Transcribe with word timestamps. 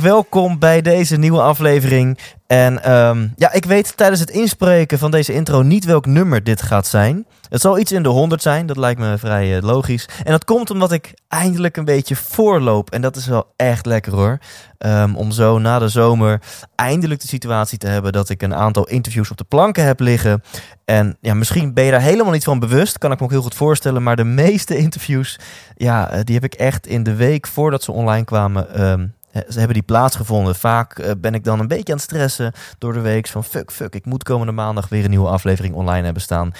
welkom 0.00 0.58
bij 0.58 0.82
deze 0.82 1.16
nieuwe 1.16 1.40
aflevering. 1.40 2.18
En 2.46 2.82
ehm, 2.82 3.28
ja, 3.36 3.52
ik 3.52 3.64
weet 3.64 3.96
tijdens 3.96 4.20
het 4.20 4.30
inspreken 4.30 4.98
van 4.98 5.10
deze 5.10 5.32
intro 5.32 5.62
niet 5.62 5.84
welk 5.84 6.06
nummer 6.06 6.44
dit 6.44 6.62
gaat 6.62 6.86
zijn. 6.86 7.26
Het 7.48 7.60
zal 7.60 7.78
iets 7.78 7.92
in 7.92 8.02
de 8.02 8.08
100 8.08 8.42
zijn, 8.42 8.66
dat 8.66 8.76
lijkt 8.76 9.00
me 9.00 9.18
vrij 9.18 9.56
eh, 9.56 9.62
logisch. 9.62 10.08
En 10.24 10.30
dat 10.30 10.44
komt 10.44 10.70
omdat 10.70 10.92
ik 10.92 11.14
eindelijk 11.28 11.76
een 11.76 11.84
beetje 11.84 12.16
voorloop. 12.16 12.90
En 12.90 13.00
dat 13.00 13.16
is 13.16 13.26
wel 13.26 13.52
echt 13.56 13.86
lekker 13.86 14.12
hoor. 14.12 14.38
Ehm, 14.78 15.14
om 15.14 15.30
zo 15.30 15.58
na 15.58 15.78
de 15.78 15.88
zomer 15.88 16.40
eindelijk 16.74 17.20
de 17.20 17.28
situatie 17.28 17.78
te 17.78 17.86
hebben 17.86 18.12
dat 18.12 18.28
ik 18.28 18.42
een 18.42 18.54
aantal 18.54 18.88
interviews 18.88 19.30
op 19.30 19.36
de 19.36 19.44
planken 19.44 19.84
heb 19.84 20.00
liggen. 20.00 20.42
En 20.84 21.16
ja, 21.20 21.34
misschien 21.34 21.74
ben 21.74 21.84
je 21.84 21.90
daar 21.90 22.00
helemaal 22.00 22.32
niet 22.32 22.44
van 22.44 22.58
bewust, 22.58 22.98
kan 22.98 23.12
ik 23.12 23.18
me 23.18 23.24
ook 23.24 23.30
heel 23.30 23.42
goed 23.42 23.54
voorstellen. 23.54 24.02
Maar 24.02 24.16
de 24.16 24.24
meeste 24.24 24.76
interviews, 24.76 25.38
ja, 25.76 26.10
eh, 26.10 26.20
die 26.24 26.34
heb 26.34 26.44
ik 26.44 26.54
echt 26.54 26.86
in 26.86 27.02
de 27.02 27.14
week 27.14 27.46
voordat 27.46 27.82
ze 27.82 27.92
online 27.92 28.24
kwamen. 28.24 28.74
ehm, 28.74 29.06
ze 29.32 29.58
hebben 29.58 29.74
die 29.74 29.82
plaatsgevonden. 29.82 30.54
Vaak 30.54 30.98
eh, 30.98 31.10
ben 31.18 31.34
ik 31.34 31.44
dan 31.44 31.60
een 31.60 31.68
beetje 31.68 31.92
aan 31.92 31.98
het 31.98 32.08
stressen 32.08 32.52
door 32.78 32.92
de 32.92 33.00
week. 33.00 33.26
Van 33.26 33.44
fuck, 33.44 33.72
fuck, 33.72 33.94
ik 33.94 34.06
moet 34.06 34.22
komende 34.22 34.52
maandag 34.52 34.88
weer 34.88 35.04
een 35.04 35.10
nieuwe 35.10 35.28
aflevering 35.28 35.74
online 35.74 36.04
hebben 36.04 36.22
staan. 36.22 36.52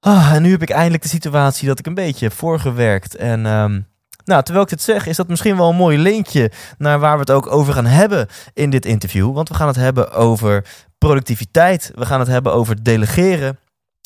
Ah, 0.00 0.32
en 0.32 0.42
nu 0.42 0.50
heb 0.50 0.62
ik 0.62 0.70
eindelijk 0.70 1.02
de 1.02 1.08
situatie 1.08 1.68
dat 1.68 1.78
ik 1.78 1.86
een 1.86 1.94
beetje 1.94 2.26
heb 2.26 2.34
voorgewerkt. 2.34 3.14
En 3.14 3.46
ehm, 3.46 3.80
nou, 4.24 4.42
terwijl 4.42 4.64
ik 4.64 4.70
dit 4.70 4.82
zeg, 4.82 5.06
is 5.06 5.16
dat 5.16 5.28
misschien 5.28 5.56
wel 5.56 5.68
een 5.68 5.76
mooi 5.76 5.98
linkje 5.98 6.50
naar 6.78 6.98
waar 6.98 7.14
we 7.14 7.20
het 7.20 7.30
ook 7.30 7.46
over 7.46 7.72
gaan 7.72 7.86
hebben 7.86 8.26
in 8.54 8.70
dit 8.70 8.86
interview. 8.86 9.34
Want 9.34 9.48
we 9.48 9.54
gaan 9.54 9.66
het 9.66 9.76
hebben 9.76 10.12
over 10.12 10.64
productiviteit. 10.98 11.92
We 11.94 12.06
gaan 12.06 12.20
het 12.20 12.28
hebben 12.28 12.52
over 12.52 12.82
delegeren. 12.82 13.58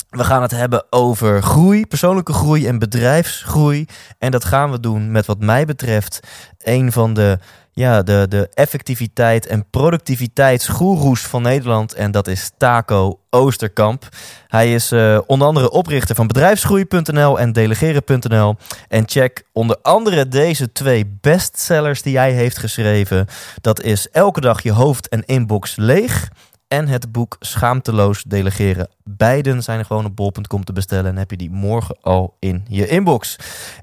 We 0.09 0.23
gaan 0.23 0.41
het 0.41 0.51
hebben 0.51 0.85
over 0.89 1.43
groei, 1.43 1.85
persoonlijke 1.85 2.33
groei 2.33 2.67
en 2.67 2.79
bedrijfsgroei. 2.79 3.85
En 4.17 4.31
dat 4.31 4.45
gaan 4.45 4.71
we 4.71 4.79
doen 4.79 5.11
met 5.11 5.25
wat 5.25 5.39
mij 5.39 5.65
betreft 5.65 6.19
een 6.57 6.91
van 6.91 7.13
de, 7.13 7.39
ja, 7.73 8.03
de, 8.03 8.25
de 8.29 8.49
effectiviteit 8.53 9.47
en 9.47 9.69
productiviteitsgoeroes 9.69 11.21
van 11.21 11.41
Nederland. 11.41 11.93
En 11.93 12.11
dat 12.11 12.27
is 12.27 12.51
Taco 12.57 13.19
Oosterkamp. 13.29 14.09
Hij 14.47 14.73
is 14.73 14.91
eh, 14.91 15.19
onder 15.25 15.47
andere 15.47 15.71
oprichter 15.71 16.15
van 16.15 16.27
bedrijfsgroei.nl 16.27 17.39
en 17.39 17.51
delegeren.nl. 17.51 18.55
En 18.87 19.03
check 19.05 19.43
onder 19.51 19.77
andere 19.81 20.27
deze 20.27 20.71
twee 20.71 21.17
bestsellers 21.21 22.01
die 22.01 22.17
hij 22.17 22.31
heeft 22.31 22.57
geschreven. 22.57 23.27
Dat 23.61 23.81
is 23.81 24.09
Elke 24.09 24.41
dag 24.41 24.63
je 24.63 24.71
hoofd 24.71 25.07
en 25.07 25.25
inbox 25.25 25.75
leeg 25.75 26.29
en 26.73 26.87
het 26.87 27.11
boek 27.11 27.35
Schaamteloos 27.39 28.23
Delegeren. 28.23 28.89
Beiden 29.03 29.63
zijn 29.63 29.85
gewoon 29.85 30.05
op 30.05 30.15
bol.com 30.15 30.63
te 30.63 30.73
bestellen 30.73 31.11
en 31.11 31.17
heb 31.17 31.31
je 31.31 31.37
die 31.37 31.51
morgen 31.51 31.97
al 32.01 32.35
in 32.39 32.65
je 32.67 32.87
inbox. 32.87 33.35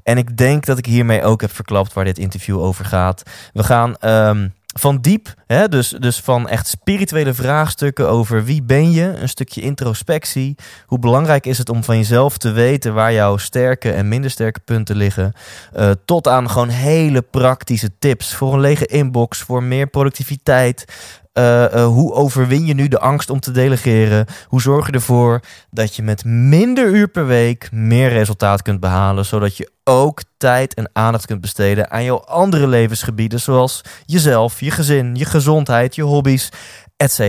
En 0.02 0.18
ik 0.18 0.36
denk 0.36 0.66
dat 0.66 0.78
ik 0.78 0.86
hiermee 0.86 1.22
ook 1.22 1.40
heb 1.40 1.54
verklapt 1.54 1.92
waar 1.92 2.04
dit 2.04 2.18
interview 2.18 2.60
over 2.60 2.84
gaat. 2.84 3.22
We 3.52 3.62
gaan 3.62 3.96
ehm, 3.96 4.48
van 4.78 5.00
diep, 5.00 5.34
hè, 5.46 5.68
dus, 5.68 5.88
dus 5.88 6.20
van 6.20 6.48
echt 6.48 6.66
spirituele 6.66 7.34
vraagstukken 7.34 8.08
over 8.08 8.44
wie 8.44 8.62
ben 8.62 8.90
je, 8.90 9.02
een 9.02 9.28
stukje 9.28 9.60
introspectie. 9.60 10.54
Hoe 10.86 10.98
belangrijk 10.98 11.46
is 11.46 11.58
het 11.58 11.68
om 11.68 11.84
van 11.84 11.96
jezelf 11.96 12.38
te 12.38 12.50
weten 12.50 12.94
waar 12.94 13.12
jouw 13.12 13.36
sterke 13.36 13.92
en 13.92 14.08
minder 14.08 14.30
sterke 14.30 14.60
punten 14.60 14.96
liggen. 14.96 15.32
eh, 15.72 15.90
tot 16.04 16.28
aan 16.28 16.50
gewoon 16.50 16.68
hele 16.68 17.22
praktische 17.22 17.90
tips 17.98 18.34
voor 18.34 18.54
een 18.54 18.60
lege 18.60 18.86
inbox, 18.86 19.40
voor 19.40 19.62
meer 19.62 19.86
productiviteit. 19.86 20.84
Uh, 21.38 21.74
uh, 21.74 21.86
hoe 21.86 22.12
overwin 22.12 22.66
je 22.66 22.74
nu 22.74 22.88
de 22.88 22.98
angst 22.98 23.30
om 23.30 23.40
te 23.40 23.50
delegeren? 23.50 24.26
Hoe 24.46 24.60
zorg 24.60 24.86
je 24.86 24.92
ervoor 24.92 25.40
dat 25.70 25.96
je 25.96 26.02
met 26.02 26.24
minder 26.24 26.86
uur 26.88 27.08
per 27.08 27.26
week 27.26 27.68
meer 27.72 28.08
resultaat 28.08 28.62
kunt 28.62 28.80
behalen, 28.80 29.24
zodat 29.24 29.56
je 29.56 29.70
ook 29.84 30.22
tijd 30.36 30.74
en 30.74 30.90
aandacht 30.92 31.26
kunt 31.26 31.40
besteden 31.40 31.90
aan 31.90 32.04
jouw 32.04 32.20
andere 32.20 32.66
levensgebieden, 32.66 33.40
zoals 33.40 33.80
jezelf, 34.06 34.60
je 34.60 34.70
gezin, 34.70 35.14
je 35.14 35.24
gezondheid, 35.24 35.94
je 35.94 36.02
hobby's, 36.02 36.48
etc. 36.96 37.20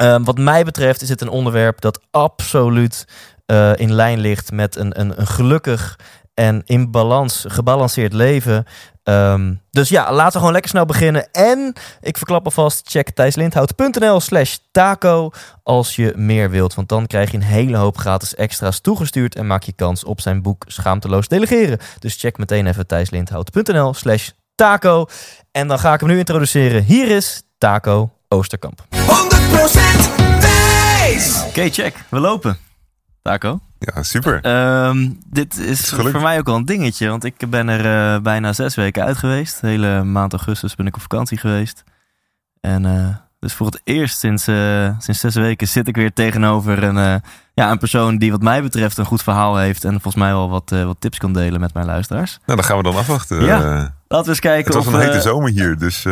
Uh, 0.00 0.16
wat 0.24 0.38
mij 0.38 0.64
betreft 0.64 1.02
is 1.02 1.08
het 1.08 1.20
een 1.20 1.28
onderwerp 1.28 1.80
dat 1.80 2.00
absoluut 2.10 3.04
uh, 3.46 3.72
in 3.76 3.92
lijn 3.92 4.18
ligt 4.18 4.52
met 4.52 4.76
een, 4.76 5.00
een, 5.00 5.20
een 5.20 5.26
gelukkig 5.26 5.98
en 6.36 6.62
in 6.64 6.90
balans, 6.90 7.44
gebalanceerd 7.48 8.12
leven. 8.12 8.66
Um, 9.04 9.60
dus 9.70 9.88
ja, 9.88 10.12
laten 10.12 10.32
we 10.32 10.38
gewoon 10.38 10.52
lekker 10.52 10.70
snel 10.70 10.84
beginnen. 10.84 11.32
En 11.32 11.72
ik 12.00 12.16
verklap 12.16 12.44
alvast, 12.44 12.88
check 12.88 13.10
thijslindhout.nl 13.10 14.20
slash 14.20 14.56
taco 14.72 15.30
als 15.62 15.96
je 15.96 16.12
meer 16.16 16.50
wilt. 16.50 16.74
Want 16.74 16.88
dan 16.88 17.06
krijg 17.06 17.30
je 17.30 17.36
een 17.36 17.42
hele 17.42 17.76
hoop 17.76 17.98
gratis 17.98 18.34
extra's 18.34 18.80
toegestuurd 18.80 19.34
en 19.34 19.46
maak 19.46 19.62
je 19.62 19.72
kans 19.72 20.04
op 20.04 20.20
zijn 20.20 20.42
boek 20.42 20.64
Schaamteloos 20.66 21.28
Delegeren. 21.28 21.78
Dus 21.98 22.16
check 22.16 22.38
meteen 22.38 22.66
even 22.66 22.86
thijslindhout.nl 22.86 23.94
slash 23.94 24.30
taco. 24.54 25.06
En 25.52 25.68
dan 25.68 25.78
ga 25.78 25.92
ik 25.92 26.00
hem 26.00 26.08
nu 26.08 26.18
introduceren. 26.18 26.82
Hier 26.82 27.10
is 27.10 27.42
Taco 27.58 28.10
Oosterkamp. 28.28 28.84
100% 28.90 28.96
Thijs. 30.40 31.38
Oké, 31.38 31.48
okay, 31.48 31.70
check. 31.70 31.94
We 32.08 32.20
lopen. 32.20 32.65
Taco. 33.26 33.60
Ja, 33.78 34.02
super. 34.02 34.40
Um, 34.86 35.18
dit 35.30 35.58
is, 35.58 35.88
voor 35.88 36.20
mij 36.20 36.38
ook 36.38 36.46
wel 36.46 36.56
een 36.56 36.64
dingetje, 36.64 37.08
want 37.08 37.24
ik 37.24 37.50
ben 37.50 37.68
er 37.68 38.14
uh, 38.14 38.22
bijna 38.22 38.52
zes 38.52 38.74
weken 38.74 39.04
uit 39.04 39.16
geweest. 39.16 39.60
De 39.60 39.66
hele 39.66 40.04
maand 40.04 40.32
augustus 40.32 40.74
ben 40.74 40.86
ik 40.86 40.94
op 40.94 41.00
vakantie 41.00 41.38
geweest. 41.38 41.84
En 42.60 42.84
uh, 42.84 43.06
dus 43.40 43.52
voor 43.52 43.66
het 43.66 43.80
eerst 43.84 44.18
sinds, 44.18 44.48
uh, 44.48 44.90
sinds 44.98 45.20
zes 45.20 45.34
weken 45.34 45.68
zit 45.68 45.88
ik 45.88 45.96
weer 45.96 46.12
tegenover 46.12 46.82
een, 46.82 47.22
ja, 47.54 47.70
een 47.70 47.78
persoon 47.78 48.18
die 48.18 48.30
wat 48.30 48.42
mij 48.42 48.62
betreft 48.62 48.98
een 48.98 49.04
goed 49.04 49.22
verhaal 49.22 49.56
heeft. 49.56 49.84
En 49.84 49.90
volgens 49.90 50.14
mij 50.14 50.32
wel 50.32 50.50
wat, 50.50 50.70
wat 50.70 51.00
tips 51.00 51.18
kan 51.18 51.32
delen 51.32 51.60
met 51.60 51.74
mijn 51.74 51.86
luisteraars. 51.86 52.38
Nou, 52.46 52.58
dan 52.58 52.66
gaan 52.66 52.76
we 52.76 52.82
dan 52.82 52.96
afwachten. 52.96 53.44
Ja, 53.44 53.58
laten 54.08 54.24
we 54.24 54.28
eens 54.28 54.40
kijken 54.40 54.64
Het 54.64 54.74
was 54.74 54.86
of, 54.86 54.92
een 54.92 55.08
hete 55.08 55.20
zomer 55.20 55.50
hier, 55.50 55.78
dus 55.78 56.06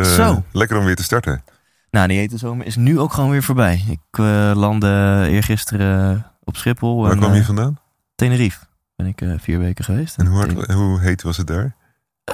lekker 0.51 0.77
om 0.77 0.85
weer 0.85 0.95
te 0.95 1.03
starten. 1.03 1.43
Nou, 1.91 2.07
die 2.07 2.17
hete 2.17 2.37
zomer 2.37 2.65
is 2.65 2.75
nu 2.75 2.99
ook 2.99 3.13
gewoon 3.13 3.29
weer 3.29 3.43
voorbij. 3.43 3.83
Ik 3.89 4.17
landde 4.55 5.25
eergisteren 5.29 6.25
op 6.45 6.57
Schiphol. 6.57 7.01
Waar 7.01 7.11
en, 7.11 7.17
kwam 7.17 7.33
je 7.33 7.43
vandaan? 7.43 7.79
Tenerife 8.15 8.65
ben 8.95 9.05
ik 9.05 9.21
uh, 9.21 9.33
vier 9.37 9.59
weken 9.59 9.85
geweest. 9.85 10.17
En 10.17 10.25
hoe, 10.25 10.37
hard, 10.37 10.71
hoe 10.71 10.99
heet 10.99 11.21
was 11.21 11.37
het 11.37 11.47
daar? 11.47 11.75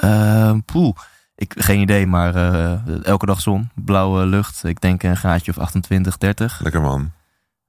Uh, 0.04 0.54
poeh, 0.64 0.96
ik, 1.34 1.54
geen 1.56 1.80
idee, 1.80 2.06
maar 2.06 2.36
uh, 2.36 3.04
elke 3.06 3.26
dag 3.26 3.40
zon, 3.40 3.70
blauwe 3.74 4.26
lucht. 4.26 4.64
Ik 4.64 4.80
denk 4.80 5.02
een 5.02 5.16
gaatje 5.16 5.50
of 5.50 5.58
28, 5.58 6.18
30. 6.18 6.60
Lekker 6.62 6.80
man. 6.80 7.12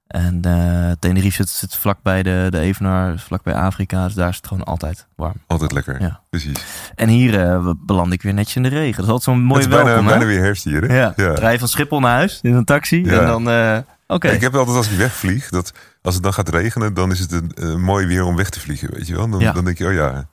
En 0.06 0.42
uh, 0.46 0.90
Tenerife 0.98 1.36
zit, 1.36 1.48
zit 1.48 1.76
vlakbij 1.76 2.22
de, 2.22 2.46
de 2.50 2.58
Evenaar, 2.58 3.18
vlakbij 3.18 3.54
Afrika. 3.54 4.04
Dus 4.04 4.14
daar 4.14 4.28
is 4.28 4.36
het 4.36 4.46
gewoon 4.46 4.64
altijd 4.64 5.06
warm. 5.16 5.34
Altijd 5.46 5.72
lekker, 5.72 6.00
ja. 6.00 6.20
precies. 6.30 6.90
En 6.94 7.08
hier 7.08 7.34
uh, 7.34 7.70
beland 7.86 8.12
ik 8.12 8.22
weer 8.22 8.34
netjes 8.34 8.56
in 8.56 8.62
de 8.62 8.68
regen. 8.68 8.96
Dat 8.96 9.04
is 9.04 9.10
altijd 9.10 9.22
zo'n 9.22 9.44
mooi 9.44 9.62
het 9.62 9.70
is 9.70 9.76
welkom, 9.82 10.06
bijna, 10.06 10.24
weer 10.24 10.40
herfst 10.40 10.64
hier, 10.64 10.82
hè? 10.82 10.96
Ja. 10.96 11.12
ja. 11.16 11.32
Rij 11.32 11.58
van 11.58 11.68
Schiphol 11.68 12.00
naar 12.00 12.14
huis 12.14 12.38
in 12.42 12.54
een 12.54 12.64
taxi 12.64 13.04
Ja. 13.04 13.20
en 13.20 13.26
dan... 13.26 13.48
Uh, 13.48 13.78
Ik 14.06 14.40
heb 14.40 14.54
altijd 14.54 14.76
als 14.76 14.90
ik 14.90 14.98
wegvlieg, 14.98 15.48
dat 15.48 15.72
als 16.02 16.14
het 16.14 16.22
dan 16.22 16.32
gaat 16.32 16.48
regenen, 16.48 16.94
dan 16.94 17.10
is 17.10 17.18
het 17.18 17.32
een, 17.54 17.80
mooi 17.80 18.06
weer 18.06 18.24
om 18.24 18.36
weg 18.36 18.48
te 18.48 18.60
vliegen, 18.60 18.90
weet 18.92 19.06
je 19.06 19.14
wel? 19.14 19.30
Dan, 19.30 19.40
Ja. 19.40 19.52
dan 19.52 19.64
denk 19.64 19.78
je, 19.78 19.86
oh 19.86 19.92
ja, 19.92 20.28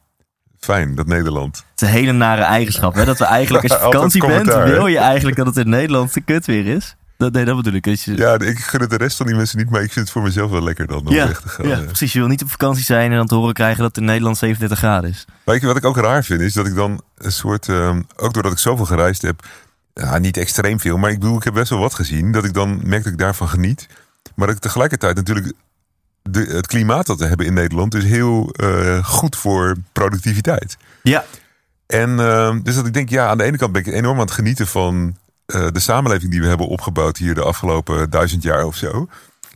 fijn, 0.59 0.95
dat 0.95 1.07
Nederland. 1.07 1.57
Het 1.57 1.81
is 1.81 1.87
een 1.87 1.93
hele 1.93 2.11
nare 2.11 2.41
eigenschap, 2.41 2.93
hè? 2.93 3.05
Dat 3.05 3.17
we 3.17 3.25
eigenlijk 3.25 3.63
als 3.63 3.73
je 3.73 3.83
vakantie 3.91 4.25
bent, 4.27 4.53
wil 4.53 4.87
je 4.87 4.97
eigenlijk 4.97 5.37
dat 5.37 5.45
het 5.45 5.57
in 5.57 5.69
Nederland 5.69 6.13
te 6.13 6.21
kut 6.21 6.45
weer 6.45 6.67
is. 6.67 6.95
Dat, 7.17 7.33
nee, 7.33 7.45
dat 7.45 7.55
bedoel 7.55 7.73
ik. 7.73 7.85
Je, 7.85 8.15
Ja, 8.15 8.39
ik 8.39 8.59
gun 8.59 8.81
het 8.81 8.89
de 8.89 8.97
rest 8.97 9.17
van 9.17 9.25
die 9.25 9.35
mensen 9.35 9.57
niet, 9.57 9.69
maar 9.69 9.81
ik 9.81 9.91
vind 9.91 10.05
het 10.05 10.13
voor 10.13 10.21
mezelf 10.21 10.51
wel 10.51 10.63
lekker 10.63 10.87
dan 10.87 11.07
om 11.07 11.13
ja, 11.13 11.27
weg 11.27 11.41
te 11.41 11.49
gaan. 11.49 11.67
ja, 11.67 11.79
precies. 11.79 12.13
Je 12.13 12.19
wil 12.19 12.27
niet 12.27 12.41
op 12.43 12.49
vakantie 12.51 12.83
zijn 12.83 13.11
en 13.11 13.17
dan 13.17 13.27
te 13.27 13.35
horen 13.35 13.53
krijgen 13.53 13.77
dat 13.77 13.87
het 13.87 13.97
in 13.97 14.05
Nederland 14.05 14.37
37 14.37 14.77
graden 14.77 15.09
is. 15.09 15.25
Weet 15.43 15.61
je 15.61 15.67
wat 15.67 15.77
ik 15.77 15.85
ook 15.85 15.97
raar 15.97 16.23
vind, 16.23 16.41
is 16.41 16.53
dat 16.53 16.67
ik 16.67 16.75
dan 16.75 17.01
een 17.17 17.31
soort, 17.31 17.69
ehm, 17.69 18.01
ook 18.15 18.33
doordat 18.33 18.51
ik 18.51 18.57
zoveel 18.57 18.85
gereisd 18.85 19.21
heb, 19.21 19.43
ja, 19.93 20.17
niet 20.17 20.37
extreem 20.37 20.79
veel, 20.79 20.97
maar 20.97 21.11
ik 21.11 21.19
bedoel, 21.19 21.37
ik 21.37 21.43
heb 21.43 21.53
best 21.53 21.69
wel 21.69 21.79
wat 21.79 21.93
gezien, 21.93 22.31
dat 22.31 22.43
ik 22.43 22.53
dan 22.53 22.79
merk 22.83 23.03
dat 23.03 23.11
ik 23.11 23.19
daarvan 23.19 23.49
geniet. 23.49 23.87
Maar 24.35 24.47
dat 24.47 24.55
ik 24.55 24.61
tegelijkertijd 24.61 25.15
natuurlijk 25.15 25.53
de, 26.21 26.39
het 26.39 26.67
klimaat 26.67 27.05
dat 27.05 27.19
we 27.19 27.25
hebben 27.25 27.45
in 27.45 27.53
Nederland 27.53 27.93
is 27.95 28.03
heel 28.03 28.49
eh, 28.51 29.05
goed 29.05 29.35
voor 29.35 29.75
productiviteit. 29.91 30.77
Ja. 31.03 31.25
En 31.87 32.19
ehm, 32.19 32.61
dus 32.61 32.75
dat 32.75 32.85
ik 32.85 32.93
denk, 32.93 33.09
ja, 33.09 33.27
aan 33.27 33.37
de 33.37 33.43
ene 33.43 33.57
kant 33.57 33.71
ben 33.71 33.85
ik 33.85 33.93
enorm 33.93 34.15
aan 34.15 34.25
het 34.25 34.31
genieten 34.31 34.67
van 34.67 35.17
eh, 35.45 35.67
de 35.71 35.79
samenleving 35.79 36.31
die 36.31 36.41
we 36.41 36.47
hebben 36.47 36.67
opgebouwd 36.67 37.17
hier 37.17 37.33
de 37.33 37.43
afgelopen 37.43 38.09
duizend 38.09 38.43
jaar 38.43 38.63
of 38.63 38.75
zo. 38.75 39.07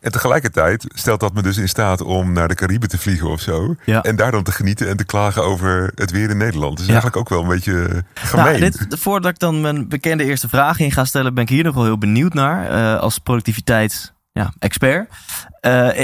En 0.05 0.11
tegelijkertijd 0.11 0.85
stelt 0.93 1.19
dat 1.19 1.33
me 1.33 1.41
dus 1.41 1.57
in 1.57 1.69
staat 1.69 2.01
om 2.01 2.31
naar 2.31 2.47
de 2.47 2.55
Cariben 2.55 2.89
te 2.89 2.97
vliegen 2.97 3.29
of 3.29 3.41
zo. 3.41 3.75
Ja. 3.85 4.01
En 4.01 4.15
daar 4.15 4.31
dan 4.31 4.43
te 4.43 4.51
genieten 4.51 4.89
en 4.89 4.97
te 4.97 5.03
klagen 5.05 5.43
over 5.43 5.91
het 5.95 6.11
weer 6.11 6.29
in 6.29 6.37
Nederland. 6.37 6.77
Dus 6.77 6.85
Ja. 6.85 6.91
eigenlijk 6.91 7.21
ook 7.21 7.29
wel 7.29 7.41
een 7.41 7.47
beetje 7.47 8.03
gemeen. 8.13 8.45
Nou, 8.45 8.59
dit, 8.59 8.85
voordat 8.89 9.31
ik 9.31 9.39
dan 9.39 9.61
mijn 9.61 9.87
bekende 9.87 10.23
eerste 10.23 10.49
vraag 10.49 10.79
in 10.79 10.91
ga 10.91 11.05
stellen, 11.05 11.33
ben 11.33 11.43
ik 11.43 11.49
hier 11.49 11.63
nog 11.63 11.75
wel 11.75 11.83
heel 11.83 11.97
benieuwd 11.97 12.33
naar. 12.33 12.69
eh, 12.69 12.99
als 12.99 13.17
productiviteits-expert. 13.19 15.09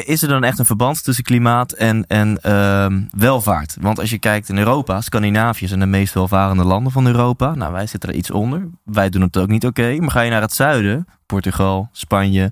is 0.06 0.22
er 0.22 0.28
dan 0.28 0.44
echt 0.44 0.60
een 0.60 0.66
verband 0.66 1.04
tussen 1.04 1.24
klimaat 1.24 1.72
en, 1.72 2.06
en 2.08 2.38
ehm, 2.42 3.02
welvaart? 3.18 3.76
Want 3.80 4.00
als 4.00 4.10
je 4.10 4.20
kijkt 4.20 4.50
in 4.50 4.58
Europa, 4.58 5.02
Scandinavië 5.02 5.68
zijn 5.68 5.80
de 5.80 5.86
meest 5.86 6.14
welvarende 6.14 6.64
landen 6.64 6.92
van 6.92 7.08
Europa. 7.08 7.56
Nou, 7.56 7.72
wij 7.74 7.88
zitten 7.88 8.10
er 8.10 8.16
iets 8.16 8.32
onder. 8.32 8.68
Wij 8.84 9.10
doen 9.10 9.22
het 9.22 9.38
ook 9.38 9.48
niet 9.48 9.66
oké. 9.66 9.96
Maar 10.00 10.12
ga 10.12 10.22
je 10.22 10.32
naar 10.32 10.42
het 10.42 10.54
zuiden, 10.54 11.08
Portugal, 11.26 11.90
Spanje, 11.92 12.52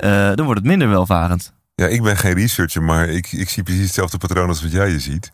eh, 0.00 0.34
dan 0.34 0.44
wordt 0.44 0.60
het 0.60 0.68
minder 0.68 0.88
welvarend. 0.88 1.52
Ja, 1.74 1.86
ik 1.86 2.02
ben 2.02 2.16
geen 2.16 2.34
researcher, 2.34 2.82
maar 2.82 3.08
ik, 3.08 3.32
ik 3.32 3.48
zie 3.48 3.62
precies 3.62 3.82
hetzelfde 3.84 4.18
patroon 4.18 4.48
als 4.48 4.62
wat 4.62 4.72
jij 4.72 4.90
je 4.90 5.00
ziet. 5.00 5.30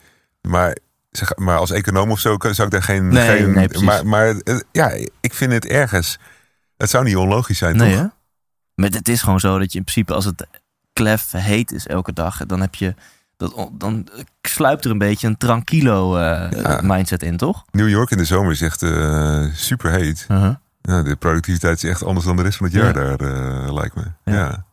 Maar, 0.49 0.77
zeg, 1.11 1.37
maar 1.37 1.57
als 1.59 1.71
econoom 1.71 2.11
of 2.11 2.19
zo 2.21 2.37
zou 2.41 2.63
ik 2.67 2.71
daar 2.71 2.83
geen... 2.83 3.09
Nee, 3.09 3.37
geen 3.39 3.53
nee, 3.53 3.67
precies. 3.69 3.87
maar, 3.87 4.07
maar 4.07 4.37
eh, 4.37 4.61
ja, 4.73 4.91
ik 5.21 5.35
vind 5.35 5.53
het 5.53 5.67
ergens... 5.67 6.19
Het 6.77 6.91
zou 6.91 7.05
niet 7.05 7.17
onlogisch 7.17 7.59
zijn, 7.59 7.77
Nee, 7.77 7.91
toch? 7.91 8.01
hè? 8.01 8.07
Maar 8.75 8.91
het 8.91 9.09
is 9.09 9.23
gewoon 9.23 9.41
zo 9.41 9.59
dat 9.59 9.73
je 9.73 9.79
in 9.79 9.85
principe 9.85 10.15
als 10.15 10.25
het 10.25 10.47
klef 10.93 11.31
heet 11.31 11.73
is 11.73 11.87
elke 11.87 12.13
dag, 12.13 12.47
dan 12.47 12.61
heb 12.61 12.75
je 12.75 12.95
dat, 13.37 13.69
dan 13.73 14.09
sluipt 14.43 14.85
er 14.85 14.91
een 14.91 14.99
beetje 14.99 15.27
een 15.27 15.37
tranquilo 15.37 16.17
eh, 16.17 16.51
Ja. 16.63 16.81
mindset 16.83 17.23
in, 17.23 17.37
toch? 17.37 17.65
New 17.73 17.89
York 17.89 18.11
in 18.11 18.17
de 18.19 18.25
zomer 18.25 18.53
is 18.53 18.61
echt 18.61 18.83
eh, 18.83 19.45
super 19.55 19.91
heet. 19.93 20.27
Ja, 20.87 21.03
de 21.03 21.17
productiviteit 21.17 21.83
is 21.83 21.91
echt 21.91 22.05
anders 22.05 22.27
dan 22.27 22.37
de 22.37 22.43
rest 22.43 22.57
van 22.57 22.67
het 22.67 22.75
jaar 22.75 22.87
Ja. 22.87 23.17
daar, 23.17 23.21
eh, 23.21 23.73
lijkt 23.73 23.95
me. 23.95 24.03
Ja. 24.25 24.65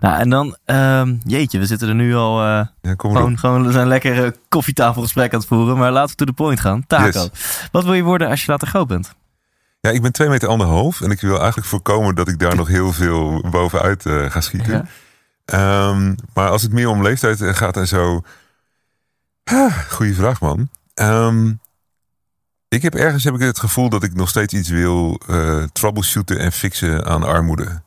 Nou, 0.00 0.18
en 0.18 0.30
dan, 0.30 0.56
ehm, 0.64 1.16
jeetje, 1.24 1.58
we 1.58 1.66
zitten 1.66 1.88
er 1.88 1.94
nu 1.94 2.14
al 2.14 2.40
eh, 2.40 2.66
ja. 2.80 2.94
gewoon, 2.96 3.38
gewoon 3.38 3.72
zijn 3.72 3.86
lekker 3.88 4.34
koffietafelgesprek 4.48 5.32
aan 5.32 5.38
het 5.38 5.48
voeren, 5.48 5.76
maar 5.76 5.92
laten 5.92 6.10
we 6.10 6.16
to 6.16 6.24
the 6.24 6.32
point 6.32 6.60
gaan. 6.60 6.86
Taco. 6.86 7.04
Yes. 7.04 7.68
Wat 7.72 7.84
wil 7.84 7.94
je 7.94 8.02
worden 8.02 8.28
als 8.28 8.44
je 8.44 8.50
later 8.50 8.68
groot 8.68 8.86
bent? 8.88 9.14
Ja, 9.80 9.90
ik 9.90 10.02
ben 10.02 10.12
twee 10.12 10.28
meter 10.28 10.48
anderhalf 10.48 11.00
en 11.00 11.10
ik 11.10 11.20
wil 11.20 11.36
eigenlijk 11.38 11.66
voorkomen 11.66 12.14
dat 12.14 12.28
ik 12.28 12.38
daar 12.38 12.56
nog 12.56 12.68
heel 12.68 12.92
veel 12.92 13.44
bovenuit 13.50 14.06
eh, 14.06 14.30
ga 14.30 14.40
schieten. 14.40 14.72
Ja. 14.72 14.84
Ehm, 15.44 16.14
maar 16.34 16.48
als 16.48 16.62
het 16.62 16.72
meer 16.72 16.88
om 16.88 17.02
leeftijd 17.02 17.42
gaat 17.42 17.76
en 17.76 17.88
zo. 17.88 18.22
Ah, 19.44 19.72
goeie 19.90 20.14
vraag, 20.14 20.40
man. 20.40 20.68
Ehm, 20.94 21.52
ik 22.74 22.82
heb 22.82 22.94
ergens 22.94 23.24
heb 23.24 23.34
ik 23.34 23.40
het 23.40 23.58
gevoel 23.58 23.88
dat 23.88 24.02
ik 24.02 24.14
nog 24.14 24.28
steeds 24.28 24.54
iets 24.54 24.68
wil 24.68 25.20
eh, 25.28 25.62
troubleshooten 25.72 26.38
en 26.38 26.52
fixen 26.52 27.04
aan 27.04 27.22
armoede. 27.22 27.82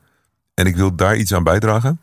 En 0.54 0.66
ik 0.66 0.76
wil 0.76 0.96
daar 0.96 1.16
iets 1.16 1.34
aan 1.34 1.44
bijdragen. 1.44 2.00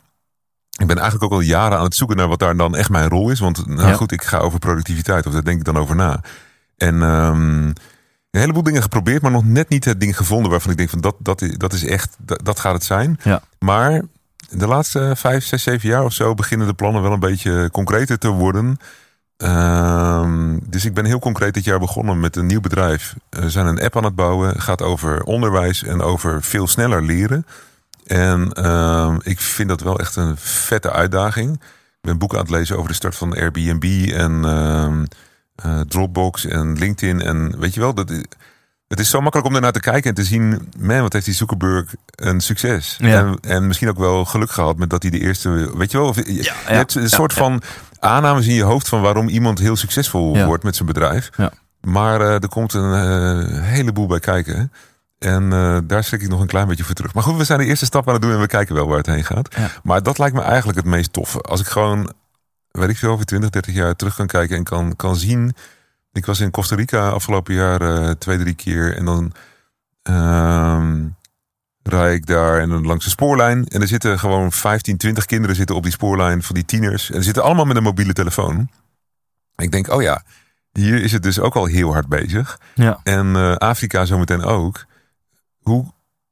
Ik 0.79 0.87
ben 0.87 0.97
eigenlijk 0.97 1.23
ook 1.23 1.39
al 1.39 1.45
jaren 1.45 1.77
aan 1.77 1.83
het 1.83 1.95
zoeken 1.95 2.17
naar 2.17 2.27
wat 2.27 2.39
daar 2.39 2.57
dan 2.57 2.75
echt 2.75 2.89
mijn 2.89 3.09
rol 3.09 3.29
is. 3.29 3.39
Want 3.39 3.67
nou 3.67 3.87
Ja. 3.87 3.93
goed, 3.93 4.11
ik 4.11 4.23
ga 4.23 4.37
over 4.37 4.59
productiviteit, 4.59 5.25
of 5.25 5.33
daar 5.33 5.43
denk 5.43 5.59
ik 5.59 5.65
dan 5.65 5.77
over 5.77 5.95
na. 5.95 6.21
En 6.77 7.01
ehm, 7.01 7.67
een 8.31 8.41
heleboel 8.41 8.63
dingen 8.63 8.81
geprobeerd, 8.81 9.21
maar 9.21 9.31
nog 9.31 9.45
net 9.45 9.69
niet 9.69 9.85
het 9.85 9.99
ding 9.99 10.17
gevonden 10.17 10.51
waarvan 10.51 10.71
ik 10.71 10.77
denk 10.77 10.89
van 10.89 11.01
dat, 11.01 11.15
dat, 11.19 11.41
is, 11.41 11.57
dat 11.57 11.73
is 11.73 11.85
echt, 11.85 12.15
dat, 12.19 12.45
dat 12.45 12.59
gaat 12.59 12.73
het 12.73 12.83
zijn. 12.83 13.19
Ja. 13.23 13.41
Maar 13.59 14.01
de 14.49 14.67
laatste 14.67 15.13
vijf, 15.15 15.45
zes, 15.45 15.63
zeven 15.63 15.89
jaar 15.89 16.03
of 16.03 16.13
zo 16.13 16.33
beginnen 16.33 16.67
de 16.67 16.73
plannen 16.73 17.01
wel 17.01 17.11
een 17.11 17.19
beetje 17.19 17.69
concreter 17.71 18.17
te 18.17 18.27
worden. 18.29 18.77
Ehm, 19.37 20.57
dus 20.63 20.85
ik 20.85 20.93
ben 20.93 21.05
heel 21.05 21.19
concreet 21.19 21.53
dit 21.53 21.63
jaar 21.63 21.79
begonnen 21.79 22.19
met 22.19 22.35
een 22.35 22.45
nieuw 22.45 22.61
bedrijf. 22.61 23.15
We 23.29 23.49
zijn 23.49 23.65
een 23.65 23.81
app 23.81 23.97
aan 23.97 24.03
het 24.03 24.15
bouwen. 24.15 24.61
gaat 24.61 24.81
over 24.81 25.23
onderwijs 25.23 25.83
en 25.83 26.01
over 26.01 26.43
veel 26.43 26.67
sneller 26.67 27.03
leren. 27.03 27.45
En 28.05 28.51
ehm, 28.53 29.17
ik 29.21 29.39
vind 29.39 29.69
dat 29.69 29.81
wel 29.81 29.99
echt 29.99 30.15
een 30.15 30.37
vette 30.37 30.91
uitdaging. 30.91 31.53
Ik 31.53 32.11
ben 32.11 32.17
boeken 32.17 32.37
aan 32.37 32.43
het 32.43 32.53
lezen 32.53 32.77
over 32.77 32.89
de 32.89 32.95
start 32.95 33.15
van 33.15 33.35
Airbnb 33.35 34.11
en 34.11 34.45
ehm, 34.45 35.05
eh, 35.55 35.79
Dropbox 35.79 36.45
en 36.45 36.77
LinkedIn. 36.77 37.21
En 37.21 37.59
weet 37.59 37.73
je 37.73 37.79
wel, 37.79 37.93
dat, 37.93 38.09
het 38.87 38.99
is 38.99 39.09
zo 39.09 39.21
makkelijk 39.21 39.49
om 39.49 39.55
ernaar 39.55 39.71
te 39.71 39.79
kijken 39.79 40.09
en 40.09 40.15
te 40.15 40.23
zien... 40.23 40.69
man, 40.77 41.01
wat 41.01 41.13
heeft 41.13 41.25
die 41.25 41.33
Zuckerberg 41.33 41.95
een 42.15 42.41
succes. 42.41 42.95
Ja. 42.99 43.19
En, 43.19 43.37
en 43.41 43.67
misschien 43.67 43.89
ook 43.89 43.97
wel 43.97 44.25
geluk 44.25 44.51
gehad 44.51 44.77
met 44.77 44.89
dat 44.89 45.01
hij 45.01 45.11
de 45.11 45.19
eerste... 45.19 45.77
Weet 45.77 45.91
je 45.91 45.97
wel, 45.97 46.07
of, 46.07 46.15
je 46.15 46.43
ja, 46.43 46.53
hebt 46.63 46.95
een 46.95 47.09
soort 47.09 47.33
van 47.33 47.61
aannames 48.05 48.47
in 48.47 48.53
je 48.53 48.63
hoofd... 48.63 48.87
van 48.87 49.01
waarom 49.01 49.27
iemand 49.27 49.59
heel 49.59 49.75
succesvol 49.75 50.35
Ja. 50.35 50.45
wordt 50.45 50.63
met 50.63 50.75
zijn 50.75 50.87
bedrijf. 50.87 51.29
Ja. 51.37 51.51
Maar 51.81 52.21
eh, 52.21 52.33
er 52.33 52.47
komt 52.47 52.73
een 52.73 52.93
eh, 52.93 53.61
heleboel 53.61 54.07
bij 54.07 54.19
kijken. 54.19 54.71
En 55.19 55.53
eh, 55.53 55.77
daar 55.83 56.03
schrik 56.03 56.21
ik 56.21 56.29
nog 56.29 56.39
een 56.39 56.47
klein 56.47 56.67
beetje 56.67 56.83
voor 56.83 56.95
terug. 56.95 57.13
Maar 57.13 57.23
goed, 57.23 57.37
we 57.37 57.43
zijn 57.43 57.59
de 57.59 57.65
eerste 57.65 57.85
stap 57.85 58.07
aan 58.07 58.13
het 58.13 58.21
doen 58.21 58.31
en 58.31 58.39
we 58.39 58.47
kijken 58.47 58.75
wel 58.75 58.87
waar 58.87 58.97
het 58.97 59.05
heen 59.05 59.23
gaat. 59.23 59.55
Ja. 59.55 59.69
Maar 59.83 60.03
dat 60.03 60.17
lijkt 60.17 60.35
me 60.35 60.41
eigenlijk 60.41 60.77
het 60.77 60.87
meest 60.87 61.13
toffe. 61.13 61.41
Als 61.41 61.59
ik 61.59 61.67
gewoon, 61.67 62.13
weet 62.71 62.89
ik 62.89 62.97
veel, 62.97 63.11
over 63.11 63.25
20, 63.25 63.49
30 63.49 63.73
jaar 63.73 63.95
terug 63.95 64.15
kan 64.15 64.27
kijken 64.27 64.57
en 64.57 64.63
kan, 64.63 64.95
kan 64.95 65.15
zien. 65.15 65.55
Ik 66.11 66.25
was 66.25 66.39
in 66.39 66.51
Costa 66.51 66.75
Rica 66.75 67.09
afgelopen 67.09 67.53
jaar 67.53 68.17
twee, 68.17 68.37
drie 68.37 68.53
keer. 68.53 68.97
En 68.97 69.05
dan 69.05 69.33
ehm 70.03 71.03
rijd 71.87 72.15
ik 72.15 72.25
daar 72.25 72.59
en 72.59 72.69
dan 72.69 72.85
langs 72.85 73.03
de 73.03 73.09
spoorlijn. 73.09 73.67
En 73.67 73.81
er 73.81 73.87
zitten 73.87 74.19
gewoon 74.19 74.51
15, 74.51 74.97
20 74.97 75.25
kinderen 75.25 75.55
zitten 75.55 75.75
op 75.75 75.83
die 75.83 75.91
spoorlijn 75.91 76.43
van 76.43 76.55
die 76.55 76.65
tieners. 76.65 77.09
En 77.09 77.17
ze 77.17 77.23
zitten 77.23 77.43
allemaal 77.43 77.65
met 77.65 77.75
een 77.75 77.83
mobiele 77.83 78.13
telefoon. 78.13 78.69
Ik 79.55 79.71
denk, 79.71 79.91
oh 79.91 80.01
ja, 80.01 80.23
hier 80.71 81.03
is 81.03 81.11
het 81.11 81.23
dus 81.23 81.39
ook 81.39 81.55
al 81.55 81.65
heel 81.65 81.93
hard 81.93 82.07
bezig. 82.07 82.59
Ja. 82.73 82.99
En 83.03 83.35
eh, 83.35 83.55
Afrika 83.55 84.05
zometeen 84.05 84.43
ook. 84.43 84.85
Hoe, 85.61 85.85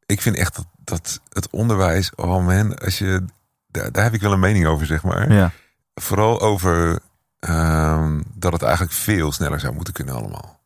ik 0.06 0.22
vind 0.22 0.36
echt 0.36 0.56
dat, 0.56 0.68
dat 0.84 1.20
het 1.30 1.50
onderwijs, 1.50 2.16
oh 2.16 2.46
man, 2.46 2.78
als 2.78 2.98
je, 2.98 3.26
daar, 3.68 3.92
daar 3.92 4.04
heb 4.04 4.14
ik 4.14 4.22
wel 4.22 4.32
een 4.32 4.40
mening 4.40 4.66
over, 4.66 4.86
zeg 4.86 5.04
maar. 5.04 5.34
Ja. 5.34 5.52
Vooral 5.96 6.42
over 6.42 7.00
ehm, 7.40 8.22
dat 8.34 8.54
het 8.54 8.62
eigenlijk 8.62 8.94
veel 8.94 9.32
sneller 9.32 9.60
zou 9.60 9.74
moeten 9.74 9.94
kunnen 9.94 10.16
allemaal. 10.16 10.62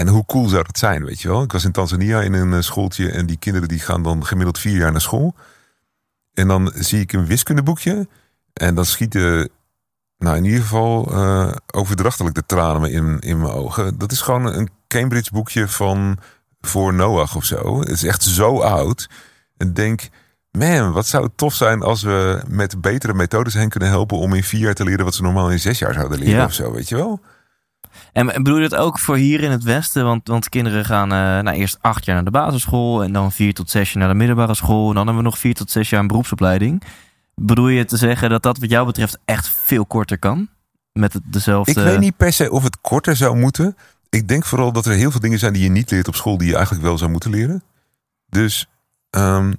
En 0.00 0.08
hoe 0.08 0.24
cool 0.26 0.48
zou 0.48 0.62
dat 0.64 0.78
zijn, 0.78 1.04
weet 1.04 1.20
je 1.20 1.28
wel? 1.28 1.42
Ik 1.42 1.52
was 1.52 1.64
in 1.64 1.72
Tanzania 1.72 2.20
in 2.20 2.32
een 2.32 2.52
eh, 2.52 2.60
schooltje 2.60 3.10
en 3.10 3.26
die 3.26 3.36
kinderen 3.36 3.68
die 3.68 3.78
gaan 3.78 4.02
dan 4.02 4.26
gemiddeld 4.26 4.58
vier 4.58 4.76
jaar 4.76 4.92
naar 4.92 5.00
school. 5.00 5.34
En 6.34 6.48
dan 6.48 6.72
zie 6.74 7.00
ik 7.00 7.12
een 7.12 7.26
wiskundeboekje 7.26 8.08
en 8.52 8.74
dan 8.74 8.84
schieten, 8.84 9.48
nou 10.18 10.36
in 10.36 10.44
ieder 10.44 10.60
geval 10.60 11.12
eh, 11.12 11.52
overdrachtelijk 11.72 12.34
de 12.34 12.46
tranen 12.46 12.80
me 12.80 12.90
in, 12.90 13.18
in 13.18 13.40
mijn 13.40 13.52
ogen. 13.52 13.98
Dat 13.98 14.12
is 14.12 14.20
gewoon 14.20 14.46
een 14.46 14.68
Cambridge 14.88 15.30
boekje 15.32 15.68
van 15.68 16.18
voor 16.60 16.94
Noach 16.94 17.36
of 17.36 17.44
zo. 17.44 17.80
Het 17.80 17.88
is 17.88 18.04
echt 18.04 18.22
zo 18.22 18.60
oud. 18.60 19.08
En 19.56 19.74
denk, 19.74 20.08
man, 20.50 20.92
wat 20.92 21.06
zou 21.06 21.24
het 21.24 21.36
tof 21.36 21.54
zijn 21.54 21.82
als 21.82 22.02
we 22.02 22.42
met 22.48 22.80
betere 22.80 23.14
methodes 23.14 23.54
hen 23.54 23.68
kunnen 23.68 23.88
helpen 23.88 24.18
om 24.18 24.34
in 24.34 24.44
vier 24.44 24.60
jaar 24.60 24.74
te 24.74 24.84
leren 24.84 25.04
wat 25.04 25.14
ze 25.14 25.22
normaal 25.22 25.50
in 25.50 25.58
zes 25.58 25.78
jaar 25.78 25.92
zouden 25.92 26.18
leren 26.18 26.34
Ja. 26.34 26.44
of 26.44 26.52
zo, 26.52 26.72
weet 26.72 26.88
je 26.88 26.96
wel? 26.96 27.20
En 28.12 28.26
bedoel 28.26 28.58
je 28.58 28.68
dat 28.68 28.78
ook 28.78 28.98
voor 28.98 29.16
hier 29.16 29.40
in 29.40 29.50
het 29.50 29.62
Westen? 29.62 30.04
Want, 30.04 30.28
want 30.28 30.48
kinderen 30.48 30.84
gaan 30.84 31.12
eh, 31.12 31.18
nou, 31.18 31.56
eerst 31.56 31.78
acht 31.80 32.04
jaar 32.04 32.14
naar 32.14 32.24
de 32.24 32.30
basisschool 32.30 33.02
en 33.02 33.12
dan 33.12 33.32
vier 33.32 33.54
tot 33.54 33.70
zes 33.70 33.92
jaar 33.92 34.02
naar 34.02 34.12
de 34.12 34.18
middelbare 34.18 34.54
school. 34.54 34.88
En 34.88 34.94
dan 34.94 35.06
hebben 35.06 35.22
we 35.22 35.28
nog 35.28 35.38
vier 35.38 35.54
tot 35.54 35.70
zes 35.70 35.90
jaar 35.90 36.00
een 36.00 36.06
beroepsopleiding. 36.06 36.82
Bedoel 37.34 37.68
je 37.68 37.84
te 37.84 37.96
zeggen 37.96 38.30
dat 38.30 38.42
dat 38.42 38.58
wat 38.58 38.70
jou 38.70 38.86
betreft 38.86 39.18
echt 39.24 39.48
veel 39.48 39.86
korter 39.86 40.18
kan? 40.18 40.48
Met 40.92 41.20
dezelfde... 41.24 41.70
Ik 41.70 41.76
weet 41.76 41.98
niet 41.98 42.16
per 42.16 42.32
se 42.32 42.50
of 42.50 42.62
het 42.62 42.80
korter 42.80 43.16
zou 43.16 43.36
moeten. 43.36 43.76
Ik 44.10 44.28
denk 44.28 44.44
vooral 44.44 44.72
dat 44.72 44.86
er 44.86 44.92
heel 44.92 45.10
veel 45.10 45.20
dingen 45.20 45.38
zijn 45.38 45.52
die 45.52 45.62
je 45.62 45.70
niet 45.70 45.90
leert 45.90 46.08
op 46.08 46.14
school, 46.14 46.38
die 46.38 46.48
je 46.48 46.54
eigenlijk 46.54 46.84
wel 46.84 46.98
zou 46.98 47.10
moeten 47.10 47.30
leren. 47.30 47.62
Dus 48.28 48.68
ehm, 49.10 49.52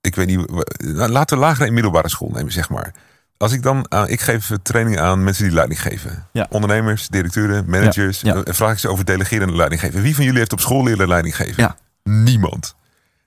ik 0.00 0.14
weet 0.14 0.26
niet, 0.26 0.64
laten 0.86 1.36
we 1.36 1.42
lagere 1.42 1.66
en 1.66 1.74
middelbare 1.74 2.08
school 2.08 2.30
nemen, 2.30 2.52
zeg 2.52 2.68
maar. 2.70 2.94
Als 3.36 3.52
ik 3.52 3.62
dan, 3.62 3.86
aan- 3.88 4.08
ik 4.08 4.20
geef 4.20 4.50
trainingen 4.62 5.00
aan 5.02 5.24
mensen 5.24 5.44
die 5.44 5.52
leiding 5.54 5.80
geven. 5.82 6.26
Ja. 6.32 6.46
Ondernemers, 6.50 7.08
directeuren, 7.08 7.64
managers. 7.70 8.20
Ja, 8.20 8.34
ja. 8.44 8.52
Vraag 8.54 8.72
ik 8.72 8.78
ze 8.78 8.88
over 8.88 9.04
delegeren 9.04 9.48
en 9.48 9.56
leiding 9.56 9.80
geven. 9.80 10.02
Wie 10.02 10.14
van 10.14 10.24
jullie 10.24 10.38
heeft 10.38 10.52
op 10.52 10.60
school 10.60 10.84
leren 10.84 11.08
leiding 11.08 11.36
geven? 11.36 11.62
Niemand. 12.02 12.74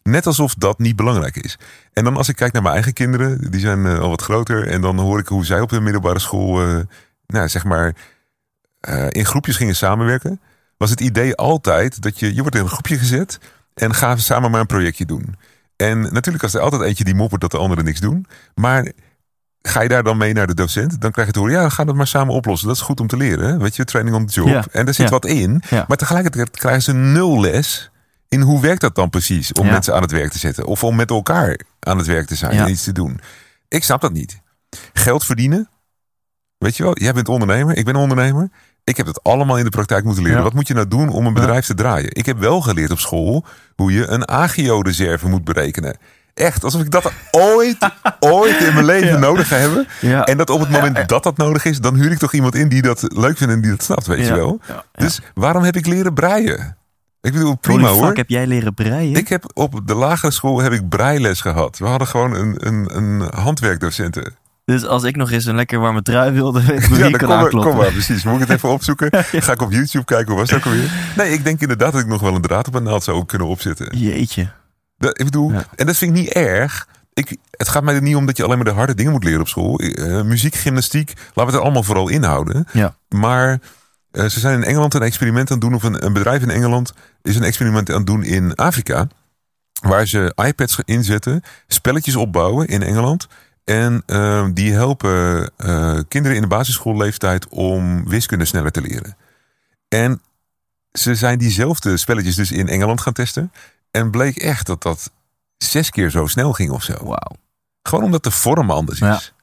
Net 0.04 0.26
alsof 0.28 0.56
dat 0.56 0.80
niet 0.80 0.96
belangrijk 0.96 1.36
is. 1.36 1.58
En 1.94 2.04
dan 2.04 2.18
als 2.18 2.30
ik 2.30 2.36
kijk 2.36 2.54
naar 2.54 2.62
mijn 2.62 2.74
eigen 2.74 2.94
kinderen, 2.94 3.52
die 3.52 3.60
zijn 3.60 3.86
eh, 3.86 4.00
al 4.00 4.10
wat 4.10 4.22
groter. 4.22 4.68
En 4.68 4.82
dan 4.82 5.00
hoor 5.00 5.20
ik 5.20 5.28
hoe 5.28 5.46
zij 5.46 5.62
op 5.62 5.70
de 5.70 5.82
middelbare 5.82 6.20
school, 6.20 6.62
eh, 6.62 6.80
nou 7.28 7.48
zeg 7.50 7.64
maar, 7.64 7.96
eh, 8.80 9.06
in 9.10 9.26
groepjes 9.26 9.56
gingen 9.58 9.76
samenwerken. 9.76 10.42
Was 10.78 10.90
het 10.90 11.02
idee 11.02 11.36
altijd 11.36 12.02
dat 12.02 12.20
je, 12.20 12.36
je 12.36 12.42
wordt 12.42 12.56
in 12.56 12.62
een 12.62 12.70
groepje 12.70 12.98
gezet 12.98 13.40
en 13.74 13.94
gaan 13.94 14.16
we 14.16 14.22
samen 14.22 14.52
maar 14.52 14.60
een 14.60 14.66
projectje 14.66 15.06
doen. 15.06 15.36
En 15.76 16.02
natuurlijk 16.02 16.42
was 16.42 16.54
er 16.54 16.62
altijd 16.62 16.82
eentje 16.82 17.04
die 17.04 17.16
moppert 17.16 17.42
dat 17.42 17.52
de 17.52 17.58
anderen 17.58 17.86
niks 17.86 18.00
doen. 18.00 18.26
Maar 18.56 18.92
ga 19.68 19.82
je 19.82 19.88
daar 19.90 20.04
dan 20.04 20.18
mee 20.18 20.34
naar 20.34 20.48
de 20.48 20.54
docent, 20.54 21.02
dan 21.02 21.12
krijg 21.12 21.28
je 21.28 21.34
te 21.34 21.40
horen, 21.40 21.54
ja, 21.56 21.64
we 21.64 21.70
gaan 21.70 21.88
het 21.88 21.96
maar 21.96 22.08
samen 22.08 22.34
oplossen. 22.34 22.68
Dat 22.68 22.78
is 22.78 22.82
goed 22.84 23.00
om 23.00 23.08
te 23.08 23.18
leren, 23.18 23.50
hè? 23.50 23.58
weet 23.58 23.76
je, 23.76 23.84
training 23.86 24.16
on 24.16 24.26
the 24.26 24.34
job. 24.34 24.48
Ja. 24.48 24.64
En 24.72 24.86
daar 24.86 24.94
zit 24.94 25.06
Ja. 25.06 25.12
wat 25.12 25.26
in. 25.26 25.62
Ja. 25.70 25.86
Maar 25.88 25.98
tegelijkertijd 25.98 26.50
krijgen 26.50 26.82
ze 26.82 26.94
nul 26.94 27.40
les 27.42 27.92
in 28.28 28.42
hoe 28.42 28.62
werkt 28.62 28.82
dat 28.82 28.96
dan 28.96 29.10
precies 29.10 29.54
om 29.54 29.66
mensen 29.66 29.96
aan 29.96 30.02
het 30.02 30.12
werk 30.12 30.32
te 30.32 30.38
zetten. 30.40 30.66
Of 30.66 30.84
om 30.84 30.96
met 30.96 31.10
elkaar 31.10 31.60
aan 31.80 31.98
het 31.98 32.08
werk 32.08 32.28
te 32.28 32.36
zijn 32.36 32.56
Ja. 32.56 32.64
en 32.66 32.70
iets 32.72 32.84
te 32.84 32.92
doen. 32.92 33.20
Ik 33.68 33.84
snap 33.84 34.02
dat 34.02 34.14
niet. 34.14 34.40
Geld 34.94 35.26
verdienen. 35.26 35.70
Weet 36.58 36.78
je 36.78 36.84
wel, 36.84 36.98
jij 37.00 37.14
bent 37.14 37.30
ondernemer, 37.30 37.78
ik 37.78 37.86
ben 37.86 37.96
ondernemer. 37.96 38.50
Ik 38.84 38.98
heb 38.98 39.06
het 39.06 39.24
allemaal 39.24 39.58
in 39.58 39.64
de 39.64 39.70
praktijk 39.70 40.04
moeten 40.04 40.24
leren. 40.24 40.38
Ja. 40.38 40.44
Wat 40.44 40.54
moet 40.54 40.68
je 40.68 40.74
nou 40.74 40.88
doen 40.88 41.10
om 41.10 41.26
een 41.26 41.34
bedrijf 41.34 41.66
te 41.66 41.74
draaien? 41.74 42.10
Ik 42.16 42.26
heb 42.26 42.40
wel 42.40 42.62
geleerd 42.62 42.92
op 42.92 43.00
school 43.00 43.46
hoe 43.76 43.92
je 43.92 44.08
een 44.08 44.28
agio-reserve 44.28 45.28
moet 45.28 45.44
berekenen. 45.44 45.98
Echt 46.38 46.64
alsof 46.64 46.82
ik 46.82 46.92
dat 46.92 47.12
ooit, 47.32 47.78
ooit 48.20 48.60
in 48.60 48.74
mijn 48.74 48.86
leven 48.86 49.20
nodig 49.28 49.48
ga 49.48 49.56
hebben. 49.56 49.88
Ja. 50.02 50.24
En 50.24 50.38
dat 50.38 50.50
op 50.50 50.60
het 50.60 50.70
moment 50.70 51.10
dat 51.10 51.24
dat 51.24 51.38
nodig 51.38 51.66
is, 51.66 51.80
dan 51.80 51.96
huur 51.96 52.12
ik 52.12 52.18
toch 52.18 52.34
iemand 52.34 52.56
in 52.56 52.70
die 52.70 52.82
dat 52.82 53.06
leuk 53.08 53.38
vindt 53.38 53.54
en 53.54 53.62
die 53.62 53.72
dat 53.72 53.84
snapt, 53.84 54.08
weet 54.08 54.28
je 54.28 54.34
wel. 54.34 54.60
Dus 54.92 55.22
waarom 55.34 55.64
heb 55.64 55.76
ik 55.76 55.86
leren 55.86 56.14
breien? 56.14 56.78
Ik 57.22 57.34
bedoel, 57.34 57.56
prima 57.56 57.88
hoor. 57.88 58.14
heb 58.16 58.30
jij 58.30 58.48
leren 58.48 58.74
breien? 58.74 59.16
Ik 59.16 59.28
heb 59.28 59.52
op 59.54 59.82
de 59.86 59.96
lagere 59.96 60.32
school 60.32 60.60
heb 60.60 60.72
ik 60.72 60.90
breiles 60.90 61.42
gehad. 61.42 61.78
We 61.78 61.86
hadden 61.86 62.08
gewoon 62.08 62.36
een, 62.36 62.56
een, 62.58 62.98
een 62.98 63.22
handwerkdocenten. 63.36 64.36
Dus 64.66 64.86
als 64.86 65.04
ik 65.04 65.16
nog 65.16 65.32
eens 65.32 65.46
een 65.46 65.56
lekker 65.56 65.80
warme 65.80 66.02
trui 66.02 66.32
wilde, 66.32 66.64
weet 66.66 66.88
Ja, 66.88 67.10
dan 67.10 67.50
kom, 67.50 67.62
kom 67.62 67.76
maar, 67.76 67.92
precies. 67.92 68.24
Moet 68.24 68.34
ik 68.34 68.40
het 68.40 68.50
even 68.50 68.70
opzoeken? 68.70 69.10
Ga 69.32 69.52
ik 69.52 69.62
op 69.62 69.72
YouTube 69.72 70.06
kijken, 70.06 70.28
hoe 70.28 70.40
was 70.40 70.50
het 70.50 70.60
ook 70.60 70.66
alweer? 70.66 70.92
Nee, 71.16 71.32
ik 71.32 71.44
denk 71.44 71.62
inderdaad 71.62 71.92
dat 71.92 72.02
ik 72.02 72.08
nog 72.08 72.22
wel 72.22 72.36
een 72.36 72.42
draad 72.42 72.68
op 72.68 72.76
een 72.76 72.84
naald 72.84 73.04
zou 73.04 73.26
kunnen 73.26 73.48
opzetten. 73.48 73.98
Jeetje. 73.98 74.50
Dat, 74.98 75.20
ik 75.20 75.26
bedoel, 75.26 75.52
Ja. 75.52 75.66
en 75.76 75.86
dat 75.86 75.98
vind 75.98 76.16
ik 76.16 76.24
niet 76.24 76.32
erg. 76.34 76.88
Ik, 77.14 77.38
het 77.52 77.68
gaat 77.70 77.84
mij 77.84 77.96
er 77.96 78.02
niet 78.02 78.16
om 78.16 78.26
dat 78.26 78.38
je 78.38 78.44
alleen 78.44 78.56
maar 78.58 78.66
de 78.66 78.72
harde 78.72 78.94
dingen 78.94 79.12
moet 79.12 79.24
leren 79.24 79.40
op 79.42 79.48
school. 79.48 79.80
Eh, 79.80 80.22
muziek, 80.22 80.56
gymnastiek, 80.56 81.08
laten 81.16 81.34
we 81.36 81.42
het 81.42 81.54
er 81.54 81.62
allemaal 81.62 81.84
vooral 81.84 82.10
inhouden. 82.10 82.68
Ja. 82.74 82.96
Maar 83.10 83.60
eh, 84.12 84.26
ze 84.26 84.40
zijn 84.40 84.56
in 84.62 84.64
Engeland 84.64 84.94
een 84.94 85.02
experiment 85.02 85.52
aan 85.52 85.58
het 85.58 85.66
doen, 85.66 85.74
of 85.76 85.84
een, 85.84 86.06
een 86.06 86.14
bedrijf 86.14 86.42
in 86.42 86.50
Engeland 86.50 86.94
is 87.22 87.36
een 87.36 87.44
experiment 87.44 87.90
aan 87.90 87.98
het 87.98 88.06
doen 88.08 88.24
in 88.24 88.56
Afrika. 88.56 89.08
Waar 89.82 90.08
ze 90.08 90.32
iPads 90.36 90.80
inzetten, 90.86 91.42
spelletjes 91.68 92.16
opbouwen 92.16 92.68
in 92.68 92.84
Engeland. 92.84 93.28
En 93.64 94.04
eh, 94.06 94.46
die 94.54 94.74
helpen 94.74 95.50
eh, 95.58 96.00
kinderen 96.08 96.36
in 96.36 96.42
de 96.42 96.48
basisschoolleeftijd 96.48 97.48
om 97.50 98.08
wiskunde 98.10 98.46
sneller 98.46 98.72
te 98.72 98.82
leren. 98.82 99.18
En 99.88 100.22
ze 100.92 101.16
zijn 101.16 101.38
diezelfde 101.38 101.98
spelletjes 101.98 102.36
dus 102.36 102.52
in 102.52 102.68
Engeland 102.68 103.02
gaan 103.02 103.14
testen. 103.14 103.52
En 103.98 104.12
bleek 104.12 104.36
echt 104.38 104.66
dat 104.66 104.82
dat 104.84 105.12
zes 105.58 105.90
keer 105.90 106.10
zo 106.10 106.26
snel 106.28 106.54
ging 106.54 106.70
of 106.72 106.84
zo. 106.84 106.94
Wauw. 107.04 107.36
Gewoon 107.82 108.04
omdat 108.06 108.24
de 108.24 108.32
vorm 108.32 108.72
anders 108.72 109.00
Ja. 109.00 109.16
is. 109.16 109.34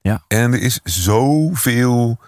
Ja. 0.00 0.22
En 0.28 0.52
er 0.52 0.60
is 0.62 0.80
zoveel 0.84 2.18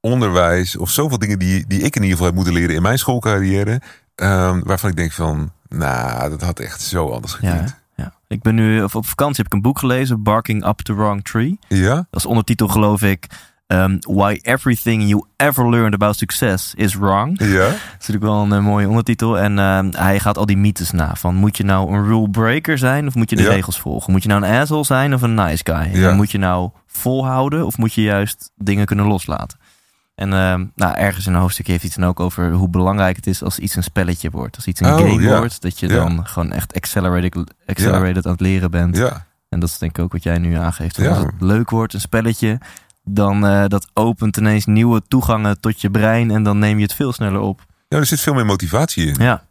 onderwijs 0.00 0.76
of 0.76 0.90
zoveel 0.90 1.18
dingen 1.18 1.38
die, 1.38 1.66
die 1.66 1.80
ik 1.80 1.96
in 1.96 2.02
ieder 2.02 2.08
geval 2.10 2.26
heb 2.26 2.34
moeten 2.34 2.52
leren 2.52 2.74
in 2.74 2.82
mijn 2.82 2.98
schoolcarrière. 2.98 3.80
ehm, 4.14 4.60
waarvan 4.64 4.90
ik 4.90 4.96
denk 4.96 5.12
van, 5.12 5.52
nou, 5.68 6.30
dat 6.30 6.40
had 6.42 6.58
echt 6.60 6.80
zo 6.80 7.10
anders 7.10 7.36
Ja, 7.40 7.50
gekund. 7.50 7.74
ja. 7.96 8.14
Ik 8.28 8.42
ben 8.42 8.54
nu 8.54 8.82
of 8.82 8.94
op 8.96 9.06
vakantie 9.06 9.36
heb 9.36 9.46
ik 9.46 9.52
een 9.52 9.62
boek 9.62 9.78
gelezen, 9.78 10.22
Barking 10.22 10.66
Up 10.66 10.78
the 10.78 10.94
Wrong 10.94 11.24
Tree. 11.24 11.58
Ja? 11.68 11.94
Dat 11.94 12.06
is 12.20 12.26
ondertitel 12.26 12.68
geloof 12.68 13.02
ik 13.02 13.26
ehm, 13.66 13.96
Why 14.00 14.38
Everything 14.42 15.08
You 15.08 15.24
Ever 15.36 15.70
Learned 15.70 15.94
About 15.94 16.16
Success 16.16 16.74
Is 16.74 16.94
Wrong. 16.94 17.38
Ja? 17.38 17.58
Dat 17.58 17.74
is 17.74 17.92
natuurlijk 17.98 18.24
wel 18.24 18.42
een 18.42 18.52
eh, 18.52 18.58
mooie 18.64 18.88
ondertitel. 18.88 19.38
En 19.38 19.58
ehm, 19.58 19.90
hij 19.96 20.20
gaat 20.20 20.38
al 20.38 20.46
die 20.46 20.56
mythes 20.56 20.90
na. 20.90 21.14
Van 21.14 21.34
moet 21.34 21.56
je 21.56 21.64
nou 21.64 21.92
een 21.94 22.04
rule 22.04 22.30
breaker 22.30 22.78
zijn 22.78 23.06
of 23.06 23.14
moet 23.14 23.30
je 23.30 23.36
de 23.36 23.42
Ja. 23.42 23.48
regels 23.50 23.80
volgen? 23.80 24.12
Moet 24.12 24.22
je 24.22 24.28
nou 24.28 24.44
een 24.44 24.60
asshole 24.60 24.84
zijn 24.84 25.14
of 25.14 25.22
een 25.22 25.34
nice 25.34 25.64
guy? 25.64 26.00
Ja. 26.00 26.08
En 26.10 26.16
moet 26.16 26.30
je 26.30 26.38
nou 26.38 26.70
volhouden 26.86 27.66
of 27.66 27.78
moet 27.78 27.92
je 27.94 28.02
juist 28.02 28.50
dingen 28.56 28.86
kunnen 28.86 29.06
loslaten? 29.06 29.58
En 30.14 30.32
ehm, 30.32 30.64
nou, 30.74 30.94
ergens 30.96 31.26
in 31.26 31.34
een 31.34 31.40
hoofdstukje 31.40 31.72
heeft 31.72 31.84
hij 31.84 31.92
het 31.94 32.00
dan 32.02 32.10
ook 32.10 32.20
over 32.20 32.52
hoe 32.52 32.68
belangrijk 32.68 33.16
het 33.16 33.26
is 33.26 33.42
als 33.42 33.58
iets 33.58 33.76
een 33.76 33.82
spelletje 33.82 34.30
wordt. 34.30 34.56
Als 34.56 34.66
iets 34.66 34.80
een 34.80 34.86
Oh, 34.86 34.96
game 34.96 35.36
wordt. 35.38 35.62
Dat 35.62 35.78
je 35.78 35.88
dan 35.88 36.26
gewoon 36.26 36.52
echt 36.52 36.74
accelerated, 36.74 37.54
accelerated 37.66 38.26
aan 38.26 38.32
het 38.32 38.40
leren 38.40 38.70
bent. 38.70 38.96
Ja. 38.96 39.26
En 39.48 39.60
dat 39.60 39.68
is 39.68 39.78
denk 39.78 39.98
ik 39.98 40.04
ook 40.04 40.12
wat 40.12 40.22
jij 40.22 40.38
nu 40.38 40.54
aangeeft. 40.54 40.98
Als 41.08 41.18
het 41.18 41.30
leuk 41.38 41.70
wordt, 41.70 41.94
een 41.94 42.00
spelletje, 42.00 42.58
dan 43.08 43.46
eh, 43.46 43.64
dat 43.66 43.88
opent 43.92 44.36
ineens 44.36 44.64
nieuwe 44.66 45.02
toegangen 45.08 45.60
tot 45.60 45.80
je 45.80 45.90
brein 45.90 46.30
en 46.30 46.42
dan 46.42 46.58
neem 46.58 46.76
je 46.76 46.82
het 46.82 46.94
veel 46.94 47.12
sneller 47.12 47.40
op. 47.40 47.64
ja, 47.88 47.98
er 47.98 48.06
zit 48.06 48.20
veel 48.20 48.34
meer 48.34 48.46
motivatie 48.46 49.06
in. 49.06 49.14
Ja, 49.18 49.44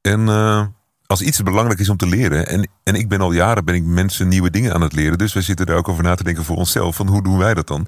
En 0.00 0.28
eh, 0.28 0.66
als 1.06 1.22
iets 1.22 1.42
belangrijk 1.42 1.80
is 1.80 1.88
om 1.88 1.96
te 1.96 2.06
leren, 2.06 2.46
en, 2.46 2.68
en 2.82 2.94
ik 2.94 3.08
ben 3.08 3.20
al 3.20 3.32
jaren 3.32 3.64
ben 3.64 3.74
ik 3.74 3.84
mensen 3.84 4.28
nieuwe 4.28 4.50
dingen 4.50 4.74
aan 4.74 4.80
het 4.80 4.92
leren, 4.92 5.18
dus 5.18 5.32
we 5.32 5.42
zitten 5.42 5.66
er 5.66 5.76
ook 5.76 5.88
over 5.88 6.02
na 6.02 6.14
te 6.14 6.24
denken 6.24 6.44
voor 6.44 6.56
onszelf, 6.56 6.96
van 6.96 7.08
hoe 7.08 7.22
doen 7.22 7.38
wij 7.38 7.54
dat 7.54 7.66
dan? 7.66 7.86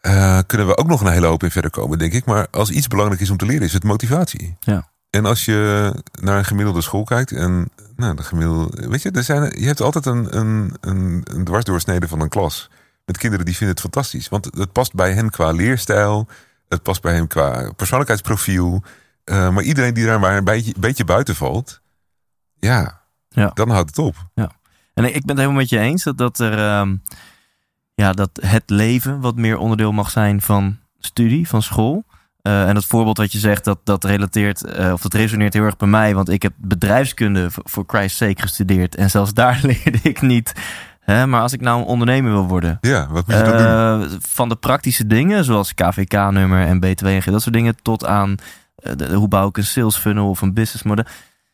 Eh, 0.00 0.38
kunnen 0.46 0.66
we 0.66 0.76
ook 0.76 0.86
nog 0.86 1.00
een 1.00 1.12
hele 1.12 1.26
hoop 1.26 1.42
in 1.42 1.50
verder 1.50 1.70
komen, 1.70 1.98
denk 1.98 2.12
ik. 2.12 2.24
Maar 2.24 2.46
als 2.50 2.70
iets 2.70 2.88
belangrijk 2.88 3.20
is 3.20 3.30
om 3.30 3.36
te 3.36 3.46
leren, 3.46 3.62
is 3.62 3.72
het 3.72 3.84
motivatie. 3.84 4.56
Ja. 4.60 4.90
En 5.10 5.24
als 5.24 5.44
je 5.44 5.92
naar 6.20 6.38
een 6.38 6.44
gemiddelde 6.44 6.80
school 6.80 7.04
kijkt 7.04 7.32
en 7.32 7.70
nou, 7.96 8.16
de 8.16 8.22
gemiddelde, 8.22 8.88
weet 8.88 9.02
je, 9.02 9.10
er 9.10 9.22
zijn, 9.22 9.60
je 9.60 9.66
hebt 9.66 9.80
altijd 9.80 10.06
een, 10.06 10.38
een, 10.38 10.76
een, 10.80 11.20
een 11.24 11.44
dwarsdoorsnede 11.44 12.08
van 12.08 12.20
een 12.20 12.28
klas 12.28 12.70
met 13.04 13.18
kinderen 13.18 13.44
die 13.44 13.56
vinden 13.56 13.74
het 13.74 13.84
fantastisch, 13.84 14.28
want 14.28 14.44
het 14.44 14.72
past 14.72 14.94
bij 14.94 15.12
hen 15.12 15.30
qua 15.30 15.50
leerstijl, 15.50 16.28
het 16.68 16.82
past 16.82 17.02
bij 17.02 17.14
hen 17.14 17.26
qua 17.26 17.72
persoonlijkheidsprofiel. 17.76 18.82
Eh, 19.24 19.50
maar 19.50 19.62
iedereen 19.62 19.94
die 19.94 20.06
daar 20.06 20.20
maar 20.20 20.36
een 20.36 20.44
beetje, 20.44 20.74
beetje 20.78 21.04
buiten 21.04 21.36
valt, 21.36 21.80
ja, 22.58 23.00
Ja. 23.28 23.50
dan 23.54 23.70
houdt 23.70 23.88
het 23.88 23.98
op. 23.98 24.14
en 24.94 25.04
ik 25.04 25.12
ben 25.12 25.28
het 25.28 25.38
helemaal 25.38 25.60
met 25.60 25.68
je 25.68 25.78
eens 25.78 26.02
dat, 26.02 26.18
dat, 26.18 26.38
er, 26.38 26.58
ehm, 26.58 26.96
ja, 27.94 28.12
dat 28.12 28.30
het 28.40 28.70
leven 28.70 29.20
wat 29.20 29.36
meer 29.36 29.56
onderdeel 29.58 29.92
mag 29.92 30.10
zijn 30.10 30.40
van 30.40 30.78
studie, 30.98 31.48
van 31.48 31.62
school. 31.62 32.04
Eh, 32.42 32.68
en 32.68 32.74
dat 32.74 32.84
voorbeeld 32.84 33.16
wat 33.16 33.32
je 33.32 33.38
zegt, 33.38 33.64
dat, 33.64 33.78
dat 33.84 34.04
relateert, 34.04 34.64
eh, 34.64 34.92
of 34.92 35.02
dat 35.02 35.14
resoneert 35.14 35.52
heel 35.52 35.64
erg 35.64 35.76
bij 35.76 35.88
mij. 35.88 36.14
Want 36.14 36.28
ik 36.28 36.42
heb 36.42 36.52
bedrijfskunde 36.56 37.50
voor, 37.50 37.62
voor 37.66 37.84
Christ's 37.86 38.18
sake 38.18 38.40
gestudeerd. 38.42 38.94
En 38.94 39.10
zelfs 39.10 39.34
daar 39.34 39.60
leerde 39.82 39.98
ik 40.02 40.20
niet. 40.20 40.52
Hè, 41.02 41.26
maar 41.26 41.40
als 41.40 41.52
ik 41.52 41.60
nou 41.60 41.80
een 41.80 41.86
ondernemer 41.86 42.32
wil 42.32 42.46
worden, 42.46 42.78
Ja, 42.80 43.06
wat 43.10 43.26
moet 43.26 43.36
je 43.36 43.42
dan 43.42 43.56
doen? 43.98 44.10
Eh, 44.10 44.16
van 44.28 44.48
de 44.48 44.56
praktische 44.56 45.06
dingen, 45.06 45.44
zoals 45.44 45.74
KVK-nummer 45.74 46.66
en 46.66 46.76
B2 46.84 47.06
en 47.24 47.32
dat 47.32 47.42
soort 47.42 47.54
dingen, 47.54 47.76
tot 47.82 48.06
aan 48.06 48.36
eh, 48.76 48.92
de- 48.96 49.14
hoe 49.14 49.28
bouw 49.28 49.48
ik 49.48 49.56
een 49.56 49.64
sales 49.64 49.96
funnel 49.96 50.28
of 50.28 50.40
een 50.40 50.54
business 50.54 50.82
model. 50.82 51.04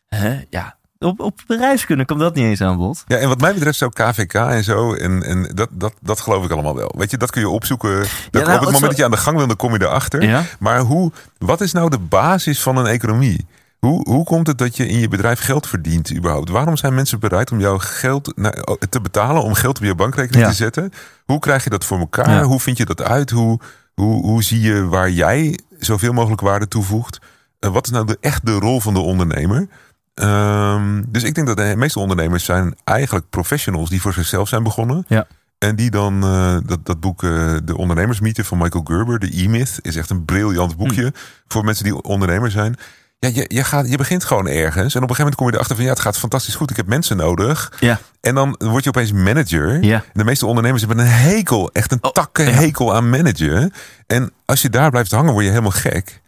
Hè? 0.08 0.40
Ja, 0.50 0.76
op, 0.98 1.20
op 1.20 1.40
bedrijfskunde 1.46 2.04
komt 2.04 2.20
dat 2.20 2.34
niet 2.34 2.44
eens 2.44 2.60
aan 2.60 2.76
bod. 2.76 3.04
Ja, 3.06 3.16
en 3.16 3.28
wat 3.28 3.40
mij 3.40 3.54
betreft 3.54 3.78
zo 3.78 3.88
KVK 3.88 4.34
en 4.34 4.64
zo, 4.64 4.94
en, 4.94 5.22
en 5.22 5.50
dat, 5.54 5.68
dat, 5.72 5.92
dat 6.00 6.20
geloof 6.20 6.44
ik 6.44 6.50
allemaal 6.50 6.76
wel. 6.76 6.94
Weet 6.98 7.10
je, 7.10 7.16
dat 7.16 7.30
kun 7.30 7.40
je 7.40 7.48
opzoeken. 7.48 7.98
Dat 8.30 8.42
nou, 8.44 8.44
op 8.44 8.48
het 8.52 8.60
moment 8.60 8.78
zo- 8.78 8.86
dat 8.88 8.96
je 8.96 9.04
aan 9.04 9.10
de 9.10 9.16
gang 9.16 9.36
wil, 9.36 9.46
dan 9.46 9.56
kom 9.56 9.72
je 9.72 9.82
erachter. 9.82 10.22
Ja? 10.22 10.42
Maar 10.58 10.78
hoe, 10.78 11.12
wat 11.38 11.60
is 11.60 11.72
nou 11.72 11.90
de 11.90 11.98
basis 11.98 12.62
van 12.62 12.76
een 12.76 12.86
economie? 12.86 13.46
Hoe, 13.78 14.08
hoe 14.08 14.24
komt 14.24 14.46
het 14.46 14.58
dat 14.58 14.76
je 14.76 14.86
in 14.88 14.98
je 14.98 15.08
bedrijf 15.08 15.40
geld 15.40 15.66
verdient 15.66 16.14
überhaupt? 16.14 16.48
Waarom 16.48 16.76
zijn 16.76 16.94
mensen 16.94 17.20
bereid 17.20 17.50
om 17.52 17.60
jouw 17.60 17.78
geld 17.78 18.32
naar- 18.36 18.64
te 18.88 19.00
betalen 19.00 19.42
om 19.42 19.54
geld 19.54 19.78
op 19.78 19.84
je 19.84 19.94
bankrekening 19.94 20.42
Ja. 20.44 20.50
te 20.50 20.56
zetten? 20.56 20.92
Hoe 21.24 21.38
krijg 21.38 21.64
je 21.64 21.70
dat 21.70 21.84
voor 21.84 21.98
elkaar? 21.98 22.30
Ja. 22.30 22.42
Hoe 22.42 22.60
vind 22.60 22.76
je 22.76 22.84
dat 22.84 23.02
uit? 23.02 23.30
Hoe, 23.30 23.60
hoe, 23.94 24.22
hoe 24.26 24.42
zie 24.42 24.60
je 24.60 24.86
waar 24.86 25.10
jij 25.10 25.58
zoveel 25.78 26.12
mogelijk 26.12 26.40
waarde 26.40 26.68
toevoegt? 26.68 27.18
Eh, 27.58 27.70
wat 27.70 27.84
is 27.86 27.92
nou 27.92 28.06
de, 28.06 28.18
echt 28.20 28.46
de 28.46 28.52
rol 28.52 28.80
van 28.80 28.94
de 28.94 29.00
ondernemer? 29.00 29.68
Ehm, 30.14 31.02
dus 31.08 31.22
ik 31.22 31.34
denk 31.34 31.46
dat 31.46 31.56
de 31.56 31.74
meeste 31.76 31.98
ondernemers 31.98 32.44
zijn 32.44 32.74
eigenlijk 32.84 33.30
professionals 33.30 33.90
die 33.90 34.00
voor 34.00 34.12
zichzelf 34.12 34.48
zijn 34.48 34.62
begonnen. 34.62 35.04
Ja. 35.08 35.26
En 35.58 35.76
die 35.76 35.90
dan 35.90 36.20
dat, 36.66 36.78
dat 36.86 37.00
boek 37.00 37.22
eh, 37.22 37.54
De 37.64 37.76
Ondernemersmythe 37.76 38.44
van 38.44 38.58
Michael 38.58 38.84
Gerber, 38.84 39.18
de 39.18 39.30
E-Myth, 39.42 39.78
is 39.82 39.96
echt 39.96 40.10
een 40.10 40.24
briljant 40.24 40.76
boekje 40.76 41.02
Hm. 41.02 41.10
voor 41.48 41.64
mensen 41.64 41.84
die 41.84 42.02
ondernemer 42.02 42.50
zijn. 42.50 42.76
Ja, 43.20 43.28
je, 43.34 43.44
je, 43.48 43.64
gaat, 43.64 43.90
je 43.90 43.96
begint 43.96 44.24
gewoon 44.24 44.46
ergens. 44.48 44.94
En 44.94 45.02
op 45.02 45.08
een 45.10 45.16
gegeven 45.16 45.16
moment 45.18 45.34
kom 45.34 45.46
je 45.46 45.52
erachter 45.52 45.76
van 45.76 45.84
ja, 45.84 45.90
het 45.90 46.00
gaat 46.00 46.18
fantastisch 46.18 46.54
goed. 46.54 46.70
Ik 46.70 46.76
heb 46.76 46.86
mensen 46.86 47.16
nodig. 47.16 47.72
Ja. 47.80 47.98
En 48.20 48.34
dan 48.34 48.54
word 48.58 48.82
je 48.84 48.88
opeens 48.90 49.12
manager. 49.12 49.82
Ja. 49.82 50.02
De 50.12 50.24
meeste 50.24 50.46
ondernemers 50.46 50.84
hebben 50.86 51.04
een 51.04 51.10
hekel, 51.12 51.70
echt 51.72 51.92
een 51.92 51.98
Oh, 52.00 52.10
takken 52.10 52.44
ja. 52.44 52.50
hekel 52.50 52.94
aan 52.94 53.10
managen. 53.10 53.72
En 54.06 54.32
als 54.44 54.62
je 54.62 54.70
daar 54.70 54.90
blijft 54.90 55.10
hangen, 55.10 55.32
word 55.32 55.44
je 55.44 55.50
helemaal 55.50 55.70
gek. 55.70 56.20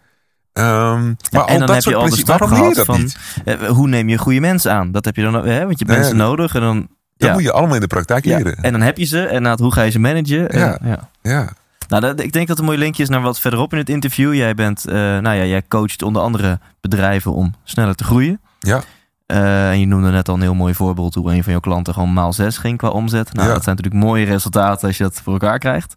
Ehm, 0.53 1.03
maar 1.05 1.15
Ja, 1.29 1.45
en 1.45 1.57
dan 1.57 1.67
dat 1.67 1.75
heb 1.75 1.83
je 1.83 1.95
al 1.95 2.09
de 2.09 2.15
stap 2.15 2.41
gehad 2.41 2.75
dat 2.75 2.85
van 2.85 2.99
niet? 3.01 3.15
eh, 3.45 3.55
hoe 3.67 3.87
neem 3.87 4.09
je 4.09 4.17
goede 4.17 4.39
mensen 4.39 4.71
aan? 4.71 4.91
Dat 4.91 5.05
heb 5.05 5.15
je 5.15 5.21
dan, 5.21 5.33
hè? 5.33 5.65
want 5.65 5.79
je 5.79 5.85
hebt 5.85 5.97
mensen 5.99 6.17
nodig 6.17 6.55
en 6.55 6.61
dan... 6.61 6.87
Dat 7.17 7.33
moet 7.33 7.43
je 7.43 7.51
allemaal 7.51 7.75
in 7.75 7.81
de 7.81 7.87
praktijk 7.87 8.25
Ja, 8.25 8.37
leren. 8.37 8.57
En 8.61 8.71
dan 8.71 8.81
heb 8.81 8.97
je 8.97 9.05
ze 9.05 9.25
en 9.25 9.41
na 9.41 9.55
hoe 9.57 9.73
ga 9.73 9.81
je 9.81 9.91
ze 9.91 9.99
managen? 9.99 10.49
En- 10.49 10.59
Ja. 10.83 11.09
ja. 11.21 11.53
Nou, 11.91 12.03
dat, 12.03 12.19
ik 12.19 12.31
denk 12.31 12.47
dat 12.47 12.59
een 12.59 12.65
mooi 12.65 12.77
linkje 12.77 13.03
is 13.03 13.09
naar 13.09 13.21
wat 13.21 13.39
verderop 13.39 13.71
in 13.71 13.77
het 13.77 13.89
interview. 13.89 14.33
Jij 14.33 14.53
bent, 14.53 14.85
eh, 14.87 14.93
nou 14.95 15.35
ja, 15.35 15.45
jij 15.45 15.63
coacht 15.67 16.01
onder 16.01 16.21
andere 16.21 16.59
bedrijven 16.81 17.33
om 17.33 17.53
sneller 17.63 17.95
te 17.95 18.03
groeien. 18.03 18.41
Ja. 18.59 18.81
Eh, 19.25 19.69
en 19.69 19.79
je 19.79 19.85
noemde 19.85 20.11
net 20.11 20.27
al 20.29 20.35
een 20.35 20.41
heel 20.41 20.53
mooi 20.53 20.73
voorbeeld 20.73 21.15
hoe 21.15 21.33
een 21.33 21.43
van 21.43 21.51
jouw 21.51 21.61
klanten 21.61 21.93
gewoon 21.93 22.13
maal 22.13 22.33
6 22.33 22.57
ging 22.57 22.77
qua 22.77 22.89
omzet. 22.89 23.33
Nou, 23.33 23.47
Ja. 23.47 23.53
dat 23.53 23.63
zijn 23.63 23.75
natuurlijk 23.75 24.03
mooie 24.03 24.25
resultaten 24.25 24.87
als 24.87 24.97
je 24.97 25.03
dat 25.03 25.21
voor 25.23 25.33
elkaar 25.33 25.59
krijgt. 25.59 25.93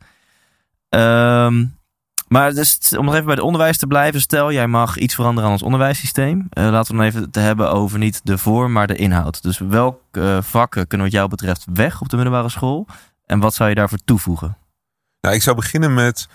Ehm, 0.89 1.65
maar 2.29 2.53
dus, 2.55 2.97
om 2.97 3.05
nog 3.05 3.15
even 3.15 3.27
bij 3.27 3.35
het 3.35 3.45
onderwijs 3.45 3.79
te 3.79 3.87
blijven, 3.87 4.21
stel 4.21 4.53
jij 4.53 4.67
mag 4.67 4.97
iets 4.97 5.15
veranderen 5.15 5.47
aan 5.47 5.55
ons 5.55 5.63
onderwijssysteem. 5.63 6.47
Eh, 6.51 6.69
laten 6.71 6.93
we 6.93 6.99
dan 6.99 7.07
even 7.07 7.31
te 7.31 7.41
hebben 7.41 7.71
over 7.73 7.99
niet 7.99 8.21
de 8.25 8.39
vorm, 8.39 8.73
maar 8.73 8.87
de 8.87 8.97
inhoud. 8.97 9.43
Dus 9.43 9.59
welke 9.59 10.39
vakken 10.43 10.87
kunnen 10.87 11.07
wat 11.07 11.17
jou 11.17 11.29
betreft 11.29 11.65
weg 11.73 12.01
op 12.01 12.09
de 12.09 12.17
middelbare 12.17 12.49
school? 12.49 12.87
En 13.27 13.41
wat 13.41 13.55
zou 13.55 13.69
je 13.69 13.75
daarvoor 13.75 13.99
toevoegen? 14.05 14.57
Nou, 15.25 15.37
ik 15.37 15.43
zou 15.43 15.57
beginnen 15.57 15.95
met 15.95 16.29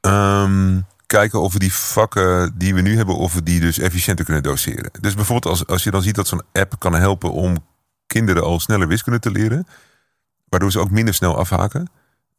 ehm, 0.00 0.80
kijken 1.06 1.40
of 1.40 1.52
we 1.52 1.58
die 1.58 1.74
vakken 1.74 2.52
die 2.58 2.74
we 2.74 2.80
nu 2.80 2.96
hebben, 2.96 3.16
of 3.16 3.34
we 3.34 3.42
die 3.42 3.60
dus 3.60 3.78
efficiënter 3.78 4.24
kunnen 4.24 4.42
doseren. 4.42 4.90
Dus 5.00 5.14
bijvoorbeeld 5.14 5.52
als, 5.52 5.66
als 5.66 5.84
je 5.84 5.90
dan 5.90 6.02
ziet 6.02 6.14
dat 6.14 6.26
zo'n 6.26 6.42
app 6.52 6.74
kan 6.78 6.94
helpen 6.94 7.32
om 7.32 7.56
kinderen 8.06 8.42
al 8.42 8.60
sneller 8.60 8.88
wiskunde 8.88 9.18
te 9.18 9.30
leren, 9.30 9.66
waardoor 10.48 10.70
ze 10.70 10.78
ook 10.78 10.90
minder 10.90 11.14
snel 11.14 11.38
afhaken. 11.38 11.90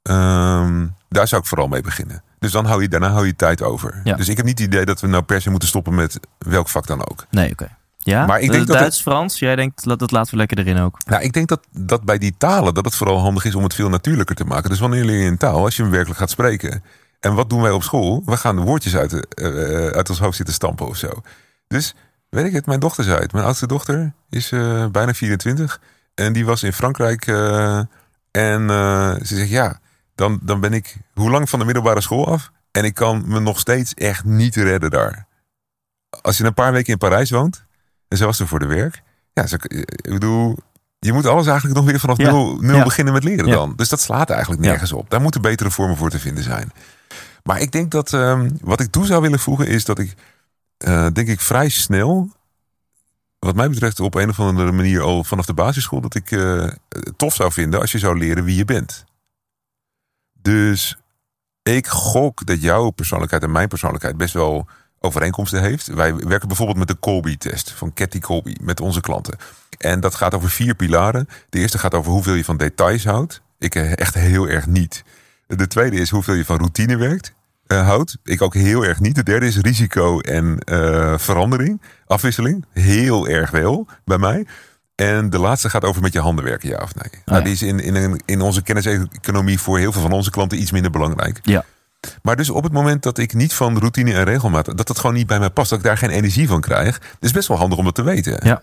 ehm, 0.01 0.87
daar 1.09 1.27
zou 1.27 1.41
ik 1.41 1.47
vooral 1.47 1.67
mee 1.67 1.81
beginnen. 1.81 2.23
Dus 2.39 2.51
dan 2.51 2.65
hou 2.65 2.81
je, 2.81 2.87
daarna 2.87 3.09
hou 3.09 3.25
je 3.25 3.35
tijd 3.35 3.61
over. 3.61 4.01
Ja. 4.03 4.15
Dus 4.15 4.29
ik 4.29 4.37
heb 4.37 4.45
niet 4.45 4.59
het 4.59 4.67
idee 4.67 4.85
dat 4.85 5.01
we 5.01 5.07
nou 5.07 5.23
per 5.23 5.41
se 5.41 5.49
moeten 5.49 5.69
stoppen 5.69 5.95
met 5.95 6.19
welk 6.37 6.69
vak 6.69 6.87
dan 6.87 7.09
ook. 7.09 7.25
Nee, 7.29 7.51
oké. 7.51 7.77
Ja, 8.11 8.25
Maar 8.25 8.39
ik 8.39 8.51
denk 8.51 8.67
dat 8.67 8.77
Duits, 8.77 9.01
Frans. 9.01 9.39
Jij 9.39 9.55
denkt 9.55 9.83
dat, 9.83 9.99
dat 9.99 10.11
laten 10.11 10.31
we 10.31 10.37
lekker 10.37 10.59
erin 10.59 10.79
ook. 10.79 10.97
Nou, 11.05 11.23
ik 11.23 11.33
denk 11.33 11.47
dat, 11.47 11.67
dat 11.71 12.03
bij 12.03 12.17
die 12.17 12.35
talen 12.37 12.73
dat 12.73 12.85
het 12.85 12.95
vooral 12.95 13.19
handig 13.19 13.45
is 13.45 13.55
om 13.55 13.63
het 13.63 13.73
veel 13.73 13.89
natuurlijker 13.89 14.35
te 14.35 14.45
maken. 14.45 14.69
Dus 14.69 14.79
wanneer 14.79 15.03
leer 15.03 15.21
je 15.21 15.27
een 15.27 15.37
taal, 15.37 15.63
als 15.63 15.75
je 15.75 15.81
hem 15.81 15.91
werkelijk 15.91 16.19
gaat 16.19 16.29
spreken. 16.29 16.83
En 17.19 17.33
wat 17.33 17.49
doen 17.49 17.61
wij 17.61 17.71
op 17.71 17.83
school? 17.83 18.21
We 18.25 18.37
gaan 18.37 18.55
de 18.55 18.61
woordjes 18.61 18.95
uit, 18.95 19.27
eh, 19.33 19.87
uit 19.87 20.09
ons 20.09 20.19
hoofd 20.19 20.35
zitten 20.35 20.55
stampen 20.55 20.87
of 20.87 20.97
zo. 20.97 21.21
Dus 21.67 21.95
weet 22.29 22.45
ik 22.45 22.53
het, 22.53 22.65
mijn 22.65 22.79
dochter 22.79 23.03
zei 23.03 23.19
het. 23.19 23.33
Mijn 23.33 23.45
oudste 23.45 23.67
dochter 23.67 24.13
is 24.29 24.51
eh, 24.51 24.85
bijna 24.85 25.13
24. 25.13 25.81
En 26.15 26.33
die 26.33 26.45
was 26.45 26.63
in 26.63 26.73
Frankrijk. 26.73 27.27
en 28.31 28.69
ze 29.23 29.35
zegt 29.35 29.49
ja, 29.49 29.79
dan, 30.15 30.39
dan 30.41 30.59
ben 30.59 30.73
ik 30.73 30.97
hoe 31.13 31.29
lang 31.29 31.49
van 31.49 31.59
de 31.59 31.65
middelbare 31.65 32.01
school 32.01 32.27
af? 32.27 32.51
En 32.71 32.83
ik 32.83 32.93
kan 32.93 33.23
me 33.25 33.39
nog 33.39 33.59
steeds 33.59 33.93
echt 33.93 34.23
niet 34.23 34.55
redden 34.55 34.89
daar. 34.89 35.25
Als 36.21 36.37
je 36.37 36.43
een 36.43 36.53
paar 36.53 36.71
weken 36.71 36.91
in 36.91 36.97
Parijs 36.97 37.29
woont. 37.29 37.66
En 38.07 38.17
ze 38.17 38.25
was 38.25 38.39
er 38.39 38.47
voor 38.47 38.59
de 38.59 38.65
werk. 38.65 39.01
Ja, 39.33 39.47
ze, 39.47 39.55
ik 39.87 40.11
bedoel, 40.11 40.57
je 40.99 41.13
moet 41.13 41.25
alles 41.25 41.45
eigenlijk 41.47 41.77
nog 41.79 41.85
weer 41.89 41.99
vanaf 41.99 42.17
Ja. 42.17 42.31
nul, 42.31 42.57
nul 42.59 42.75
Ja. 42.77 42.83
beginnen 42.83 43.13
met 43.13 43.23
leren 43.23 43.49
dan. 43.49 43.73
Dus 43.75 43.89
dat 43.89 43.99
slaat 44.01 44.29
eigenlijk 44.29 44.61
nergens 44.61 44.91
op. 44.93 45.09
Daar 45.09 45.21
moeten 45.21 45.41
betere 45.41 45.71
vormen 45.71 45.97
voor 45.97 46.09
te 46.09 46.19
vinden 46.19 46.43
zijn. 46.43 46.71
Maar 47.43 47.59
ik 47.61 47.71
denk 47.71 47.91
dat 47.91 48.13
ehm, 48.13 48.49
wat 48.61 48.79
ik 48.79 48.91
toe 48.91 49.05
zou 49.05 49.21
willen 49.21 49.39
voegen 49.39 49.67
is 49.67 49.85
dat 49.85 49.99
ik, 49.99 50.13
eh, 50.77 51.07
denk 51.13 51.27
ik, 51.27 51.39
vrij 51.39 51.69
snel, 51.69 52.29
wat 53.39 53.55
mij 53.55 53.69
betreft, 53.69 53.99
op 53.99 54.15
een 54.15 54.29
of 54.29 54.39
andere 54.39 54.71
manier 54.71 55.01
al 55.01 55.23
vanaf 55.23 55.45
de 55.45 55.53
basisschool, 55.53 56.01
dat 56.01 56.15
ik 56.15 56.31
eh, 56.31 56.67
het 56.89 57.17
tof 57.17 57.33
zou 57.35 57.51
vinden 57.51 57.79
als 57.79 57.91
je 57.91 57.99
zou 57.99 58.17
leren 58.17 58.43
wie 58.43 58.55
je 58.55 58.65
bent. 58.65 59.05
Dus 60.41 60.97
ik 61.63 61.87
gok 61.87 62.45
dat 62.45 62.61
jouw 62.61 62.89
persoonlijkheid 62.89 63.43
en 63.43 63.51
mijn 63.51 63.67
persoonlijkheid 63.67 64.17
best 64.17 64.33
wel 64.33 64.67
overeenkomsten 65.07 65.61
heeft. 65.61 65.87
Wij 65.87 66.15
werken 66.15 66.47
bijvoorbeeld 66.47 66.77
met 66.77 66.87
de 66.87 66.99
Colby-test 66.99 67.71
van 67.71 67.93
Cathy 67.93 68.19
Colby 68.19 68.55
met 68.61 68.81
onze 68.81 69.01
klanten. 69.01 69.37
En 69.77 69.99
dat 69.99 70.15
gaat 70.15 70.33
over 70.33 70.49
vier 70.49 70.75
pilaren. 70.75 71.27
De 71.49 71.59
eerste 71.59 71.77
gaat 71.77 71.93
over 71.93 72.11
hoeveel 72.11 72.33
je 72.33 72.43
van 72.43 72.57
details 72.57 73.05
houdt. 73.05 73.41
Ik 73.59 73.75
eh, 73.75 73.97
echt 73.97 74.13
heel 74.13 74.47
erg 74.47 74.65
niet. 74.65 75.03
De 75.47 75.67
tweede 75.67 75.95
is 75.95 76.09
hoeveel 76.09 76.33
je 76.33 76.45
van 76.45 76.57
routine 76.57 76.97
werkt, 76.97 77.33
eh, 77.67 77.85
houdt. 77.85 78.17
Ik 78.23 78.41
ook 78.41 78.53
heel 78.53 78.85
erg 78.85 78.99
niet. 78.99 79.15
De 79.15 79.23
derde 79.23 79.45
is 79.45 79.57
risico 79.57 80.19
en 80.19 80.59
eh, 80.59 81.17
verandering, 81.17 81.81
afwisseling. 82.05 82.65
Heel 82.73 83.27
erg 83.27 83.51
wel 83.51 83.87
bij 84.05 84.17
mij. 84.17 84.45
En 84.95 85.29
de 85.29 85.39
laatste 85.39 85.69
gaat 85.69 85.83
over 85.83 86.01
met 86.01 86.13
je 86.13 86.19
handen 86.19 86.43
werken, 86.43 86.69
ja 86.69 86.77
of 86.77 86.95
nee. 86.95 87.21
Nou, 87.25 87.43
die 87.43 87.53
is 87.53 87.61
in, 87.61 87.79
in, 87.79 88.21
in 88.25 88.41
onze 88.41 88.61
kenniseconomie 88.61 89.59
voor 89.59 89.77
heel 89.77 89.91
veel 89.91 90.01
van 90.01 90.11
onze 90.11 90.29
klanten 90.29 90.61
iets 90.61 90.71
minder 90.71 90.91
belangrijk. 90.91 91.39
Ja. 91.41 91.65
Maar 92.21 92.35
dus 92.35 92.49
op 92.49 92.63
het 92.63 92.73
moment 92.73 93.03
dat 93.03 93.17
ik 93.17 93.33
niet 93.33 93.53
van 93.53 93.77
routine 93.77 94.13
en 94.13 94.23
regelmaat, 94.23 94.77
dat 94.77 94.87
dat 94.87 94.99
gewoon 94.99 95.15
niet 95.15 95.27
bij 95.27 95.39
mij 95.39 95.49
past, 95.49 95.69
dat 95.69 95.79
ik 95.79 95.85
daar 95.85 95.97
geen 95.97 96.09
energie 96.09 96.47
van 96.47 96.61
krijg, 96.61 97.01
is 97.19 97.31
best 97.31 97.47
wel 97.47 97.57
handig 97.57 97.77
om 97.77 97.85
dat 97.85 97.95
te 97.95 98.03
weten. 98.03 98.39
Ja. 98.43 98.61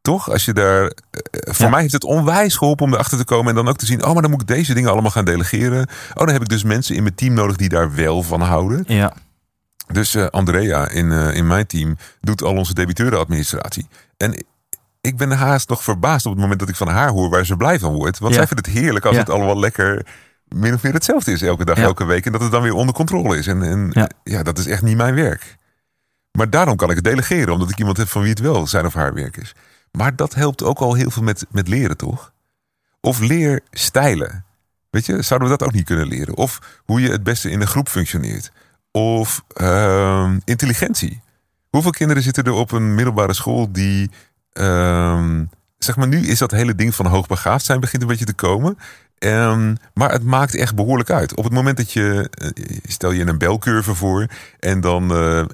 Toch? 0.00 0.30
Als 0.30 0.44
je 0.44 0.52
daar. 0.52 0.82
eh, 0.84 0.90
Voor 1.30 1.64
Ja. 1.64 1.70
mij 1.70 1.80
heeft 1.80 1.92
het 1.92 2.04
onwijs 2.04 2.56
geholpen 2.56 2.86
om 2.86 2.92
erachter 2.92 3.18
te 3.18 3.24
komen 3.24 3.48
en 3.48 3.54
dan 3.54 3.68
ook 3.68 3.76
te 3.76 3.86
zien: 3.86 4.04
oh, 4.04 4.12
maar 4.12 4.22
dan 4.22 4.30
moet 4.30 4.40
ik 4.40 4.46
deze 4.46 4.74
dingen 4.74 4.90
allemaal 4.90 5.10
gaan 5.10 5.24
delegeren. 5.24 5.86
Oh, 6.14 6.24
dan 6.24 6.28
heb 6.32 6.42
ik 6.42 6.48
dus 6.48 6.62
mensen 6.64 6.94
in 6.94 7.02
mijn 7.02 7.14
team 7.14 7.34
nodig 7.34 7.56
die 7.56 7.68
daar 7.68 7.94
wel 7.94 8.22
van 8.22 8.40
houden. 8.40 8.84
Ja. 8.86 9.12
Dus 9.92 10.14
eh, 10.14 10.26
Andrea 10.26 10.88
in, 10.88 11.12
eh, 11.12 11.34
in 11.34 11.46
mijn 11.46 11.66
team 11.66 11.96
doet 12.20 12.42
al 12.42 12.54
onze 12.56 12.74
debiteurenadministratie. 12.74 13.86
En 14.16 14.44
ik 15.00 15.16
ben 15.16 15.30
haast 15.30 15.68
nog 15.68 15.82
verbaasd 15.82 16.26
op 16.26 16.32
het 16.32 16.40
moment 16.40 16.60
dat 16.60 16.68
ik 16.68 16.76
van 16.76 16.88
haar 16.88 17.08
hoor 17.08 17.30
waar 17.30 17.46
ze 17.46 17.56
blij 17.56 17.78
van 17.78 17.92
wordt. 17.94 18.18
Want 18.18 18.32
Ja. 18.34 18.38
zij 18.38 18.48
vindt 18.48 18.66
het 18.66 18.74
heerlijk 18.74 19.04
als 19.04 19.14
Ja. 19.14 19.20
het 19.20 19.30
allemaal 19.30 19.58
lekker 19.58 20.06
min 20.48 20.74
of 20.74 20.82
meer 20.82 20.92
hetzelfde 20.92 21.32
is 21.32 21.42
elke 21.42 21.64
dag, 21.64 21.76
Ja. 21.76 21.82
elke 21.82 22.04
week. 22.04 22.26
En 22.26 22.32
dat 22.32 22.40
het 22.40 22.50
dan 22.50 22.62
weer 22.62 22.72
onder 22.74 22.94
controle 22.94 23.36
is. 23.38 23.46
En, 23.46 23.62
en 23.62 23.90
Ja. 23.92 24.08
ja. 24.24 24.42
dat 24.42 24.58
is 24.58 24.66
echt 24.66 24.82
niet 24.82 24.96
mijn 24.96 25.14
werk. 25.14 25.56
Maar 26.32 26.50
daarom 26.50 26.76
kan 26.76 26.88
ik 26.90 26.96
het 26.96 27.04
delegeren, 27.04 27.52
omdat 27.52 27.70
ik 27.70 27.78
iemand 27.78 27.96
heb 27.96 28.08
van 28.08 28.20
wie 28.22 28.30
het 28.30 28.38
wel 28.40 28.66
zijn 28.66 28.86
of 28.86 28.94
haar 28.94 29.14
werk 29.14 29.36
is. 29.36 29.54
Maar 29.92 30.16
dat 30.16 30.34
helpt 30.34 30.62
ook 30.62 30.78
al 30.78 30.94
heel 30.94 31.10
veel 31.10 31.22
met, 31.22 31.46
met 31.50 31.68
leren, 31.68 31.96
toch? 31.96 32.32
Of 33.00 33.18
leerstijlen. 33.20 34.44
Weet 34.90 35.06
je, 35.06 35.22
zouden 35.22 35.48
we 35.50 35.56
dat 35.56 35.66
ook 35.68 35.74
niet 35.74 35.84
kunnen 35.84 36.06
leren? 36.06 36.36
Of 36.36 36.80
hoe 36.84 37.00
je 37.00 37.10
het 37.10 37.22
beste 37.22 37.50
in 37.50 37.60
een 37.60 37.66
groep 37.66 37.88
functioneert. 37.88 38.52
Of 38.90 39.44
ehm, 39.54 40.38
intelligentie. 40.44 41.20
Hoeveel 41.70 41.90
kinderen 41.90 42.22
zitten 42.22 42.44
er 42.44 42.52
op 42.52 42.72
een 42.72 42.94
middelbare 42.94 43.34
school 43.34 43.72
die. 43.72 44.10
ehm, 44.52 45.44
zeg 45.78 45.96
maar, 45.96 46.08
nu 46.08 46.26
is 46.26 46.38
dat 46.38 46.50
hele 46.50 46.74
ding 46.74 46.94
van 46.94 47.06
hoogbegaafd 47.06 47.64
zijn 47.64 47.80
begint 47.80 48.02
een 48.02 48.08
beetje 48.08 48.24
te 48.24 48.32
komen. 48.34 48.78
Ehm, 49.18 49.74
maar 49.94 50.10
het 50.12 50.22
maakt 50.22 50.54
echt 50.54 50.74
behoorlijk 50.74 51.10
uit. 51.10 51.34
Op 51.34 51.44
het 51.44 51.52
moment 51.52 51.76
dat 51.76 51.92
je. 51.92 52.30
eh, 52.30 52.78
stel 52.88 53.10
je 53.10 53.26
een 53.26 53.38
belcurve 53.38 53.94
voor. 53.94 54.26
En 54.60 54.80
dan 54.80 55.10
eh, 55.10 55.38
eh, 55.40 55.46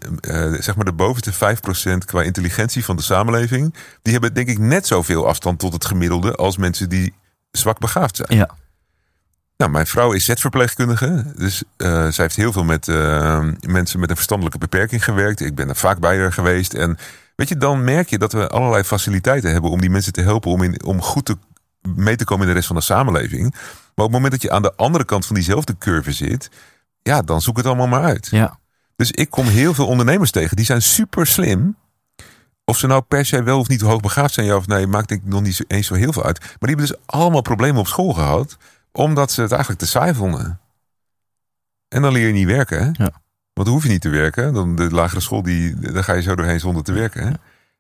zeg 0.61 0.77
maar 0.77 0.85
de 0.85 0.93
bovenste 0.93 1.33
5% 1.33 2.05
qua 2.05 2.23
intelligentie 2.23 2.85
van 2.85 2.97
de 2.97 3.03
samenleving. 3.03 3.75
Die 4.03 4.13
hebben 4.13 4.35
denk 4.35 4.49
ik 4.49 4.59
net 4.59 4.87
zoveel 4.87 5.27
afstand 5.27 5.59
tot 5.59 5.73
het 5.73 5.85
gemiddelde. 5.85 6.35
als 6.35 6.57
mensen 6.57 6.89
die 6.89 7.15
zwak 7.51 7.79
begaafd 7.79 8.17
zijn. 8.17 8.39
Ja. 8.39 8.51
Nou, 9.57 9.71
mijn 9.71 9.87
vrouw 9.87 10.13
is 10.13 10.25
zetverpleegkundige. 10.25 11.25
Dus 11.37 11.63
zij 11.77 12.13
heeft 12.17 12.37
heel 12.37 12.53
veel 12.53 12.65
met 12.65 12.87
mensen 13.67 14.01
met 14.01 14.11
een 14.11 14.17
verstandelijke 14.17 14.59
beperking 14.59 15.05
gewerkt. 15.05 15.41
Ik 15.41 15.55
ben 15.55 15.69
er 15.69 15.77
vaak 15.77 15.99
bij 15.99 16.19
haar 16.19 16.33
geweest. 16.33 16.75
En 16.75 16.97
weet 17.37 17.49
je, 17.49 17.57
dan 17.57 17.85
merk 17.85 18.09
je 18.09 18.19
dat 18.19 18.33
we 18.33 18.49
allerlei 18.49 18.83
faciliteiten 18.85 19.53
hebben 19.53 19.71
om 19.71 19.81
die 19.81 19.91
mensen 19.91 20.13
te 20.13 20.21
helpen 20.23 20.51
om, 20.51 20.63
in, 20.63 20.85
om 20.85 21.03
goed 21.03 21.25
te, 21.25 21.37
mee 21.83 22.17
te 22.17 22.25
komen 22.25 22.43
in 22.43 22.49
de 22.49 22.55
rest 22.55 22.67
van 22.67 22.77
de 22.77 22.83
samenleving. 22.83 23.51
Maar 23.51 24.07
op 24.07 24.13
het 24.13 24.13
moment 24.13 24.33
dat 24.33 24.43
je 24.43 24.51
aan 24.51 24.63
de 24.63 24.75
andere 24.77 25.05
kant 25.05 25.27
van 25.27 25.35
diezelfde 25.35 25.79
curve 25.79 26.13
zit, 26.13 26.51
ja, 27.03 27.23
dan 27.23 27.41
zoek 27.41 27.57
het 27.57 27.67
allemaal 27.67 27.87
maar 27.87 28.03
uit. 28.03 28.29
Ja. 28.31 28.59
Dus 28.97 29.11
ik 29.11 29.31
kom 29.31 29.47
heel 29.47 29.75
veel 29.75 29.87
ondernemers 29.87 30.31
tegen. 30.31 30.57
Die 30.57 30.65
zijn 30.65 30.83
super 30.83 31.27
slim. 31.27 31.77
Of 32.65 32.79
ze 32.79 32.87
nou 32.87 33.03
per 33.03 33.27
se 33.27 33.43
wel 33.43 33.59
of 33.59 33.69
niet 33.69 33.81
hoogbegaafd 33.81 34.35
zijn, 34.35 34.47
ja 34.47 34.57
of 34.57 34.67
nee, 34.67 34.87
maakt 34.87 35.09
denk 35.09 35.23
ik 35.23 35.29
nog 35.29 35.43
niet 35.43 35.65
eens 35.67 35.87
zo 35.87 35.95
heel 35.95 36.13
veel 36.13 36.25
uit. 36.25 36.41
Maar 36.41 36.49
die 36.59 36.69
hebben 36.69 36.87
dus 36.87 36.97
allemaal 37.07 37.43
problemen 37.43 37.81
op 37.81 37.87
school 37.87 38.13
gehad, 38.13 38.57
omdat 38.93 39.33
ze 39.33 39.41
het 39.41 39.51
eigenlijk 39.51 39.81
te 39.81 39.89
saai 39.89 40.15
vonden. 40.15 40.61
En 41.89 42.03
dan 42.03 42.13
leer 42.13 42.27
je 42.27 42.33
niet 42.33 42.47
werken. 42.47 42.79
Hè? 42.79 43.05
Ja. 43.05 43.11
Want 43.53 43.67
dan 43.67 43.69
hoef 43.69 43.83
je 43.83 43.89
niet 43.89 44.01
te 44.01 44.09
werken. 44.09 44.55
Dan 44.55 44.77
de 44.77 44.91
lagere 44.91 45.21
school, 45.21 45.43
die, 45.43 45.81
daar 45.81 46.05
ga 46.05 46.13
je 46.13 46.23
zo 46.23 46.35
doorheen 46.35 46.61
zonder 46.61 46.83
te 46.83 46.93
werken. 46.93 47.27
Hè? 47.27 47.33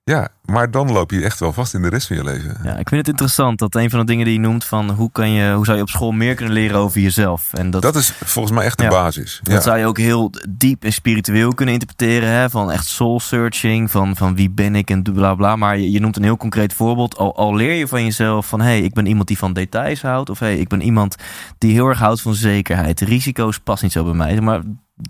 Ja, 0.04 0.28
maar 0.44 0.70
dan 0.70 0.92
loop 0.92 1.10
je 1.10 1.24
echt 1.24 1.40
wel 1.40 1.52
vast 1.52 1.74
in 1.74 1.82
de 1.82 1.88
rest 1.88 2.06
van 2.06 2.16
je 2.16 2.24
leven. 2.24 2.56
Ja, 2.62 2.70
ik 2.76 2.88
vind 2.88 3.00
het 3.00 3.08
interessant 3.08 3.58
dat 3.58 3.74
een 3.74 3.90
van 3.90 3.98
de 3.98 4.04
dingen 4.04 4.24
die 4.24 4.34
je 4.34 4.40
noemt 4.40 4.64
van 4.64 4.90
hoe, 4.90 5.10
kan 5.12 5.30
je, 5.30 5.52
hoe 5.54 5.64
zou 5.64 5.76
je 5.76 5.82
op 5.82 5.88
school 5.88 6.10
meer 6.12 6.34
kunnen 6.34 6.54
leren 6.54 6.76
over 6.78 7.00
jezelf. 7.00 7.52
En 7.52 7.70
dat, 7.70 7.82
Dat 7.82 7.94
is 7.96 8.10
volgens 8.24 8.54
mij 8.54 8.64
echt 8.64 8.78
de 8.78 8.84
Ja. 8.84 8.90
basis. 8.90 9.40
dat 9.42 9.62
zou 9.62 9.78
je 9.78 9.86
ook 9.86 9.98
heel 9.98 10.30
diep 10.48 10.84
en 10.84 10.92
spiritueel 10.92 11.54
kunnen 11.54 11.74
interpreteren. 11.74 12.28
Hè? 12.28 12.50
Van 12.50 12.70
echt 12.70 12.86
soul 12.86 13.20
searching, 13.20 13.90
van, 13.90 14.16
van 14.16 14.34
wie 14.34 14.50
ben 14.50 14.74
ik 14.74 14.90
en 14.90 15.02
bla 15.02 15.34
bla. 15.34 15.56
Maar 15.56 15.78
je, 15.78 15.90
je 15.90 16.00
noemt 16.00 16.16
een 16.16 16.22
heel 16.22 16.36
concreet 16.36 16.72
voorbeeld. 16.72 17.16
Al, 17.16 17.36
al 17.36 17.54
leer 17.54 17.74
je 17.74 17.88
van 17.88 18.04
jezelf 18.04 18.46
van 18.46 18.60
hé, 18.60 18.66
hey, 18.66 18.80
ik 18.80 18.94
ben 18.94 19.06
iemand 19.06 19.28
die 19.28 19.38
van 19.38 19.52
details 19.52 20.02
houdt. 20.02 20.30
Of 20.30 20.38
hé, 20.38 20.46
hey, 20.46 20.58
ik 20.58 20.68
ben 20.68 20.80
iemand 20.82 21.16
die 21.58 21.72
heel 21.72 21.88
erg 21.88 21.98
houdt 21.98 22.20
van 22.20 22.34
zekerheid. 22.34 23.00
Risico's 23.00 23.58
past 23.58 23.82
niet 23.82 23.92
zo 23.92 24.04
bij 24.04 24.14
mij. 24.14 24.40
Maar 24.40 24.60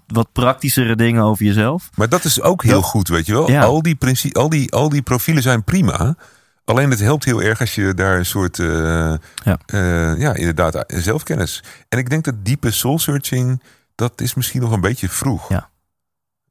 wat 0.07 0.33
praktischere 0.33 0.97
dingen 0.97 1.23
over 1.23 1.45
jezelf. 1.45 1.91
Maar 1.95 2.09
dat 2.09 2.25
is 2.25 2.41
ook 2.41 2.63
heel 2.63 2.73
Dat- 2.81 2.85
goed, 2.91 3.09
weet 3.09 3.27
je 3.27 3.33
wel. 3.33 3.51
Ja. 3.51 3.63
Al, 3.63 3.83
die 3.83 3.97
al, 4.33 4.49
die, 4.49 4.73
al 4.73 4.89
die 4.89 5.03
profielen 5.03 5.43
zijn 5.43 5.65
prima. 5.65 6.17
Alleen 6.65 6.91
het 6.91 7.01
helpt 7.01 7.25
heel 7.25 7.43
erg 7.43 7.61
als 7.61 7.75
je 7.75 7.95
daar 7.95 8.19
een 8.19 8.27
soort, 8.27 8.59
eh, 8.59 8.67
Ja. 9.45 9.59
ja, 10.19 10.35
inderdaad, 10.35 10.75
eh, 10.75 10.99
zelfkennis. 11.01 11.63
En 11.89 11.99
ik 11.99 12.11
denk 12.11 12.25
dat 12.25 12.45
diepe 12.45 12.71
soul 12.71 12.99
searching, 12.99 13.63
dat 13.95 14.21
is 14.21 14.35
misschien 14.35 14.61
nog 14.61 14.71
een 14.73 14.81
beetje 14.81 15.09
vroeg. 15.09 15.49
Ja. 15.49 15.71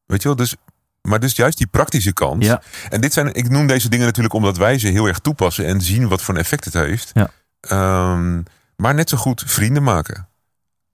Weet 0.06 0.22
je 0.22 0.28
wel, 0.28 0.38
dus, 0.38 0.56
maar 1.02 1.20
dus 1.20 1.36
juist 1.36 1.58
die 1.58 1.68
praktische 1.68 2.14
kant. 2.14 2.44
Ja. 2.44 2.62
En 2.90 3.02
dit 3.02 3.14
zijn, 3.14 3.34
ik 3.34 3.50
noem 3.50 3.68
deze 3.68 3.90
dingen 3.90 4.06
natuurlijk 4.06 4.34
omdat 4.34 4.58
wij 4.58 4.80
ze 4.80 4.88
heel 4.88 5.08
erg 5.08 5.20
toepassen 5.20 5.66
en 5.66 5.82
zien 5.82 6.08
wat 6.08 6.22
voor 6.22 6.34
een 6.34 6.40
effect 6.40 6.66
het 6.66 6.74
heeft. 6.74 7.10
Ja. 7.14 7.30
Ehm, 7.60 8.42
maar 8.76 8.94
net 8.94 9.10
zo 9.10 9.18
goed 9.18 9.44
vrienden 9.46 9.84
maken, 9.84 10.28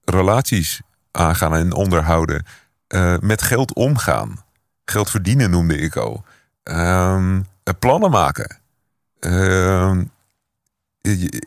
relaties 0.06 0.82
aangaan 1.18 1.54
en 1.56 1.74
onderhouden, 1.74 2.46
eh, 2.88 3.18
met 3.20 3.42
geld 3.42 3.74
omgaan. 3.74 4.44
Geld 4.86 5.10
verdienen 5.10 5.50
noemde 5.50 5.78
ik 5.78 5.96
al. 5.96 6.24
Ehm, 6.64 7.42
eh, 7.64 7.74
plannen 7.80 8.12
maken. 8.12 8.58
Ehm, 9.20 10.04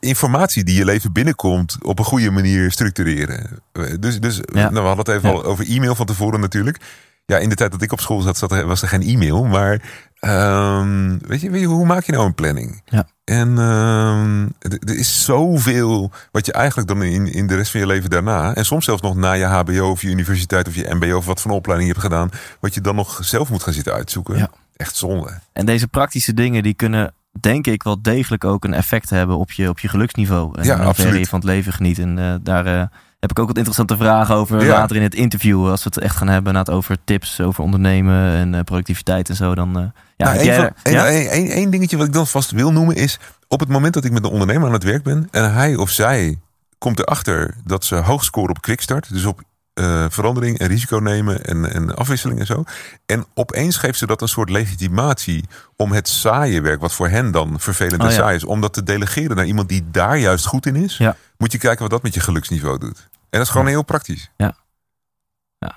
informatie 0.00 0.64
die 0.64 0.76
je 0.76 0.84
leven 0.84 1.12
binnenkomt 1.12 1.76
op 1.82 1.98
een 1.98 2.04
goede 2.04 2.30
manier 2.30 2.70
structureren. 2.70 3.46
Eh, 3.72 3.84
Dus, 4.00 4.20
dus 4.20 4.36
Ja. 4.36 4.70
nou, 4.70 4.72
we 4.72 4.80
hadden 4.80 5.04
het 5.04 5.08
even 5.08 5.28
Ja. 5.30 5.34
al 5.34 5.44
over 5.44 5.66
e-mail 5.68 5.94
van 5.94 6.06
tevoren 6.06 6.40
natuurlijk. 6.40 6.80
Ja, 7.26 7.38
in 7.38 7.48
de 7.48 7.54
tijd 7.54 7.70
dat 7.70 7.82
ik 7.82 7.92
op 7.92 8.00
school 8.00 8.20
zat, 8.20 8.38
zat 8.38 8.52
er, 8.52 8.66
was 8.66 8.82
er 8.82 8.88
geen 8.88 9.02
e-mail. 9.02 9.44
Maar 9.44 9.82
ehm, 10.20 11.18
weet, 11.26 11.40
je, 11.40 11.50
weet 11.50 11.60
je, 11.60 11.66
hoe 11.66 11.86
maak 11.86 12.04
je 12.04 12.12
nou 12.12 12.26
een 12.26 12.34
planning? 12.34 12.82
Ja. 12.84 13.06
En 13.30 13.58
ehm, 13.58 14.46
er 14.58 14.98
is 14.98 15.24
zoveel 15.24 16.10
wat 16.30 16.46
je 16.46 16.52
eigenlijk 16.52 16.88
dan 16.88 17.02
in, 17.02 17.32
in 17.32 17.46
de 17.46 17.54
rest 17.54 17.70
van 17.70 17.80
je 17.80 17.86
leven 17.86 18.10
daarna... 18.10 18.54
en 18.54 18.64
soms 18.64 18.84
zelfs 18.84 19.02
nog 19.02 19.16
na 19.16 19.32
je 19.32 19.44
hbo 19.44 19.90
of 19.90 20.02
je 20.02 20.08
universiteit 20.08 20.68
of 20.68 20.74
je 20.74 20.94
mbo... 20.94 21.16
of 21.16 21.26
wat 21.26 21.40
voor 21.40 21.50
een 21.50 21.56
opleiding 21.56 21.88
je 21.88 21.94
hebt 21.98 22.12
gedaan... 22.12 22.30
wat 22.60 22.74
je 22.74 22.80
dan 22.80 22.94
nog 22.94 23.18
zelf 23.22 23.50
moet 23.50 23.62
gaan 23.62 23.72
zitten 23.72 23.92
uitzoeken. 23.92 24.36
Ja. 24.36 24.50
Echt 24.76 24.96
zonde. 24.96 25.40
En 25.52 25.66
deze 25.66 25.88
praktische 25.88 26.34
dingen 26.34 26.62
die 26.62 26.74
kunnen, 26.74 27.14
denk 27.40 27.66
ik, 27.66 27.82
wel 27.82 28.02
degelijk 28.02 28.44
ook 28.44 28.64
een 28.64 28.74
effect 28.74 29.10
hebben 29.10 29.38
op 29.38 29.50
je, 29.52 29.68
op 29.68 29.78
je 29.78 29.88
geluksniveau. 29.88 30.58
En 30.58 30.64
Ja, 30.64 30.68
hoeverre 30.70 30.88
absoluut. 30.88 31.18
je 31.18 31.26
van 31.26 31.38
het 31.38 31.48
leven 31.48 31.72
geniet. 31.72 31.98
En 31.98 32.18
eh, 32.18 32.34
daar 32.42 32.66
eh, 32.66 32.86
heb 33.20 33.30
ik 33.30 33.38
ook 33.38 33.46
wat 33.46 33.56
interessante 33.56 33.96
vragen 33.96 34.34
over 34.34 34.64
Ja. 34.64 34.68
later 34.72 34.96
in 34.96 35.02
het 35.02 35.14
interview. 35.14 35.68
Als 35.70 35.84
we 35.84 35.90
het 35.94 36.02
echt 36.04 36.16
gaan 36.16 36.28
hebben 36.28 36.52
inderdaad 36.52 36.74
over 36.76 36.96
tips 37.04 37.40
over 37.40 37.64
ondernemen 37.64 38.32
en 38.34 38.54
eh, 38.54 38.60
productiviteit 38.64 39.28
en 39.28 39.36
zo. 39.36 39.54
Dan, 39.54 39.76
eh, 39.78 39.82
ja, 40.16 40.24
Nou, 40.26 40.36
één, 40.36 40.44
jij 40.46 40.56
van- 40.56 40.70
één- 40.82 40.94
ja? 40.94 41.06
één- 41.06 41.28
één- 41.30 41.50
één 41.50 41.70
dingetje 41.70 41.96
wat 41.96 42.06
ik 42.06 42.12
dan 42.12 42.26
vast 42.26 42.50
wil 42.50 42.72
noemen 42.72 42.96
is... 42.96 43.18
op 43.48 43.60
het 43.60 43.68
moment 43.68 43.94
dat 43.94 44.04
ik 44.04 44.12
met 44.12 44.24
een 44.24 44.30
ondernemer 44.30 44.66
aan 44.66 44.72
het 44.72 44.84
werk 44.84 45.02
ben... 45.02 45.28
en 45.30 45.52
hij 45.54 45.76
of 45.76 45.90
zij 45.90 46.38
komt 46.78 46.98
erachter 46.98 47.54
dat 47.64 47.84
ze 47.84 47.94
hoog 47.94 48.24
scoren 48.24 48.50
op 48.50 48.60
quickstart... 48.62 49.12
dus 49.12 49.24
op 49.24 49.40
eh, 49.80 50.04
verandering 50.08 50.58
en 50.58 50.68
risico 50.68 50.96
nemen 50.96 51.44
en, 51.44 51.72
en 51.72 51.94
afwisseling 51.96 52.40
en 52.40 52.46
zo... 52.46 52.64
en 53.06 53.26
opeens 53.34 53.76
geeft 53.76 53.98
ze 53.98 54.06
dat 54.06 54.22
een 54.22 54.28
soort 54.28 54.50
legitimatie... 54.50 55.44
om 55.76 55.92
het 55.92 56.08
saaie 56.08 56.60
werk, 56.60 56.80
wat 56.80 56.92
voor 56.92 57.08
hen 57.08 57.30
dan 57.30 57.60
vervelend 57.60 58.00
en 58.00 58.06
Oh 58.06 58.12
ja. 58.12 58.18
saai 58.18 58.36
is... 58.36 58.44
om 58.44 58.60
dat 58.60 58.72
te 58.72 58.82
delegeren 58.82 59.36
naar 59.36 59.46
iemand 59.46 59.68
die 59.68 59.90
daar 59.90 60.18
juist 60.18 60.46
goed 60.46 60.66
in 60.66 60.76
is... 60.76 60.96
Ja. 60.96 61.16
moet 61.36 61.52
je 61.52 61.58
kijken 61.58 61.80
wat 61.80 61.90
dat 61.90 62.02
met 62.02 62.14
je 62.14 62.20
geluksniveau 62.20 62.78
doet. 62.78 63.08
En 63.10 63.38
dat 63.38 63.40
is 63.40 63.48
gewoon 63.48 63.66
heel 63.66 63.84
praktisch. 63.84 64.30
Ja, 64.36 64.54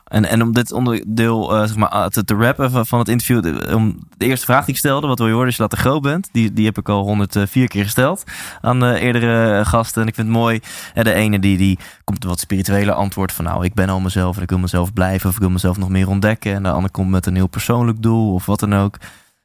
en, 0.03 0.25
en 0.25 0.41
om 0.41 0.53
dit 0.53 0.71
onderdeel 0.71 1.55
eh, 1.55 1.59
zeg 1.59 1.75
maar, 1.75 1.89
ah, 1.89 2.05
te, 2.05 2.23
te 2.23 2.35
rappen 2.35 2.85
van, 2.85 2.99
het 2.99 3.07
interview. 3.07 3.73
Om 3.73 3.99
de 4.17 4.25
eerste 4.25 4.45
vraag 4.45 4.65
die 4.65 4.73
ik 4.73 4.79
stelde, 4.79 5.07
wat 5.07 5.17
wil 5.17 5.27
je 5.27 5.33
horen 5.33 5.47
als 5.47 5.55
je 5.55 5.61
later 5.61 5.77
groot 5.77 6.01
bent? 6.01 6.29
Die, 6.31 6.53
die 6.53 6.65
heb 6.65 6.77
ik 6.77 6.89
al 6.89 7.03
104 7.03 7.67
keer 7.67 7.83
gesteld 7.83 8.23
aan 8.61 8.79
de 8.79 8.99
eerdere 8.99 9.59
eh, 9.59 9.65
gasten. 9.65 10.01
En 10.01 10.07
ik 10.07 10.15
vind 10.15 10.27
het 10.27 10.35
mooi. 10.35 10.59
eh, 10.93 11.03
de 11.03 11.13
ene 11.13 11.39
die, 11.39 11.57
die 11.57 11.79
komt 12.03 12.23
wat 12.23 12.39
spirituele 12.39 12.93
antwoord 12.93 13.31
van 13.31 13.45
nou, 13.45 13.65
ik 13.65 13.73
ben 13.73 13.89
al 13.89 13.99
mezelf 13.99 14.37
en 14.37 14.43
ik 14.43 14.49
wil 14.49 14.59
mezelf 14.59 14.93
blijven. 14.93 15.29
Of 15.29 15.35
ik 15.35 15.41
wil 15.41 15.49
mezelf 15.49 15.77
nog 15.77 15.89
meer 15.89 16.09
ontdekken. 16.09 16.53
En 16.53 16.63
de 16.63 16.71
ander 16.71 16.91
komt 16.91 17.09
met 17.09 17.25
een 17.25 17.35
heel 17.35 17.47
persoonlijk 17.47 18.01
doel 18.01 18.33
of 18.33 18.45
wat 18.45 18.59
dan 18.59 18.75
ook. 18.75 18.97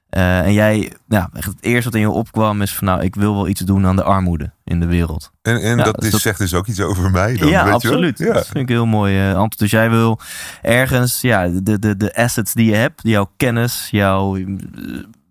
Eh, 0.08 0.38
en 0.40 0.52
jij, 0.52 0.92
nou, 1.08 1.28
echt 1.32 1.46
het 1.46 1.56
eerste 1.60 1.84
wat 1.84 1.94
in 1.94 2.00
je 2.00 2.10
opkwam 2.10 2.62
is 2.62 2.74
van 2.74 2.86
nou, 2.86 3.02
ik 3.02 3.14
wil 3.14 3.34
wel 3.34 3.48
iets 3.48 3.60
doen 3.60 3.86
aan 3.86 3.96
de 3.96 4.02
armoede 4.02 4.50
in 4.64 4.80
de 4.80 4.86
wereld. 4.86 5.30
En, 5.42 5.60
en 5.62 5.76
Ja, 5.76 5.84
dat, 5.84 6.04
is, 6.04 6.10
dat- 6.10 6.20
zegt 6.20 6.38
dus 6.38 6.54
ook 6.54 6.66
iets 6.66 6.80
over 6.80 7.10
mij 7.10 7.36
dan, 7.36 7.48
ja, 7.48 7.64
weet 7.64 7.82
je 7.82 7.88
wel? 7.88 7.96
absoluut. 7.96 8.18
Ja. 8.18 8.32
Dat 8.32 8.44
vind 8.46 8.58
ik 8.58 8.68
heel 8.68 8.86
mooi 8.86 9.18
eh, 9.18 9.26
antwoord. 9.28 9.58
Dus 9.58 9.70
jij 9.70 9.90
wil 9.90 10.20
ergens 10.62 11.20
ja, 11.20 11.48
de, 11.48 11.78
de, 11.78 11.96
de 11.96 12.14
assets 12.14 12.52
die 12.54 12.66
je 12.70 12.74
hebt, 12.76 13.00
jouw 13.02 13.30
kennis, 13.36 13.88
jouw 13.90 14.36
eh, 14.36 14.44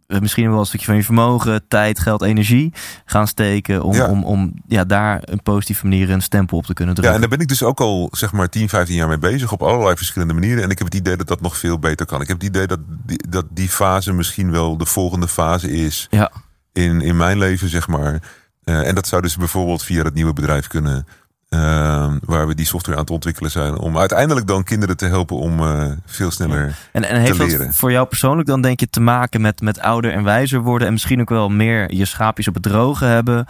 misschien 0.08 0.50
wel 0.50 0.60
een 0.60 0.66
stukje 0.66 0.86
van 0.86 0.96
je 0.96 1.04
vermogen, 1.04 1.68
tijd, 1.68 2.00
geld, 2.00 2.22
energie 2.22 2.74
gaan 3.06 3.28
steken 3.28 3.84
om, 3.84 3.94
Ja. 3.94 4.08
om, 4.10 4.24
om 4.24 4.54
ja, 4.68 4.84
daar 4.84 5.20
een 5.22 5.42
positieve 5.44 5.84
manier 5.88 6.10
een 6.10 6.22
stempel 6.22 6.58
op 6.58 6.66
te 6.66 6.74
kunnen 6.74 6.96
Ja, 6.96 7.02
drukken. 7.02 7.22
en 7.24 7.30
daar 7.30 7.38
ben 7.38 7.48
ik 7.48 7.52
dus 7.58 7.64
ook 7.68 7.80
al 7.80 8.08
zeg 8.12 8.32
maar 8.32 8.50
10, 8.50 8.70
15 8.70 8.96
jaar 8.96 9.08
mee 9.08 9.18
bezig 9.18 9.52
op 9.52 9.62
allerlei 9.64 9.96
verschillende 9.98 10.34
manieren. 10.34 10.64
En 10.64 10.70
ik 10.70 10.78
heb 10.78 10.88
het 10.88 10.96
idee 10.96 11.16
dat 11.18 11.28
dat 11.28 11.42
nog 11.42 11.58
veel 11.58 11.80
beter 11.80 12.06
kan. 12.06 12.22
Ik 12.22 12.28
heb 12.28 12.38
het 12.38 12.48
idee 12.50 12.68
dat 12.68 12.80
die, 13.06 13.24
dat 13.30 13.46
die 13.50 13.70
fase 13.70 14.14
misschien 14.14 14.52
wel 14.52 14.78
de 14.78 14.86
volgende 14.86 15.28
fase 15.28 15.72
is 15.72 16.08
Ja. 16.10 16.32
in, 16.74 17.02
in 17.02 17.18
mijn 17.18 17.38
leven, 17.38 17.70
zeg 17.70 17.88
maar. 17.88 18.22
Eh, 18.64 18.88
en 18.88 18.96
dat 18.96 19.08
zou 19.08 19.22
dus 19.22 19.38
bijvoorbeeld 19.38 19.84
via 19.84 20.04
het 20.04 20.14
nieuwe 20.14 20.34
bedrijf 20.34 20.68
kunnen. 20.68 21.08
Eh, 21.50 22.14
waar 22.26 22.48
we 22.48 22.56
die 22.56 22.66
software 22.66 22.98
aan 22.98 23.04
het 23.04 23.14
ontwikkelen 23.14 23.52
zijn. 23.52 23.78
Om 23.78 23.98
uiteindelijk 23.98 24.48
dan 24.48 24.64
kinderen 24.64 24.98
te 24.98 25.06
helpen 25.06 25.38
om 25.38 25.60
eh, 25.60 25.92
veel 26.06 26.32
sneller. 26.32 26.78
En, 26.92 27.04
en 27.04 27.20
heeft 27.22 27.38
dat 27.38 27.48
leren. 27.48 27.74
voor 27.74 27.92
jou 27.92 28.08
persoonlijk 28.08 28.48
dan 28.48 28.62
denk 28.62 28.80
je 28.80 28.90
te 28.90 29.00
maken 29.00 29.42
met, 29.42 29.62
met 29.62 29.80
ouder 29.80 30.12
en 30.14 30.24
wijzer 30.24 30.60
worden 30.62 30.88
en 30.88 30.94
misschien 30.94 31.22
ook 31.22 31.30
wel 31.30 31.50
meer 31.50 31.94
je 31.94 32.06
schaapjes 32.06 32.48
op 32.48 32.54
het 32.54 32.64
droge 32.64 33.06
hebben? 33.06 33.46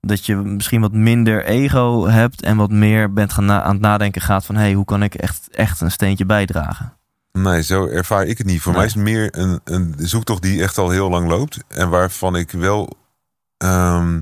Dat 0.00 0.26
je 0.26 0.36
misschien 0.36 0.80
wat 0.80 0.92
minder 0.92 1.44
ego 1.44 2.06
hebt 2.06 2.42
en 2.42 2.56
wat 2.56 2.70
meer 2.70 3.12
bent 3.12 3.32
gaan 3.32 3.44
na- 3.44 3.62
aan 3.62 3.72
het 3.72 3.80
nadenken 3.80 4.20
gaat 4.22 4.46
van 4.46 4.54
hé, 4.54 4.60
hey, 4.60 4.72
hoe 4.72 4.84
kan 4.84 5.02
ik 5.02 5.14
echt, 5.14 5.48
echt 5.50 5.80
een 5.80 5.90
steentje 5.90 6.24
bijdragen? 6.26 6.92
Nee, 7.32 7.62
zo 7.62 7.86
ervaar 7.86 8.24
ik 8.26 8.38
het 8.38 8.46
niet. 8.46 8.60
Voor 8.60 8.72
Nee. 8.72 8.80
mij 8.80 8.88
is 8.90 8.94
het 8.94 9.02
meer 9.04 9.28
een, 9.38 9.60
een 9.64 9.94
zoektocht 9.98 10.42
die 10.42 10.62
echt 10.62 10.78
al 10.78 10.90
heel 10.90 11.10
lang 11.10 11.28
loopt. 11.28 11.58
En 11.68 11.88
waarvan 11.88 12.36
ik 12.36 12.50
wel. 12.50 12.92
ehm, 13.56 14.20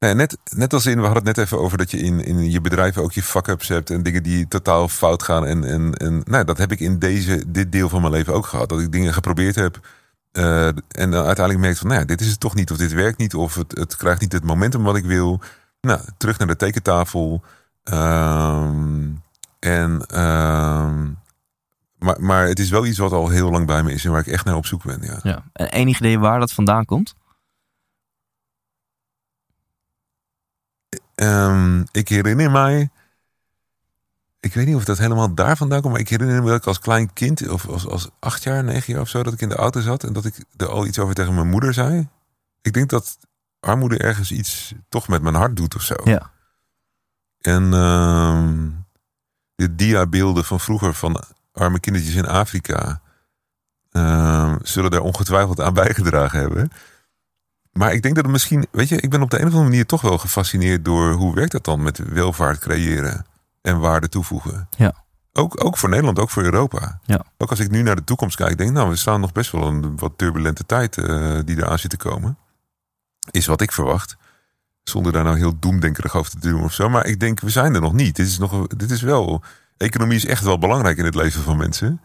nee, 0.00 0.14
net, 0.14 0.38
net 0.56 0.72
als 0.72 0.86
in, 0.86 0.96
we 1.00 1.04
hadden 1.06 1.24
het 1.26 1.36
net 1.36 1.44
even 1.46 1.58
over 1.58 1.78
dat 1.78 1.90
je 1.90 1.98
in, 1.98 2.24
in 2.24 2.50
je 2.50 2.60
bedrijf 2.60 2.98
ook 2.98 3.12
je 3.12 3.22
fuck-ups 3.22 3.68
hebt 3.68 3.90
en 3.90 4.02
dingen 4.02 4.22
die 4.22 4.48
totaal 4.48 4.88
fout 4.88 5.22
gaan. 5.22 5.46
En, 5.46 5.64
en, 5.64 5.94
en 5.94 6.22
nou, 6.24 6.44
dat 6.44 6.58
heb 6.58 6.72
ik 6.72 6.80
in 6.80 6.98
deze, 6.98 7.44
dit 7.46 7.72
deel 7.72 7.88
van 7.88 8.00
mijn 8.00 8.12
leven 8.12 8.34
ook 8.34 8.46
gehad. 8.46 8.68
Dat 8.68 8.80
ik 8.80 8.92
dingen 8.92 9.12
geprobeerd 9.12 9.54
heb. 9.54 9.80
eh, 10.32 10.66
en 10.88 11.14
uiteindelijk 11.14 11.58
merk 11.58 11.76
van, 11.76 11.86
nou 11.88 12.00
ja, 12.00 12.06
dit 12.06 12.20
is 12.20 12.30
het 12.30 12.40
toch 12.40 12.54
niet, 12.54 12.70
of 12.70 12.76
dit 12.76 12.92
werkt 12.92 13.18
niet, 13.18 13.34
of 13.34 13.54
het, 13.54 13.78
het 13.78 13.96
krijgt 13.96 14.20
niet 14.20 14.32
het 14.32 14.44
momentum 14.44 14.82
wat 14.82 14.96
ik 14.96 15.04
wil. 15.04 15.40
Nou, 15.80 16.00
terug 16.16 16.38
naar 16.38 16.48
de 16.48 16.56
tekentafel. 16.56 17.42
Ehm, 17.84 19.06
en 19.58 20.06
ehm, 20.06 21.04
maar, 21.98 22.16
maar 22.20 22.46
het 22.46 22.58
is 22.58 22.70
wel 22.70 22.86
iets 22.86 22.98
wat 22.98 23.12
al 23.12 23.28
heel 23.28 23.50
lang 23.50 23.66
bij 23.66 23.82
me 23.82 23.92
is 23.92 24.04
en 24.04 24.10
waar 24.10 24.20
ik 24.20 24.26
echt 24.26 24.44
naar 24.44 24.56
op 24.56 24.66
zoek 24.66 24.84
ben. 24.84 24.98
Ja. 25.02 25.18
Ja. 25.22 25.42
En 25.52 25.68
enig 25.68 25.98
idee 25.98 26.18
waar 26.18 26.38
dat 26.40 26.52
vandaan 26.52 26.84
komt? 26.84 27.14
Ehm, 31.20 31.82
ik 31.90 32.08
herinner 32.08 32.50
mij. 32.50 32.90
Ik 34.40 34.54
weet 34.54 34.66
niet 34.66 34.74
of 34.74 34.84
dat 34.84 34.98
helemaal 34.98 35.34
daar 35.34 35.56
vandaan 35.56 35.80
komt, 35.80 35.92
maar 35.92 36.02
ik 36.02 36.08
herinner 36.08 36.42
me 36.42 36.48
dat 36.48 36.58
ik 36.58 36.66
als 36.66 36.78
klein 36.78 37.12
kind, 37.12 37.48
of 37.48 37.68
als, 37.68 37.86
als 37.86 38.10
acht 38.18 38.42
jaar, 38.42 38.64
negen 38.64 38.92
jaar 38.92 39.02
of 39.02 39.08
zo, 39.08 39.22
dat 39.22 39.32
ik 39.32 39.40
in 39.40 39.48
de 39.48 39.54
auto 39.54 39.80
zat 39.80 40.04
en 40.04 40.12
dat 40.12 40.24
ik 40.24 40.44
er 40.56 40.68
al 40.68 40.86
iets 40.86 40.98
over 40.98 41.14
tegen 41.14 41.34
mijn 41.34 41.48
moeder 41.48 41.74
zei. 41.74 42.08
Ik 42.62 42.72
denk 42.72 42.90
dat 42.90 43.18
armoede 43.60 43.98
ergens 43.98 44.32
iets 44.32 44.74
toch 44.88 45.08
met 45.08 45.22
mijn 45.22 45.34
hart 45.34 45.56
doet 45.56 45.74
of 45.74 45.82
zo. 45.82 45.94
Ja. 46.04 46.30
En 47.40 47.72
ehm 47.72 48.68
de 49.54 49.74
dia-beelden 49.74 50.44
van 50.44 50.60
vroeger 50.60 50.94
van 50.94 51.24
arme 51.52 51.80
kindertjes 51.80 52.14
in 52.14 52.26
Afrika 52.26 53.00
ehm, 53.90 54.56
zullen 54.62 54.90
daar 54.90 55.00
ongetwijfeld 55.00 55.60
aan 55.60 55.74
bijgedragen 55.74 56.40
hebben. 56.40 56.70
Maar 57.72 57.92
ik 57.92 58.02
denk 58.02 58.14
dat 58.14 58.24
het 58.24 58.32
misschien, 58.32 58.66
weet 58.70 58.88
je, 58.88 59.00
ik 59.00 59.10
ben 59.10 59.22
op 59.22 59.30
de 59.30 59.36
een 59.36 59.46
of 59.46 59.52
andere 59.52 59.70
manier 59.70 59.86
toch 59.86 60.00
wel 60.00 60.18
gefascineerd 60.18 60.84
door 60.84 61.12
hoe 61.12 61.34
werkt 61.34 61.52
dat 61.52 61.64
dan 61.64 61.82
met 61.82 61.98
welvaart 61.98 62.58
creëren 62.58 63.26
en 63.62 63.78
waarde 63.78 64.08
toevoegen. 64.08 64.68
Ja. 64.76 64.94
Ook, 65.32 65.64
ook 65.64 65.76
voor 65.76 65.88
Nederland, 65.88 66.18
ook 66.18 66.30
voor 66.30 66.42
Europa. 66.42 67.00
Ja. 67.04 67.24
Ook 67.38 67.50
als 67.50 67.58
ik 67.58 67.70
nu 67.70 67.82
naar 67.82 67.96
de 67.96 68.04
toekomst 68.04 68.36
kijk, 68.36 68.56
denk 68.56 68.70
ik, 68.70 68.76
nou, 68.76 68.88
we 68.88 68.96
staan 68.96 69.20
nog 69.20 69.32
best 69.32 69.50
wel 69.50 69.66
een 69.66 69.96
wat 69.96 70.12
turbulente 70.16 70.66
tijd 70.66 70.96
eh, 70.96 71.38
die 71.44 71.56
eraan 71.56 71.78
zit 71.78 71.90
te 71.90 71.96
komen. 71.96 72.38
Is 73.30 73.46
wat 73.46 73.60
ik 73.60 73.72
verwacht. 73.72 74.16
Zonder 74.82 75.12
daar 75.12 75.24
nou 75.24 75.36
heel 75.36 75.58
doemdenkerig 75.58 76.16
over 76.16 76.30
te 76.30 76.38
doen 76.38 76.62
of 76.62 76.72
zo. 76.72 76.88
Maar 76.88 77.06
ik 77.06 77.20
denk, 77.20 77.40
we 77.40 77.50
zijn 77.50 77.74
er 77.74 77.80
nog 77.80 77.92
niet. 77.92 78.16
Dit 78.16 78.26
is, 78.26 78.38
nog, 78.38 78.66
dit 78.66 78.90
is 78.90 79.02
wel. 79.02 79.42
Economie 79.76 80.16
is 80.16 80.26
echt 80.26 80.44
wel 80.44 80.58
belangrijk 80.58 80.98
in 80.98 81.04
het 81.04 81.14
leven 81.14 81.42
van 81.42 81.56
mensen. 81.56 82.00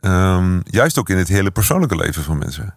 Ehm, 0.00 0.60
juist 0.64 0.98
ook 0.98 1.08
in 1.08 1.16
het 1.16 1.28
hele 1.28 1.50
persoonlijke 1.50 1.96
leven 1.96 2.22
van 2.22 2.38
mensen. 2.38 2.76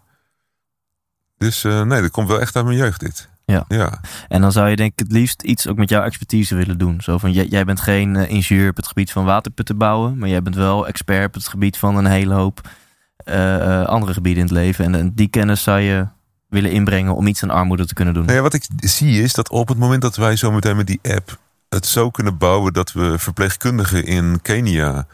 Dus 1.42 1.64
eh, 1.64 1.82
nee, 1.82 2.02
dat 2.02 2.12
komt 2.12 2.28
wel 2.28 2.40
echt 2.40 2.56
uit 2.56 2.66
mijn 2.66 2.78
jeugd, 2.78 3.00
dit. 3.00 3.30
Ja. 3.46 3.66
ja. 3.68 4.00
En 4.28 4.42
dan 4.42 4.52
zou 4.52 4.70
je 4.70 4.76
denk 4.76 4.92
ik 4.92 5.00
het 5.00 5.12
liefst 5.12 5.42
iets 5.42 5.68
ook 5.68 5.78
met 5.78 5.90
jouw 5.90 6.04
expertise 6.04 6.56
willen 6.56 6.78
doen. 6.78 7.02
Zo 7.02 7.18
van, 7.18 7.32
jij, 7.32 7.46
jij 7.46 7.66
bent 7.66 7.82
geen 7.82 8.16
eh, 8.16 8.30
ingenieur 8.30 8.70
op 8.70 8.76
het 8.76 8.88
gebied 8.88 9.12
van 9.12 9.26
waterputten 9.26 9.78
bouwen. 9.78 10.18
Maar 10.18 10.30
jij 10.30 10.42
bent 10.42 10.56
wel 10.56 10.88
expert 10.88 11.28
op 11.28 11.34
het 11.34 11.48
gebied 11.48 11.78
van 11.78 11.96
een 11.96 12.06
hele 12.06 12.34
hoop 12.34 12.70
eh, 13.18 13.86
andere 13.86 14.14
gebieden 14.14 14.42
in 14.44 14.50
het 14.50 14.58
leven. 14.58 14.86
En, 14.86 14.96
en 14.96 15.14
die 15.14 15.28
kennis 15.28 15.64
zou 15.64 15.80
je 15.80 16.08
willen 16.50 16.72
inbrengen 16.72 17.16
om 17.16 17.28
iets 17.28 17.44
aan 17.44 17.50
armoede 17.50 17.86
te 17.86 17.94
kunnen 17.94 18.14
doen. 18.14 18.26
Nou 18.26 18.38
ja, 18.38 18.44
wat 18.44 18.54
ik 18.54 18.66
zie 18.78 19.22
is 19.22 19.34
dat 19.34 19.50
op 19.50 19.68
het 19.68 19.78
moment 19.78 20.02
dat 20.02 20.16
wij 20.16 20.36
zo 20.36 20.52
meteen 20.52 20.76
met 20.76 20.88
die 20.88 21.00
app 21.04 21.40
het 21.70 21.86
zo 21.86 22.10
kunnen 22.10 22.38
bouwen 22.38 22.74
dat 22.74 22.92
we 22.92 23.20
verpleegkundigen 23.20 24.06
in 24.06 24.40
Kenia 24.42 25.08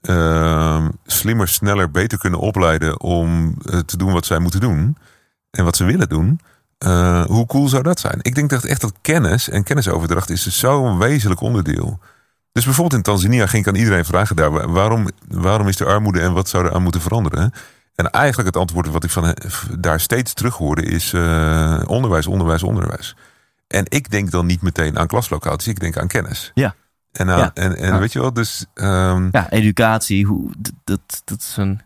ehm, 0.00 0.88
slimmer, 1.06 1.48
sneller, 1.48 1.90
beter 1.90 2.18
kunnen 2.18 2.40
opleiden 2.40 3.00
om 3.00 3.54
te 3.86 3.96
doen 3.96 4.12
wat 4.12 4.26
zij 4.26 4.38
moeten 4.38 4.60
doen 4.60 4.96
en 5.52 5.64
wat 5.64 5.76
ze 5.76 5.84
willen 5.84 6.08
doen. 6.08 6.40
eh, 6.78 7.24
hoe 7.24 7.46
cool 7.46 7.68
zou 7.68 7.82
dat 7.82 8.00
zijn? 8.00 8.18
Ik 8.22 8.34
denk 8.34 8.50
dat 8.50 8.64
echt 8.64 8.80
dat 8.80 8.92
kennis 9.00 9.48
en 9.48 9.62
kennisoverdracht 9.64 10.30
is 10.30 10.42
dus 10.42 10.58
zo'n 10.58 10.98
wezenlijk 10.98 11.40
onderdeel. 11.40 11.98
Dus 12.52 12.64
bijvoorbeeld 12.64 12.96
in 12.96 13.02
Tanzania 13.12 13.46
ging 13.46 13.66
ik 13.66 13.72
aan 13.72 13.78
iedereen 13.80 14.04
vragen 14.04 14.36
daar, 14.36 14.50
wa- 14.50 14.68
waarom, 14.68 15.06
waarom 15.28 15.68
is 15.68 15.80
er 15.80 15.86
armoede 15.86 16.20
en 16.20 16.32
wat 16.32 16.48
zou 16.48 16.64
er 16.66 16.74
aan 16.74 16.82
moeten 16.82 17.00
veranderen? 17.00 17.52
En 17.94 18.10
eigenlijk 18.10 18.46
het 18.48 18.56
antwoord 18.56 18.88
wat 18.88 19.04
ik 19.04 19.10
van 19.10 19.36
daar 19.78 20.00
steeds 20.00 20.32
terug 20.32 20.54
hoorde 20.56 20.82
is 20.82 21.12
eh, 21.12 21.82
onderwijs, 21.86 22.26
onderwijs, 22.26 22.62
onderwijs. 22.62 23.16
En 23.66 23.84
ik 23.88 24.10
denk 24.10 24.30
dan 24.30 24.46
niet 24.46 24.62
meteen 24.62 24.98
aan 24.98 25.06
klaslocaties, 25.06 25.66
ik 25.68 25.80
denk 25.80 25.96
aan 25.96 26.06
kennis. 26.08 26.50
Ja. 26.54 26.74
En, 27.12 27.30
aan, 27.30 27.38
Ja. 27.38 27.50
en, 27.54 27.76
en 27.76 27.86
Ja. 27.92 27.98
weet 27.98 28.12
je 28.12 28.20
wel, 28.20 28.32
dus 28.32 28.66
ehm, 28.74 29.28
Ja, 29.32 29.50
educatie, 29.50 30.24
hoe, 30.26 30.50
dat, 30.84 31.22
dat 31.24 31.38
is 31.40 31.54
een 31.56 31.80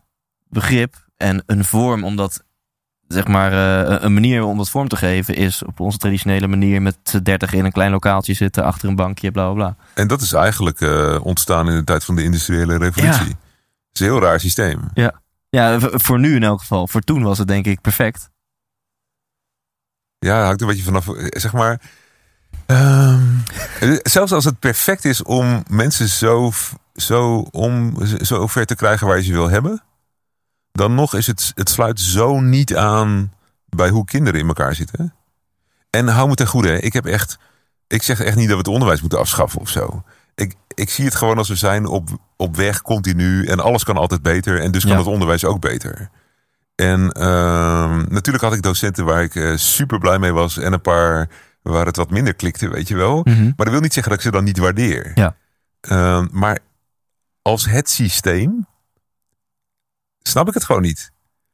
begrip 0.49 0.95
en 1.17 1.43
een 1.47 1.65
vorm 1.65 2.05
om 2.05 2.17
dat, 2.17 2.45
zeg 3.09 3.27
maar, 3.27 3.53
eh, 3.53 4.03
een 4.03 4.15
manier 4.15 4.43
om 4.43 4.57
dat 4.57 4.71
vorm 4.71 4.89
te 4.89 4.97
geven 4.97 5.35
is 5.35 5.63
op 5.65 5.81
onze 5.81 5.99
traditionele 5.99 6.47
manier 6.47 6.83
met 6.83 6.97
z'n 7.03 7.19
dertig 7.23 7.53
in 7.53 7.65
een 7.65 7.73
klein 7.73 7.91
lokaaltje 7.91 8.35
zitten 8.35 8.65
achter 8.65 8.89
een 8.89 8.95
bankje, 8.97 9.31
bla 9.31 9.45
bla 9.45 9.55
bla. 9.55 9.77
en 9.95 10.07
dat 10.09 10.21
is 10.21 10.33
eigenlijk 10.33 10.81
eh, 10.81 11.19
ontstaan 11.23 11.69
in 11.69 11.77
de 11.77 11.85
tijd 11.85 12.05
van 12.05 12.17
de 12.17 12.23
industriële 12.23 12.77
revolutie. 12.79 13.25
Ja. 13.29 13.29
Het 13.29 13.93
is 13.93 14.01
een 14.01 14.07
heel 14.07 14.21
raar 14.21 14.41
systeem. 14.41 14.81
Ja, 15.51 15.81
v- 15.81 15.89
voor 15.93 16.19
nu 16.19 16.35
in 16.35 16.43
elk 16.43 16.61
geval. 16.61 16.89
Voor 16.89 17.01
toen 17.01 17.23
was 17.23 17.39
het 17.39 17.49
denk 17.49 17.67
ik 17.67 17.81
perfect. 17.81 18.31
Ja, 20.19 20.45
hangt 20.45 20.61
een 20.61 20.67
beetje 20.67 20.83
vanaf, 20.83 21.09
eh, 21.09 21.27
zeg 21.41 21.53
maar. 21.53 21.81
ehm, 22.67 23.23
zelfs 24.03 24.33
als 24.33 24.45
het 24.45 24.59
perfect 24.59 25.05
is 25.05 25.23
om 25.23 25.63
mensen 25.69 26.09
zo, 26.09 26.53
zo, 26.95 27.37
om, 27.51 27.97
zo 28.23 28.47
ver 28.47 28.67
te 28.67 28.75
krijgen 28.77 29.07
waar 29.07 29.17
je 29.17 29.23
ze 29.23 29.33
wil 29.33 29.49
hebben, 29.51 29.83
dan 30.77 30.95
nog 30.95 31.15
is 31.15 31.27
het, 31.27 31.53
het 31.55 31.69
sluit 31.71 32.01
zo 32.01 32.41
niet 32.41 32.77
aan 32.77 33.33
bij 33.69 33.89
hoe 33.89 34.05
kinderen 34.05 34.41
in 34.41 34.47
elkaar 34.47 34.75
zitten. 34.75 35.15
En 35.91 36.09
hou 36.09 36.29
me 36.29 36.35
ten 36.35 36.47
goede, 36.47 36.69
hè. 36.69 36.77
ik 36.79 36.93
heb 36.93 37.07
echt, 37.07 37.39
ik 37.87 38.03
zeg 38.03 38.21
echt 38.21 38.37
niet 38.37 38.45
dat 38.49 38.53
we 38.57 38.63
het 38.63 38.69
onderwijs 38.73 39.01
moeten 39.01 39.19
afschaffen 39.19 39.61
of 39.61 39.69
zo. 39.69 40.03
ik 40.75 40.91
zie 40.91 41.05
het 41.05 41.15
gewoon 41.15 41.39
als 41.39 41.49
we 41.49 41.55
zijn 41.55 41.87
op, 41.87 42.09
op 42.37 42.57
weg 42.57 42.83
continu. 42.83 43.47
En 43.47 43.61
alles 43.61 43.85
kan 43.85 43.97
altijd 43.97 44.23
beter. 44.23 44.61
En 44.61 44.71
dus 44.71 44.83
kan 44.83 44.93
Ja. 44.93 44.99
het 44.99 45.07
onderwijs 45.07 45.45
ook 45.45 45.61
beter. 45.61 46.11
En 46.75 47.13
ehm, 47.13 48.05
natuurlijk 48.09 48.45
had 48.45 48.53
ik 48.55 48.63
docenten 48.63 49.05
waar 49.05 49.23
ik 49.23 49.35
eh, 49.35 49.57
super 49.57 49.99
blij 49.99 50.19
mee 50.19 50.33
was. 50.33 50.59
En 50.59 50.73
een 50.73 50.81
paar 50.81 51.29
waar 51.63 51.87
het 51.87 51.97
wat 51.97 52.11
minder 52.11 52.35
klikte, 52.35 52.69
weet 52.69 52.89
je 52.89 52.97
wel. 52.97 53.21
Mhm. 53.25 53.43
Maar 53.45 53.55
dat 53.57 53.69
wil 53.69 53.81
niet 53.81 53.93
zeggen 53.93 54.13
dat 54.13 54.21
ik 54.21 54.27
ze 54.27 54.33
dan 54.37 54.45
niet 54.45 54.59
waardeer. 54.59 55.13
Ja. 55.15 55.37
Ehm, 55.81 56.27
maar 56.31 56.59
als 57.43 57.67
het 57.67 57.91
systeem 57.91 58.67
snap 60.29 60.49
ik 60.49 60.55
het 60.55 60.65
gewoon 60.65 60.83
niet. 60.83 61.11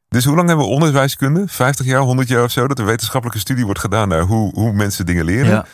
Dus 0.07 0.25
hoe 0.25 0.35
lang 0.35 0.47
hebben 0.47 0.65
we 0.65 0.71
onderwijskunde? 0.71 1.47
50 1.47 1.85
jaar, 1.85 2.01
100 2.01 2.27
jaar 2.27 2.43
of 2.43 2.51
zo? 2.51 2.67
Dat 2.67 2.79
er 2.79 2.85
wetenschappelijke 2.85 3.41
studie 3.41 3.65
wordt 3.65 3.79
gedaan 3.79 4.07
naar 4.07 4.21
hoe, 4.21 4.53
hoe 4.53 4.73
mensen 4.73 5.05
dingen 5.05 5.25
leren. 5.25 5.51
Ja. 5.51 5.65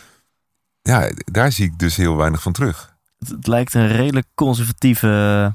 Ja, 0.82 1.12
daar 1.24 1.52
zie 1.52 1.64
ik 1.64 1.78
dus 1.78 1.96
heel 1.96 2.16
weinig 2.16 2.42
van 2.42 2.52
terug. 2.52 2.94
Het, 3.18 3.28
het 3.28 3.46
lijkt 3.46 3.74
een 3.74 3.88
redelijk 3.88 4.26
conservatieve 4.34 5.54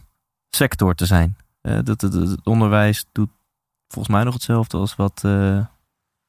sector 0.50 0.96
te 0.96 1.06
zijn. 1.06 1.38
Eh, 1.62 1.80
dat, 1.84 2.02
het, 2.02 2.14
het 2.14 2.40
onderwijs 2.46 3.06
doet 3.12 3.30
volgens 3.88 4.16
mij 4.16 4.24
nog 4.24 4.34
hetzelfde 4.34 4.78
als 4.78 4.96
wat, 4.96 5.22
eh, 5.26 5.60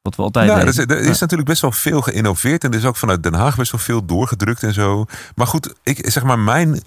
wat 0.03 0.17
we 0.17 0.23
altijd 0.23 0.47
Nou, 0.47 0.59
er 0.61 0.67
deden. 0.67 0.89
is, 0.89 1.05
er 1.05 1.11
is 1.11 1.19
natuurlijk 1.21 1.49
best 1.49 1.61
wel 1.63 1.73
veel 1.73 2.01
geïnnoveerd. 2.01 2.65
En 2.65 2.71
er 2.71 2.79
is 2.79 2.85
ook 2.85 2.97
vanuit 2.97 3.23
Den 3.23 3.35
Haag 3.35 3.57
best 3.57 3.71
wel 3.71 3.81
veel 3.81 4.05
doorgedrukt 4.05 4.63
en 4.63 4.75
zo. 4.75 5.05
Maar 5.35 5.47
goed, 5.47 5.75
ik 5.83 6.11
zeg 6.11 6.23
maar, 6.23 6.39
mijn, 6.39 6.83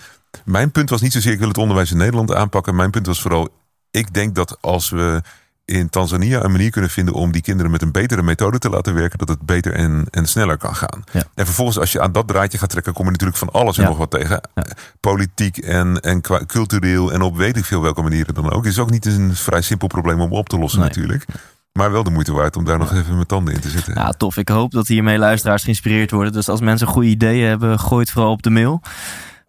mijn 0.46 0.72
punt 0.72 0.90
was 0.90 1.02
niet 1.02 1.12
zozeer 1.12 1.32
ik 1.32 1.40
wil 1.40 1.48
het 1.48 1.58
onderwijs 1.58 1.92
in 1.92 1.98
Nederland 1.98 2.34
aanpakken. 2.34 2.76
Mijn 2.76 2.92
punt 2.92 3.06
was 3.06 3.22
vooral, 3.22 3.50
ik 3.92 4.14
denk 4.14 4.36
dat 4.36 4.58
als 4.62 4.90
we 4.90 5.22
in 5.66 5.90
Tanzania 5.90 6.44
een 6.44 6.52
manier 6.52 6.70
kunnen 6.72 6.90
vinden 6.90 7.14
om 7.14 7.32
die 7.32 7.42
kinderen 7.42 7.72
met 7.72 7.82
een 7.82 7.92
betere 7.92 8.22
methode 8.24 8.60
te 8.60 8.70
laten 8.70 8.94
werken, 8.94 9.18
dat 9.18 9.28
het 9.30 9.42
beter 9.42 9.74
en, 9.74 10.06
en 10.12 10.26
sneller 10.26 10.58
kan 10.58 10.76
gaan. 10.76 11.04
Ja. 11.12 11.24
En 11.36 11.46
vervolgens, 11.46 11.78
als 11.80 11.92
je 11.92 12.02
aan 12.02 12.12
dat 12.12 12.28
draadje 12.28 12.58
gaat 12.58 12.70
trekken, 12.70 12.94
kom 12.94 13.06
je 13.06 13.12
natuurlijk 13.12 13.38
van 13.38 13.52
alles 13.52 13.78
en 13.78 13.84
Ja. 13.84 13.90
nog 13.90 13.98
wat 13.98 14.12
tegen. 14.12 14.42
Ja. 14.56 14.64
Politiek 15.00 15.58
en, 15.58 16.00
en 16.00 16.22
qua 16.22 16.46
cultureel 16.46 17.12
en 17.14 17.22
op 17.22 17.38
weet 17.38 17.58
ik 17.58 17.66
veel 17.66 17.82
welke 17.82 18.02
manieren 18.02 18.34
dan 18.34 18.52
ook. 18.52 18.66
Is 18.66 18.80
ook 18.80 18.90
niet 18.92 19.06
een 19.06 19.36
vrij 19.36 19.62
simpel 19.62 19.88
probleem 19.88 20.22
om 20.22 20.32
op 20.32 20.50
te 20.50 20.58
lossen, 20.58 20.80
Nee. 20.80 20.88
natuurlijk. 20.90 21.26
Maar 21.74 21.92
wel 21.92 22.04
de 22.04 22.10
moeite 22.10 22.34
waard 22.34 22.56
om 22.56 22.66
daar 22.66 22.78
nog 22.78 22.94
even 22.94 23.14
mijn 23.14 23.26
tanden 23.26 23.54
in 23.54 23.60
te 23.60 23.70
zetten. 23.70 23.94
Ja, 23.94 24.12
tof. 24.12 24.38
Ik 24.38 24.50
hoop 24.50 24.72
dat 24.72 24.88
hiermee 24.88 25.18
luisteraars 25.18 25.64
geïnspireerd 25.64 26.12
worden. 26.12 26.34
Dus 26.34 26.50
als 26.50 26.60
mensen 26.62 26.88
goede 26.88 27.08
ideeën 27.08 27.48
hebben, 27.48 27.80
gooi 27.80 28.02
het 28.02 28.12
vooral 28.12 28.32
op 28.32 28.44
de 28.44 28.50
mail. 28.50 28.82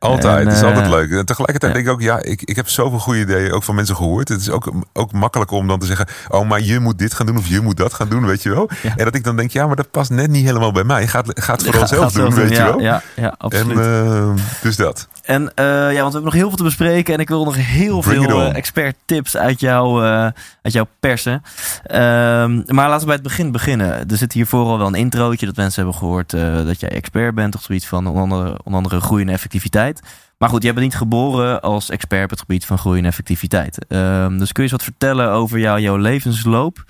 Altijd, 0.00 0.38
En, 0.38 0.46
het 0.46 0.56
is 0.56 0.60
eh, 0.62 0.66
altijd 0.68 0.88
leuk. 0.88 1.10
En 1.10 1.24
tegelijkertijd 1.26 1.72
ja. 1.72 1.78
denk 1.78 1.86
ik 1.86 1.92
ook, 1.92 2.00
ja, 2.00 2.22
ik, 2.30 2.42
ik 2.42 2.56
heb 2.56 2.68
zoveel 2.68 2.98
goede 2.98 3.20
ideeën 3.20 3.52
ook 3.52 3.62
van 3.62 3.74
mensen 3.74 3.96
gehoord. 3.96 4.28
Het 4.28 4.40
is 4.40 4.50
ook, 4.50 4.72
ook 4.92 5.12
makkelijk 5.12 5.50
om 5.50 5.66
dan 5.68 5.78
te 5.78 5.86
zeggen, 5.86 6.06
oh, 6.28 6.48
maar 6.48 6.60
je 6.60 6.78
moet 6.80 6.98
dit 6.98 7.14
gaan 7.14 7.26
doen 7.26 7.36
of 7.36 7.46
je 7.46 7.60
moet 7.60 7.76
dat 7.76 7.94
gaan 7.94 8.08
doen, 8.08 8.26
weet 8.26 8.42
je 8.42 8.50
wel. 8.50 8.70
Ja. 8.82 8.96
En 8.96 9.04
dat 9.04 9.14
ik 9.14 9.24
dan 9.24 9.36
denk, 9.36 9.50
ja, 9.50 9.66
maar 9.66 9.76
dat 9.76 9.90
past 9.90 10.10
net 10.10 10.30
niet 10.30 10.44
helemaal 10.44 10.72
bij 10.72 10.84
mij. 10.84 11.06
Ga 11.08 11.20
het, 11.26 11.40
ga 11.42 11.52
het 11.52 11.62
vooral 11.62 11.80
Ga- 11.80 11.86
zelf 11.86 12.02
gaat 12.12 12.14
doen, 12.14 12.34
weet 12.34 12.50
ja, 12.50 12.56
je 12.66 12.70
wel. 12.70 12.80
Ja, 12.80 13.02
ja, 13.16 13.22
en 13.24 13.36
absoluut. 13.36 13.78
eh, 13.78 14.30
dus 14.62 14.76
dat. 14.76 15.08
En 15.30 15.54
eh, 15.54 15.64
ja, 15.64 15.82
want 15.82 15.94
we 15.94 16.00
hebben 16.02 16.22
nog 16.22 16.32
heel 16.32 16.48
veel 16.48 16.56
te 16.56 16.62
bespreken. 16.62 17.14
En 17.14 17.20
ik 17.20 17.28
wil 17.28 17.44
nog 17.44 17.56
heel 17.56 18.00
Bring 18.00 18.24
veel 18.24 18.40
eh, 18.40 18.54
expert 18.54 18.96
tips 19.04 19.36
uit 19.36 19.60
jou, 19.60 20.04
eh, 20.04 20.28
uit 20.62 20.72
jou 20.72 20.86
persen. 21.00 21.42
Ehm, 21.82 22.62
maar 22.66 22.88
laten 22.88 23.00
we 23.00 23.06
bij 23.06 23.14
het 23.14 23.22
begin 23.22 23.52
beginnen. 23.52 24.08
Er 24.08 24.16
zit 24.16 24.32
hiervoor 24.32 24.66
al 24.66 24.78
wel 24.78 24.86
een 24.86 24.94
introotje 24.94 25.46
dat 25.46 25.56
mensen 25.56 25.82
hebben 25.82 26.00
gehoord 26.00 26.32
eh, 26.32 26.64
dat 26.64 26.80
jij 26.80 26.88
expert 26.88 27.34
bent. 27.34 27.54
Of 27.54 27.62
zoiets 27.62 27.86
van 27.86 28.06
onder 28.06 28.22
andere, 28.22 28.48
onder 28.48 28.74
andere 28.74 29.00
groei 29.00 29.22
en 29.22 29.28
effectiviteit. 29.28 30.00
Maar 30.38 30.48
goed, 30.48 30.62
jij 30.62 30.72
bent 30.72 30.84
niet 30.84 30.96
geboren 30.96 31.60
als 31.60 31.90
expert 31.90 32.24
op 32.24 32.30
het 32.30 32.40
gebied 32.40 32.66
van 32.66 32.78
groei 32.78 32.98
en 32.98 33.06
effectiviteit. 33.06 33.86
Ehm, 33.86 34.38
dus 34.38 34.52
kun 34.52 34.64
je 34.64 34.70
eens 34.70 34.84
wat 34.84 34.94
vertellen 34.94 35.30
over 35.30 35.58
jou, 35.58 35.80
jouw 35.80 35.96
levensloop? 35.96 36.84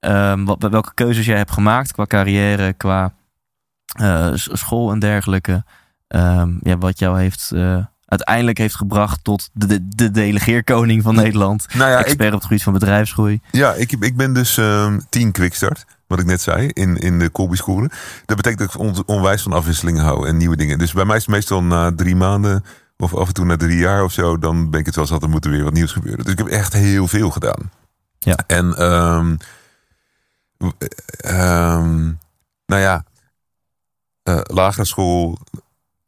Ehm, 0.00 0.44
wat, 0.44 0.66
welke 0.70 0.94
keuzes 0.94 1.26
jij 1.26 1.36
hebt 1.36 1.52
gemaakt 1.52 1.92
qua 1.92 2.04
carrière, 2.04 2.72
qua 2.72 3.12
school 4.34 4.90
en 4.90 4.98
dergelijke? 4.98 5.64
Ehm, 6.08 6.50
ja, 6.62 6.78
wat 6.78 6.98
jou 6.98 7.18
heeft, 7.18 7.50
eh, 7.54 7.84
uiteindelijk 8.04 8.58
heeft 8.58 8.74
gebracht 8.74 9.24
tot 9.24 9.48
de, 9.52 9.66
de, 9.66 9.88
de 9.88 10.10
delegeerkoning 10.10 11.02
van 11.02 11.14
Nederland. 11.14 11.66
Nou 11.74 11.90
ja, 11.90 11.98
ik, 11.98 12.04
expert 12.04 12.28
op 12.28 12.34
het 12.34 12.46
gebied 12.46 12.62
van 12.62 12.72
bedrijfsgroei. 12.72 13.40
ja 13.50 13.74
ik, 13.74 13.92
ik 13.92 14.16
ben 14.16 14.32
dus 14.32 14.56
ehm 14.56 14.98
tien 15.08 15.32
quickstart, 15.32 15.84
wat 16.06 16.18
ik 16.18 16.26
net 16.26 16.40
zei, 16.40 16.68
in, 16.68 16.96
in 16.96 17.18
de 17.18 17.30
Colby 17.30 17.56
schoolen. 17.56 17.90
Dat 18.24 18.36
betekent 18.36 18.58
dat 18.58 18.74
ik 18.74 18.80
on, 18.80 19.16
onwijs 19.16 19.42
van 19.42 19.52
afwisselingen 19.52 20.04
hou 20.04 20.28
en 20.28 20.36
nieuwe 20.36 20.56
dingen. 20.56 20.78
Dus 20.78 20.92
bij 20.92 21.04
mij 21.04 21.16
is 21.16 21.22
het 21.22 21.34
meestal 21.34 21.62
na 21.62 21.94
drie 21.94 22.16
maanden 22.16 22.64
of 22.96 23.14
af 23.14 23.28
en 23.28 23.34
toe 23.34 23.44
na 23.44 23.56
drie 23.56 23.78
jaar 23.78 24.04
of 24.04 24.12
zo, 24.12 24.38
dan 24.38 24.70
ben 24.70 24.80
ik 24.80 24.86
het 24.86 24.96
wel 24.96 25.06
zat, 25.06 25.22
er 25.22 25.28
moet 25.28 25.44
er 25.44 25.50
weer 25.50 25.64
wat 25.64 25.72
nieuws 25.72 25.92
gebeuren. 25.92 26.24
Dus 26.24 26.32
ik 26.32 26.38
heb 26.38 26.48
echt 26.48 26.72
heel 26.72 27.08
veel 27.08 27.30
gedaan. 27.30 27.70
Ja. 28.18 28.36
En 28.46 28.74
ehm, 28.76 29.36
ehm, 31.18 32.04
nou 32.66 32.82
ja, 32.82 33.04
eh, 34.22 34.40
lagere 34.42 34.84
school, 34.84 35.38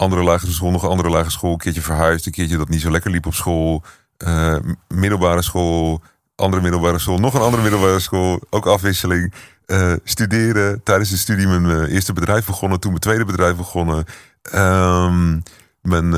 andere 0.00 0.22
lagere 0.22 0.52
school, 0.52 0.70
nog 0.70 0.82
een 0.82 0.88
andere 0.88 1.10
lagere 1.10 1.30
school, 1.30 1.52
een 1.52 1.58
keertje 1.58 1.80
verhuisd, 1.80 2.26
een 2.26 2.32
keertje 2.32 2.56
dat 2.56 2.68
niet 2.68 2.80
zo 2.80 2.90
lekker 2.90 3.10
liep 3.10 3.26
op 3.26 3.34
school, 3.34 3.82
eh, 4.16 4.56
middelbare 4.88 5.42
school, 5.42 6.02
andere 6.34 6.62
middelbare 6.62 6.98
school, 6.98 7.18
nog 7.18 7.34
een 7.34 7.40
andere 7.40 7.62
middelbare 7.62 8.00
school, 8.00 8.40
ook 8.50 8.66
afwisseling. 8.66 9.32
Eh, 9.66 9.92
studeren, 10.04 10.82
tijdens 10.82 11.10
de 11.10 11.16
studie 11.16 11.46
mijn 11.46 11.66
eh, 11.70 11.94
eerste 11.94 12.12
bedrijf 12.12 12.46
begonnen, 12.46 12.80
toen 12.80 12.90
mijn 12.90 13.02
tweede 13.02 13.24
bedrijf 13.24 13.56
begonnen. 13.56 14.04
Ehm, 14.42 15.40
mijn, 15.82 16.14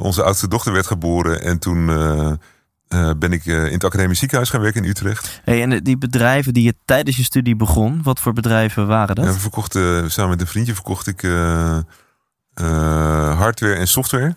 onze 0.00 0.22
oudste 0.22 0.48
dochter 0.48 0.72
werd 0.72 0.86
geboren 0.86 1.42
en 1.42 1.58
toen 1.58 1.86
ben 3.18 3.32
ik 3.32 3.44
in 3.44 3.54
het 3.54 3.84
academisch 3.84 4.18
ziekenhuis 4.18 4.50
gaan 4.50 4.60
werken 4.60 4.82
in 4.82 4.88
Utrecht. 4.88 5.40
Hey, 5.44 5.62
en 5.62 5.82
die 5.82 5.98
bedrijven 5.98 6.54
die 6.54 6.62
je 6.62 6.74
tijdens 6.84 7.16
je 7.16 7.22
studie 7.22 7.56
begon, 7.56 8.02
wat 8.02 8.20
voor 8.20 8.32
bedrijven 8.32 8.86
waren 8.86 9.14
dat? 9.14 9.24
We 9.24 9.32
verkochten, 9.32 10.10
samen 10.10 10.30
met 10.30 10.40
een 10.40 10.46
vriendje 10.46 10.74
verkocht 10.74 11.06
ik 11.06 11.22
eh, 12.58 13.38
hardware 13.38 13.74
en 13.74 13.88
software. 13.88 14.36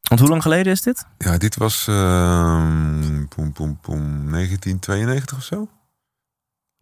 Want 0.00 0.20
hoe 0.20 0.28
lang 0.28 0.42
geleden 0.42 0.72
is 0.72 0.82
dit? 0.82 1.06
Ja, 1.18 1.38
dit 1.38 1.56
was 1.56 1.86
ehm 1.88 3.24
poem, 3.24 3.52
poem, 3.52 3.78
poem, 3.80 4.30
1992 4.30 5.36
of 5.36 5.44
zo. 5.44 5.68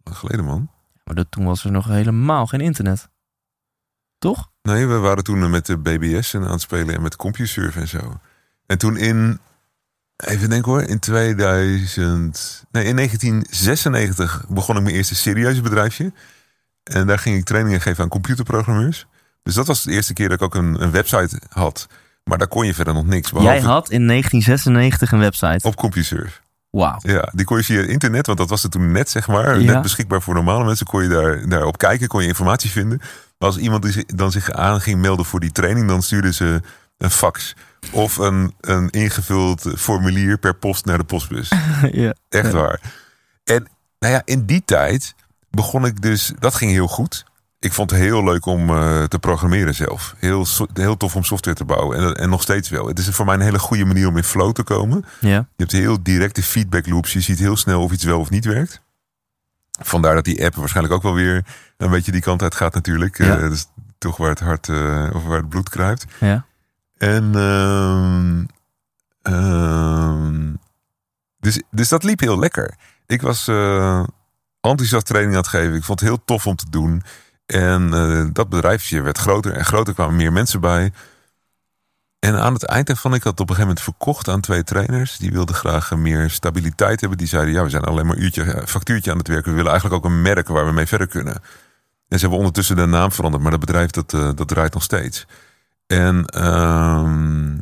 Lang 0.03 0.17
geleden, 0.17 0.45
man. 0.45 0.69
Maar 1.03 1.15
dat, 1.15 1.27
toen 1.29 1.45
was 1.45 1.63
er 1.63 1.71
nog 1.71 1.87
helemaal 1.87 2.47
geen 2.47 2.61
internet. 2.61 3.09
Toch? 4.17 4.51
Nee, 4.61 4.87
we 4.87 4.97
waren 4.97 5.23
toen 5.23 5.49
met 5.49 5.65
de 5.65 5.77
BBS 5.77 6.33
en 6.33 6.43
aan 6.43 6.51
het 6.51 6.61
spelen 6.61 6.95
en 6.95 7.01
met 7.01 7.15
CompuServe 7.15 7.79
en 7.79 7.87
zo. 7.87 8.19
En 8.65 8.77
toen 8.77 8.97
in, 8.97 9.39
even 10.15 10.49
denken 10.49 10.71
hoor, 10.71 10.81
in 10.81 10.99
2000, 10.99 12.65
nee, 12.71 12.85
in 12.85 12.95
1996 12.95 14.45
begon 14.49 14.77
ik 14.77 14.83
mijn 14.83 14.95
eerste 14.95 15.15
serieuze 15.15 15.61
bedrijfje. 15.61 16.13
En 16.83 17.07
daar 17.07 17.19
ging 17.19 17.37
ik 17.37 17.45
trainingen 17.45 17.81
geven 17.81 18.03
aan 18.03 18.09
computerprogrammeurs. 18.09 19.07
Dus 19.43 19.53
dat 19.53 19.67
was 19.67 19.83
de 19.83 19.91
eerste 19.91 20.13
keer 20.13 20.29
dat 20.29 20.37
ik 20.37 20.43
ook 20.43 20.55
een, 20.55 20.81
een 20.81 20.91
website 20.91 21.41
had. 21.49 21.87
Maar 22.23 22.37
daar 22.37 22.47
kon 22.47 22.65
je 22.65 22.73
verder 22.73 22.93
nog 22.93 23.05
niks. 23.05 23.29
Jij 23.29 23.41
behalve 23.41 23.67
had 23.67 23.89
in 23.89 24.07
1996 24.07 25.11
een 25.11 25.19
website. 25.19 25.67
Op 25.67 25.75
CompuServe. 25.75 26.39
Wauw. 26.69 26.97
Ja, 27.01 27.29
die 27.33 27.45
kon 27.45 27.57
je 27.57 27.63
via 27.63 27.81
internet, 27.81 28.25
want 28.25 28.37
dat 28.37 28.49
was 28.49 28.63
het 28.63 28.71
toen 28.71 28.91
net, 28.91 29.09
zeg 29.09 29.27
maar. 29.27 29.59
Ja. 29.59 29.73
Net 29.73 29.81
beschikbaar 29.81 30.21
voor 30.21 30.33
normale 30.33 30.63
mensen. 30.65 30.85
Kon 30.85 31.03
je 31.03 31.09
daar, 31.09 31.49
daarop 31.49 31.77
kijken, 31.77 32.07
kon 32.07 32.21
je 32.21 32.27
informatie 32.27 32.69
vinden. 32.69 32.97
Maar 33.37 33.49
als 33.49 33.57
iemand 33.57 33.83
die 33.83 34.05
dan 34.15 34.31
zich 34.31 34.51
aan 34.51 34.81
ging 34.81 35.01
melden 35.01 35.25
voor 35.25 35.39
die 35.39 35.51
training, 35.51 35.87
dan 35.87 36.01
stuurden 36.01 36.33
ze 36.33 36.61
een 36.97 37.09
fax. 37.11 37.55
Of 37.91 38.17
een, 38.17 38.53
een 38.61 38.89
ingevuld 38.89 39.67
formulier 39.77 40.37
per 40.37 40.55
post 40.55 40.85
naar 40.85 40.97
de 40.97 41.03
postbus. 41.03 41.49
ja. 41.91 42.13
Echt 42.29 42.45
Ja. 42.51 42.51
waar. 42.51 42.79
En 43.43 43.67
nou 43.99 44.13
ja, 44.13 44.21
in 44.25 44.45
die 44.45 44.61
tijd 44.65 45.15
begon 45.49 45.85
ik 45.85 46.01
dus, 46.01 46.31
dat 46.39 46.55
ging 46.55 46.71
heel 46.71 46.87
goed. 46.87 47.23
Ik 47.61 47.73
vond 47.73 47.89
het 47.89 47.99
heel 47.99 48.23
leuk 48.23 48.45
om 48.45 48.69
eh, 48.69 49.03
te 49.03 49.19
programmeren 49.19 49.75
zelf. 49.75 50.15
Heel, 50.17 50.45
heel 50.73 50.97
tof 50.97 51.15
om 51.15 51.23
software 51.23 51.57
te 51.57 51.65
bouwen. 51.65 51.97
En, 51.97 52.15
en 52.15 52.29
nog 52.29 52.41
steeds 52.41 52.69
wel. 52.69 52.87
Het 52.87 52.99
is 52.99 53.09
voor 53.09 53.25
mij 53.25 53.33
een 53.33 53.41
hele 53.41 53.59
goede 53.59 53.85
manier 53.85 54.07
om 54.07 54.17
in 54.17 54.23
flow 54.23 54.51
te 54.51 54.63
komen. 54.63 55.05
Ja. 55.19 55.29
Je 55.29 55.45
hebt 55.55 55.71
heel 55.71 56.03
directe 56.03 56.43
feedback 56.43 56.87
loops. 56.87 57.13
Je 57.13 57.21
ziet 57.21 57.39
heel 57.39 57.57
snel 57.57 57.83
of 57.83 57.91
iets 57.91 58.03
wel 58.03 58.19
of 58.19 58.29
niet 58.29 58.45
werkt. 58.45 58.81
Vandaar 59.79 60.15
dat 60.15 60.23
die 60.23 60.45
app 60.45 60.55
waarschijnlijk 60.55 60.95
ook 60.95 61.03
wel 61.03 61.13
weer 61.13 61.45
een 61.77 61.89
beetje 61.89 62.11
die 62.11 62.21
kant 62.21 62.41
uit 62.41 62.55
gaat 62.55 62.73
natuurlijk. 62.73 63.17
Ja. 63.17 63.35
Eh, 63.35 63.41
dat 63.41 63.51
is 63.51 63.65
toch 63.97 64.17
waar 64.17 64.29
het 64.29 64.39
hart 64.39 64.69
eh, 64.69 65.09
of 65.13 65.23
waar 65.23 65.37
het 65.37 65.49
bloed 65.49 65.69
kruipt. 65.69 66.05
ja. 66.19 66.45
En 66.97 67.31
ehm, 67.35 68.45
ehm, 69.21 70.53
dus, 71.39 71.61
dus 71.71 71.89
dat 71.89 72.03
liep 72.03 72.19
heel 72.19 72.39
lekker. 72.39 72.75
Ik 73.05 73.21
was 73.21 73.47
enthousiast 74.61 75.05
training 75.05 75.33
aan 75.33 75.41
het 75.41 75.49
geven. 75.49 75.75
Ik 75.75 75.83
vond 75.83 75.99
het 75.99 76.09
heel 76.09 76.21
tof 76.25 76.47
om 76.47 76.55
te 76.55 76.69
doen. 76.69 77.03
En 77.51 77.93
eh, 77.93 78.25
dat 78.33 78.49
bedrijfje 78.49 79.01
werd 79.01 79.17
groter 79.17 79.53
en 79.53 79.65
groter. 79.65 79.93
kwamen 79.93 80.15
meer 80.15 80.33
mensen 80.33 80.61
bij. 80.61 80.91
En 82.19 82.39
aan 82.39 82.53
het 82.53 82.63
eind 82.63 82.87
daarvan, 82.87 83.13
ik 83.13 83.23
had 83.23 83.39
op 83.39 83.39
een 83.39 83.55
gegeven 83.55 83.67
moment 83.67 83.83
verkocht 83.83 84.27
aan 84.27 84.41
twee 84.41 84.63
trainers. 84.63 85.17
Die 85.17 85.31
wilden 85.31 85.55
graag 85.55 85.91
eh, 85.91 85.97
meer 85.97 86.29
stabiliteit 86.29 86.99
hebben. 86.99 87.17
Die 87.17 87.27
zeiden, 87.27 87.53
ja, 87.53 87.63
we 87.63 87.69
zijn 87.69 87.83
alleen 87.83 88.05
maar 88.05 88.17
uurtje, 88.17 88.43
eh, 88.43 88.65
factuurtje 88.65 89.11
aan 89.11 89.17
het 89.17 89.27
werken. 89.27 89.49
We 89.49 89.55
willen 89.55 89.71
eigenlijk 89.71 90.03
ook 90.03 90.11
een 90.11 90.21
merk 90.21 90.47
waar 90.47 90.65
we 90.65 90.71
mee 90.71 90.85
verder 90.85 91.07
kunnen. 91.07 91.33
En 92.07 92.17
ze 92.17 92.19
hebben 92.19 92.37
ondertussen 92.37 92.75
de 92.75 92.85
naam 92.85 93.11
veranderd. 93.11 93.43
Maar 93.43 93.51
dat 93.51 93.59
bedrijf, 93.59 93.89
dat, 93.89 94.09
dat 94.09 94.47
draait 94.47 94.73
nog 94.73 94.83
steeds. 94.83 95.25
En, 95.87 96.25
ehm, 96.25 97.53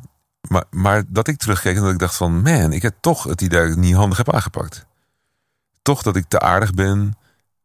maar, 0.41 0.63
maar 0.69 1.03
dat 1.07 1.27
ik 1.27 1.37
terugkeek 1.37 1.75
en 1.75 1.81
dat 1.81 1.91
ik 1.91 1.99
dacht 1.99 2.15
van... 2.15 2.41
Man, 2.41 2.73
ik 2.73 2.81
heb 2.81 2.95
toch 3.01 3.23
het 3.23 3.41
idee 3.41 3.59
dat 3.59 3.67
ik 3.67 3.75
het 3.75 3.83
niet 3.83 3.95
handig 3.95 4.17
heb 4.17 4.33
aangepakt. 4.33 4.85
Toch 5.81 6.01
dat 6.01 6.15
ik 6.15 6.25
te 6.27 6.39
aardig 6.39 6.73
ben. 6.73 7.17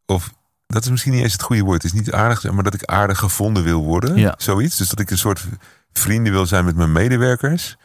Of 0.07 0.33
dat 0.75 0.85
is 0.85 0.91
misschien 0.91 1.13
niet 1.13 1.23
eens 1.23 1.33
het 1.33 1.43
goede 1.43 1.63
woord. 1.63 1.83
Het 1.83 1.93
is 1.93 1.99
niet 1.99 2.13
aardig, 2.13 2.53
maar 2.53 2.65
dat 2.65 2.75
ik 2.75 2.85
aardig 2.85 3.19
gevonden 3.19 3.63
wil 3.63 3.85
worden. 3.85 4.17
Ja. 4.17 4.35
Zoiets. 4.37 4.77
Dus 4.77 4.89
dat 4.89 5.01
ik 5.01 5.11
een 5.11 5.19
soort 5.19 5.45
vrienden 5.93 6.33
wil 6.33 6.47
zijn 6.47 6.65
met 6.65 6.77
mijn 6.77 6.93
medewerkers. 6.93 7.77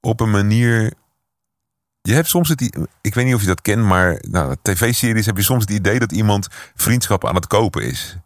Op 0.00 0.20
een 0.20 0.30
manier. 0.30 0.92
Je 2.00 2.12
hebt 2.12 2.28
soms 2.28 2.48
het. 2.48 2.60
Ik 3.00 3.14
weet 3.14 3.24
niet 3.24 3.34
of 3.34 3.40
je 3.40 3.46
dat 3.46 3.62
kent, 3.62 3.82
maar 3.82 4.22
nou, 4.28 4.56
tv-series 4.62 5.26
heb 5.26 5.36
je 5.36 5.42
soms 5.42 5.60
het 5.60 5.70
idee 5.70 5.98
dat 5.98 6.12
iemand 6.12 6.48
vriendschap 6.74 7.26
aan 7.26 7.34
het 7.34 7.46
kopen 7.46 7.82
is. 7.82 8.16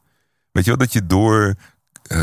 Weet 0.53 0.65
je 0.65 0.71
wel, 0.71 0.79
dat 0.79 0.93
je 0.93 1.07
door 1.07 1.55
eh, 2.03 2.19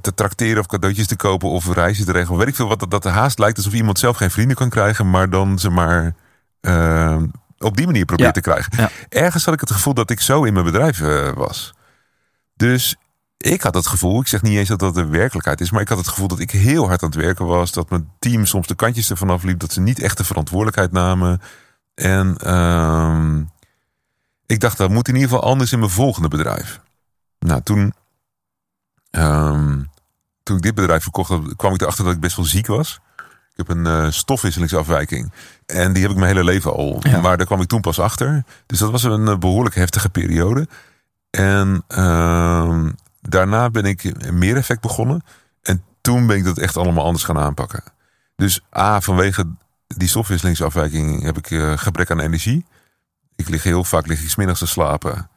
te 0.00 0.14
trakteren 0.14 0.60
of 0.60 0.66
cadeautjes 0.66 1.06
te 1.06 1.16
kopen 1.16 1.48
of 1.48 1.72
reizen 1.72 2.04
te 2.04 2.12
regelen. 2.12 2.38
Weet 2.38 2.48
ik 2.48 2.54
veel 2.54 2.68
wat 2.68 2.80
dat, 2.80 2.90
dat 2.90 3.02
de 3.02 3.08
haast 3.08 3.38
lijkt 3.38 3.56
alsof 3.56 3.72
iemand 3.72 3.98
zelf 3.98 4.16
geen 4.16 4.30
vrienden 4.30 4.56
kan 4.56 4.68
krijgen, 4.68 5.10
maar 5.10 5.30
dan 5.30 5.58
ze 5.58 5.70
maar 5.70 6.14
eh, 6.60 7.22
op 7.64 7.76
die 7.76 7.86
manier 7.86 8.04
probeert 8.04 8.34
Ja. 8.34 8.40
te 8.42 8.50
krijgen. 8.50 8.72
Ja. 8.76 8.90
Ergens 9.08 9.44
had 9.44 9.54
ik 9.54 9.60
het 9.60 9.70
gevoel 9.70 9.94
dat 9.94 10.10
ik 10.10 10.20
zo 10.20 10.44
in 10.44 10.52
mijn 10.52 10.64
bedrijf 10.64 11.00
eh, 11.00 11.32
was. 11.32 11.74
Dus 12.54 12.96
ik 13.36 13.62
had 13.62 13.74
het 13.74 13.86
gevoel, 13.86 14.20
ik 14.20 14.26
zeg 14.26 14.42
niet 14.42 14.56
eens 14.58 14.68
dat 14.68 14.78
dat 14.78 14.94
de 14.94 15.06
werkelijkheid 15.06 15.60
is, 15.60 15.70
maar 15.70 15.80
ik 15.80 15.88
had 15.88 15.98
het 15.98 16.08
gevoel 16.08 16.28
dat 16.28 16.38
ik 16.38 16.50
heel 16.50 16.86
hard 16.86 17.02
aan 17.02 17.08
het 17.08 17.18
werken 17.18 17.46
was. 17.46 17.72
Dat 17.72 17.90
mijn 17.90 18.10
team 18.18 18.46
soms 18.46 18.66
de 18.66 18.74
kantjes 18.74 19.10
ervan 19.10 19.30
afliep, 19.30 19.58
dat 19.58 19.72
ze 19.72 19.80
niet 19.80 20.00
echt 20.00 20.16
de 20.16 20.24
verantwoordelijkheid 20.24 20.92
namen. 20.92 21.40
En 21.94 22.36
ehm, 22.36 23.42
ik 24.46 24.60
dacht, 24.60 24.76
dat 24.76 24.90
moet 24.90 25.08
in 25.08 25.14
ieder 25.14 25.28
geval 25.30 25.44
anders 25.44 25.72
in 25.72 25.78
mijn 25.78 25.90
volgende 25.90 26.28
bedrijf. 26.28 26.80
Nou, 27.38 27.60
toen, 27.62 27.94
ehm, 29.10 29.82
toen 30.42 30.56
ik 30.56 30.62
dit 30.62 30.74
bedrijf 30.74 31.02
verkocht 31.02 31.56
kwam 31.56 31.74
ik 31.74 31.80
erachter 31.80 32.04
dat 32.04 32.14
ik 32.14 32.20
best 32.20 32.36
wel 32.36 32.44
ziek 32.44 32.66
was. 32.66 33.00
Ik 33.56 33.66
heb 33.66 33.76
een 33.76 33.86
eh, 33.86 34.10
stofwisselingsafwijking. 34.10 35.32
En 35.66 35.92
die 35.92 36.02
heb 36.02 36.10
ik 36.10 36.16
mijn 36.16 36.28
hele 36.28 36.44
leven 36.44 36.72
al. 36.72 37.00
Ja. 37.00 37.20
Maar 37.20 37.36
daar 37.36 37.46
kwam 37.46 37.60
ik 37.60 37.68
toen 37.68 37.80
pas 37.80 37.98
achter. 37.98 38.44
Dus 38.66 38.78
dat 38.78 38.90
was 38.90 39.02
een 39.02 39.28
eh, 39.28 39.38
behoorlijk 39.38 39.74
heftige 39.74 40.08
periode. 40.08 40.68
En 41.30 41.84
ehm, 41.88 42.90
daarna 43.20 43.70
ben 43.70 43.84
ik 43.84 44.30
meer 44.32 44.56
effect 44.56 44.80
begonnen. 44.80 45.22
En 45.62 45.82
toen 46.00 46.26
ben 46.26 46.36
ik 46.36 46.44
dat 46.44 46.58
echt 46.58 46.76
allemaal 46.76 47.04
anders 47.04 47.24
gaan 47.24 47.38
aanpakken. 47.38 47.82
Dus 48.36 48.60
A, 48.76 49.00
vanwege 49.00 49.46
die 49.86 50.08
stofwisselingsafwijking 50.08 51.22
heb 51.22 51.38
ik 51.38 51.50
eh, 51.50 51.72
gebrek 51.76 52.10
aan 52.10 52.20
energie. 52.20 52.64
Ik 53.36 53.48
lig 53.48 53.62
heel 53.62 53.84
vaak 53.84 54.06
lig 54.06 54.22
ik 54.22 54.28
's 54.28 54.36
middags 54.36 54.58
te 54.58 54.66
slapen. 54.66 55.28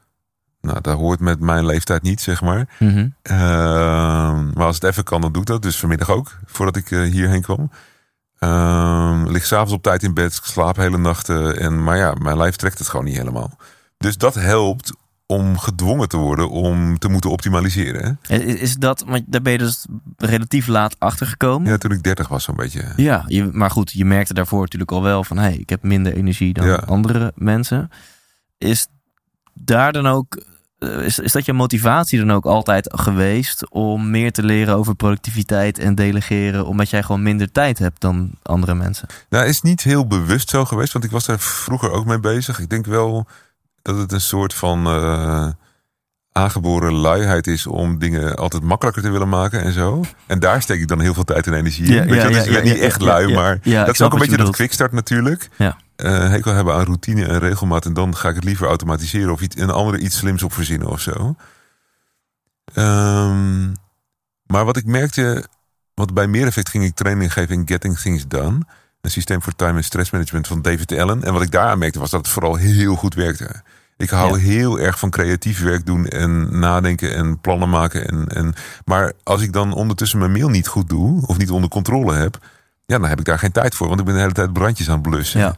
Nou, 0.62 0.82
dat 0.82 0.98
hoort 0.98 1.20
met 1.20 1.40
mijn 1.40 1.66
leeftijd 1.66 2.02
niet, 2.02 2.22
zeg 2.22 2.42
maar. 2.42 2.68
Mhm. 2.80 3.08
Ehm, 3.22 4.54
maar 4.54 4.66
als 4.66 4.76
het 4.76 4.84
even 4.84 5.04
kan, 5.04 5.22
dan 5.22 5.32
doe 5.32 5.42
ik 5.42 5.48
dat. 5.48 5.62
Dus 5.62 5.80
vanmiddag 5.80 6.10
ook, 6.10 6.38
voordat 6.46 6.76
ik 6.76 6.88
hierheen 6.90 7.42
kwam. 7.42 7.72
Ehm 8.40 9.28
lig 9.28 9.46
s'avonds 9.46 9.74
op 9.74 9.84
tijd 9.84 10.04
in 10.04 10.14
bed, 10.14 10.40
slaap 10.44 10.76
hele 10.76 10.98
nachten. 10.98 11.60
En, 11.60 11.84
maar 11.84 11.98
ja, 11.98 12.14
mijn 12.20 12.38
lijf 12.38 12.56
trekt 12.56 12.80
het 12.80 12.88
gewoon 12.88 13.06
niet 13.06 13.18
helemaal. 13.18 13.58
Dus 13.98 14.18
dat 14.18 14.34
helpt 14.36 14.94
om 15.26 15.58
gedwongen 15.58 16.10
te 16.10 16.18
worden 16.18 16.50
om 16.50 17.00
te 17.00 17.08
moeten 17.10 17.30
optimaliseren. 17.30 18.20
Hè? 18.22 18.38
Is, 18.38 18.76
dat, 18.76 19.04
want 19.08 19.24
daar 19.28 19.42
ben 19.42 19.52
je 19.52 19.58
dus 19.58 19.86
relatief 20.18 20.68
laat 20.68 20.96
achtergekomen. 21.00 21.72
Ja, 21.72 21.78
toen 21.78 21.92
ik 21.92 22.04
30 22.04 22.28
was 22.28 22.44
zo'n 22.44 22.56
beetje. 22.56 22.84
Ja, 22.96 23.24
je, 23.28 23.50
maar 23.52 23.72
goed, 23.72 23.92
je 23.92 24.06
merkte 24.06 24.34
daarvoor 24.34 24.62
natuurlijk 24.62 24.92
al 24.92 25.02
wel 25.04 25.24
van... 25.24 25.38
hé, 25.38 25.44
hey, 25.44 25.56
ik 25.58 25.70
heb 25.70 25.84
minder 25.84 26.14
energie 26.14 26.54
dan 26.54 26.68
Ja. 26.68 26.76
andere 26.76 27.32
mensen. 27.36 27.90
Is 28.58 28.88
daar 29.54 29.92
dan 29.94 30.08
ook... 30.08 30.44
eh, 30.80 31.06
Is, 31.06 31.20
is 31.20 31.32
dat 31.32 31.46
je 31.46 31.54
motivatie 31.54 32.20
dan 32.20 32.32
ook 32.32 32.46
altijd 32.46 32.94
geweest... 32.96 33.70
om 33.70 34.10
meer 34.10 34.32
te 34.32 34.44
leren 34.44 34.76
over 34.76 34.96
productiviteit 34.96 35.80
en 35.80 35.96
delegeren... 35.96 36.66
omdat 36.66 36.90
jij 36.90 37.04
gewoon 37.04 37.24
minder 37.24 37.52
tijd 37.52 37.80
hebt 37.80 38.02
dan 38.02 38.32
andere 38.44 38.76
mensen? 38.76 39.08
Nou, 39.30 39.46
is 39.46 39.62
niet 39.62 39.84
heel 39.84 40.08
bewust 40.08 40.50
zo 40.50 40.66
geweest, 40.66 40.94
want 40.94 41.06
ik 41.06 41.12
was 41.12 41.26
daar 41.26 41.40
vroeger 41.40 41.92
ook 41.92 42.06
mee 42.06 42.20
bezig. 42.20 42.60
Ik 42.60 42.70
denk 42.70 42.86
wel 42.86 43.28
dat 43.82 43.98
het 43.98 44.12
een 44.12 44.22
soort 44.22 44.54
van 44.54 44.86
eh, 44.86 45.48
aangeboren 46.32 46.94
luiheid 46.94 47.48
is 47.48 47.68
om 47.68 48.00
dingen 48.00 48.36
altijd 48.36 48.64
makkelijker 48.64 49.04
te 49.04 49.10
willen 49.10 49.30
maken 49.30 49.62
en 49.62 49.74
zo. 49.74 50.04
En 50.26 50.40
daar 50.40 50.62
steek 50.62 50.80
ik 50.80 50.88
dan 50.88 51.00
heel 51.00 51.14
veel 51.14 51.24
tijd 51.24 51.48
en 51.48 51.54
energie 51.54 51.86
in. 51.86 51.94
Ja, 51.94 52.00
Weet 52.00 52.22
je, 52.22 52.30
ja, 52.30 52.38
ja, 52.38 52.44
ben 52.44 52.54
ja, 52.54 52.74
niet 52.74 52.80
echt 52.80 53.02
lui, 53.02 53.34
maar 53.34 53.60
dat 53.64 53.90
is 53.90 54.02
ook 54.02 54.14
een 54.14 54.20
beetje 54.20 54.38
dat 54.38 54.50
quickstart 54.50 54.92
natuurlijk. 54.92 55.50
Ja. 55.98 56.06
Eh, 56.10 56.30
hekel 56.30 56.54
hebben 56.54 56.74
aan 56.74 56.84
routine 56.86 57.26
en 57.26 57.40
regelmaat 57.40 57.86
en 57.86 57.94
dan 57.94 58.16
ga 58.16 58.30
ik 58.30 58.36
het 58.36 58.44
liever 58.44 58.68
automatiseren 58.68 59.32
of 59.32 59.42
iets, 59.42 59.58
een 59.62 59.70
andere 59.70 59.98
iets 59.98 60.18
slims 60.18 60.44
op 60.44 60.54
verzinnen 60.54 60.88
of 60.88 61.00
zo. 61.02 61.36
Ehm, 62.74 63.68
maar 64.46 64.66
wat 64.66 64.78
ik 64.78 64.86
merkte, 64.86 65.46
want 65.94 66.14
bij 66.14 66.28
meer 66.28 66.48
effect 66.48 66.70
ging 66.70 66.84
ik 66.84 66.96
training 66.96 67.34
geven 67.34 67.56
in 67.56 67.68
Getting 67.68 67.98
Things 68.00 68.28
Done. 68.28 68.60
Een 69.02 69.12
systeem 69.12 69.42
voor 69.42 69.56
time 69.56 69.78
en 69.78 69.84
stress 69.84 70.12
management 70.12 70.48
van 70.48 70.62
David 70.62 70.92
Allen. 70.98 71.24
En 71.24 71.34
wat 71.34 71.42
ik 71.42 71.52
daar 71.52 71.70
aan 71.70 71.78
merkte 71.80 72.00
was 72.00 72.10
dat 72.10 72.20
het 72.20 72.30
vooral 72.30 72.56
heel 72.56 72.96
goed 72.96 73.14
werkte. 73.14 73.62
Ik 73.98 74.10
hou 74.10 74.32
Ja. 74.40 74.44
heel 74.46 74.80
erg 74.80 75.00
van 75.00 75.10
creatief 75.10 75.62
werk 75.62 75.86
doen 75.86 76.08
en 76.08 76.60
nadenken 76.60 77.14
en 77.16 77.40
plannen 77.40 77.70
maken. 77.70 78.08
En, 78.08 78.28
en, 78.28 78.54
maar 78.86 79.14
als 79.24 79.42
ik 79.42 79.54
dan 79.54 79.74
ondertussen 79.74 80.20
mijn 80.20 80.32
mail 80.32 80.50
niet 80.50 80.68
goed 80.68 80.90
doe 80.90 81.28
of 81.28 81.38
niet 81.38 81.52
onder 81.52 81.70
controle 81.70 82.14
heb, 82.14 82.38
ja, 82.86 82.98
dan 83.00 83.10
heb 83.10 83.20
ik 83.20 83.26
daar 83.26 83.40
geen 83.40 83.52
tijd 83.52 83.76
voor. 83.76 83.88
Want 83.88 84.00
ik 84.00 84.06
ben 84.06 84.14
de 84.16 84.22
hele 84.22 84.34
tijd 84.34 84.54
brandjes 84.54 84.90
aan 84.90 85.00
het 85.00 85.10
blussen. 85.10 85.40
Ja. 85.40 85.56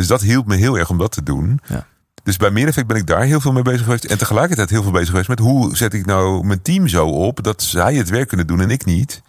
Dus 0.00 0.08
dat 0.08 0.20
hielp 0.20 0.46
me 0.46 0.56
heel 0.56 0.78
erg 0.78 0.90
om 0.90 0.98
dat 0.98 1.12
te 1.12 1.22
doen. 1.22 1.60
Ja. 1.66 1.86
Dus 2.22 2.36
bij 2.36 2.50
meer 2.50 2.66
effect 2.66 2.86
ben 2.86 2.96
ik 2.96 3.06
daar 3.06 3.22
heel 3.22 3.40
veel 3.40 3.52
mee 3.52 3.62
bezig 3.62 3.82
geweest. 3.82 4.04
En 4.04 4.18
tegelijkertijd 4.18 4.70
heel 4.70 4.82
veel 4.82 4.92
bezig 4.92 5.08
geweest 5.08 5.28
met 5.28 5.38
hoe 5.38 5.76
zet 5.76 5.94
ik 5.94 6.06
nou 6.06 6.44
mijn 6.46 6.62
team 6.62 6.88
zo 6.88 7.06
op 7.06 7.42
dat 7.42 7.62
zij 7.62 7.94
het 7.94 8.08
werk 8.08 8.28
kunnen 8.28 8.46
doen 8.46 8.60
en 8.60 8.70
ik 8.70 8.84
niet. 8.84 9.22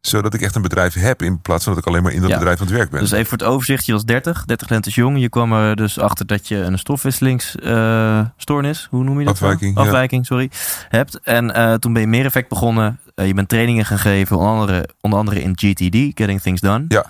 Zodat 0.00 0.34
ik 0.34 0.40
echt 0.40 0.54
een 0.54 0.62
bedrijf 0.62 0.94
heb 0.94 1.22
in 1.22 1.40
plaats 1.40 1.64
van 1.64 1.72
dat 1.74 1.82
ik 1.82 1.88
alleen 1.88 2.02
maar 2.02 2.12
in 2.12 2.20
dat 2.20 2.30
Ja. 2.30 2.36
bedrijf 2.38 2.60
aan 2.60 2.66
het 2.66 2.76
werk 2.76 2.90
ben. 2.90 3.00
Dus 3.00 3.10
even 3.10 3.26
voor 3.26 3.38
het 3.38 3.46
overzicht, 3.46 3.86
je 3.86 3.92
was 3.92 4.04
30, 4.04 4.44
30 4.44 4.68
lentes 4.68 4.94
jong. 4.94 5.20
Je 5.20 5.28
kwam 5.28 5.52
er 5.52 5.76
dus 5.76 5.98
achter 5.98 6.26
dat 6.26 6.48
je 6.48 6.56
een 6.56 6.78
stofwisselingsstoornis, 6.78 8.86
hoe 8.90 9.04
noem 9.04 9.18
je 9.18 9.24
dat? 9.24 9.34
Afwijking, 9.34 9.76
ja. 9.76 9.82
Afwijking, 9.82 10.26
sorry, 10.26 10.50
hebt. 10.88 11.20
En 11.22 11.54
eh, 11.54 11.74
toen 11.74 11.92
ben 11.92 12.02
je 12.02 12.08
meer 12.08 12.24
effect 12.24 12.48
begonnen. 12.48 13.00
Eh, 13.14 13.26
je 13.26 13.34
bent 13.34 13.48
trainingen 13.48 13.84
gaan 13.84 13.98
geven, 13.98 14.36
onder 14.36 14.52
andere, 14.52 14.88
onder 15.00 15.18
andere 15.18 15.42
in 15.42 15.52
GTD, 15.56 15.96
Getting 16.18 16.40
Things 16.40 16.60
Done. 16.60 16.84
Ja. 16.88 17.06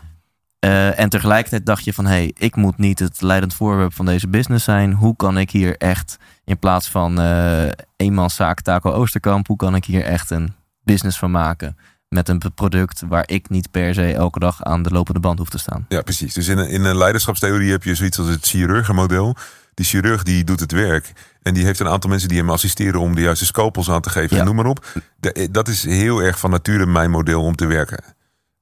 Eh, 0.65 0.99
en 0.99 1.09
tegelijkertijd 1.09 1.67
dacht 1.67 1.85
je 1.85 1.93
van, 1.93 2.05
hé, 2.05 2.11
hey, 2.11 2.33
ik 2.39 2.57
moet 2.57 2.79
niet 2.79 2.99
het 2.99 3.21
leidend 3.21 3.55
voorwerp 3.55 3.95
van 3.95 4.07
deze 4.07 4.29
business 4.29 4.65
zijn. 4.65 4.93
Hoe 4.93 5.17
kan 5.17 5.39
ik 5.39 5.51
hier 5.51 5.77
echt, 5.77 6.17
in 6.45 6.59
plaats 6.59 6.89
van 6.89 7.21
eh 7.21 7.69
eenmanszaak 7.97 8.61
Taco 8.61 8.93
Oosterkamp, 8.93 9.47
hoe 9.47 9.57
kan 9.57 9.75
ik 9.75 9.85
hier 9.85 10.05
echt 10.05 10.31
een 10.31 10.55
business 10.83 11.19
van 11.19 11.31
maken? 11.31 11.77
Met 12.09 12.29
een 12.29 12.43
product 12.55 13.03
waar 13.09 13.23
ik 13.27 13.49
niet 13.49 13.71
per 13.71 13.95
se 13.95 14.13
elke 14.13 14.39
dag 14.39 14.63
aan 14.63 14.83
de 14.83 14.91
lopende 14.91 15.21
band 15.21 15.39
hoef 15.39 15.49
te 15.49 15.59
staan. 15.59 15.87
Ja, 15.89 16.03
precies. 16.03 16.35
Dus 16.35 16.49
in 16.49 16.59
een, 16.59 16.69
in 16.69 16.85
een 16.85 16.97
leiderschapstheorie 16.97 17.71
heb 17.71 17.83
je 17.85 17.95
zoiets 17.95 18.19
als 18.19 18.29
het 18.29 18.47
chirurgenmodel. 18.47 19.37
Die 19.75 19.87
chirurg 19.87 20.23
die 20.23 20.45
doet 20.45 20.61
het 20.61 20.73
werk. 20.73 21.13
En 21.43 21.55
die 21.55 21.65
heeft 21.65 21.81
een 21.81 21.89
aantal 21.89 22.11
mensen 22.11 22.29
die 22.29 22.39
hem 22.39 22.51
assisteren 22.51 23.01
om 23.01 23.15
de 23.15 23.21
juiste 23.21 23.45
scalpels 23.45 23.91
aan 23.91 24.01
te 24.01 24.11
geven. 24.11 24.31
Ja. 24.37 24.39
En 24.39 24.45
noem 24.47 24.57
maar 24.57 24.67
op. 24.67 24.87
De- 25.21 25.49
dat 25.51 25.69
is 25.69 25.85
heel 25.85 26.23
erg 26.23 26.39
van 26.39 26.51
nature 26.51 26.87
mijn 26.87 27.11
model 27.11 27.43
om 27.43 27.55
te 27.57 27.67
werken. 27.67 28.05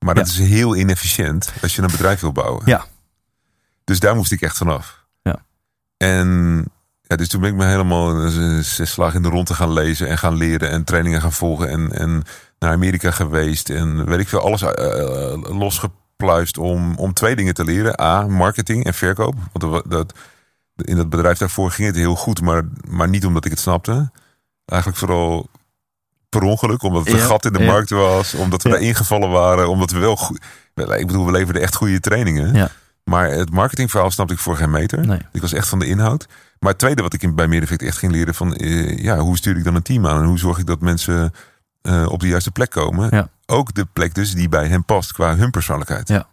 Maar 0.02 0.14
dat 0.14 0.34
Ja. 0.34 0.42
is 0.42 0.48
heel 0.48 0.76
inefficiënt 0.76 1.52
als 1.62 1.74
je 1.76 1.82
een 1.82 1.90
bedrijf 1.90 2.20
wil 2.20 2.32
bouwen. 2.32 2.62
Ja. 2.66 2.84
Dus 3.84 4.00
daar 4.00 4.16
moest 4.16 4.32
ik 4.32 4.40
echt 4.40 4.56
vanaf. 4.56 5.04
Ja. 5.22 5.44
En 5.96 6.28
ja, 7.02 7.16
dus 7.16 7.28
toen 7.28 7.40
ben 7.40 7.50
ik 7.50 7.56
me 7.56 7.64
helemaal 7.64 8.28
zes 8.62 8.90
slagen 8.90 9.16
in 9.16 9.22
de 9.22 9.28
rond 9.28 9.46
te 9.46 9.54
gaan 9.54 9.72
lezen 9.72 10.08
en 10.08 10.18
gaan 10.18 10.34
leren 10.36 10.70
en 10.70 10.84
trainingen 10.84 11.20
gaan 11.20 11.32
volgen. 11.32 11.68
En, 11.68 11.92
en 11.92 12.22
naar 12.58 12.72
Amerika 12.72 13.10
geweest 13.10 13.70
en 13.70 14.04
weet 14.06 14.18
ik 14.20 14.28
veel, 14.28 14.40
alles 14.40 14.62
eh, 14.62 15.00
eh, 15.32 15.38
losgepluist 15.58 16.58
om, 16.58 16.94
om 16.96 17.12
twee 17.12 17.36
dingen 17.36 17.54
te 17.54 17.64
leren. 17.64 18.00
A, 18.00 18.26
marketing 18.26 18.84
en 18.84 18.94
verkoop. 18.94 19.34
Want 19.52 19.90
dat, 19.90 20.12
in 20.76 20.96
dat 20.96 21.08
bedrijf 21.08 21.38
daarvoor 21.38 21.70
ging 21.70 21.86
het 21.88 21.96
heel 21.96 22.14
goed, 22.16 22.40
maar, 22.40 22.62
maar 22.88 23.08
niet 23.08 23.26
omdat 23.26 23.44
ik 23.44 23.50
het 23.50 23.60
snapte. 23.60 24.10
Eigenlijk 24.64 25.00
vooral 25.00 25.48
per 26.38 26.42
ongeluk, 26.42 26.82
omdat 26.82 27.04
het 27.04 27.12
een 27.14 27.18
Ja, 27.20 27.26
gat 27.26 27.44
in 27.44 27.52
de 27.52 27.58
ja. 27.58 27.70
markt 27.70 27.90
was, 27.90 28.34
omdat 28.34 28.62
we 28.62 28.68
Ja. 28.68 28.74
daar 28.74 28.84
ingevallen 28.84 29.30
waren, 29.30 29.68
omdat 29.68 29.90
we 29.90 29.98
wel 29.98 30.16
goed. 30.16 30.44
Ik 30.74 31.06
bedoel, 31.06 31.26
we 31.26 31.32
leverden 31.32 31.62
echt 31.62 31.74
goede 31.74 32.00
trainingen. 32.00 32.54
Ja. 32.54 32.68
Maar 33.04 33.30
het 33.30 33.50
marketingverhaal 33.50 34.10
snapte 34.10 34.34
ik 34.34 34.40
voor 34.40 34.56
geen 34.56 34.70
meter. 34.70 35.06
Nee. 35.06 35.18
Ik 35.32 35.40
was 35.40 35.52
echt 35.52 35.68
van 35.68 35.78
de 35.78 35.86
inhoud. 35.86 36.26
Maar 36.58 36.70
het 36.70 36.78
tweede 36.78 37.02
wat 37.02 37.12
ik 37.12 37.34
bij 37.34 37.46
Meereffect 37.48 37.82
echt 37.82 37.96
ging 37.98 38.12
leren 38.12 38.34
van... 38.34 38.54
eh, 38.54 38.98
ja, 38.98 39.18
hoe 39.18 39.36
stuur 39.36 39.56
ik 39.56 39.64
dan 39.64 39.74
een 39.74 39.82
team 39.82 40.06
aan? 40.06 40.20
En 40.20 40.26
hoe 40.26 40.38
zorg 40.38 40.58
ik 40.58 40.66
dat 40.66 40.80
mensen 40.80 41.32
eh, 41.82 42.06
op 42.08 42.20
de 42.20 42.28
juiste 42.28 42.50
plek 42.50 42.70
komen? 42.70 43.08
Ja. 43.10 43.28
Ook 43.46 43.74
de 43.74 43.86
plek 43.92 44.14
dus 44.14 44.34
die 44.34 44.48
bij 44.48 44.68
hen 44.68 44.84
past 44.84 45.12
qua 45.12 45.36
hun 45.36 45.50
persoonlijkheid. 45.50 46.08
Ja. 46.08 46.26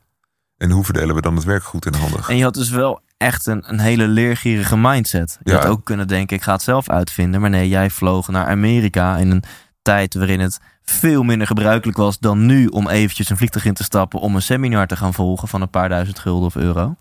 En 0.58 0.72
hoe 0.72 0.84
verdelen 0.86 1.16
we 1.16 1.22
dan 1.22 1.36
het 1.36 1.44
werk 1.44 1.64
goed 1.64 1.86
en 1.86 1.94
handig? 1.94 2.30
En 2.30 2.38
je 2.38 2.44
had 2.44 2.54
dus 2.54 2.70
wel 2.70 3.02
echt 3.18 3.46
een, 3.46 3.64
een 3.68 3.80
hele 3.80 4.08
leergierige 4.08 4.78
mindset. 4.78 5.38
Je 5.44 5.52
Ja. 5.52 5.58
had 5.58 5.66
ook 5.68 5.86
kunnen 5.86 6.08
denken, 6.08 6.36
ik 6.38 6.44
ga 6.44 6.52
het 6.54 6.62
zelf 6.62 6.90
uitvinden. 6.90 7.42
Maar 7.42 7.50
nee, 7.50 7.68
jij 7.70 7.90
vloog 7.90 8.28
naar 8.28 8.48
Amerika 8.48 9.18
in 9.18 9.32
een 9.32 9.44
tijd 9.82 10.14
waarin 10.16 10.40
het 10.40 10.60
veel 10.84 11.24
minder 11.24 11.48
gebruikelijk 11.48 11.98
was 11.98 12.20
dan 12.20 12.46
nu 12.46 12.68
om 12.68 12.88
eventjes 12.90 13.30
een 13.30 13.38
vliegtuig 13.38 13.66
in 13.66 13.74
te 13.74 13.84
stappen 13.84 14.20
om 14.20 14.36
een 14.36 14.42
seminar 14.42 14.88
te 14.88 14.96
gaan 14.96 15.14
volgen 15.14 15.48
van 15.48 15.62
een 15.62 15.70
paar 15.70 15.90
duizend 15.90 16.20
gulden 16.20 16.46
of 16.46 16.56
euro. 16.56 16.96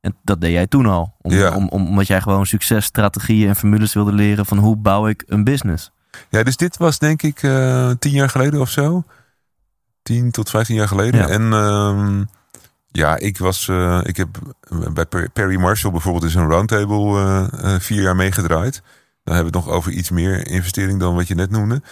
En 0.00 0.16
dat 0.22 0.40
deed 0.40 0.52
jij 0.52 0.66
toen 0.66 0.86
al. 0.86 1.14
Om, 1.20 1.32
Ja. 1.32 1.54
om, 1.54 1.68
om- 1.68 1.86
omdat 1.86 2.06
jij 2.06 2.20
gewoon 2.20 2.46
successtrategieën 2.46 3.48
en 3.48 3.56
formules 3.56 3.94
wilde 3.94 4.12
leren 4.12 4.46
van 4.46 4.58
hoe 4.58 4.76
bouw 4.76 5.08
ik 5.08 5.24
een 5.26 5.44
business. 5.44 5.90
Ja, 6.28 6.42
dus 6.42 6.56
dit 6.56 6.76
was 6.76 6.98
denk 6.98 7.22
ik 7.22 7.42
eh, 7.42 7.90
tien 7.98 8.12
jaar 8.12 8.28
geleden 8.28 8.60
of 8.60 8.70
zo. 8.70 9.04
Tien 10.02 10.30
tot 10.30 10.50
vijftien 10.50 10.76
jaar 10.76 10.88
geleden. 10.88 11.20
Ja. 11.20 11.28
En 11.28 11.52
ehm, 11.52 12.24
ja, 12.90 13.16
ik 13.16 13.38
was... 13.38 13.68
eh, 13.68 14.00
ik 14.02 14.16
heb 14.16 14.28
bij 14.92 15.06
Per- 15.06 15.30
Perry 15.30 15.56
Marshall 15.56 15.92
bijvoorbeeld 15.92 16.24
in 16.24 16.30
zo'n 16.30 16.48
roundtable 16.50 17.18
eh, 17.20 17.74
eh, 17.74 17.80
vier 17.80 18.02
jaar 18.02 18.16
meegedraaid. 18.16 18.82
Dan 19.24 19.34
hebben 19.34 19.52
we 19.52 19.58
het 19.58 19.66
nog 19.66 19.76
over 19.76 19.92
iets 19.92 20.10
meer 20.10 20.46
investering 20.46 21.00
dan 21.00 21.14
wat 21.14 21.28
je 21.28 21.34
net 21.34 21.50
noemde. 21.50 21.82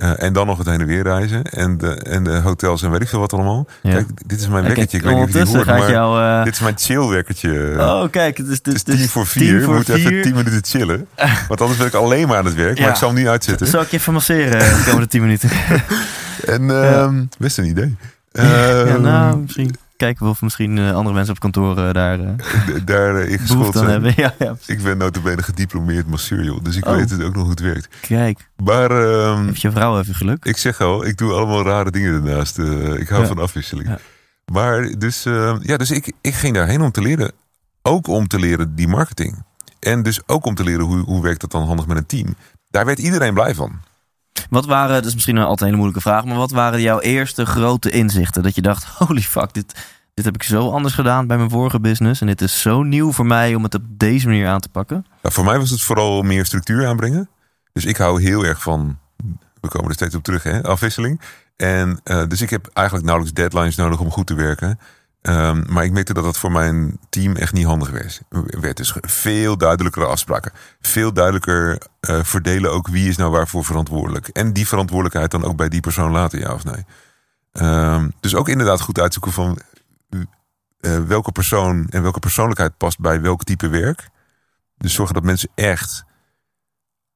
Eh, 0.00 0.22
en 0.22 0.32
dan 0.32 0.46
nog 0.46 0.58
het 0.58 0.66
heen 0.66 0.80
en 0.80 0.86
weer 0.86 1.02
reizen. 1.02 1.42
En 1.42 1.78
de, 1.78 1.94
en 1.94 2.24
de 2.24 2.40
hotels 2.40 2.82
en 2.82 2.90
weet 2.90 3.00
ik 3.00 3.08
veel 3.08 3.18
wat 3.20 3.32
allemaal. 3.32 3.66
Ja. 3.82 3.90
Kijk, 3.90 4.06
dit 4.26 4.40
is 4.40 4.48
mijn 4.48 4.64
wekkertje. 4.64 4.96
Ik 4.96 5.04
weet 5.04 5.14
niet 5.14 5.24
of 5.24 5.32
je 5.32 5.56
hoort, 5.56 5.66
maar 5.66 6.38
eh, 6.38 6.44
dit 6.44 6.52
is 6.52 6.60
mijn 6.60 6.78
chill 6.78 7.06
wekkertje. 7.08 7.74
Oh, 7.78 8.10
kijk, 8.10 8.36
het 8.36 8.46
is, 8.46 8.56
het 8.62 8.66
het 8.66 8.88
is, 8.88 8.94
is 8.94 8.98
tien 8.98 9.08
voor 9.08 9.26
vier. 9.26 9.56
tien 9.56 9.62
voor 9.62 9.74
moeten 9.74 9.94
even 9.94 10.22
tien 10.22 10.34
minuten 10.34 10.64
chillen. 10.64 11.06
Want 11.48 11.60
anders 11.60 11.78
ben 11.78 11.86
ik 11.86 11.94
alleen 11.94 12.28
maar 12.28 12.36
aan 12.36 12.44
het 12.44 12.54
werk. 12.54 12.76
Ja. 12.76 12.82
Maar 12.82 12.90
ik 12.92 12.96
zal 12.96 13.08
hem 13.08 13.16
niet 13.18 13.26
uitzetten. 13.26 13.66
Zal 13.66 13.82
ik 13.82 13.90
je 13.90 13.96
even 13.96 14.12
masseren 14.12 14.58
de 14.58 14.82
komende 14.84 15.06
10 15.06 15.20
minuten? 15.20 15.50
En 16.46 16.70
ehm, 16.70 17.24
best 17.38 17.58
een 17.58 17.64
idee. 17.64 17.96
ja, 18.32 18.84
Ehm, 18.84 19.00
nou, 19.00 19.38
misschien 19.38 19.76
kijken 20.00 20.26
of 20.26 20.42
misschien 20.42 20.78
eh, 20.78 20.94
andere 20.94 21.14
mensen 21.14 21.34
op 21.34 21.40
kantoor 21.40 21.78
eh, 21.78 21.92
daar 21.92 22.20
eh 22.20 22.28
daar 22.84 23.20
in 23.20 23.38
geschoold 23.38 23.58
behoefte 23.58 23.78
aan 23.78 23.84
zijn. 23.84 24.02
hebben. 24.02 24.14
Ja, 24.24 24.34
ja, 24.38 24.56
Ik 24.66 24.82
ben 24.82 24.98
notabene 24.98 25.42
gediplomeerd 25.42 26.06
masseur, 26.06 26.44
joh. 26.44 26.64
Dus 26.64 26.76
ik 26.76 26.86
Oh. 26.86 26.94
weet 26.94 27.10
het 27.10 27.22
ook 27.22 27.32
nog 27.34 27.42
hoe 27.42 27.50
het 27.50 27.60
werkt. 27.60 27.88
kijk. 28.00 28.50
Maar 28.64 28.90
ehm, 28.90 29.46
Heeft 29.46 29.60
je 29.60 29.70
vrouw 29.70 29.98
even 30.00 30.14
geluk? 30.14 30.44
ik 30.44 30.56
zeg 30.56 30.80
al, 30.80 31.06
ik 31.06 31.16
doe 31.16 31.32
allemaal 31.32 31.62
rare 31.64 31.90
dingen. 31.90 32.26
Eh, 32.26 33.00
ik 33.00 33.08
hou 33.08 33.20
Ja. 33.22 33.26
van 33.28 33.38
afwisseling. 33.38 33.88
Maar 34.52 34.94
dus, 34.98 35.24
ehm, 35.24 35.58
ja, 35.60 35.76
dus 35.76 35.90
ik, 35.90 36.12
ik 36.20 36.34
ging 36.34 36.54
daarheen 36.54 36.80
om 36.80 36.90
te 36.90 37.02
leren. 37.02 37.32
Ook 37.82 38.06
om 38.06 38.26
te 38.26 38.38
leren 38.38 38.74
die 38.74 38.88
marketing. 38.88 39.42
En 39.80 40.02
dus 40.02 40.20
ook 40.26 40.44
om 40.46 40.54
te 40.54 40.64
leren 40.64 40.84
hoe, 40.84 40.98
hoe 40.98 41.22
werkt 41.22 41.40
dat 41.40 41.50
dan 41.50 41.66
handig 41.66 41.86
met 41.86 41.96
een 41.96 42.06
team. 42.06 42.34
Daar 42.70 42.84
werd 42.86 42.98
iedereen 42.98 43.34
blij 43.34 43.54
van. 43.54 43.80
Wat 44.50 44.66
waren, 44.66 44.94
dat 44.94 45.04
is 45.04 45.14
misschien 45.14 45.38
altijd 45.38 45.60
een 45.60 45.66
hele 45.66 45.76
moeilijke 45.76 46.08
vraag, 46.08 46.24
maar 46.24 46.36
wat 46.36 46.50
waren 46.50 46.80
jouw 46.80 47.00
eerste 47.00 47.46
grote 47.46 47.90
inzichten? 47.90 48.42
Dat 48.42 48.54
je 48.54 48.62
dacht, 48.62 48.84
holy 48.98 49.20
fuck, 49.20 49.54
dit, 49.54 49.74
dit 50.14 50.24
heb 50.24 50.34
ik 50.34 50.42
zo 50.42 50.70
anders 50.70 50.94
gedaan 50.94 51.26
bij 51.26 51.36
mijn 51.36 51.50
vorige 51.50 51.80
business. 51.80 52.20
En 52.20 52.26
dit 52.26 52.40
is 52.40 52.60
zo 52.60 52.82
nieuw 52.82 53.12
voor 53.12 53.26
mij 53.26 53.54
om 53.54 53.62
het 53.62 53.74
op 53.74 53.82
deze 53.88 54.26
manier 54.26 54.48
aan 54.48 54.60
te 54.60 54.68
pakken. 54.68 55.06
Nou, 55.22 55.34
voor 55.34 55.44
mij 55.44 55.58
was 55.58 55.70
het 55.70 55.82
vooral 55.82 56.22
meer 56.22 56.46
structuur 56.46 56.86
aanbrengen. 56.86 57.28
Dus 57.72 57.84
ik 57.84 57.96
hou 57.96 58.22
heel 58.22 58.44
erg 58.44 58.62
van, 58.62 58.98
we 59.60 59.68
komen 59.68 59.88
er 59.88 59.94
steeds 59.94 60.14
op 60.14 60.22
terug, 60.22 60.42
hè, 60.42 60.62
afwisseling. 60.62 61.20
En 61.56 62.00
eh, 62.04 62.26
dus 62.28 62.40
ik 62.40 62.50
heb 62.50 62.70
eigenlijk 62.72 63.06
nauwelijks 63.06 63.40
deadlines 63.40 63.76
nodig 63.76 64.00
om 64.00 64.10
goed 64.10 64.26
te 64.26 64.34
werken. 64.34 64.78
Ehm, 65.22 65.62
maar 65.72 65.84
ik 65.84 65.92
merkte 65.92 66.14
dat 66.14 66.24
dat 66.24 66.38
voor 66.38 66.52
mijn 66.52 66.98
team 67.08 67.36
echt 67.36 67.52
niet 67.52 67.66
handig 67.66 67.90
werd. 67.90 68.20
werd 68.60 68.76
dus 68.76 68.94
veel 69.00 69.56
duidelijkere 69.56 70.06
afspraken. 70.06 70.52
Veel 70.80 71.12
duidelijker 71.12 71.82
eh, 72.00 72.18
verdelen 72.22 72.72
ook 72.72 72.88
wie 72.88 73.08
is 73.08 73.16
nou 73.16 73.30
waarvoor 73.30 73.64
verantwoordelijk. 73.64 74.28
En 74.28 74.52
die 74.52 74.68
verantwoordelijkheid 74.68 75.30
dan 75.30 75.44
ook 75.44 75.56
bij 75.56 75.68
die 75.68 75.80
persoon 75.80 76.10
laten, 76.10 76.38
ja 76.38 76.54
of 76.54 76.64
nee. 76.64 76.84
Ehm, 77.52 78.08
dus 78.20 78.34
ook 78.34 78.48
inderdaad 78.48 78.80
goed 78.80 79.00
uitzoeken 79.00 79.32
van 79.32 79.58
eh, 80.80 80.98
welke 80.98 81.32
persoon 81.32 81.86
en 81.90 82.02
welke 82.02 82.18
persoonlijkheid 82.18 82.76
past 82.76 83.00
bij 83.00 83.20
welk 83.20 83.44
type 83.44 83.68
werk. 83.68 84.08
Dus 84.76 84.94
zorgen 84.94 85.14
dat 85.14 85.24
mensen 85.24 85.48
echt. 85.54 86.04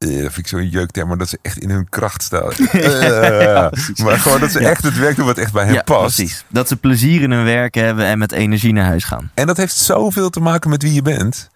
Dat 0.08 0.32
vind 0.32 0.36
ik 0.36 0.46
zo'n 0.46 0.68
jeukterm, 0.68 1.08
maar 1.08 1.16
dat 1.18 1.28
ze 1.28 1.38
echt 1.42 1.58
in 1.58 1.70
hun 1.70 1.88
kracht 1.88 2.22
staan. 2.22 2.50
Eh, 2.72 3.70
maar 4.04 4.18
gewoon 4.18 4.40
dat 4.40 4.50
ze 4.50 4.60
Ja. 4.60 4.68
echt 4.70 4.82
het 4.82 4.96
werk 4.98 5.16
doen 5.16 5.26
wat 5.26 5.38
echt 5.38 5.52
bij 5.52 5.64
hen 5.64 5.74
ja, 5.74 5.82
past. 5.82 6.16
precies. 6.16 6.44
Dat 6.48 6.68
ze 6.68 6.76
plezier 6.76 7.22
in 7.22 7.30
hun 7.30 7.44
werk 7.44 7.74
hebben 7.74 8.04
en 8.04 8.18
met 8.18 8.32
energie 8.32 8.72
naar 8.72 8.84
huis 8.84 9.04
gaan. 9.04 9.30
En 9.34 9.46
dat 9.46 9.56
heeft 9.56 9.74
zoveel 9.76 10.30
te 10.30 10.40
maken 10.40 10.70
met 10.70 10.82
wie 10.82 10.92
je 10.92 11.02
bent. 11.02 11.50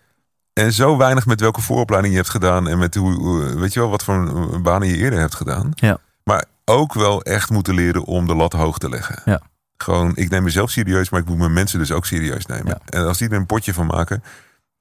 En 0.53 0.73
zo 0.73 0.97
weinig 0.97 1.27
met 1.27 1.41
welke 1.41 1.61
vooropleiding 1.61 2.15
je 2.15 2.21
hebt 2.21 2.33
gedaan. 2.33 2.69
En 2.69 2.79
met 2.79 2.95
hoe, 2.95 3.55
weet 3.57 3.73
je 3.73 3.81
wel, 3.81 3.91
wat 3.91 4.05
voor 4.05 4.61
banen 4.63 4.89
je 4.89 4.97
eerder 4.97 5.19
hebt 5.19 5.35
gedaan. 5.35 5.71
Ja. 5.75 5.99
Maar 6.25 6.45
ook 6.65 6.95
wel 6.95 7.23
echt 7.23 7.51
moeten 7.51 7.75
leren 7.75 8.05
om 8.05 8.27
de 8.27 8.35
lat 8.35 8.53
hoog 8.53 8.79
te 8.79 8.89
leggen. 8.89 9.23
Ja. 9.25 9.41
Gewoon, 9.77 10.13
ik 10.15 10.31
neem 10.31 10.43
mezelf 10.43 10.71
serieus, 10.71 11.11
maar 11.11 11.21
ik 11.21 11.27
moet 11.27 11.39
mijn 11.39 11.53
mensen 11.53 11.79
dus 11.79 11.93
ook 11.93 12.07
serieus 12.07 12.47
nemen. 12.47 12.81
En 12.89 13.07
als 13.07 13.19
die 13.19 13.29
er 13.29 13.37
een 13.37 13.47
potje 13.47 13.75
van 13.75 13.87
maken. 13.87 14.23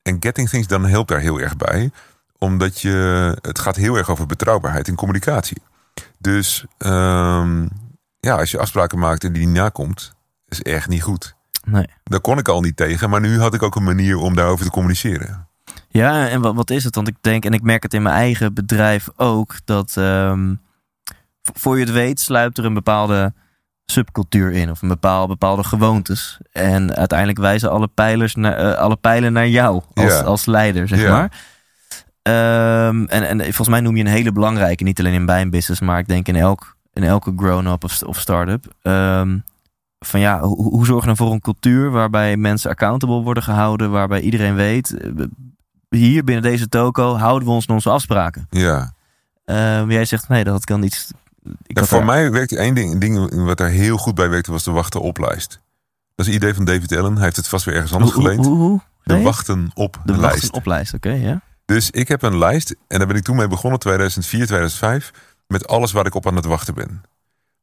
En 0.02 0.18
Getting 0.20 0.50
Things 0.50 0.68
dan 0.68 0.86
helpt 0.86 1.10
daar 1.10 1.20
heel 1.20 1.40
erg 1.40 1.58
bij. 1.58 1.92
Omdat 2.40 2.82
je, 2.82 3.38
het 3.42 3.60
gaat 3.60 3.76
heel 3.76 3.96
erg 3.96 4.10
over 4.10 4.26
betrouwbaarheid 4.26 4.88
in 4.88 4.96
communicatie. 4.96 5.62
Dus 6.18 6.66
ehm, 6.78 7.68
ja, 8.20 8.36
als 8.36 8.52
je 8.52 8.60
afspraken 8.60 9.00
maakt 9.00 9.24
en 9.24 9.34
die 9.34 9.46
niet 9.48 9.56
nakomt, 9.56 10.14
is 10.48 10.62
echt 10.62 10.88
niet 10.90 11.04
goed. 11.04 11.36
Nee. 11.66 11.86
Daar 12.04 12.20
kon 12.22 12.38
ik 12.38 12.48
al 12.48 12.62
niet 12.62 12.76
tegen, 12.78 13.10
maar 13.10 13.22
nu 13.22 13.40
had 13.40 13.54
ik 13.54 13.64
ook 13.64 13.76
een 13.76 13.84
manier 13.84 14.18
om 14.18 14.36
daarover 14.36 14.66
te 14.66 14.72
communiceren. 14.72 15.48
Ja, 15.90 16.28
en 16.28 16.42
wat, 16.42 16.56
wat 16.56 16.70
is 16.70 16.84
het? 16.84 16.96
Want 16.96 17.08
ik 17.08 17.16
denk, 17.22 17.46
en 17.46 17.54
ik 17.54 17.62
merk 17.62 17.84
het 17.84 17.94
in 17.94 18.02
mijn 18.02 18.16
eigen 18.16 18.54
bedrijf 18.54 19.08
ook, 19.16 19.56
dat 19.66 19.94
ehm, 19.98 20.56
voor 21.54 21.78
je 21.80 21.84
het 21.86 21.94
weet 21.94 22.20
sluipt 22.20 22.58
er 22.58 22.66
een 22.66 22.74
bepaalde 22.74 23.34
subcultuur 23.86 24.52
in. 24.52 24.70
Of 24.72 24.82
een 24.82 24.88
bepaal, 24.88 25.28
bepaalde 25.28 25.64
gewoontes. 25.64 26.38
En 26.52 26.96
uiteindelijk 26.96 27.40
wijzen 27.40 27.72
alle, 27.72 27.88
pijlers 27.88 28.36
naar, 28.36 28.58
eh, 28.58 28.78
alle 28.78 28.96
pijlen 28.96 29.34
naar 29.34 29.48
jou 29.48 29.82
als, 29.94 30.14
Ja. 30.14 30.22
als 30.22 30.46
leider, 30.46 30.88
zeg 30.88 31.02
Ja. 31.02 31.12
maar. 31.12 31.32
Ehm, 32.28 33.04
en, 33.06 33.24
en 33.24 33.40
volgens 33.42 33.68
mij 33.68 33.80
noem 33.80 33.96
je 33.96 34.04
een 34.04 34.10
hele 34.10 34.32
belangrijke, 34.32 34.84
niet 34.84 35.00
alleen 35.00 35.14
in 35.14 35.26
mijn 35.26 35.50
business, 35.50 35.82
maar 35.82 36.00
ik 36.00 36.08
denk 36.08 36.28
in, 36.28 36.36
elk, 36.36 36.76
in 36.94 37.04
elke 37.04 37.34
grown-up 37.38 37.84
of, 37.84 38.02
of 38.02 38.20
start-up. 38.20 38.66
Ehm, 38.82 39.38
van 40.00 40.20
ja, 40.20 40.40
hoe, 40.40 40.70
hoe 40.70 40.86
zorg 40.86 41.00
je 41.00 41.06
nou 41.06 41.18
voor 41.18 41.32
een 41.32 41.42
cultuur 41.42 41.92
waarbij 41.92 42.38
mensen 42.38 42.70
accountable 42.70 43.22
worden 43.22 43.44
gehouden, 43.44 43.92
waarbij 43.92 44.22
iedereen 44.22 44.56
weet, 44.56 44.98
eh, 44.98 45.12
hier 45.90 46.24
binnen 46.24 46.44
deze 46.44 46.70
toko 46.70 47.16
houden 47.16 47.48
we 47.48 47.54
ons 47.54 47.68
aan 47.68 47.76
onze 47.76 47.90
afspraken. 47.90 48.48
Ja. 48.50 48.94
Ehm, 49.46 49.92
jij 49.92 50.06
zegt 50.06 50.28
nee, 50.28 50.44
dat 50.44 50.66
kan 50.66 50.84
iets. 50.84 51.12
Ja, 51.64 51.84
voor 51.84 52.06
mij 52.06 52.32
werkte 52.32 52.58
één 52.58 52.74
ding, 52.74 53.00
ding 53.00 53.44
wat 53.46 53.58
daar 53.58 53.70
heel 53.70 53.98
goed 53.98 54.16
bij 54.16 54.30
werkte, 54.30 54.52
was 54.52 54.64
de 54.64 54.72
wachten 54.72 55.02
op 55.02 55.18
lijst. 55.18 55.62
Dat 56.16 56.26
is 56.26 56.32
een 56.32 56.38
idee 56.38 56.54
van 56.54 56.66
David 56.66 56.96
Allen. 56.98 57.14
Hij 57.16 57.24
heeft 57.24 57.36
het 57.36 57.48
vast 57.48 57.66
weer 57.66 57.74
ergens 57.76 57.94
anders 57.94 58.12
Hoe- 58.14 58.24
geleend. 58.24 58.46
hoe- 58.46 58.58
hoe? 58.58 58.80
De 59.04 59.22
wachten 59.22 59.72
op 59.74 60.02
de 60.06 60.12
lijst. 60.18 60.32
wachten 60.42 60.54
op 60.54 60.66
lijst, 60.66 60.94
oké, 60.94 61.10
ja. 61.12 61.42
Dus 61.68 61.92
ik 61.92 62.08
heb 62.08 62.22
een 62.22 62.38
lijst 62.38 62.76
en 62.88 62.98
daar 62.98 63.08
ben 63.08 63.16
ik 63.16 63.24
toen 63.24 63.36
mee 63.36 63.48
begonnen, 63.48 63.80
2004, 63.80 64.46
2005, 64.46 65.12
met 65.48 65.68
alles 65.68 65.92
waar 65.92 66.06
ik 66.06 66.16
op 66.16 66.28
aan 66.28 66.36
het 66.36 66.46
wachten 66.46 66.74
ben. 66.74 67.02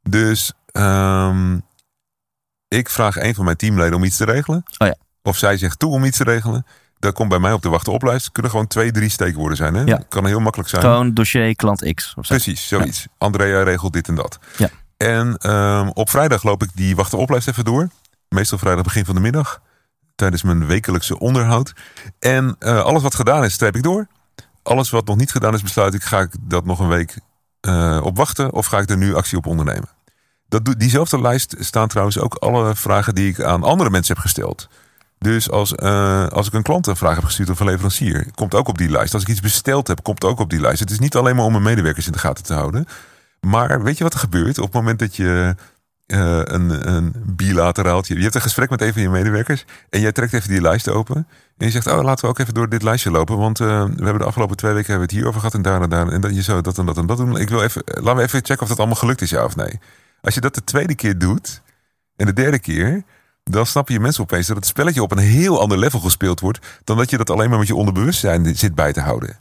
Dus 0.02 0.52
ehm, 0.66 1.59
ik 2.68 2.90
vraag 2.90 3.16
een 3.16 3.34
van 3.34 3.44
mijn 3.44 3.57
teamleden 3.57 3.94
om 3.94 4.05
iets 4.05 4.16
te 4.16 4.24
regelen. 4.24 4.64
Oh 4.78 4.86
ja. 4.86 4.96
Of 5.22 5.36
zij 5.36 5.57
zegt 5.57 5.78
toe 5.78 5.92
om 5.92 6.05
iets 6.05 6.16
te 6.16 6.24
regelen. 6.24 6.66
Dat 6.98 7.14
komt 7.14 7.28
bij 7.28 7.38
mij 7.38 7.52
op 7.52 7.62
de 7.62 7.68
wachten 7.68 7.92
op 7.92 8.02
lijst. 8.02 8.32
Kunnen 8.32 8.50
gewoon 8.50 8.66
twee, 8.66 8.92
drie 8.92 9.09
steekwoorden 9.09 9.57
zijn. 9.57 9.74
Hè? 9.74 9.82
Ja. 9.82 10.02
Kan 10.09 10.26
heel 10.26 10.40
makkelijk 10.40 10.70
zijn. 10.70 10.82
Gewoon 10.82 11.14
dossier 11.14 11.57
klant 11.57 11.94
X. 11.94 12.14
Of 12.16 12.26
zo. 12.26 12.34
Precies, 12.34 12.68
zoiets. 12.68 13.07
Andrea 13.18 13.62
regelt 13.62 13.92
dit 13.92 14.09
en 14.09 14.14
dat. 14.14 14.38
Ja. 14.57 14.68
En 14.96 15.36
ehm, 15.36 15.88
op 15.88 16.11
vrijdag 16.11 16.42
loop 16.42 16.62
ik 16.62 16.70
die 16.74 16.96
wachten 16.96 17.18
oplijst 17.18 17.48
even 17.48 17.64
door. 17.64 17.88
Meestal 18.28 18.59
vrijdag 18.59 18.84
begin 18.84 19.05
van 19.05 19.14
de 19.14 19.20
middag. 19.20 19.61
Tijdens 20.14 20.42
mijn 20.42 20.66
wekelijkse 20.66 21.18
onderhoud. 21.18 21.72
En 22.18 22.56
eh, 22.58 22.82
alles 22.82 23.02
wat 23.02 23.14
gedaan 23.14 23.44
is, 23.44 23.52
streep 23.52 23.76
ik 23.76 23.82
door. 23.82 24.06
Alles 24.62 24.90
wat 24.90 25.06
nog 25.06 25.16
niet 25.16 25.30
gedaan 25.30 25.54
is, 25.54 25.62
besluit 25.62 25.94
ik, 25.94 26.02
ga 26.02 26.20
ik 26.20 26.30
dat 26.40 26.64
nog 26.64 26.78
een 26.78 26.88
week 26.88 27.18
eh, 27.60 28.00
op 28.02 28.16
wachten? 28.16 28.52
Of 28.52 28.66
ga 28.66 28.78
ik 28.78 28.90
er 28.90 28.96
nu 28.96 29.14
actie 29.14 29.38
op 29.38 29.46
ondernemen? 29.46 29.88
Dat, 30.48 30.74
diezelfde 30.78 31.20
lijst 31.20 31.54
staan 31.58 31.88
trouwens 31.88 32.18
ook 32.18 32.34
alle 32.34 32.76
vragen 32.76 33.14
die 33.14 33.28
ik 33.28 33.42
aan 33.42 33.62
andere 33.62 33.90
mensen 33.90 34.14
heb 34.14 34.22
gesteld. 34.22 34.68
Dus 35.18 35.50
als, 35.50 35.74
eh, 35.74 36.26
als 36.26 36.46
ik 36.46 36.52
een 36.52 36.62
klant 36.62 36.86
een 36.86 36.96
vraag 36.96 37.14
heb 37.14 37.24
gestuurd 37.24 37.50
of 37.50 37.60
een 37.60 37.66
leverancier, 37.66 38.26
komt 38.34 38.54
ook 38.54 38.68
op 38.68 38.78
die 38.78 38.90
lijst. 38.90 39.14
Als 39.14 39.22
ik 39.22 39.28
iets 39.28 39.40
besteld 39.40 39.88
heb, 39.88 40.02
komt 40.02 40.24
ook 40.24 40.38
op 40.38 40.50
die 40.50 40.60
lijst. 40.60 40.80
Het 40.80 40.90
is 40.90 40.98
niet 40.98 41.16
alleen 41.16 41.36
maar 41.36 41.44
om 41.44 41.52
mijn 41.52 41.64
medewerkers 41.64 42.06
in 42.06 42.12
de 42.12 42.18
gaten 42.18 42.44
te 42.44 42.54
houden. 42.54 42.86
Maar 43.40 43.82
weet 43.82 43.98
je 43.98 44.04
wat 44.04 44.12
er 44.12 44.18
gebeurt 44.18 44.58
op 44.58 44.64
het 44.64 44.74
moment 44.74 44.98
dat 44.98 45.16
je 45.16 45.54
eh, 46.07 46.40
een, 46.42 46.94
een 46.94 47.12
bilateraaltje... 47.26 48.16
Je 48.16 48.22
hebt 48.22 48.34
een 48.34 48.40
gesprek 48.40 48.70
met 48.70 48.82
een 48.82 48.92
van 48.92 49.02
je 49.02 49.09
medewerkers 49.09 49.64
en 49.90 50.00
jij 50.00 50.12
trekt 50.12 50.32
even 50.32 50.48
die 50.48 50.61
lijst 50.61 50.88
open. 50.88 51.16
En 51.57 51.66
je 51.66 51.70
zegt, 51.70 51.86
oh, 51.86 52.02
laten 52.02 52.24
we 52.24 52.30
ook 52.30 52.38
even 52.38 52.55
door 52.55 52.68
dit 52.68 52.82
lijstje 52.82 53.11
lopen. 53.11 53.38
Want 53.38 53.61
eh, 53.61 53.66
we 53.66 54.05
hebben 54.05 54.18
de 54.18 54.24
afgelopen 54.24 54.57
twee 54.57 54.72
weken 54.72 54.90
hebben 54.90 55.09
we 55.09 55.14
het 55.14 55.22
hierover 55.22 55.40
gehad 55.40 55.55
en 55.55 55.62
daar 55.62 55.82
en 55.82 55.90
daar. 55.90 56.09
En 56.09 56.20
dat, 56.20 56.34
je 56.34 56.42
zou 56.42 56.61
dat 56.62 56.78
en 56.78 56.86
dat 56.86 56.96
en 56.96 57.07
dat 57.07 57.16
doen. 57.16 57.36
Ik 57.36 57.48
wil 57.48 57.62
even, 57.62 57.82
laten 57.84 58.16
we 58.16 58.22
even 58.22 58.44
checken 58.44 58.62
of 58.62 58.68
dat 58.68 58.78
allemaal 58.78 58.96
gelukt 58.96 59.20
is, 59.20 59.30
ja 59.30 59.44
of 59.44 59.57
nee. 59.57 59.80
Als 60.20 60.34
je 60.34 60.40
dat 60.40 60.55
de 60.55 60.64
tweede 60.64 60.94
keer 60.94 61.18
doet 61.18 61.62
en 62.16 62.26
de 62.26 62.32
derde 62.32 62.59
keer... 62.59 63.05
Dan 63.50 63.66
snappen 63.66 63.94
je 63.94 64.00
mensen 64.00 64.22
opeens 64.22 64.46
dat 64.46 64.57
het 64.57 64.66
spelletje 64.66 65.02
op 65.02 65.12
een 65.12 65.18
heel 65.18 65.61
ander 65.61 65.78
level 65.78 66.00
gespeeld 66.00 66.40
wordt. 66.40 66.66
dan 66.84 66.96
dat 66.96 67.11
je 67.11 67.16
dat 67.16 67.30
alleen 67.30 67.50
maar 67.50 67.59
met 67.59 67.66
je 67.66 67.74
onderbewustzijn 67.74 68.57
zit 68.57 68.74
bij 68.74 68.92
te 68.92 69.00
houden. 69.00 69.38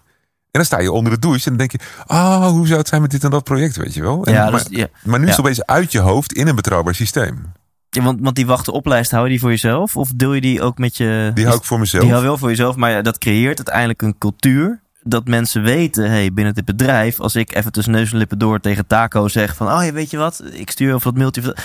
En 0.53 0.59
dan 0.59 0.65
sta 0.65 0.79
je 0.79 0.91
onder 0.91 1.13
de 1.13 1.19
douche 1.19 1.49
en 1.49 1.57
dan 1.57 1.67
denk 1.67 1.71
je: 1.71 1.79
ah, 2.05 2.47
hoe 2.47 2.67
zou 2.67 2.79
het 2.79 2.87
zijn 2.87 3.01
met 3.01 3.11
dit 3.11 3.23
en 3.23 3.29
dat 3.29 3.43
project, 3.43 3.75
weet 3.75 3.93
je 3.93 4.01
wel? 4.01 4.25
En, 4.25 4.33
Ja, 4.33 4.49
maar, 4.49 4.63
dus, 4.69 4.77
ja. 4.77 4.87
maar 5.03 5.19
nu 5.19 5.25
is 5.25 5.31
ja. 5.31 5.35
het 5.35 5.45
opeens 5.45 5.65
uit 5.65 5.91
je 5.91 5.99
hoofd 5.99 6.33
in 6.33 6.47
een 6.47 6.55
betrouwbaar 6.55 6.95
systeem. 6.95 7.51
Ja, 7.89 8.03
want, 8.03 8.19
want 8.21 8.35
die 8.35 8.45
wachten 8.45 8.73
op 8.73 8.85
lijst, 8.85 9.11
hou 9.11 9.23
je 9.23 9.29
die 9.29 9.39
voor 9.39 9.49
jezelf? 9.49 9.97
Of 9.97 10.09
deel 10.15 10.33
je 10.33 10.41
die 10.41 10.61
ook 10.61 10.77
met 10.77 10.97
je... 10.97 11.31
Die 11.33 11.45
hou 11.45 11.57
ik 11.57 11.63
voor 11.63 11.79
mezelf. 11.79 12.03
Die 12.03 12.11
hou 12.11 12.23
wel 12.23 12.37
voor 12.37 12.49
jezelf, 12.49 12.75
maar 12.75 13.03
dat 13.03 13.17
creëert 13.17 13.57
uiteindelijk 13.57 14.01
een 14.01 14.17
cultuur. 14.17 14.81
Dat 15.03 15.27
mensen 15.27 15.63
weten, 15.63 16.09
hey, 16.09 16.33
binnen 16.33 16.53
dit 16.53 16.65
bedrijf, 16.65 17.19
als 17.19 17.35
ik 17.35 17.55
even 17.55 17.71
tussen 17.71 17.93
neus 17.93 18.11
en 18.11 18.17
lippen 18.17 18.39
door 18.39 18.59
tegen 18.59 18.87
Taco 18.87 19.27
zeg 19.27 19.55
van, 19.55 19.67
oh 19.67 19.87
weet 19.87 20.09
je 20.09 20.17
wat, 20.17 20.43
ik 20.51 20.69
stuur 20.69 20.87
even 20.87 21.03
dat 21.03 21.15
mailtje, 21.15 21.57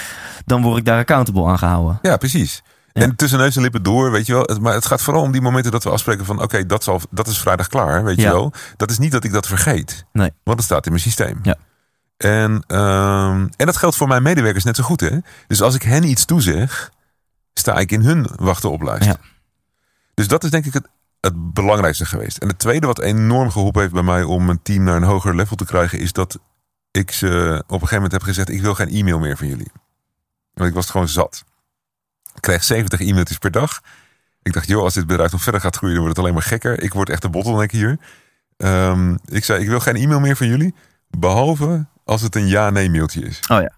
dan 0.44 0.62
word 0.62 0.78
ik 0.78 0.84
daar 0.84 0.98
accountable 0.98 1.46
aan 1.46 1.58
gehouden. 1.58 1.98
Ja, 2.02 2.16
precies. 2.16 2.62
En 3.02 3.16
tussen 3.16 3.38
neus 3.38 3.56
en 3.56 3.62
lippen 3.62 3.82
door, 3.82 4.10
weet 4.10 4.26
je 4.26 4.32
wel. 4.32 4.58
Maar 4.60 4.74
het 4.74 4.86
gaat 4.86 5.02
vooral 5.02 5.22
om 5.22 5.32
die 5.32 5.40
momenten 5.40 5.72
dat 5.72 5.84
we 5.84 5.90
afspreken 5.90 6.24
van... 6.24 6.42
oké, 6.42 6.66
dat 6.66 6.84
dat, 6.84 7.06
dat 7.10 7.26
is 7.26 7.38
vrijdag 7.38 7.66
klaar, 7.66 8.04
weet 8.04 8.20
je 8.20 8.22
wel. 8.22 8.52
Dat 8.76 8.90
is 8.90 8.98
niet 8.98 9.12
dat 9.12 9.24
ik 9.24 9.32
dat 9.32 9.46
vergeet. 9.46 10.04
Nee. 10.12 10.32
Want 10.42 10.56
het 10.56 10.66
staat 10.66 10.84
in 10.86 10.92
mijn 10.92 11.02
systeem. 11.02 11.38
Ja. 11.42 11.56
En, 12.16 12.62
ehm, 12.66 13.46
en 13.56 13.66
dat 13.66 13.76
geldt 13.76 13.96
voor 13.96 14.08
mijn 14.08 14.22
medewerkers 14.22 14.64
net 14.64 14.76
zo 14.76 14.82
goed, 14.82 15.00
hè. 15.00 15.18
Dus 15.46 15.62
als 15.62 15.74
ik 15.74 15.82
hen 15.82 16.04
iets 16.04 16.24
toezeg, 16.24 16.90
sta 17.54 17.78
ik 17.78 17.92
in 17.92 18.02
hun 18.02 18.26
wachten 18.36 18.70
op 18.70 18.82
lijst. 18.82 19.04
Ja. 19.04 19.16
Dus 20.14 20.28
dat 20.28 20.44
is 20.44 20.50
denk 20.50 20.66
ik 20.66 20.72
het, 20.72 20.88
het 21.20 21.52
belangrijkste 21.52 22.06
geweest. 22.06 22.38
En 22.38 22.48
het 22.48 22.58
tweede 22.58 22.86
wat 22.86 23.00
enorm 23.00 23.50
geholpen 23.50 23.80
heeft 23.80 23.92
bij 23.92 24.02
mij... 24.02 24.22
om 24.22 24.44
mijn 24.44 24.62
team 24.62 24.82
naar 24.82 24.96
een 24.96 25.02
hoger 25.02 25.34
level 25.34 25.56
te 25.56 25.64
krijgen... 25.64 25.98
is 25.98 26.12
dat 26.12 26.38
ik 26.90 27.10
ze 27.10 27.28
op 27.66 27.70
een 27.70 27.78
gegeven 27.78 27.94
moment 27.94 28.12
heb 28.12 28.22
gezegd: 28.22 28.48
ik 28.48 28.60
wil 28.60 28.74
geen 28.74 28.88
e-mail 28.88 29.18
meer 29.18 29.36
van 29.36 29.46
jullie. 29.46 29.70
Want 30.54 30.68
ik 30.68 30.74
was 30.74 30.84
het 30.84 30.92
gewoon 30.92 31.08
zat. 31.08 31.44
Ik 32.38 32.44
kreeg 32.44 32.64
70 32.64 33.00
e-mailtjes 33.00 33.38
per 33.38 33.50
dag. 33.50 33.80
Ik 34.42 34.52
dacht, 34.52 34.68
joh, 34.68 34.82
als 34.82 34.94
dit 34.94 35.06
bedrijf 35.06 35.32
nog 35.32 35.42
verder 35.42 35.60
gaat 35.60 35.76
groeien, 35.76 35.94
dan 35.94 36.04
wordt 36.04 36.16
het 36.16 36.26
alleen 36.26 36.38
maar 36.38 36.48
gekker. 36.48 36.82
Ik 36.82 36.92
word 36.92 37.08
echt 37.08 37.24
een 37.24 37.30
bottleneck 37.30 37.70
hier. 37.70 37.98
Ehm, 38.56 39.16
ik 39.24 39.44
zei, 39.44 39.62
ik 39.62 39.68
wil 39.68 39.80
geen 39.80 39.96
e-mail 39.96 40.20
meer 40.20 40.36
van 40.36 40.46
jullie. 40.46 40.74
Behalve 41.18 41.86
als 42.04 42.22
het 42.22 42.34
een 42.34 42.46
ja-nee 42.46 42.90
mailtje 42.90 43.20
is. 43.20 43.40
Oh 43.48 43.60
ja. 43.60 43.72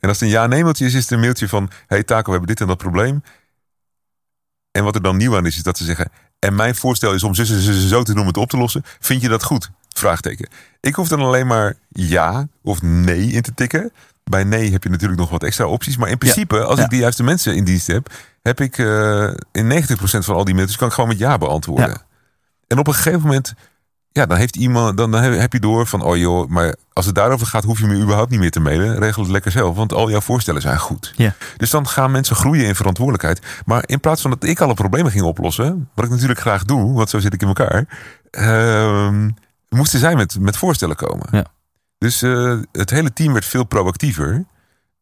En 0.00 0.08
als 0.08 0.20
het 0.20 0.28
een 0.28 0.34
ja-nee 0.34 0.62
mailtje 0.62 0.84
is, 0.84 0.94
is 0.94 1.02
het 1.02 1.10
een 1.10 1.20
mailtje 1.20 1.48
van... 1.48 1.70
Hey 1.86 2.02
Taco, 2.02 2.24
we 2.24 2.30
hebben 2.30 2.48
dit 2.48 2.60
en 2.60 2.66
dat 2.66 2.78
probleem. 2.78 3.22
En 4.70 4.84
wat 4.84 4.94
er 4.94 5.02
dan 5.02 5.16
nieuw 5.16 5.36
aan 5.36 5.46
is, 5.46 5.56
is 5.56 5.62
dat 5.62 5.78
ze 5.78 5.84
zeggen... 5.84 6.10
En 6.38 6.54
mijn 6.54 6.74
voorstel 6.74 7.14
is 7.14 7.22
om 7.22 7.34
zo, 7.34 7.44
zo, 7.44 8.02
te 8.02 8.14
doen 8.14 8.26
het 8.26 8.36
op 8.36 8.48
te 8.48 8.56
lossen. 8.56 8.82
Vind 9.00 9.22
je 9.22 9.28
dat 9.28 9.42
goed? 9.42 9.70
Vraagteken. 9.88 10.48
Ik 10.80 10.94
hoef 10.94 11.08
dan 11.08 11.20
alleen 11.20 11.46
maar 11.46 11.74
ja 11.88 12.48
of 12.62 12.82
nee 12.82 13.26
in 13.26 13.42
te 13.42 13.54
tikken. 13.54 13.92
Bij 14.24 14.44
nee 14.44 14.72
heb 14.72 14.82
je 14.82 14.88
natuurlijk 14.90 15.20
nog 15.20 15.30
wat 15.30 15.42
extra 15.42 15.66
opties. 15.66 15.96
Maar 15.96 16.08
in 16.08 16.18
principe, 16.18 16.62
als 16.64 16.78
Ja. 16.78 16.84
ik 16.84 16.90
de 16.90 16.96
juiste 16.96 17.22
mensen 17.22 17.54
in 17.54 17.64
dienst 17.64 17.86
heb... 17.86 18.12
heb 18.42 18.60
ik 18.60 18.78
eh, 18.78 19.30
in 19.52 19.82
90% 19.82 19.94
van 19.96 20.34
al 20.34 20.44
die 20.44 20.54
mailtjes... 20.54 20.78
kan 20.78 20.88
ik 20.88 20.94
gewoon 20.94 21.08
met 21.08 21.18
ja 21.18 21.38
beantwoorden. 21.38 21.88
Ja. 21.88 22.02
En 22.66 22.78
op 22.78 22.86
een 22.86 22.94
gegeven 22.94 23.20
moment... 23.20 23.52
Ja, 24.14 24.26
dan 24.26 24.36
heeft 24.38 24.56
iemand, 24.56 24.96
dan 24.96 25.10
dan 25.10 25.22
heb 25.22 25.52
je 25.52 25.60
door 25.60 25.86
van, 25.86 26.02
oh 26.02 26.16
joh, 26.16 26.48
maar 26.48 26.74
als 26.92 27.06
het 27.06 27.14
daarover 27.14 27.46
gaat, 27.46 27.64
hoef 27.64 27.78
je 27.78 27.86
me 27.86 28.00
überhaupt 28.00 28.30
niet 28.30 28.40
meer 28.40 28.50
te 28.50 28.60
mailen. 28.60 28.98
Regel 28.98 29.22
het 29.22 29.30
lekker 29.30 29.50
zelf, 29.50 29.76
want 29.76 29.92
al 29.92 30.10
jouw 30.10 30.20
voorstellen 30.20 30.60
zijn 30.62 30.78
goed. 30.78 31.12
Ja. 31.16 31.34
Dus 31.56 31.70
dan 31.70 31.88
gaan 31.88 32.10
mensen 32.10 32.36
groeien 32.36 32.66
in 32.66 32.74
verantwoordelijkheid. 32.74 33.40
Maar 33.64 33.82
in 33.86 34.00
plaats 34.00 34.20
van 34.22 34.30
dat 34.30 34.44
ik 34.44 34.60
alle 34.60 34.74
problemen 34.74 35.10
ging 35.12 35.24
oplossen, 35.24 35.88
wat 35.94 36.04
ik 36.04 36.10
natuurlijk 36.10 36.40
graag 36.40 36.64
doe, 36.64 36.92
want 36.94 37.10
zo 37.10 37.18
zit 37.18 37.34
ik 37.34 37.42
in 37.42 37.48
elkaar, 37.48 37.84
ehm, 38.30 39.30
moesten 39.68 39.98
zij 39.98 40.14
met, 40.16 40.36
met 40.40 40.56
voorstellen 40.56 40.96
komen. 40.96 41.26
Ja. 41.30 41.44
Dus 42.02 42.22
eh, 42.22 42.58
het 42.72 42.90
hele 42.90 43.12
team 43.12 43.32
werd 43.32 43.44
veel 43.44 43.64
proactiever 43.64 44.44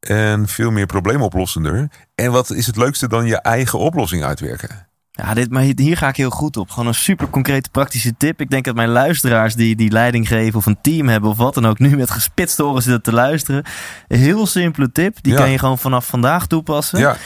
en 0.01 0.49
veel 0.49 0.71
meer 0.71 0.87
probleemoplossender. 0.87 1.89
En 2.15 2.33
wat 2.33 2.51
is 2.51 2.67
het 2.67 2.77
leukste 2.77 3.09
dan 3.09 3.27
je 3.27 3.41
eigen 3.41 3.79
oplossing 3.79 4.25
uitwerken? 4.25 4.89
Ja, 5.11 5.35
dit, 5.35 5.51
maar 5.51 5.63
hier- 5.63 5.97
ga 5.97 6.09
ik 6.09 6.17
heel 6.17 6.31
goed 6.31 6.57
op. 6.57 6.71
Gewoon 6.71 6.87
een 6.89 6.95
super 6.95 7.29
concrete 7.31 7.71
praktische 7.71 8.17
tip. 8.17 8.41
Ik 8.41 8.51
denk 8.51 8.65
dat 8.65 8.75
mijn 8.75 8.89
luisteraars 8.89 9.55
die, 9.55 9.77
die 9.77 9.91
leiding 9.91 10.29
geven 10.29 10.59
of 10.59 10.67
een 10.67 10.81
team 10.83 11.09
hebben 11.09 11.31
of 11.31 11.37
wat 11.37 11.55
dan 11.55 11.67
ook, 11.67 11.79
nu 11.79 11.97
met 11.97 12.11
gespitste 12.11 12.65
oren 12.65 12.83
zitten 12.83 13.03
te 13.03 13.13
luisteren. 13.13 13.65
Een 14.09 14.19
heel 14.19 14.47
simpele 14.47 14.93
tip. 14.93 15.17
Die 15.23 15.33
Ja. 15.33 15.39
kan 15.39 15.51
je 15.51 15.59
gewoon 15.59 15.79
vanaf 15.79 16.07
vandaag 16.07 16.47
toepassen. 16.47 16.99
Ja, 16.99 17.17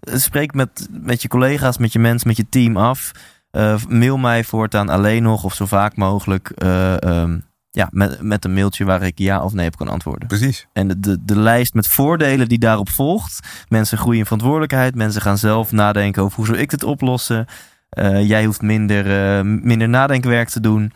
Spreek 0.00 0.54
met, 0.54 0.88
met 0.90 1.22
je 1.22 1.28
collega's, 1.28 1.78
met 1.78 1.92
je 1.92 1.98
mensen, 1.98 2.28
met 2.28 2.36
je 2.36 2.46
team 2.50 2.76
af. 2.76 3.10
Eh, 3.50 3.74
mail 3.88 4.16
mij 4.18 4.44
voortaan 4.44 4.88
alleen 4.88 5.22
nog 5.22 5.44
of 5.44 5.54
zo 5.54 5.66
vaak 5.66 5.96
mogelijk. 5.96 6.50
eh, 6.50 7.02
ehm, 7.02 7.38
ja, 7.70 7.88
met, 7.90 8.22
met 8.22 8.44
een 8.44 8.52
mailtje 8.54 8.84
waar 8.84 9.02
ik 9.02 9.18
ja 9.18 9.42
of 9.42 9.52
nee 9.52 9.66
op 9.66 9.76
kan 9.76 9.88
antwoorden. 9.88 10.28
precies. 10.28 10.66
En 10.72 10.88
de, 10.88 11.00
de, 11.00 11.18
de 11.24 11.36
lijst 11.38 11.74
met 11.74 11.86
voordelen 11.86 12.48
die 12.48 12.58
daarop 12.58 12.88
volgt. 12.90 13.48
Mensen 13.68 13.98
groeien 13.98 14.18
in 14.18 14.24
verantwoordelijkheid. 14.24 14.94
Mensen 14.94 15.22
gaan 15.22 15.38
zelf 15.38 15.72
nadenken 15.72 16.22
over 16.22 16.36
hoe 16.36 16.46
zou 16.46 16.58
ik 16.58 16.70
dit 16.70 16.82
oplossen. 16.84 17.46
Eh, 17.90 18.28
jij 18.28 18.44
hoeft 18.44 18.62
minder, 18.62 19.36
eh, 19.38 19.44
minder 19.44 19.88
nadenkwerk 19.88 20.48
te 20.48 20.60
doen 20.60 20.92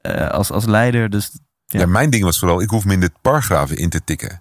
eh, 0.00 0.28
als, 0.28 0.50
als 0.50 0.64
leider. 0.64 1.10
Dus 1.10 1.30
Ja. 1.66 1.80
Ja. 1.80 1.86
mijn 1.86 2.10
ding 2.10 2.24
was 2.24 2.38
vooral, 2.38 2.60
ik 2.60 2.70
hoef 2.70 2.84
minder 2.84 3.10
paragrafen 3.22 3.76
in 3.76 3.88
te 3.88 4.00
tikken. 4.04 4.38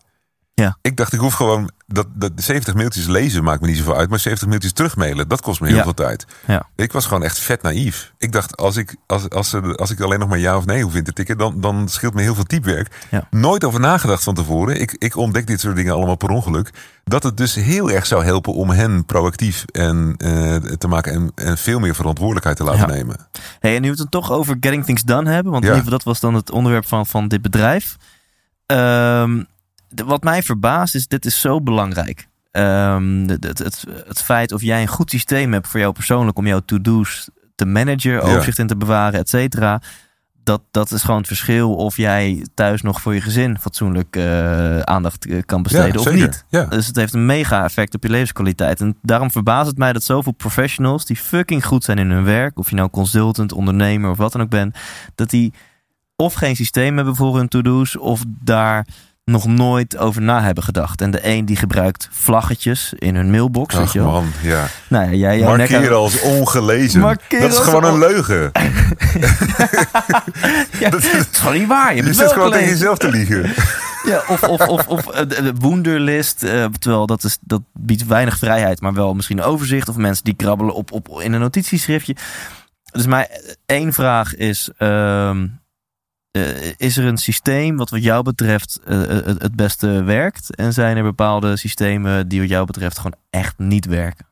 Ja. 0.61 0.77
Ik 0.81 0.97
dacht, 0.97 1.13
ik 1.13 1.19
hoef 1.19 1.33
gewoon 1.33 1.71
dat, 1.87 2.07
dat 2.13 2.31
70 2.35 2.73
mailtjes 2.73 3.05
lezen 3.05 3.43
maakt 3.43 3.61
me 3.61 3.67
niet 3.67 3.77
zoveel 3.77 3.95
uit, 3.95 4.09
maar 4.09 4.19
70 4.19 4.47
mailtjes 4.47 4.71
terugmailen, 4.73 5.27
dat 5.27 5.41
kost 5.41 5.59
me 5.61 5.67
heel 5.67 5.75
Ja. 5.75 5.83
veel 5.83 5.93
tijd. 5.93 6.25
Ja. 6.47 6.67
Ik 6.75 6.91
was 6.91 7.05
gewoon 7.05 7.23
echt 7.23 7.39
vet 7.39 7.61
naïef. 7.61 8.13
Ik 8.17 8.31
dacht, 8.31 8.57
als 8.57 8.75
ik, 8.77 8.95
als, 9.05 9.29
als, 9.29 9.53
als 9.75 9.91
ik 9.91 9.99
alleen 9.99 10.19
nog 10.19 10.29
maar 10.29 10.37
ja 10.37 10.57
of 10.57 10.65
nee 10.65 10.83
hoef 10.83 10.95
in 10.95 11.03
te 11.03 11.13
tikken, 11.13 11.37
dan, 11.37 11.61
dan 11.61 11.89
scheelt 11.89 12.13
me 12.13 12.21
heel 12.21 12.35
veel 12.35 12.43
typewerk. 12.43 13.05
Ja. 13.11 13.27
Nooit 13.29 13.63
over 13.63 13.79
nagedacht 13.79 14.23
van 14.23 14.33
tevoren. 14.33 14.81
Ik, 14.81 14.95
ik 14.97 15.15
ontdek 15.15 15.47
dit 15.47 15.59
soort 15.59 15.75
dingen 15.75 15.93
allemaal 15.93 16.15
per 16.15 16.29
ongeluk. 16.29 16.69
Dat 17.03 17.23
het 17.23 17.37
dus 17.37 17.55
heel 17.55 17.91
erg 17.91 18.05
zou 18.05 18.23
helpen 18.23 18.53
om 18.53 18.69
hen 18.69 19.05
proactief 19.05 19.65
en, 19.71 20.15
eh, 20.17 20.55
te 20.55 20.87
maken 20.87 21.13
en, 21.13 21.31
en 21.35 21.57
veel 21.57 21.79
meer 21.79 21.95
verantwoordelijkheid 21.95 22.57
te 22.57 22.63
laten 22.63 22.87
nemen. 22.87 23.15
Hey, 23.59 23.75
en 23.75 23.81
nu 23.81 23.91
we 23.91 24.01
het 24.01 24.11
dan 24.11 24.21
toch 24.21 24.31
over 24.31 24.57
getting 24.59 24.85
things 24.85 25.03
done 25.03 25.29
hebben. 25.31 25.51
Want 25.51 25.63
in 25.63 25.69
ieder 25.69 25.83
geval 25.83 25.97
dat 25.97 26.07
was 26.07 26.19
dan 26.19 26.33
het 26.33 26.51
onderwerp 26.51 26.85
van, 26.87 27.05
van 27.05 27.27
dit 27.27 27.41
bedrijf. 27.41 27.95
Ehm, 28.65 29.43
wat 30.05 30.23
mij 30.23 30.43
verbaast 30.43 30.95
is, 30.95 31.07
dit 31.07 31.25
is 31.25 31.39
zo 31.41 31.61
belangrijk. 31.61 32.27
Ehm, 32.51 33.27
het, 33.27 33.43
het, 33.43 33.83
het 34.07 34.21
feit 34.21 34.51
of 34.51 34.61
jij 34.61 34.81
een 34.81 34.87
goed 34.87 35.09
systeem 35.09 35.53
hebt 35.53 35.67
voor 35.67 35.79
jou 35.79 35.93
persoonlijk 35.93 36.37
om 36.37 36.47
jouw 36.47 36.59
to-do's 36.59 37.29
te 37.55 37.65
managen, 37.65 38.21
overzicht 38.21 38.59
in 38.59 38.67
te 38.67 38.77
bewaren, 38.77 39.19
et 39.19 39.29
cetera. 39.29 39.81
Dat, 40.43 40.61
dat 40.71 40.91
is 40.91 41.01
gewoon 41.01 41.17
het 41.17 41.27
verschil 41.27 41.75
of 41.75 41.97
jij 41.97 42.45
thuis 42.53 42.81
nog 42.81 43.01
voor 43.01 43.13
je 43.13 43.21
gezin 43.21 43.59
fatsoenlijk 43.59 44.15
eh, 44.15 44.79
aandacht 44.79 45.25
eh, 45.25 45.41
kan 45.45 45.63
besteden 45.63 45.99
of 45.99 46.07
zeker. 46.07 46.21
niet. 46.21 46.45
Ja. 46.49 46.65
Dus 46.65 46.87
het 46.87 46.95
heeft 46.95 47.13
een 47.13 47.25
mega 47.25 47.63
effect 47.63 47.95
op 47.95 48.03
je 48.03 48.09
levenskwaliteit. 48.09 48.81
En 48.81 48.97
daarom 49.01 49.31
verbaast 49.31 49.67
het 49.67 49.77
mij 49.77 49.93
dat 49.93 50.03
zoveel 50.03 50.31
professionals 50.31 51.05
die 51.05 51.15
fucking 51.15 51.65
goed 51.65 51.83
zijn 51.83 51.97
in 51.97 52.09
hun 52.09 52.23
werk, 52.23 52.59
of 52.59 52.69
je 52.69 52.75
nou 52.75 52.89
consultant, 52.89 53.51
ondernemer 53.51 54.09
of 54.09 54.17
wat 54.17 54.31
dan 54.31 54.41
ook 54.41 54.49
bent, 54.49 54.77
dat 55.15 55.29
die 55.29 55.53
of 56.15 56.33
geen 56.33 56.55
systeem 56.55 56.95
hebben 56.95 57.15
voor 57.15 57.37
hun 57.37 57.47
to-do's, 57.47 57.97
of 57.97 58.23
daar 58.27 58.87
nog 59.27 59.45
nooit 59.47 59.97
over 59.97 60.21
na 60.21 60.41
hebben 60.41 60.63
gedacht. 60.63 61.01
En 61.01 61.11
de 61.11 61.19
een 61.21 61.45
die 61.45 61.55
gebruikt 61.55 62.09
vlaggetjes 62.11 62.93
in 62.97 63.15
hun 63.15 63.31
mailbox. 63.31 63.75
weet 63.75 63.85
Ach 63.85 63.93
je 63.93 63.99
wel. 63.99 64.11
man, 64.11 64.31
ja. 64.41 64.67
Nou 64.87 65.05
ja, 65.05 65.11
jij, 65.11 65.39
jouw 65.39 65.55
nek 65.55 65.69
Markeren 65.69 65.97
als 65.97 66.21
ongelezen. 66.21 67.01
Markeren 67.01 67.49
dat 67.49 67.57
is 67.57 67.63
gewoon 67.63 67.83
een 67.83 67.97
leugen. 67.99 68.51
Ja, 70.79 70.89
dat 70.95 71.03
is 71.03 71.25
gewoon 71.31 71.57
niet 71.57 71.67
waar. 71.67 71.95
Je, 71.95 72.03
Je 72.03 72.13
zit 72.13 72.31
gewoon 72.31 72.51
tegen 72.51 72.67
jezelf 72.67 72.97
te 72.97 73.09
liegen. 73.09 73.49
Ja, 74.03 74.21
of, 74.27 74.43
of, 74.43 74.67
of, 74.67 74.87
of 74.87 75.07
eh, 75.07 75.19
de, 75.27 75.43
de 75.43 75.53
Woenderlist. 75.59 76.43
eh, 76.43 76.65
terwijl 76.79 77.05
dat, 77.05 77.23
is, 77.23 77.37
dat 77.41 77.61
biedt 77.73 78.05
weinig 78.05 78.37
vrijheid, 78.37 78.81
maar 78.81 78.93
wel 78.93 79.13
misschien 79.13 79.37
een 79.37 79.43
overzicht. 79.43 79.89
Of 79.89 79.95
mensen 79.95 80.23
die 80.23 80.33
krabbelen 80.33 80.73
op, 80.73 80.91
op, 80.91 81.21
in 81.21 81.33
een 81.33 81.39
notitieschriftje. 81.39 82.15
Dus 82.91 83.05
mijn 83.05 83.27
één 83.65 83.93
vraag 83.93 84.35
is: 84.35 84.69
ehm, 84.77 85.47
eh, 86.31 86.73
is 86.77 86.97
er 86.97 87.05
een 87.05 87.17
systeem 87.17 87.77
wat 87.77 87.89
wat 87.89 88.03
jou 88.03 88.23
betreft 88.23 88.79
eh, 88.85 88.99
het, 88.99 89.41
het 89.41 89.55
beste 89.55 90.03
werkt? 90.03 90.55
En 90.55 90.73
zijn 90.73 90.97
er 90.97 91.03
bepaalde 91.03 91.57
systemen 91.57 92.27
die 92.27 92.39
wat 92.39 92.49
jou 92.49 92.65
betreft 92.65 92.97
gewoon 92.97 93.17
echt 93.29 93.57
niet 93.57 93.85
werken? 93.85 94.25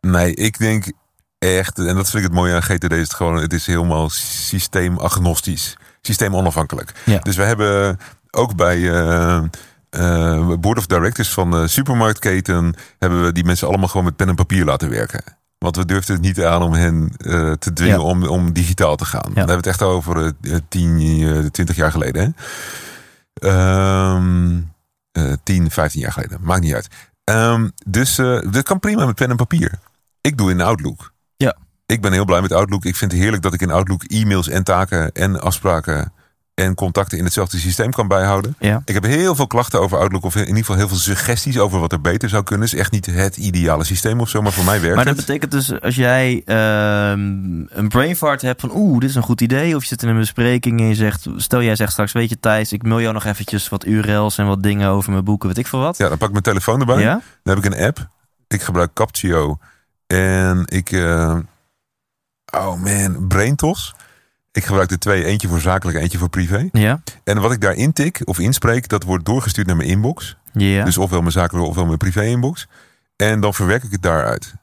Nee, 0.00 0.34
ik 0.34 0.58
denk 0.58 0.92
echt, 1.38 1.78
en 1.78 1.94
dat 1.94 2.10
vind 2.10 2.24
ik 2.24 2.30
het 2.30 2.38
mooie 2.38 2.54
aan 2.54 2.62
GTD, 2.62 2.92
is 2.92 2.98
het 2.98 3.14
gewoon, 3.14 3.36
het 3.36 3.52
is 3.52 3.66
helemaal 3.66 4.08
systeemagnostisch, 4.10 5.76
systeemonafhankelijk. 6.00 6.92
Ja. 7.04 7.18
Dus 7.18 7.36
we 7.36 7.42
hebben 7.42 7.98
ook 8.30 8.56
bij 8.56 8.90
eh, 8.90 9.42
eh, 9.90 10.54
Board 10.60 10.78
of 10.78 10.86
Directors 10.86 11.32
van 11.32 11.50
de 11.50 11.68
supermarktketen, 11.68 12.74
hebben 12.98 13.24
we 13.24 13.32
die 13.32 13.44
mensen 13.44 13.68
allemaal 13.68 13.88
gewoon 13.88 14.04
met 14.04 14.16
pen 14.16 14.28
en 14.28 14.34
papier 14.34 14.64
laten 14.64 14.90
werken. 14.90 15.22
Want 15.64 15.76
we 15.76 15.84
durfden 15.84 16.14
het 16.16 16.24
niet 16.24 16.42
aan 16.44 16.62
om 16.62 16.72
hen 16.72 17.12
eh, 17.16 17.52
te 17.52 17.72
dwingen 17.72 17.98
Ja. 17.98 18.04
om, 18.04 18.26
om 18.26 18.52
digitaal 18.52 18.96
te 18.96 19.04
gaan. 19.04 19.20
Dan 19.22 19.32
hebben 19.34 19.46
we 19.46 19.52
het 19.52 19.66
echt 19.66 19.82
over 19.82 20.32
eh, 20.42 20.56
10, 20.68 20.98
eh, 21.22 21.46
20 21.50 21.76
jaar 21.76 21.90
geleden. 21.90 22.22
Hè? 22.22 23.48
Eh, 25.12 25.32
10, 25.42 25.70
15 25.70 26.00
jaar 26.00 26.12
geleden. 26.12 26.38
Maakt 26.42 26.62
niet 26.62 26.74
uit. 26.74 26.88
Ehm, 27.24 27.68
dus 27.86 28.18
eh 28.18 28.38
dat 28.50 28.62
kan 28.62 28.80
prima 28.80 29.06
met 29.06 29.14
pen 29.14 29.30
en 29.30 29.36
papier. 29.36 29.78
Ik 30.20 30.38
doe 30.38 30.50
in 30.50 30.60
Outlook. 30.60 31.12
Ja. 31.36 31.56
Ik 31.86 32.00
ben 32.00 32.12
heel 32.12 32.24
blij 32.24 32.40
met 32.40 32.52
Outlook. 32.52 32.84
Ik 32.84 32.96
vind 32.96 33.12
het 33.12 33.20
heerlijk 33.20 33.42
dat 33.42 33.54
ik 33.54 33.60
in 33.60 33.70
Outlook 33.70 34.02
e-mails 34.04 34.48
en 34.48 34.64
taken 34.64 35.12
en 35.12 35.40
afspraken 35.40 36.12
en 36.60 36.74
contacten 36.74 37.18
in 37.18 37.24
hetzelfde 37.24 37.58
systeem 37.58 37.90
kan 37.90 38.08
bijhouden. 38.08 38.54
Ja. 38.58 38.82
Ik 38.84 38.94
heb 38.94 39.04
heel 39.04 39.34
veel 39.34 39.46
klachten 39.46 39.80
over 39.80 39.98
Outlook, 39.98 40.24
of 40.24 40.34
in 40.34 40.40
ieder 40.40 40.56
geval 40.56 40.76
heel 40.76 40.88
veel 40.88 40.96
suggesties 40.96 41.58
over 41.58 41.80
wat 41.80 41.92
er 41.92 42.00
beter 42.00 42.28
zou 42.28 42.42
kunnen. 42.42 42.64
Het 42.66 42.74
is 42.74 42.80
echt 42.80 42.92
niet 42.92 43.06
het 43.06 43.36
ideale 43.36 43.84
systeem 43.84 44.20
of 44.20 44.28
zo, 44.28 44.42
maar 44.42 44.52
voor 44.52 44.64
mij 44.64 44.80
werkt 44.80 44.96
Maar 44.96 45.04
dat 45.04 45.16
het. 45.16 45.26
betekent 45.26 45.50
dus 45.50 45.80
als 45.80 45.94
jij 45.94 46.42
ehm, 46.44 47.18
een 47.68 47.88
brain 47.88 48.16
fart 48.16 48.42
hebt 48.42 48.60
van 48.60 48.70
oeh, 48.74 48.98
dit 49.00 49.08
is 49.10 49.14
een 49.14 49.22
goed 49.22 49.40
idee. 49.40 49.76
Of 49.76 49.82
je 49.82 49.88
zit 49.88 50.02
in 50.02 50.08
een 50.08 50.18
bespreking 50.18 50.80
en 50.80 50.86
je 50.86 50.94
zegt, 50.94 51.26
stel 51.36 51.62
jij 51.62 51.76
zegt 51.76 51.92
straks, 51.92 52.12
weet 52.12 52.28
je 52.28 52.40
Thijs, 52.40 52.72
ik 52.72 52.82
mail 52.82 53.00
jou 53.00 53.12
nog 53.14 53.24
eventjes 53.24 53.68
wat 53.68 53.86
URL's 53.86 54.38
en 54.38 54.46
wat 54.46 54.62
dingen 54.62 54.88
over 54.88 55.12
mijn 55.12 55.24
boeken, 55.24 55.48
weet 55.48 55.58
ik 55.58 55.66
veel 55.66 55.78
wat. 55.80 55.96
Ja, 55.98 56.08
dan 56.08 56.16
pak 56.18 56.26
ik 56.26 56.32
mijn 56.32 56.44
telefoon 56.44 56.80
erbij. 56.80 57.00
Ja? 57.00 57.20
Dan 57.42 57.54
heb 57.56 57.64
ik 57.64 57.72
een 57.74 57.84
app. 57.86 58.08
Ik 58.48 58.62
gebruik 58.62 58.92
Captio. 58.92 59.58
En 60.06 60.62
ik... 60.66 60.92
eh, 60.92 61.36
oh 62.54 62.82
man, 62.82 63.26
BrainTos. 63.28 63.94
Ik 64.52 64.64
gebruik 64.64 64.90
er 64.90 64.98
twee. 64.98 65.24
Eentje 65.24 65.48
voor 65.48 65.60
zakelijk, 65.60 65.98
eentje 65.98 66.18
voor 66.18 66.28
privé. 66.28 66.68
Ja? 66.72 67.02
En 67.24 67.40
wat 67.40 67.52
ik 67.52 67.60
daar 67.60 67.74
intik 67.74 68.20
of 68.24 68.38
inspreek, 68.38 68.88
dat 68.88 69.02
wordt 69.02 69.24
doorgestuurd 69.24 69.66
naar 69.66 69.76
mijn 69.76 69.88
inbox. 69.88 70.36
Ja. 70.52 70.84
Dus 70.84 70.98
ofwel 70.98 71.20
mijn 71.20 71.32
zakelijke 71.32 71.68
ofwel 71.68 71.86
mijn 71.86 71.98
privé 71.98 72.24
inbox. 72.24 72.66
En 73.16 73.40
dan 73.40 73.54
verwerk 73.54 73.82
ik 73.82 73.90
het 73.92 74.02
daaruit. 74.02 74.54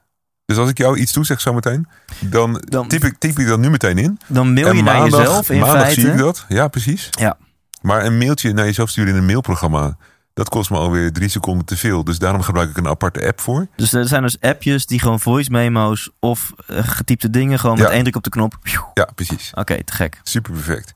Dus 0.45 0.57
als 0.57 0.69
ik 0.69 0.77
jou 0.77 0.97
iets 0.97 1.11
toezeg 1.11 1.41
zometeen, 1.41 1.87
dan, 2.19 2.61
Dan- 2.69 2.87
typ, 2.87 3.03
ik, 3.03 3.15
typ 3.17 3.39
ik 3.39 3.47
dat 3.47 3.59
nu 3.59 3.69
meteen 3.69 3.97
in. 3.97 4.19
Dan 4.27 4.53
mail 4.53 4.71
je 4.71 4.77
en 4.79 4.83
naar 4.83 5.03
jezelf 5.03 5.49
in 5.49 5.59
maandag 5.59 5.81
feite. 5.81 6.01
zie 6.01 6.09
ik 6.11 6.17
dat. 6.17 6.45
Ja, 6.47 6.67
precies. 6.67 7.09
Ja. 7.11 7.37
Maar 7.81 8.05
een 8.05 8.17
mailtje 8.17 8.53
naar 8.53 8.65
jezelf 8.65 8.89
sturen 8.89 9.11
in 9.13 9.17
een 9.19 9.25
mailprogramma, 9.25 9.97
dat 10.37 10.49
kost 10.49 10.69
me 10.69 10.77
alweer 10.77 11.11
drie 11.11 11.29
seconden 11.29 11.65
te 11.65 11.77
veel. 11.77 12.03
Dus 12.03 12.19
daarom 12.19 12.41
gebruik 12.41 12.69
ik 12.69 12.77
een 12.77 12.87
aparte 12.87 13.27
app 13.27 13.41
voor. 13.41 13.67
Dus 13.75 13.93
er 13.93 14.07
zijn 14.07 14.21
dus 14.21 14.39
appjes 14.41 14.85
die 14.85 14.99
gewoon 14.99 15.19
voice 15.19 15.51
memo's 15.51 16.09
of 16.19 16.53
eh, 16.67 16.87
getypte 16.87 17.29
dingen 17.29 17.59
gewoon 17.59 17.77
met 17.77 17.89
één 17.89 18.01
druk 18.01 18.15
op 18.15 18.23
de 18.23 18.29
knop. 18.29 18.53
Oké, 18.53 18.79
Ja, 18.93 19.07
precies. 19.15 19.51
te 19.65 19.83
gek. 19.85 20.19
Super 20.23 20.51
perfect. 20.51 20.93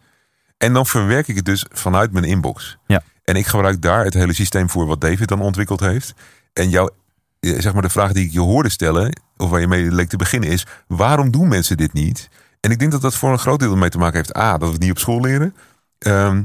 En 0.58 0.74
dan 0.74 0.86
verwerk 0.86 1.28
ik 1.28 1.36
het 1.36 1.46
dus 1.46 1.66
vanuit 1.72 2.12
mijn 2.12 2.26
inbox. 2.26 2.78
Ja. 2.88 3.02
En 3.24 3.36
ik 3.36 3.48
gebruik 3.48 3.82
daar 3.82 4.04
het 4.04 4.14
hele 4.14 4.34
systeem 4.34 4.70
voor 4.70 4.86
wat 4.86 5.02
David 5.02 5.28
dan 5.28 5.42
ontwikkeld 5.42 5.80
heeft. 5.80 6.14
En 6.54 6.70
jouw, 6.70 6.90
eh, 7.40 7.60
zeg 7.60 7.74
maar 7.74 7.82
de 7.82 7.90
vraag 7.90 8.12
die 8.12 8.26
ik 8.26 8.32
je 8.32 8.40
hoorde 8.40 8.70
stellen, 8.70 9.22
of 9.38 9.50
waar 9.50 9.60
je 9.60 9.68
mee 9.68 9.92
leek 9.92 10.10
te 10.10 10.18
beginnen, 10.18 10.50
is: 10.50 10.66
waarom 10.88 11.32
doen 11.32 11.48
mensen 11.48 11.78
dit 11.78 11.94
niet? 11.94 12.30
En 12.60 12.72
ik 12.72 12.80
denk 12.80 12.92
dat 12.92 13.02
dat 13.02 13.16
voor 13.16 13.32
een 13.32 13.40
groot 13.40 13.60
deel 13.60 13.72
ermee 13.72 13.90
te 13.90 13.98
maken 13.98 14.16
heeft. 14.18 14.38
A, 14.38 14.52
dat 14.52 14.68
we 14.68 14.74
het 14.74 14.82
niet 14.82 14.92
op 14.92 15.00
school 15.00 15.22
leren. 15.22 15.56
Ehm, 15.98 16.44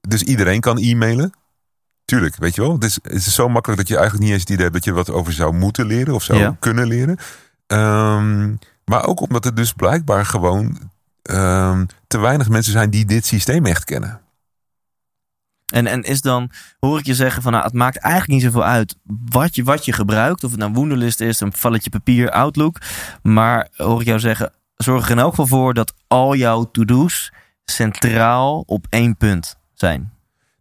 dus 0.00 0.22
iedereen 0.22 0.60
kan 0.60 0.78
e-mailen. 0.78 1.32
Tuurlijk, 2.04 2.36
weet 2.36 2.54
je 2.54 2.60
wel. 2.60 2.72
Het 2.72 2.84
is, 2.84 2.98
het 3.02 3.12
is 3.12 3.34
zo 3.34 3.48
makkelijk 3.48 3.80
dat 3.80 3.88
je 3.88 3.96
eigenlijk 3.96 4.24
niet 4.24 4.32
eens 4.32 4.42
het 4.42 4.50
idee 4.50 4.62
hebt 4.62 4.74
dat 4.74 4.84
je 4.84 4.92
wat 4.92 5.10
over 5.10 5.32
zou 5.32 5.54
moeten 5.54 5.86
leren 5.86 6.14
of 6.14 6.22
zou 6.22 6.38
Ja. 6.38 6.56
kunnen 6.60 6.86
leren. 6.86 7.16
Ehm, 7.66 8.54
maar 8.84 9.06
ook 9.06 9.20
omdat 9.20 9.44
er 9.44 9.54
dus 9.54 9.72
blijkbaar 9.72 10.26
gewoon 10.26 10.90
ehm, 11.22 11.84
te 12.06 12.18
weinig 12.18 12.48
mensen 12.48 12.72
zijn 12.72 12.90
die 12.90 13.04
dit 13.04 13.26
systeem 13.26 13.66
echt 13.66 13.84
kennen. 13.84 14.20
En, 15.66 15.86
en 15.86 16.02
is 16.02 16.20
dan, 16.20 16.50
hoor 16.80 16.98
ik 16.98 17.06
je 17.06 17.14
zeggen 17.14 17.42
van 17.42 17.52
nou, 17.52 17.64
het 17.64 17.72
maakt 17.72 17.96
eigenlijk 17.96 18.32
niet 18.32 18.42
zoveel 18.52 18.64
uit 18.64 18.96
wat 19.30 19.54
je, 19.54 19.62
wat 19.64 19.84
je 19.84 19.92
gebruikt. 19.92 20.44
Of 20.44 20.50
het 20.50 20.60
nou 20.60 20.72
Wunderlist 20.72 21.20
is, 21.20 21.40
een 21.40 21.52
valletje 21.52 21.90
papier, 21.90 22.30
Outlook. 22.30 22.78
Maar 23.22 23.68
hoor 23.76 24.00
ik 24.00 24.06
jou 24.06 24.18
zeggen, 24.18 24.52
zorg 24.76 25.04
er 25.04 25.10
in 25.10 25.18
elk 25.18 25.30
geval 25.30 25.46
voor 25.46 25.74
dat 25.74 25.94
al 26.06 26.34
jouw 26.34 26.70
to-do's 26.70 27.32
centraal 27.64 28.62
op 28.66 28.86
één 28.88 29.16
punt 29.16 29.56
zijn. 29.74 30.12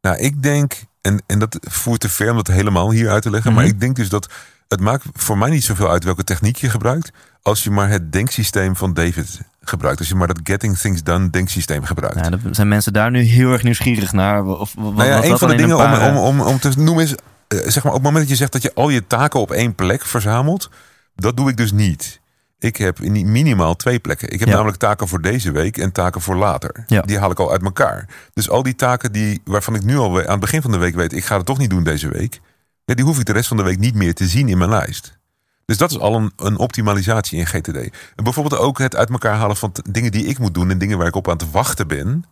Nou, 0.02 0.18
ik 0.18 0.42
denk, 0.44 0.84
en, 1.02 1.22
en 1.28 1.40
dat 1.40 1.58
voert 1.62 2.00
te 2.00 2.10
ver 2.10 2.30
om 2.30 2.36
dat 2.36 2.48
helemaal 2.48 2.92
hier 2.92 3.10
uit 3.10 3.22
te 3.24 3.30
leggen. 3.30 3.54
Maar 3.54 3.64
Mhm. 3.64 3.74
ik 3.74 3.80
denk 3.80 3.96
dus 3.96 4.10
dat 4.10 4.30
het 4.68 4.80
maakt 4.80 5.06
voor 5.14 5.38
mij 5.38 5.50
niet 5.50 5.64
zoveel 5.64 5.90
uit 5.90 6.04
welke 6.04 6.24
techniek 6.24 6.56
je 6.58 6.70
gebruikt. 6.70 7.12
Als 7.42 7.64
je 7.64 7.72
maar 7.72 7.90
het 7.90 8.12
denksysteem 8.12 8.76
van 8.76 8.94
David 8.94 9.40
gebruikt. 9.62 10.00
Als 10.00 10.08
je 10.08 10.16
maar 10.16 10.28
dat 10.28 10.40
Getting 10.44 10.78
Things 10.78 11.04
Done 11.04 11.30
denksysteem 11.30 11.84
gebruikt. 11.84 12.26
Ja, 12.26 12.38
zijn 12.52 12.68
mensen 12.68 12.94
daar 12.94 13.12
nu 13.12 13.22
heel 13.22 13.52
erg 13.52 13.64
nieuwsgierig 13.64 14.12
naar. 14.12 14.46
Of, 14.46 14.74
wat, 14.78 14.96
Nou 14.96 15.10
ja, 15.10 15.16
wat 15.16 15.24
een 15.26 15.38
van 15.38 15.50
de 15.50 15.56
dingen 15.56 15.78
om, 15.78 16.18
om, 16.18 16.42
om 16.42 16.60
te 16.60 16.72
noemen 16.78 17.04
is, 17.04 17.16
eh, 17.48 17.60
zeg 17.70 17.84
maar, 17.84 17.94
op 17.94 17.98
het 17.98 18.04
moment 18.04 18.18
dat 18.22 18.30
je 18.30 18.36
zegt 18.36 18.52
dat 18.52 18.62
je 18.62 18.74
al 18.74 18.90
je 18.90 19.08
taken 19.08 19.40
op 19.40 19.52
één 19.52 19.76
plek 19.76 20.06
verzamelt, 20.06 20.70
dat 21.16 21.38
doe 21.38 21.50
ik 21.50 21.58
dus 21.58 21.72
niet. 21.72 22.20
Ik 22.64 22.78
heb 22.78 23.00
in- 23.00 23.32
minimaal 23.32 23.76
twee 23.76 24.00
plekken. 24.00 24.30
Ik 24.30 24.40
heb 24.40 24.48
Ja. 24.48 24.54
namelijk 24.54 24.78
taken 24.78 25.08
voor 25.08 25.22
deze 25.22 25.52
week 25.52 25.78
en 25.78 25.92
taken 25.92 26.22
voor 26.22 26.36
later. 26.36 26.84
Ja. 26.88 27.02
Die 27.02 27.20
haal 27.20 27.32
ik 27.32 27.40
al 27.40 27.52
uit 27.52 27.64
elkaar. 27.64 28.08
Dus 28.34 28.50
al 28.50 28.64
die 28.64 28.76
taken 28.76 29.12
die, 29.12 29.42
waarvan 29.46 29.76
ik 29.76 29.84
nu 29.84 29.98
al 29.98 30.18
aan 30.24 30.32
het 30.32 30.40
begin 30.40 30.62
van 30.62 30.72
de 30.72 30.78
week 30.78 30.96
weet, 30.96 31.14
ik 31.14 31.26
ga 31.26 31.38
het 31.38 31.46
toch 31.46 31.58
niet 31.58 31.70
doen 31.70 31.84
deze 31.84 32.10
week. 32.10 32.40
Ja, 32.86 32.94
die 32.96 33.06
hoef 33.06 33.20
ik 33.20 33.26
de 33.26 33.32
rest 33.34 33.48
van 33.48 33.58
de 33.58 33.64
week 33.64 33.80
niet 33.80 33.96
meer 33.96 34.14
te 34.14 34.28
zien 34.28 34.50
in 34.50 34.58
mijn 34.58 34.70
lijst. 34.70 35.20
Dus 35.66 35.78
dat 35.78 35.92
is 35.92 36.00
al 36.00 36.16
een, 36.16 36.32
een 36.38 36.58
optimalisatie 36.58 37.40
in 37.40 37.46
GTD. 37.48 37.76
En 38.16 38.24
bijvoorbeeld 38.24 38.62
ook 38.62 38.78
het 38.80 38.96
uit 38.96 39.10
elkaar 39.10 39.36
halen 39.36 39.56
van 39.58 39.72
dingen 39.90 40.12
die 40.12 40.26
ik 40.26 40.40
moet 40.40 40.54
doen 40.54 40.70
en 40.70 40.78
dingen 40.78 40.98
waar 40.98 41.08
ik 41.08 41.16
op 41.16 41.28
aan 41.30 41.38
het 41.38 41.52
wachten 41.52 41.88
ben. 41.88 42.24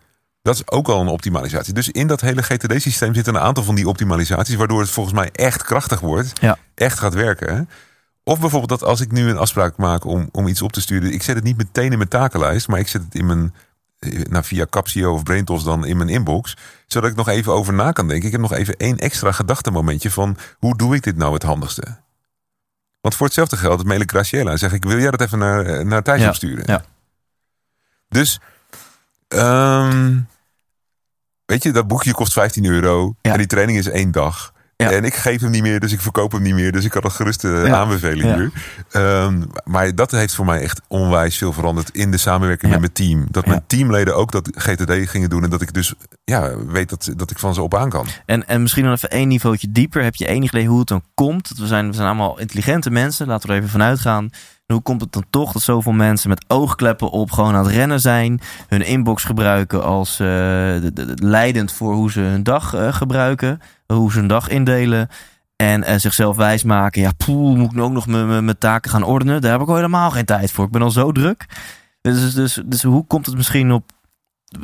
Dat 0.41 0.55
is 0.55 0.71
ook 0.71 0.87
al 0.87 1.01
een 1.01 1.07
optimalisatie. 1.07 1.73
Dus 1.73 1.89
in 1.89 2.07
dat 2.07 2.21
hele 2.21 2.41
GTD-systeem 2.43 3.13
zitten 3.13 3.35
een 3.35 3.41
aantal 3.41 3.63
van 3.63 3.75
die 3.75 3.87
optimalisaties, 3.87 4.55
waardoor 4.55 4.79
het 4.79 4.89
volgens 4.89 5.15
mij 5.15 5.29
echt 5.31 5.63
krachtig 5.63 5.99
wordt, 5.99 6.31
Ja. 6.41 6.57
echt 6.75 6.99
gaat 6.99 7.13
werken. 7.13 7.69
Of 8.29 8.39
bijvoorbeeld 8.39 8.79
dat 8.79 8.89
als 8.89 9.01
ik 9.01 9.11
nu 9.11 9.29
een 9.29 9.37
afspraak 9.37 9.77
maak 9.77 10.03
om, 10.05 10.29
om 10.31 10.47
iets 10.47 10.61
op 10.61 10.71
te 10.71 10.81
sturen, 10.81 11.13
ik 11.13 11.23
zet 11.23 11.35
het 11.35 11.43
niet 11.43 11.57
meteen 11.57 11.91
in 11.91 11.97
mijn 11.97 12.09
takenlijst, 12.09 12.67
maar 12.67 12.79
ik 12.79 12.87
zet 12.87 13.01
het 13.03 13.15
in 13.15 13.25
mijn, 13.25 13.53
eh, 13.99 14.21
nou, 14.23 14.43
via 14.43 14.65
Capsio 14.69 15.13
of 15.13 15.23
Braintos 15.23 15.63
dan 15.63 15.85
in 15.85 15.97
mijn 15.97 16.09
inbox, 16.09 16.57
zodat 16.87 17.09
ik 17.09 17.15
nog 17.15 17.27
even 17.27 17.53
over 17.53 17.73
na 17.73 17.91
kan 17.91 18.07
denken. 18.07 18.25
Ik 18.25 18.31
heb 18.31 18.41
nog 18.41 18.53
even 18.53 18.77
één 18.77 18.97
extra 18.97 19.31
gedachtemomentje 19.31 20.11
van 20.11 20.37
hoe 20.57 20.77
doe 20.77 20.95
ik 20.95 21.03
dit 21.03 21.17
nou 21.17 21.33
het 21.33 21.43
handigste? 21.43 21.97
Want 23.01 23.15
voor 23.15 23.25
hetzelfde 23.25 23.57
geld 23.57 23.83
mail 23.85 23.99
ik 24.01 24.09
Graciela 24.09 24.51
en 24.51 24.57
zeg 24.57 24.73
ik, 24.73 24.83
wil 24.83 24.99
jij 24.99 25.11
dat 25.11 25.21
even 25.21 25.39
naar, 25.39 25.65
eh, 25.65 25.85
naar 25.85 26.03
Thijs 26.03 26.21
Ja, 26.21 26.27
opsturen? 26.27 26.63
ja. 26.65 26.83
Dus, 28.09 28.39
ehm, 29.27 30.17
weet 31.45 31.63
je, 31.63 31.71
dat 31.71 31.87
boekje 31.87 32.13
kost 32.13 32.33
15 32.33 32.65
euro 32.65 33.15
Ja. 33.21 33.31
en 33.31 33.37
die 33.37 33.47
training 33.47 33.77
is 33.77 33.87
één 33.87 34.11
dag. 34.11 34.53
Ja. 34.83 34.91
En 34.91 35.03
ik 35.03 35.13
geef 35.15 35.41
hem 35.41 35.49
niet 35.51 35.61
meer, 35.61 35.79
dus 35.79 35.91
ik 35.91 36.01
verkoop 36.01 36.31
hem 36.31 36.41
niet 36.41 36.53
meer. 36.53 36.71
Dus 36.71 36.83
ik 36.83 36.89
kan 36.91 37.01
dat 37.01 37.13
gerust 37.13 37.43
eh, 37.43 37.65
Ja. 37.65 37.87
hier. 38.13 38.51
Ehm, 38.91 39.41
maar 39.65 39.95
dat 39.95 40.11
heeft 40.11 40.35
voor 40.35 40.45
mij 40.45 40.61
echt 40.61 40.81
onwijs 40.87 41.37
veel 41.37 41.53
veranderd 41.53 41.89
in 41.89 42.11
de 42.11 42.17
samenwerking 42.17 42.71
met 42.71 42.79
mijn 42.79 42.91
team. 42.93 43.25
Dat 43.31 43.45
mijn 43.45 43.63
teamleden 43.67 44.15
ook 44.15 44.31
dat 44.31 44.49
GTD 44.55 45.09
gingen 45.09 45.29
doen. 45.29 45.43
En 45.43 45.49
dat 45.49 45.61
ik 45.61 45.73
dus 45.73 45.93
ja, 46.23 46.57
weet 46.67 46.89
dat, 46.89 47.09
dat 47.15 47.31
ik 47.31 47.39
van 47.39 47.53
ze 47.53 47.61
op 47.61 47.75
aan 47.75 47.89
kan. 47.89 48.05
En, 48.25 48.47
en 48.47 48.61
misschien 48.61 48.83
nog 48.83 48.93
even 48.93 49.09
één 49.09 49.27
niveautje 49.27 49.71
dieper. 49.71 50.03
Heb 50.03 50.15
je 50.15 50.27
enig 50.27 50.51
idee 50.51 50.67
hoe 50.67 50.79
het 50.79 50.87
dan 50.87 51.03
komt? 51.13 51.51
We 51.57 51.67
zijn, 51.67 51.87
we 51.87 51.93
zijn 51.93 52.07
allemaal 52.07 52.39
intelligente 52.39 52.89
mensen. 52.89 53.27
Laten 53.27 53.47
we 53.47 53.53
er 53.53 53.59
even 53.59 53.71
vanuit 53.71 53.99
gaan. 53.99 54.23
En 54.65 54.75
hoe 54.75 54.81
komt 54.83 55.01
het 55.01 55.11
dan 55.11 55.25
toch 55.29 55.51
dat 55.51 55.61
zoveel 55.61 55.91
mensen 55.91 56.29
met 56.29 56.45
oogkleppen 56.47 57.09
op 57.09 57.31
gewoon 57.31 57.55
aan 57.55 57.65
het 57.65 57.73
rennen 57.75 57.99
zijn? 57.99 58.41
Hun 58.67 58.81
inbox 58.85 59.23
gebruiken 59.23 59.83
als 59.83 60.11
eh, 60.11 60.27
de- 60.27 60.91
de- 60.93 61.05
de- 61.15 61.23
leidend 61.27 61.71
voor 61.71 61.93
hoe 61.93 62.11
ze 62.11 62.19
hun 62.19 62.43
dag 62.43 62.73
eh, 62.73 62.93
gebruiken. 62.93 63.61
Hoe 63.93 64.11
ze 64.11 64.17
hun 64.17 64.27
dag 64.27 64.49
indelen. 64.49 65.09
En 65.55 65.83
eh, 65.83 65.97
zichzelf 65.97 66.35
wijsmaken. 66.35 67.01
Ja, 67.01 67.11
poeh, 67.17 67.57
moet 67.57 67.69
ik 67.69 67.75
nu 67.75 67.81
ook 67.81 67.91
nog 67.91 68.07
mijn 68.07 68.57
taken 68.57 68.91
gaan 68.91 69.03
ordenen? 69.03 69.41
Daar 69.41 69.51
heb 69.51 69.61
ik 69.61 69.67
al 69.67 69.75
helemaal 69.75 70.11
geen 70.11 70.25
tijd 70.25 70.51
voor. 70.51 70.65
Ik 70.65 70.71
ben 70.71 70.81
al 70.81 70.91
zo 70.91 71.11
druk. 71.11 71.45
Dus, 72.01 72.33
dus, 72.33 72.61
dus 72.65 72.83
hoe 72.83 73.07
komt 73.07 73.25
het 73.25 73.35
misschien 73.35 73.71
op 73.71 73.91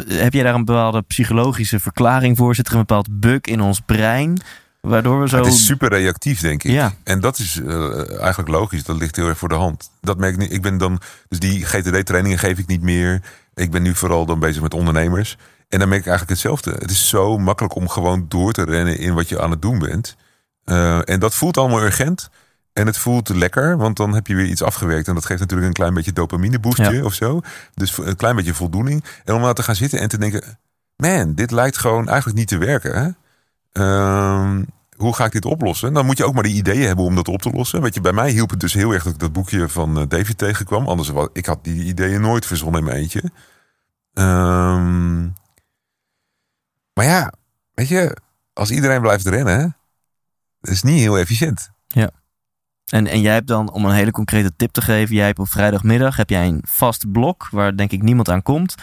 heb 0.08 0.34
jij 0.34 0.44
daar 0.44 0.56
een 0.56 0.66
bepaalde 0.66 1.02
psychologische 1.02 1.80
verklaring 1.80 2.38
voor? 2.38 2.56
Zit 2.56 2.68
er 2.68 2.74
een 2.74 2.80
bepaald 2.80 3.20
bug 3.20 3.42
in 3.42 3.62
ons 3.62 3.80
brein? 3.80 4.42
Waardoor 4.82 5.22
we 5.22 5.30
zo. 5.30 5.38
Het 5.38 5.46
is 5.46 5.66
super 5.66 5.90
reactief, 5.90 6.42
denk 6.42 6.64
ik. 6.64 6.72
Ja. 6.72 6.94
En 7.04 7.20
dat 7.20 7.38
is 7.38 7.62
eh, 7.62 8.20
eigenlijk 8.20 8.50
logisch. 8.50 8.84
Dat 8.84 8.98
ligt 8.98 9.16
heel 9.16 9.28
erg 9.28 9.38
voor 9.38 9.50
de 9.50 9.56
hand. 9.56 9.90
Dat 10.02 10.18
merk 10.18 10.34
ik 10.34 10.40
niet. 10.40 10.52
Ik 10.52 10.62
ben 10.62 10.78
dan, 10.78 11.00
dus 11.28 11.40
die 11.40 11.66
GTD-trainingen 11.66 12.40
geef 12.40 12.58
ik 12.58 12.68
niet 12.68 12.82
meer. 12.82 13.22
Ik 13.54 13.72
ben 13.72 13.82
nu 13.82 13.96
vooral 13.96 14.26
dan 14.26 14.40
bezig 14.40 14.62
met 14.62 14.74
ondernemers. 14.74 15.38
En 15.70 15.80
dan 15.80 15.90
merk 15.90 16.02
ik 16.02 16.08
eigenlijk 16.08 16.30
hetzelfde. 16.42 16.72
Het 16.72 16.92
is 16.92 17.10
zo 17.10 17.38
makkelijk 17.38 17.76
om 17.76 17.90
gewoon 17.90 18.26
door 18.28 18.52
te 18.54 18.64
rennen 18.64 18.98
in 19.00 19.14
wat 19.14 19.30
je 19.30 19.42
aan 19.42 19.52
het 19.52 19.62
doen 19.62 19.80
bent. 19.80 20.16
Eh, 20.64 21.10
en 21.10 21.20
dat 21.20 21.36
voelt 21.36 21.58
allemaal 21.58 21.82
urgent. 21.82 22.30
En 22.74 22.86
het 22.86 22.98
voelt 22.98 23.30
lekker, 23.30 23.78
want 23.78 23.98
dan 23.98 24.14
heb 24.14 24.28
je 24.28 24.36
weer 24.36 24.46
iets 24.46 24.64
afgewerkt. 24.64 25.08
En 25.08 25.14
dat 25.14 25.26
geeft 25.26 25.40
natuurlijk 25.40 25.68
een 25.68 25.74
klein 25.74 25.94
beetje 25.94 26.14
dopamine 26.14 26.60
boostje 26.60 26.94
Ja. 26.94 27.04
of 27.04 27.14
zo. 27.14 27.42
Dus 27.74 27.98
een 27.98 28.16
klein 28.16 28.36
beetje 28.36 28.54
voldoening. 28.54 29.04
En 29.24 29.34
om 29.34 29.42
nou 29.42 29.54
te 29.54 29.64
gaan 29.64 29.76
zitten 29.76 30.00
en 30.00 30.10
te 30.10 30.18
denken... 30.18 30.58
Man, 30.98 31.34
dit 31.34 31.52
lijkt 31.52 31.78
gewoon 31.78 32.08
eigenlijk 32.08 32.38
niet 32.38 32.48
te 32.48 32.58
werken. 32.58 32.96
Hè? 33.04 33.10
Ehm, 33.72 34.64
hoe 34.98 35.16
ga 35.16 35.26
ik 35.26 35.32
dit 35.32 35.46
oplossen? 35.46 35.94
Dan 35.94 36.06
moet 36.06 36.18
je 36.18 36.26
ook 36.26 36.34
maar 36.34 36.44
die 36.44 36.56
ideeën 36.56 36.88
hebben 36.88 37.06
om 37.06 37.16
dat 37.16 37.28
op 37.28 37.42
te 37.42 37.50
lossen. 37.52 37.82
Weet 37.82 37.94
je, 37.94 38.02
bij 38.02 38.14
mij 38.14 38.30
hielp 38.30 38.50
het 38.50 38.60
dus 38.60 38.74
heel 38.74 38.92
erg 38.94 39.04
dat 39.04 39.14
ik 39.14 39.20
dat 39.20 39.34
boekje 39.34 39.70
van 39.70 39.98
eh, 40.00 40.04
David 40.08 40.38
tegenkwam. 40.38 40.88
Anders 40.88 41.10
was 41.10 41.28
ik 41.34 41.46
had 41.46 41.64
die 41.64 41.84
ideeën 41.84 42.22
nooit 42.22 42.46
verzonnen 42.46 42.80
in 42.80 42.86
mijn 42.86 42.98
eentje. 42.98 43.24
Ehm, 44.14 45.28
maar 46.96 47.06
ja, 47.06 47.32
weet 47.74 47.88
je, 47.88 48.18
als 48.54 48.72
iedereen 48.72 49.02
blijft 49.02 49.26
rennen, 49.26 49.78
dat 50.62 50.74
is 50.74 50.84
niet 50.84 51.00
heel 51.00 51.18
efficiënt. 51.18 51.74
En, 52.86 53.08
en 53.08 53.22
jij 53.22 53.34
hebt 53.34 53.48
dan, 53.48 53.72
om 53.72 53.86
een 53.86 53.96
hele 53.96 54.12
concrete 54.12 54.56
tip 54.56 54.72
te 54.72 54.82
geven, 54.82 55.16
jij 55.16 55.26
hebt 55.26 55.40
op 55.40 55.50
vrijdagmiddag 55.50 56.16
heb 56.16 56.30
jij 56.30 56.48
een 56.48 56.64
vast 56.68 57.12
blok 57.12 57.48
waar 57.52 57.78
denk 57.78 57.92
ik 57.92 58.02
niemand 58.02 58.30
aan 58.30 58.44
komt. 58.44 58.76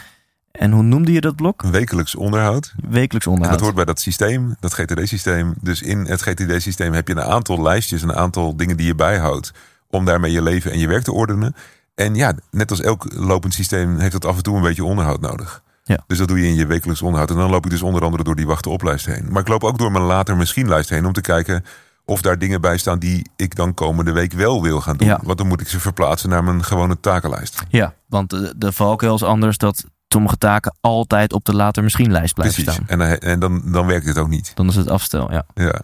En 0.52 0.70
hoe 0.70 0.82
noemde 0.82 1.12
je 1.12 1.20
dat 1.20 1.36
blok? 1.36 1.62
Wekelijks 1.62 2.14
onderhoud. 2.14 2.74
Wekelijks 2.88 3.26
En 3.26 3.32
onderhoud. 3.32 3.58
dat 3.58 3.66
hoort 3.66 3.76
bij 3.76 3.84
dat 3.84 4.00
systeem, 4.00 4.56
dat 4.60 4.72
GTD-systeem. 4.72 5.54
Dus 5.60 5.82
in 5.82 5.98
het 6.06 6.22
GTD-systeem 6.22 6.92
heb 6.92 7.08
je 7.08 7.14
een 7.14 7.22
aantal 7.22 7.62
lijstjes, 7.62 8.02
een 8.02 8.14
aantal 8.14 8.56
dingen 8.56 8.76
die 8.76 8.86
je 8.86 8.94
bijhoudt. 8.94 9.52
Om 9.90 10.04
daarmee 10.04 10.32
je 10.32 10.42
leven 10.42 10.72
en 10.72 10.78
je 10.78 10.86
werk 10.86 11.02
te 11.02 11.12
ordenen. 11.12 11.54
En 11.94 12.14
ja, 12.14 12.34
net 12.50 12.70
als 12.70 12.80
elk 12.80 13.12
lopend 13.14 13.54
systeem 13.54 13.98
heeft 13.98 14.12
dat 14.12 14.24
af 14.24 14.36
en 14.36 14.42
toe 14.42 14.56
een 14.56 14.62
beetje 14.62 14.84
onderhoud 14.84 15.20
nodig. 15.20 15.62
Ja. 15.82 15.98
Dus 16.06 16.18
dat 16.18 16.28
doe 16.28 16.40
je 16.40 16.46
in 16.48 16.54
je 16.54 16.66
wekelijks 16.66 17.02
onderhoud. 17.02 17.30
En 17.30 17.36
dan 17.36 17.50
loop 17.50 17.64
ik 17.64 17.70
dus 17.70 17.82
onder 17.82 18.02
andere 18.04 18.22
door 18.24 18.36
die 18.36 18.46
wachten 18.46 18.70
oplijst 18.70 19.06
heen. 19.06 19.26
Maar 19.30 19.40
ik 19.42 19.48
loop 19.48 19.64
ook 19.64 19.78
door 19.78 19.92
mijn 19.92 20.04
later 20.04 20.36
misschien 20.36 20.68
lijst 20.68 20.88
heen 20.90 21.06
om 21.06 21.12
te 21.12 21.20
kijken 21.20 21.64
of 22.04 22.22
daar 22.22 22.38
dingen 22.38 22.60
bij 22.60 22.76
staan 22.78 22.98
die 22.98 23.30
ik 23.36 23.54
dan 23.56 23.74
komende 23.74 24.12
week 24.12 24.32
wel 24.32 24.62
wil 24.62 24.80
gaan 24.80 24.96
doen. 24.96 25.08
Ja. 25.08 25.20
Want 25.22 25.38
dan 25.38 25.46
moet 25.46 25.60
ik 25.60 25.68
ze 25.68 25.80
verplaatsen 25.80 26.28
naar 26.28 26.44
mijn 26.44 26.64
gewone 26.64 27.00
takenlijst. 27.00 27.62
Ja, 27.68 27.94
want 28.08 28.30
de, 28.30 28.54
de 28.56 28.72
valkuil 28.72 29.14
is 29.14 29.22
anders 29.22 29.56
dat 29.58 29.84
sommige 30.08 30.38
taken 30.38 30.76
altijd 30.80 31.32
op 31.32 31.44
de 31.44 31.54
later 31.54 31.82
misschien 31.82 32.12
lijst 32.12 32.34
blijven 32.34 32.64
Precies. 32.64 32.82
staan. 32.84 33.00
En, 33.00 33.08
dan- 33.08 33.18
en 33.18 33.40
dan, 33.40 33.72
dan 33.72 33.86
werkt 33.86 34.06
het 34.06 34.18
ook 34.18 34.28
niet. 34.28 34.52
Dan 34.54 34.68
is 34.68 34.74
het 34.76 34.88
afstel, 34.88 35.32
ja. 35.32 35.44
Ja. 35.54 35.80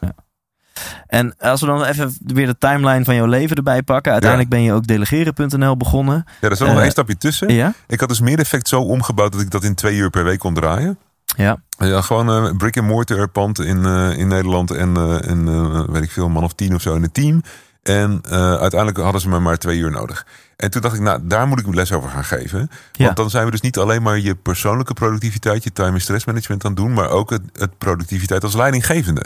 En 1.06 1.34
als 1.38 1.60
we 1.60 1.66
dan 1.66 1.84
even 1.84 2.16
weer 2.26 2.46
de 2.46 2.58
timeline 2.58 3.04
van 3.04 3.14
jouw 3.14 3.26
leven 3.26 3.56
erbij 3.56 3.82
pakken. 3.82 4.12
Uiteindelijk 4.12 4.50
ben 4.50 4.62
je 4.62 4.72
ook 4.72 4.86
delegeren.nl 4.86 5.76
begonnen. 5.76 6.24
ja, 6.26 6.32
er 6.46 6.50
is 6.52 6.58
nog 6.58 6.68
Eh, 6.68 6.76
één 6.82 6.90
stapje 6.90 7.16
tussen. 7.16 7.54
Ja? 7.54 7.72
Ik 7.86 8.00
had 8.00 8.08
dus 8.08 8.20
meer 8.20 8.38
effect 8.38 8.68
zo 8.68 8.80
omgebouwd 8.80 9.32
dat 9.32 9.40
ik 9.40 9.50
dat 9.50 9.64
in 9.64 9.74
twee 9.74 9.96
uur 9.96 10.10
per 10.10 10.24
week 10.24 10.38
kon 10.38 10.54
draaien. 10.54 10.98
Ja. 11.36 11.56
Ja, 11.78 12.00
gewoon 12.00 12.28
een 12.28 12.56
brick-and-mortar 12.56 13.28
pand 13.28 13.58
in, 13.60 13.84
eh, 13.84 14.18
in 14.18 14.28
Nederland. 14.28 14.70
En, 14.70 14.96
eh, 14.96 15.28
en 15.30 15.48
eh, 15.48 15.82
weet 15.88 16.02
ik 16.02 16.10
veel, 16.10 16.24
een 16.24 16.32
man 16.32 16.44
of 16.44 16.52
tien 16.54 16.74
of 16.74 16.82
zo 16.82 16.94
in 16.94 17.02
het 17.02 17.14
team. 17.14 17.42
En 17.82 18.20
eh, 18.28 18.36
uiteindelijk 18.54 18.98
hadden 18.98 19.20
ze 19.20 19.28
me 19.28 19.38
maar 19.38 19.56
twee 19.56 19.78
uur 19.78 19.90
nodig. 19.90 20.26
En 20.56 20.70
toen 20.70 20.82
dacht 20.82 20.94
ik, 20.94 21.00
nou, 21.00 21.20
daar 21.22 21.46
moet 21.48 21.58
ik 21.60 21.74
les 21.74 21.92
over 21.92 22.10
gaan 22.10 22.24
geven. 22.24 22.70
Ja. 22.92 23.04
Want 23.04 23.16
dan 23.16 23.30
zijn 23.30 23.44
we 23.44 23.50
dus 23.50 23.60
niet 23.60 23.78
alleen 23.78 24.02
maar 24.02 24.18
je 24.18 24.34
persoonlijke 24.34 24.94
productiviteit, 24.94 25.64
je 25.64 25.72
time- 25.72 25.94
en 25.94 26.00
stressmanagement 26.00 26.64
aan 26.64 26.70
het 26.70 26.80
doen, 26.80 26.92
maar 26.92 27.08
ook 27.08 27.30
het, 27.30 27.42
het 27.52 27.78
productiviteit 27.78 28.44
als 28.44 28.54
leidinggevende. 28.54 29.22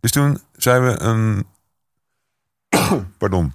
Dus 0.00 0.10
toen 0.10 0.40
zijn 0.56 0.84
we 0.84 1.00
een. 1.00 1.46
Pardon. 3.18 3.52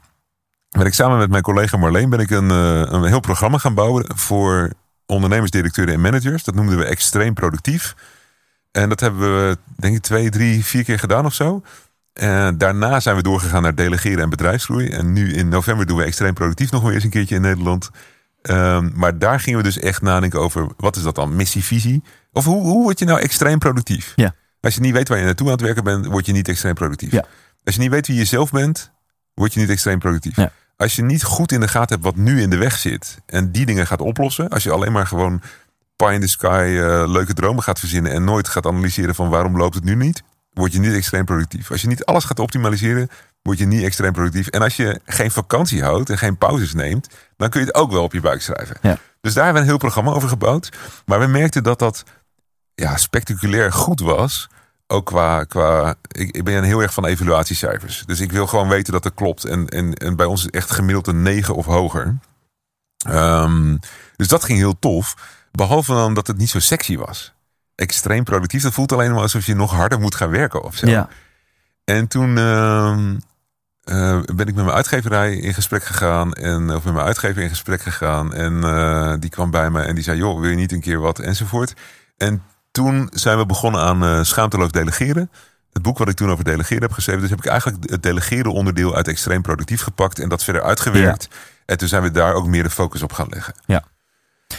Ben 0.69 0.85
ik 0.85 0.93
samen 0.93 1.17
met 1.17 1.29
mijn 1.29 1.43
collega 1.43 1.77
Marleen 1.77 2.09
ben 2.09 2.19
ik 2.19 2.29
een, 2.29 2.51
eh, 2.51 2.81
een 2.81 3.03
heel 3.03 3.19
programma 3.19 3.57
gaan 3.57 3.73
bouwen 3.73 4.05
voor 4.15 4.73
ondernemers, 5.05 5.51
directeuren 5.51 5.93
en 5.93 6.01
managers. 6.01 6.43
Dat 6.43 6.55
noemden 6.55 6.77
we 6.77 6.85
extreem 6.85 7.33
productief. 7.33 7.95
En 8.71 8.89
dat 8.89 8.99
hebben 8.99 9.21
we, 9.21 9.57
denk 9.75 9.95
ik, 9.95 10.01
twee, 10.01 10.29
drie, 10.29 10.65
vier 10.65 10.83
keer 10.83 10.99
gedaan 10.99 11.25
of 11.25 11.33
zo. 11.33 11.63
En 12.13 12.57
daarna 12.57 12.99
zijn 12.99 13.15
we 13.15 13.21
doorgegaan 13.21 13.61
naar 13.61 13.75
delegeren 13.75 14.23
en 14.23 14.29
bedrijfsgroei. 14.29 14.89
En 14.89 15.13
nu 15.13 15.33
in 15.33 15.49
november 15.49 15.85
doen 15.85 15.97
we 15.97 16.03
extreem 16.03 16.33
productief 16.33 16.71
nog 16.71 16.83
weer 16.83 16.93
eens 16.93 17.03
een 17.03 17.09
keertje 17.09 17.35
in 17.35 17.41
Nederland. 17.41 17.89
Ehm, 18.41 18.89
maar 18.93 19.17
daar 19.17 19.39
gingen 19.39 19.57
we 19.57 19.63
dus 19.63 19.79
echt 19.79 20.01
nadenken 20.01 20.39
over, 20.39 20.67
wat 20.77 20.95
is 20.95 21.03
dat 21.03 21.15
dan, 21.15 21.35
missie, 21.35 21.63
visie? 21.63 22.03
Of 22.31 22.45
hoe, 22.45 22.61
hoe 22.61 22.83
word 22.83 22.99
je 22.99 23.05
nou 23.05 23.19
extreem 23.19 23.59
productief? 23.59 24.13
Ja. 24.15 24.35
Als 24.65 24.75
je 24.75 24.81
niet 24.81 24.93
weet 24.93 25.07
waar 25.07 25.17
je 25.17 25.23
naartoe 25.23 25.45
aan 25.45 25.53
het 25.53 25.61
werken 25.61 25.83
bent, 25.83 26.05
word 26.05 26.25
je 26.25 26.31
niet 26.31 26.47
extreem 26.47 26.73
productief. 26.73 27.11
Ja. 27.11 27.25
Als 27.63 27.75
je 27.75 27.81
niet 27.81 27.89
weet 27.89 28.07
wie 28.07 28.15
je 28.15 28.25
zelf 28.25 28.51
bent, 28.51 28.91
word 29.33 29.53
je 29.53 29.59
niet 29.59 29.69
extreem 29.69 29.99
productief. 29.99 30.35
Ja. 30.35 30.51
Als 30.77 30.95
je 30.95 31.01
niet 31.01 31.23
goed 31.23 31.51
in 31.51 31.59
de 31.59 31.67
gaten 31.67 31.89
hebt 31.89 32.03
wat 32.03 32.15
nu 32.15 32.41
in 32.41 32.49
de 32.49 32.57
weg 32.57 32.77
zit 32.77 33.17
en 33.25 33.51
die 33.51 33.65
dingen 33.65 33.87
gaat 33.87 34.01
oplossen, 34.01 34.49
als 34.49 34.63
je 34.63 34.71
alleen 34.71 34.91
maar 34.91 35.07
gewoon 35.07 35.41
pie 35.95 36.11
in 36.11 36.21
the 36.21 36.27
sky 36.27 36.77
eh, 36.77 37.03
leuke 37.07 37.33
dromen 37.33 37.63
gaat 37.63 37.79
verzinnen 37.79 38.11
en 38.11 38.23
nooit 38.23 38.47
gaat 38.47 38.65
analyseren 38.65 39.15
van 39.15 39.29
waarom 39.29 39.57
loopt 39.57 39.75
het 39.75 39.83
nu 39.83 39.95
niet, 39.95 40.23
word 40.53 40.73
je 40.73 40.79
niet 40.79 40.93
extreem 40.93 41.25
productief. 41.25 41.71
Als 41.71 41.81
je 41.81 41.87
niet 41.87 42.05
alles 42.05 42.23
gaat 42.23 42.39
optimaliseren, 42.39 43.09
word 43.41 43.57
je 43.57 43.65
niet 43.65 43.83
extreem 43.83 44.11
productief. 44.11 44.47
En 44.47 44.61
als 44.61 44.75
je 44.75 44.99
geen 45.05 45.31
vakantie 45.31 45.83
houdt 45.83 46.09
en 46.09 46.17
geen 46.17 46.37
pauzes 46.37 46.73
neemt, 46.73 47.09
dan 47.37 47.49
kun 47.49 47.59
je 47.59 47.65
het 47.65 47.75
ook 47.75 47.91
wel 47.91 48.03
op 48.03 48.13
je 48.13 48.21
buik 48.21 48.41
schrijven. 48.41 48.77
Ja. 48.81 48.97
Dus 49.21 49.33
daar 49.33 49.43
hebben 49.43 49.61
we 49.61 49.67
een 49.67 49.73
heel 49.73 49.89
programma 49.89 50.11
over 50.11 50.29
gebouwd. 50.29 50.69
Maar 51.05 51.19
we 51.19 51.27
merkten 51.27 51.63
dat 51.63 51.79
dat 51.79 52.03
ja, 52.75 52.97
spectaculair 52.97 53.71
goed 53.71 53.99
was. 53.99 54.47
Ook 54.87 55.05
qua, 55.05 55.43
qua 55.43 55.95
ik, 56.07 56.35
ik 56.35 56.43
ben 56.43 56.63
heel 56.63 56.81
erg 56.81 56.93
van 56.93 57.05
evaluatiecijfers. 57.05 58.03
Dus 58.05 58.19
ik 58.19 58.31
wil 58.31 58.47
gewoon 58.47 58.67
weten 58.67 58.93
dat 58.93 59.03
het 59.03 59.13
klopt. 59.13 59.43
En, 59.43 59.67
en, 59.67 59.93
en 59.93 60.15
bij 60.15 60.25
ons 60.25 60.45
is 60.45 60.49
echt 60.49 60.71
gemiddeld 60.71 61.07
een 61.07 61.21
9 61.21 61.55
of 61.55 61.65
hoger. 61.65 62.17
Ehm, 63.07 63.77
dus 64.15 64.27
dat 64.27 64.43
ging 64.43 64.57
heel 64.57 64.79
tof. 64.79 65.15
Behalve 65.51 65.93
dan 65.93 66.13
dat 66.13 66.27
het 66.27 66.37
niet 66.37 66.49
zo 66.49 66.59
sexy 66.59 66.97
was. 66.97 67.33
Extreem 67.75 68.23
productief. 68.23 68.61
Dat 68.61 68.73
voelt 68.73 68.91
alleen 68.91 69.11
maar 69.11 69.21
alsof 69.21 69.45
je 69.45 69.55
nog 69.55 69.71
harder 69.71 69.99
moet 69.99 70.15
gaan 70.15 70.29
werken 70.29 70.63
of 70.63 70.75
zo. 70.75 70.87
Ja. 70.87 71.09
En 71.83 72.07
toen 72.07 72.37
ehm, 72.37 73.15
eh, 73.83 74.21
ben 74.35 74.47
ik 74.47 74.55
met 74.55 74.65
mijn 74.65 74.77
uitgeverij 74.77 75.35
in 75.35 75.53
gesprek 75.53 75.83
gegaan. 75.83 76.33
En, 76.33 76.69
of 76.75 76.83
met 76.83 76.93
mijn 76.93 77.05
uitgever 77.05 77.41
in 77.41 77.49
gesprek 77.49 77.81
gegaan. 77.81 78.33
En 78.33 78.63
eh, 78.63 79.13
die 79.19 79.29
kwam 79.29 79.51
bij 79.51 79.69
me 79.69 79.81
en 79.81 79.95
die 79.95 80.03
zei: 80.03 80.17
Joh, 80.17 80.39
wil 80.39 80.49
je 80.49 80.55
niet 80.55 80.71
een 80.71 80.81
keer 80.81 80.99
wat? 80.99 81.19
Enzovoort. 81.19 81.73
En 82.17 82.43
toen 82.75 83.09
zijn 83.11 83.37
we 83.37 83.45
begonnen 83.45 83.81
aan 83.81 84.03
eh, 84.03 84.23
schaamteloos 84.23 84.71
delegeren. 84.71 85.31
Het 85.73 85.81
boek 85.81 85.97
wat 85.97 86.09
ik 86.09 86.15
toen 86.15 86.29
over 86.29 86.43
delegeren 86.43 86.81
heb 86.81 86.91
geschreven. 86.91 87.21
Dus 87.21 87.29
heb 87.29 87.39
ik 87.39 87.45
eigenlijk 87.45 87.89
het 87.89 88.03
delegeren 88.03 88.53
onderdeel 88.53 88.95
uit 88.95 89.07
extreem 89.07 89.41
productief 89.41 89.81
gepakt. 89.81 90.19
En 90.19 90.29
dat 90.29 90.43
verder 90.43 90.61
uitgewerkt. 90.61 91.27
En 91.65 91.77
toen 91.77 91.87
zijn 91.87 92.01
we 92.01 92.11
daar 92.11 92.33
ook 92.33 92.47
meer 92.47 92.63
de 92.63 92.69
focus 92.69 93.01
op 93.01 93.13
gaan 93.13 93.27
leggen. 93.29 93.53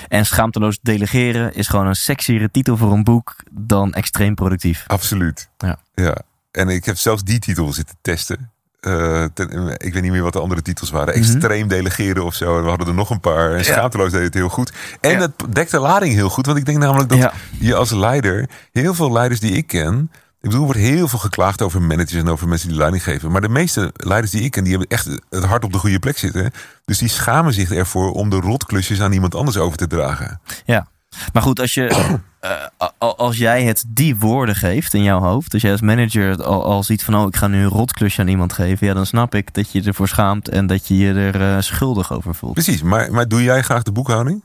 En 0.09 0.27
schaamteloos 0.27 0.79
delegeren 0.83 1.55
is 1.55 1.69
gewoon 1.69 1.87
een 1.87 1.97
sexiere 1.97 2.51
titel 2.51 2.77
voor 2.77 2.93
een 2.93 3.05
boek 3.05 3.37
dan 3.51 3.93
extreem 3.93 4.35
productief. 4.35 4.85
Absoluut. 4.87 5.49
Ja. 5.59 5.79
ja. 5.95 6.17
En 6.51 6.69
ik 6.69 6.85
heb 6.85 6.97
zelfs 6.97 7.23
die 7.23 7.39
titel 7.39 7.73
zitten 7.73 7.97
testen. 8.03 8.53
Eh, 8.87 9.25
ten- 9.35 9.75
ik 9.77 9.93
weet 9.93 10.03
niet 10.03 10.13
meer 10.13 10.23
wat 10.23 10.33
de 10.33 10.41
andere 10.41 10.63
titels 10.63 10.91
waren. 10.91 11.15
Extreem 11.15 11.69
delegeren 11.69 12.25
of 12.25 12.35
zo. 12.35 12.57
En 12.57 12.63
we 12.63 12.69
hadden 12.69 12.87
er 12.89 12.95
nog 12.95 13.11
een 13.11 13.21
paar. 13.21 13.53
En 13.53 13.65
schaamteloos 13.65 14.11
deed 14.13 14.23
het 14.23 14.35
heel 14.35 14.49
goed. 14.49 14.73
En 15.01 15.11
Ja. 15.11 15.19
het 15.21 15.33
dekt 15.55 15.71
de 15.71 15.79
lading 15.79 16.15
heel 16.15 16.29
goed. 16.29 16.47
Want 16.47 16.59
ik 16.59 16.65
denk 16.65 16.79
namelijk 16.79 17.09
dat 17.09 17.19
Ja. 17.19 17.33
je 17.59 17.75
als 17.75 17.91
leider... 17.91 18.49
Heel 18.73 18.95
veel 18.95 19.13
leiders 19.13 19.41
die 19.41 19.53
ik 19.53 19.67
ken... 19.67 20.11
Ik 20.41 20.53
bedoel, 20.53 20.67
er 20.69 20.73
wordt 20.73 20.81
heel 20.91 21.09
veel 21.09 21.19
geklaagd 21.19 21.63
over 21.63 21.83
managers 21.83 22.13
en 22.13 22.29
over 22.29 22.49
mensen 22.49 22.69
die 22.69 22.77
leiding 22.77 23.03
geven. 23.03 23.31
Maar 23.31 23.41
de 23.41 23.49
meeste 23.49 23.91
leiders 23.97 24.33
die 24.33 24.43
ik 24.43 24.51
ken, 24.51 24.63
die 24.65 24.73
hebben 24.73 24.91
echt 24.97 25.09
het 25.31 25.45
hart 25.45 25.65
op 25.65 25.73
de 25.73 25.79
goede 25.79 25.99
plek 25.99 26.19
zitten. 26.19 26.51
Dus 26.85 26.99
die 26.99 27.09
schamen 27.09 27.53
zich 27.53 27.73
ervoor 27.73 28.11
om 28.13 28.31
de 28.31 28.37
rotklusjes 28.41 29.01
aan 29.01 29.13
iemand 29.13 29.35
anders 29.35 29.57
over 29.57 29.77
te 29.79 29.87
dragen. 29.87 30.41
Ja. 30.65 30.87
Maar 31.33 31.43
goed, 31.43 31.61
als, 31.61 31.75
je, 31.75 31.87
eh, 32.41 32.51
als 32.99 33.37
jij 33.37 33.65
het 33.65 33.85
die 33.89 34.17
woorden 34.17 34.55
geeft 34.55 34.95
in 34.95 35.03
jouw 35.03 35.21
hoofd, 35.21 35.53
als 35.53 35.63
jij 35.63 35.71
als 35.73 35.81
manager 35.81 36.43
al, 36.45 36.65
al 36.65 36.83
ziet 36.83 37.03
van 37.05 37.15
oh, 37.15 37.27
ik 37.27 37.37
ga 37.37 37.47
nu 37.47 37.63
een 37.63 37.69
rotklusje 37.69 38.21
aan 38.21 38.29
iemand 38.29 38.53
geven, 38.53 38.87
ja, 38.87 38.95
dan 38.95 39.07
snap 39.07 39.35
ik 39.35 39.55
dat 39.55 39.73
je 39.73 39.83
ervoor 39.83 40.09
schaamt 40.09 40.49
en 40.49 40.67
dat 40.67 40.89
je 40.89 40.97
je 40.97 41.13
er 41.13 41.41
eh, 41.41 41.61
schuldig 41.63 42.13
over 42.13 42.35
voelt. 42.35 42.55
Precies, 42.55 42.83
maar, 42.83 43.13
maar 43.13 43.29
doe 43.29 43.43
jij 43.43 43.63
graag 43.63 43.83
de 43.83 43.93
boekhouding? 43.93 44.43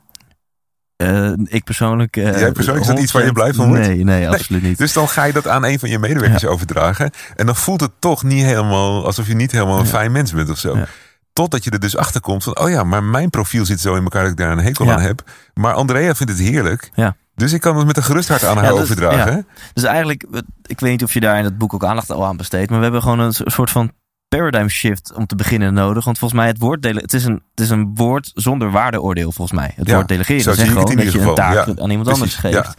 Eh, 0.96 1.32
ik 1.44 1.64
persoonlijk. 1.64 2.16
Jij 2.16 2.52
persoonlijk, 2.52 2.86
is 2.86 2.92
dat 2.92 3.00
iets 3.00 3.12
waar 3.12 3.26
je 3.26 3.32
blij 3.32 3.54
van 3.54 3.68
wordt? 3.68 3.88
Nee, 3.88 4.04
nee, 4.04 4.30
absoluut 4.30 4.62
niet. 4.62 4.78
Dus 4.78 4.94
dan 4.94 5.08
ga 5.10 5.24
je 5.24 5.34
dat 5.34 5.48
aan 5.48 5.66
een 5.66 5.80
van 5.80 5.90
je 5.90 6.00
medewerkers 6.00 6.46
overdragen. 6.46 7.12
En 7.36 7.46
dan 7.46 7.56
voelt 7.56 7.82
het 7.82 7.92
toch 8.00 8.24
niet 8.24 8.44
helemaal 8.44 9.06
alsof 9.06 9.28
je 9.28 9.34
niet 9.34 9.52
helemaal 9.52 9.78
een 9.78 9.84
Ja. 9.84 9.90
fijn 9.90 10.12
mens 10.12 10.32
bent 10.34 10.50
of 10.50 10.58
zo. 10.58 10.78
Ja. 10.78 10.88
Totdat 11.34 11.64
je 11.64 11.70
er 11.72 11.80
dus 11.80 11.98
achter 11.98 12.22
komt 12.22 12.44
van, 12.44 12.60
oh 12.60 12.70
ja, 12.70 12.84
maar 12.84 13.04
mijn 13.04 13.30
profiel 13.30 13.66
zit 13.66 13.80
zo 13.80 13.96
in 13.96 14.04
elkaar 14.04 14.22
dat 14.22 14.32
ik 14.32 14.38
daar 14.38 14.52
een 14.52 14.60
hekel 14.64 14.86
Ja. 14.86 14.94
aan 14.94 15.02
heb. 15.02 15.24
Maar 15.54 15.74
Andrea 15.74 16.16
vindt 16.16 16.32
het 16.34 16.42
heerlijk. 16.42 16.92
Ja. 16.94 17.16
Dus 17.36 17.54
ik 17.54 17.62
kan 17.62 17.78
het 17.78 17.86
met 17.88 17.98
een 17.98 18.04
gerust 18.04 18.28
hart 18.30 18.44
aan 18.44 18.56
haar 18.58 18.66
Ja, 18.66 18.72
dus- 18.72 18.82
overdragen. 18.82 19.48
Dus 19.74 19.84
eigenlijk, 19.84 20.26
ik 20.66 20.80
weet 20.80 20.92
niet 20.92 21.04
of 21.04 21.14
je 21.14 21.20
daar 21.20 21.38
in 21.38 21.44
het 21.44 21.58
boek 21.58 21.74
ook 21.74 21.86
aandacht 21.86 22.12
al 22.12 22.26
aan 22.26 22.38
besteedt, 22.38 22.70
maar 22.70 22.78
we 22.78 22.84
hebben 22.84 23.02
gewoon 23.02 23.20
een 23.20 23.34
soort 23.34 23.70
van 23.72 23.92
paradigm 24.38 24.68
shift 24.68 25.14
om 25.14 25.26
te 25.26 25.36
beginnen 25.36 25.74
nodig. 25.74 26.06
Want 26.06 26.18
volgens 26.18 26.40
mij 26.40 26.50
het 26.50 26.60
woord 26.60 26.82
delen, 26.82 27.02
het 27.02 27.14
is 27.14 27.26
een, 27.26 27.34
het 27.52 27.60
is 27.60 27.70
een 27.70 27.92
woord 27.96 28.32
zonder 28.34 28.72
waardeoordeel 28.72 29.32
volgens 29.32 29.60
mij. 29.60 29.72
Het 29.76 29.88
Ja, 29.88 29.96
woord 29.96 30.08
delegeren 30.08 30.54
ik 30.54 30.60
het 30.60 30.68
gewoon 30.68 30.96
dat 30.96 31.12
je 31.12 31.20
een 31.20 31.36
taak 31.36 31.54
ja. 31.54 31.62
aan 31.62 31.90
iemand 31.90 31.90
Precies, 32.04 32.12
anders 32.12 32.36
geeft. 32.36 32.54
ja. 32.54 32.74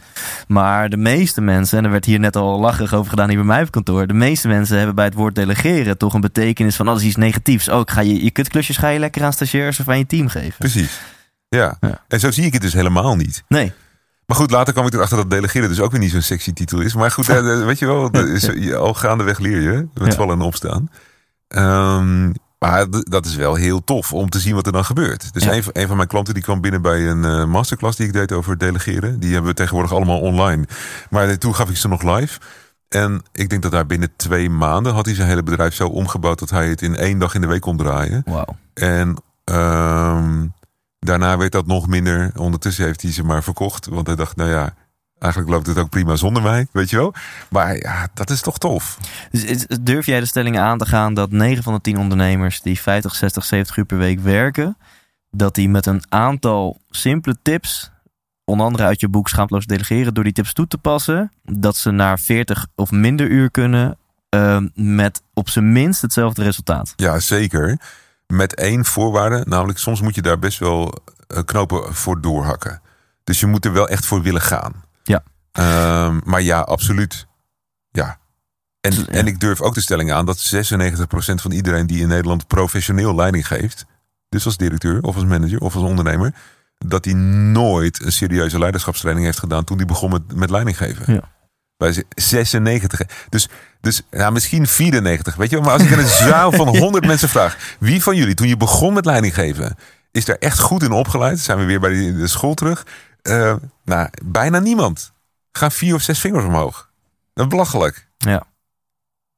Maar 0.47 0.89
de 0.89 0.97
meeste 0.97 1.41
mensen, 1.41 1.77
en 1.77 1.83
er 1.85 1.91
werd 1.91 2.05
hier 2.05 2.19
net 2.19 2.35
al 2.35 2.59
lacherig 2.59 2.93
over 2.93 3.09
gedaan 3.09 3.27
hier 3.29 3.37
bij 3.37 3.45
mij 3.47 3.61
op 3.61 3.71
kantoor, 3.71 4.07
de 4.07 4.13
meeste 4.13 4.47
mensen 4.47 4.77
hebben 4.77 4.95
bij 4.95 5.05
het 5.05 5.13
woord 5.13 5.35
delegeren 5.35 5.97
toch 5.97 6.13
een 6.13 6.21
betekenis 6.21 6.75
van, 6.75 6.89
oh, 6.89 6.95
is 6.95 7.03
iets 7.03 7.15
negatiefs. 7.15 7.69
Oh, 7.69 7.79
ik 7.79 7.91
ga 7.91 8.01
je, 8.01 8.23
je 8.23 8.31
kutklusjes 8.31 8.77
ga 8.77 8.87
je 8.89 8.99
lekker 8.99 9.23
aan 9.23 9.33
stagiairs 9.33 9.79
of 9.79 9.87
aan 9.89 9.97
je 9.97 10.05
team 10.05 10.27
geven. 10.27 10.55
Precies. 10.57 10.99
Ja. 11.49 11.77
En 12.07 12.19
zo 12.19 12.31
zie 12.31 12.45
ik 12.45 12.53
het 12.53 12.61
dus 12.61 12.73
helemaal 12.73 13.15
niet. 13.15 13.43
Nee. 13.47 13.71
Maar 14.25 14.37
goed, 14.37 14.51
later 14.51 14.73
kwam 14.73 14.85
ik 14.85 14.93
erachter 14.93 15.17
dat 15.17 15.29
delegeren 15.29 15.69
dus 15.69 15.79
ook 15.79 15.91
weer 15.91 15.99
niet 15.99 16.11
zo'n 16.11 16.21
sexy 16.21 16.53
titel 16.53 16.79
is. 16.79 16.93
Maar 16.93 17.11
goed, 17.11 17.29
eh, 17.29 17.65
weet 17.65 17.79
je 17.79 17.85
wel, 17.85 18.09
is, 18.11 18.73
al 18.73 18.93
gaandeweg 18.93 19.39
leer 19.39 19.61
je. 19.61 19.87
Met 19.93 20.07
Ja. 20.11 20.13
vallen 20.17 20.35
en 20.39 20.45
opstaan. 20.45 20.89
Ehm, 21.53 22.31
maar 22.59 22.85
dat 22.89 23.25
is 23.25 23.35
wel 23.35 23.55
heel 23.55 23.83
tof 23.83 24.13
om 24.13 24.29
te 24.29 24.39
zien 24.39 24.55
wat 24.55 24.65
er 24.65 24.71
dan 24.71 24.85
gebeurt. 24.85 25.33
Dus 25.33 25.43
Ja. 25.43 25.53
een, 25.53 25.63
van- 25.63 25.73
een 25.75 25.87
van 25.87 25.95
mijn 25.95 26.07
klanten 26.07 26.33
die 26.33 26.43
kwam 26.43 26.61
binnen 26.61 26.81
bij 26.81 27.07
een 27.07 27.25
eh, 27.25 27.45
masterclass 27.45 27.97
die 27.97 28.07
ik 28.07 28.13
deed 28.13 28.31
over 28.31 28.57
delegeren. 28.57 29.19
Die 29.19 29.31
hebben 29.33 29.49
we 29.51 29.55
tegenwoordig 29.57 29.93
allemaal 29.93 30.19
online. 30.19 30.67
Maar 31.09 31.37
toen 31.37 31.55
gaf 31.55 31.69
ik 31.69 31.77
ze 31.77 31.87
nog 31.87 32.01
live. 32.03 32.39
En 32.89 33.21
ik 33.31 33.49
denk 33.49 33.61
dat 33.61 33.71
daar 33.71 33.85
binnen 33.85 34.09
twee 34.15 34.49
maanden 34.49 34.93
had 34.93 35.05
hij 35.05 35.15
zijn 35.15 35.27
hele 35.27 35.43
bedrijf 35.43 35.73
zo 35.73 35.87
omgebouwd 35.87 36.39
dat 36.39 36.49
hij 36.49 36.69
het 36.69 36.81
in 36.81 36.95
één 36.95 37.19
dag 37.19 37.35
in 37.35 37.41
de 37.41 37.47
week 37.47 37.61
kon 37.61 37.77
draaien. 37.77 38.21
Wauw. 38.25 38.55
En 38.73 39.15
ehm, 39.43 40.45
daarna 40.99 41.37
werd 41.37 41.51
dat 41.51 41.67
nog 41.67 41.87
minder. 41.87 42.31
Ondertussen 42.35 42.85
heeft 42.85 43.01
hij 43.01 43.11
ze 43.11 43.23
maar 43.23 43.43
verkocht. 43.43 43.85
Want 43.87 44.07
hij 44.07 44.15
dacht, 44.15 44.35
nou 44.35 44.49
ja, 44.49 44.73
eigenlijk 45.23 45.53
loopt 45.53 45.67
het 45.67 45.77
ook 45.77 45.89
prima 45.89 46.15
zonder 46.15 46.43
mij. 46.43 46.67
Weet 46.71 46.89
je 46.89 46.95
wel? 46.95 47.13
Maar 47.49 47.75
ja, 47.75 48.07
dat 48.13 48.29
is 48.29 48.41
toch 48.41 48.57
tof. 48.57 48.97
Dus 49.31 49.65
durf 49.81 50.05
jij 50.05 50.19
de 50.19 50.25
stelling 50.25 50.59
aan 50.59 50.77
te 50.77 50.85
gaan 50.85 51.13
dat 51.13 51.31
9 51.31 51.63
van 51.63 51.73
de 51.73 51.81
10 51.81 51.97
ondernemers 51.97 52.61
die 52.61 52.79
50, 52.79 53.15
60, 53.15 53.43
70 53.43 53.77
uur 53.77 53.85
per 53.85 53.97
week 53.97 54.19
werken, 54.19 54.77
dat 55.31 55.55
die 55.55 55.69
met 55.69 55.85
een 55.85 56.03
aantal 56.09 56.79
simpele 56.89 57.35
tips, 57.41 57.91
onder 58.45 58.65
andere 58.65 58.83
uit 58.83 58.99
je 58.99 59.09
boek 59.09 59.29
Schaamteloos 59.29 59.65
Delegeren, 59.65 60.13
door 60.13 60.23
die 60.23 60.33
tips 60.33 60.53
toe 60.53 60.67
te 60.67 60.77
passen, 60.77 61.31
dat 61.43 61.75
ze 61.75 61.91
naar 61.91 62.19
40 62.19 62.67
of 62.75 62.91
minder 62.91 63.27
uur 63.27 63.51
kunnen 63.51 63.97
ehm, 64.29 64.67
met 64.73 65.21
op 65.33 65.49
zijn 65.49 65.71
minst 65.71 66.01
hetzelfde 66.01 66.43
resultaat? 66.43 66.93
Ja, 66.95 67.19
zeker. 67.19 67.79
Met 68.27 68.55
één 68.55 68.85
voorwaarde. 68.85 69.43
Namelijk, 69.47 69.79
soms 69.79 70.01
moet 70.01 70.15
je 70.15 70.21
daar 70.21 70.39
best 70.39 70.59
wel 70.59 70.93
eh, 71.27 71.43
knopen 71.45 71.93
voor 71.93 72.21
doorhakken. 72.21 72.81
Dus 73.23 73.39
je 73.39 73.45
moet 73.45 73.65
er 73.65 73.73
wel 73.73 73.87
echt 73.87 74.05
voor 74.05 74.21
willen 74.21 74.41
gaan. 74.41 74.83
Ehm, 75.53 76.19
maar 76.23 76.41
ja, 76.41 76.59
absoluut. 76.59 77.27
Ja. 77.91 78.17
En, 78.81 78.91
ja. 78.93 79.05
en 79.07 79.27
ik 79.27 79.39
durf 79.39 79.61
ook 79.61 79.73
de 79.73 79.81
stelling 79.81 80.11
aan 80.11 80.25
dat 80.25 80.51
96% 80.55 80.61
van 81.41 81.51
iedereen 81.51 81.87
die 81.87 82.01
in 82.01 82.07
Nederland 82.07 82.47
professioneel 82.47 83.15
leiding 83.15 83.47
geeft, 83.47 83.85
dus 84.29 84.45
als 84.45 84.57
directeur 84.57 85.01
of 85.01 85.15
als 85.15 85.25
manager 85.25 85.59
of 85.59 85.75
als 85.75 85.83
ondernemer, 85.83 86.33
dat 86.77 87.05
hij 87.05 87.13
nooit 87.13 88.03
een 88.05 88.11
serieuze 88.11 88.59
leiderschapstraining 88.59 89.25
heeft 89.25 89.39
gedaan 89.39 89.63
toen 89.63 89.77
hij 89.77 89.85
begon 89.85 90.09
met, 90.11 90.35
met 90.35 90.49
leiding 90.49 90.77
geven. 90.77 91.13
Ja. 91.13 91.31
Bij 91.77 91.93
ze- 91.93 92.05
96. 92.15 93.01
Dus, 93.29 93.49
dus 93.81 94.01
ja, 94.11 94.29
misschien 94.29 94.67
94. 94.67 95.35
Weet 95.35 95.49
je 95.49 95.55
wel, 95.55 95.65
maar 95.65 95.73
als 95.73 95.83
ik 95.83 95.89
in 95.89 95.99
een 95.99 96.07
zaal 96.07 96.51
van 96.51 96.77
100 96.77 97.05
mensen 97.05 97.29
vraag: 97.29 97.75
wie 97.79 98.03
van 98.03 98.15
jullie 98.15 98.33
toen 98.33 98.47
je 98.47 98.57
begon 98.57 98.93
met 98.93 99.05
leiding 99.05 99.33
geven, 99.33 99.75
is 100.11 100.25
daar 100.25 100.35
echt 100.35 100.59
goed 100.59 100.83
in 100.83 100.91
opgeleid? 100.91 101.39
Zijn 101.39 101.57
we 101.57 101.63
weer 101.65 101.79
bij 101.79 101.89
de 102.13 102.27
school 102.27 102.53
terug? 102.53 102.85
Eh, 103.21 103.55
nou, 103.85 104.09
bijna 104.23 104.59
niemand. 104.59 105.12
Ga 105.57 105.69
vier 105.71 105.95
of 105.95 106.01
zes 106.01 106.19
vingers 106.19 106.45
omhoog. 106.45 106.89
Dat 107.33 107.45
is 107.45 107.51
belachelijk. 107.51 108.07
Ja. 108.17 108.43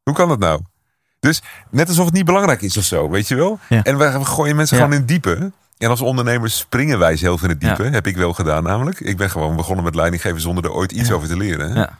Hoe 0.03 0.13
kan 0.13 0.27
dat 0.29 0.39
nou? 0.39 0.61
Dus 1.19 1.41
net 1.69 1.87
alsof 1.87 2.05
het 2.05 2.13
niet 2.13 2.25
belangrijk 2.25 2.61
is 2.61 2.77
of 2.77 2.83
zo, 2.83 3.09
weet 3.09 3.27
je 3.27 3.35
wel? 3.35 3.59
Ja. 3.69 3.83
En 3.83 3.97
we 3.97 4.25
gooien 4.25 4.55
mensen 4.55 4.77
Ja. 4.77 4.83
gewoon 4.83 4.97
in 4.97 5.03
het 5.05 5.11
diepe. 5.11 5.51
En 5.77 5.89
als 5.89 6.01
ondernemers 6.01 6.57
springen 6.57 6.99
wij 6.99 7.17
zelf 7.17 7.43
in 7.43 7.49
het 7.49 7.59
diepe. 7.61 7.83
Heb 7.83 8.07
ik 8.07 8.15
wel 8.17 8.33
gedaan 8.33 8.63
namelijk. 8.63 8.99
Ik 8.99 9.17
ben 9.17 9.29
gewoon 9.29 9.55
begonnen 9.55 9.83
met 9.85 9.95
leiding 9.95 10.21
geven 10.21 10.41
zonder 10.41 10.63
er 10.63 10.71
ooit 10.71 10.91
iets 10.91 11.11
over 11.11 11.27
te 11.27 11.37
leren. 11.37 11.73
Ja. 11.73 11.99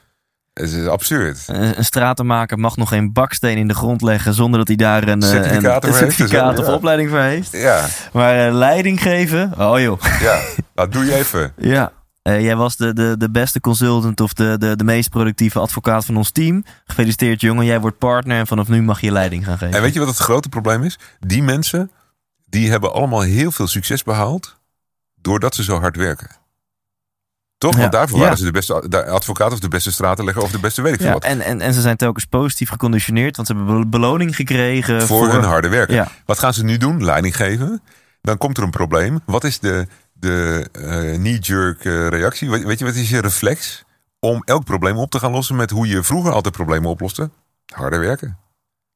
Het 0.53 0.71
is 0.71 0.87
absurd. 0.87 1.43
Een, 1.47 1.77
een 1.77 1.85
stratenmaker 1.85 2.59
mag 2.59 2.75
nog 2.77 2.89
geen 2.89 3.13
baksteen 3.13 3.57
in 3.57 3.67
de 3.67 3.73
grond 3.73 4.01
leggen 4.01 4.33
zonder 4.33 4.57
dat 4.59 4.67
hij 4.67 4.77
daar 4.77 5.07
een, 5.07 5.21
eh, 5.21 5.29
Certificaat 5.29 5.83
een, 5.83 5.89
voor 5.89 5.99
heeft, 5.99 6.15
certificaat 6.15 6.51
dus, 6.51 6.59
of 6.59 6.67
ja. 6.67 6.73
opleiding 6.73 7.09
voor 7.09 7.19
heeft. 7.19 7.51
Ja, 7.51 7.85
Maar 8.13 8.47
eh, 8.47 8.53
leiding 8.53 9.01
geven, 9.01 9.53
oh 9.57 9.79
joh. 9.79 10.01
ja. 10.19 10.39
Dat 10.73 10.91
doe 10.91 11.05
je 11.05 11.15
even. 11.15 11.53
Ja. 11.75 11.91
Eh, 12.25 12.41
jij 12.41 12.55
was 12.55 12.75
de, 12.75 12.93
de, 12.93 13.15
de 13.17 13.29
beste 13.29 13.59
consultant 13.61 14.21
of 14.21 14.33
de, 14.33 14.55
de, 14.57 14.75
de 14.75 14.83
meest 14.83 15.09
productieve 15.09 15.59
advocaat 15.59 16.05
van 16.05 16.17
ons 16.17 16.31
team. 16.31 16.63
Gefeliciteerd 16.85 17.41
jongen, 17.41 17.65
jij 17.65 17.79
wordt 17.79 17.97
partner 17.97 18.37
en 18.39 18.47
vanaf 18.47 18.67
nu 18.67 18.81
mag 18.81 19.01
je 19.01 19.11
leiding 19.11 19.45
gaan 19.45 19.57
geven. 19.57 19.75
En 19.75 19.81
weet 19.81 19.93
je 19.93 19.99
wat 19.99 20.07
het 20.07 20.17
grote 20.17 20.49
probleem 20.49 20.83
is? 20.83 20.99
Die 21.19 21.43
mensen, 21.43 21.91
die 22.45 22.69
hebben 22.69 22.93
allemaal 22.93 23.21
heel 23.21 23.51
veel 23.51 23.67
succes 23.67 24.03
behaald 24.03 24.59
doordat 25.21 25.55
ze 25.55 25.63
zo 25.63 25.79
hard 25.79 25.95
werken. 25.95 26.29
Toch? 27.57 27.73
Ja. 27.73 27.79
Want 27.79 27.91
daarvoor 27.91 28.17
Ja. 28.17 28.23
waren 28.23 28.37
ze 28.37 28.43
de 28.45 28.51
beste 28.51 28.73
advocaat 29.05 29.51
of 29.51 29.59
de 29.59 29.67
beste 29.67 29.91
stratenlegger 29.91 30.43
of 30.43 30.51
de 30.51 30.59
beste 30.59 30.81
weet 30.81 30.93
ik 30.93 30.99
veel 30.99 31.07
ja, 31.07 31.13
wat. 31.13 31.23
en, 31.23 31.41
en, 31.41 31.61
en 31.61 31.73
ze 31.73 31.81
zijn 31.81 31.97
telkens 31.97 32.25
positief 32.25 32.69
geconditioneerd, 32.69 33.35
want 33.35 33.47
ze 33.47 33.55
hebben 33.55 33.79
be- 33.79 33.87
beloning 33.87 34.35
gekregen. 34.35 35.01
voor, 35.01 35.31
hun 35.31 35.43
harde 35.43 35.67
werken. 35.69 35.95
Ja. 35.95 36.07
Wat 36.25 36.39
gaan 36.39 36.53
ze 36.53 36.63
nu 36.63 36.77
doen? 36.77 37.03
Leiding 37.03 37.35
geven. 37.35 37.81
Dan 38.21 38.37
komt 38.37 38.57
er 38.57 38.63
een 38.63 38.69
probleem. 38.69 39.19
Wat 39.25 39.43
is 39.43 39.59
de, 39.59 39.87
de 40.25 40.69
eh, 40.71 41.13
knee-jerk 41.13 41.85
eh, 41.85 42.07
reactie? 42.07 42.49
Weet, 42.49 42.63
weet 42.63 42.79
je, 42.79 42.85
wat 42.85 42.95
is 42.95 43.09
je 43.09 43.21
reflex? 43.21 43.83
Om 44.19 44.41
elk 44.45 44.63
probleem 44.63 44.97
op 44.97 45.09
te 45.11 45.19
gaan 45.19 45.31
lossen 45.31 45.55
met 45.55 45.69
hoe 45.69 45.87
je 45.87 46.03
vroeger 46.03 46.31
altijd 46.31 46.55
problemen 46.55 46.89
oploste? 46.89 47.29
Harder 47.73 47.99
werken. 47.99 48.37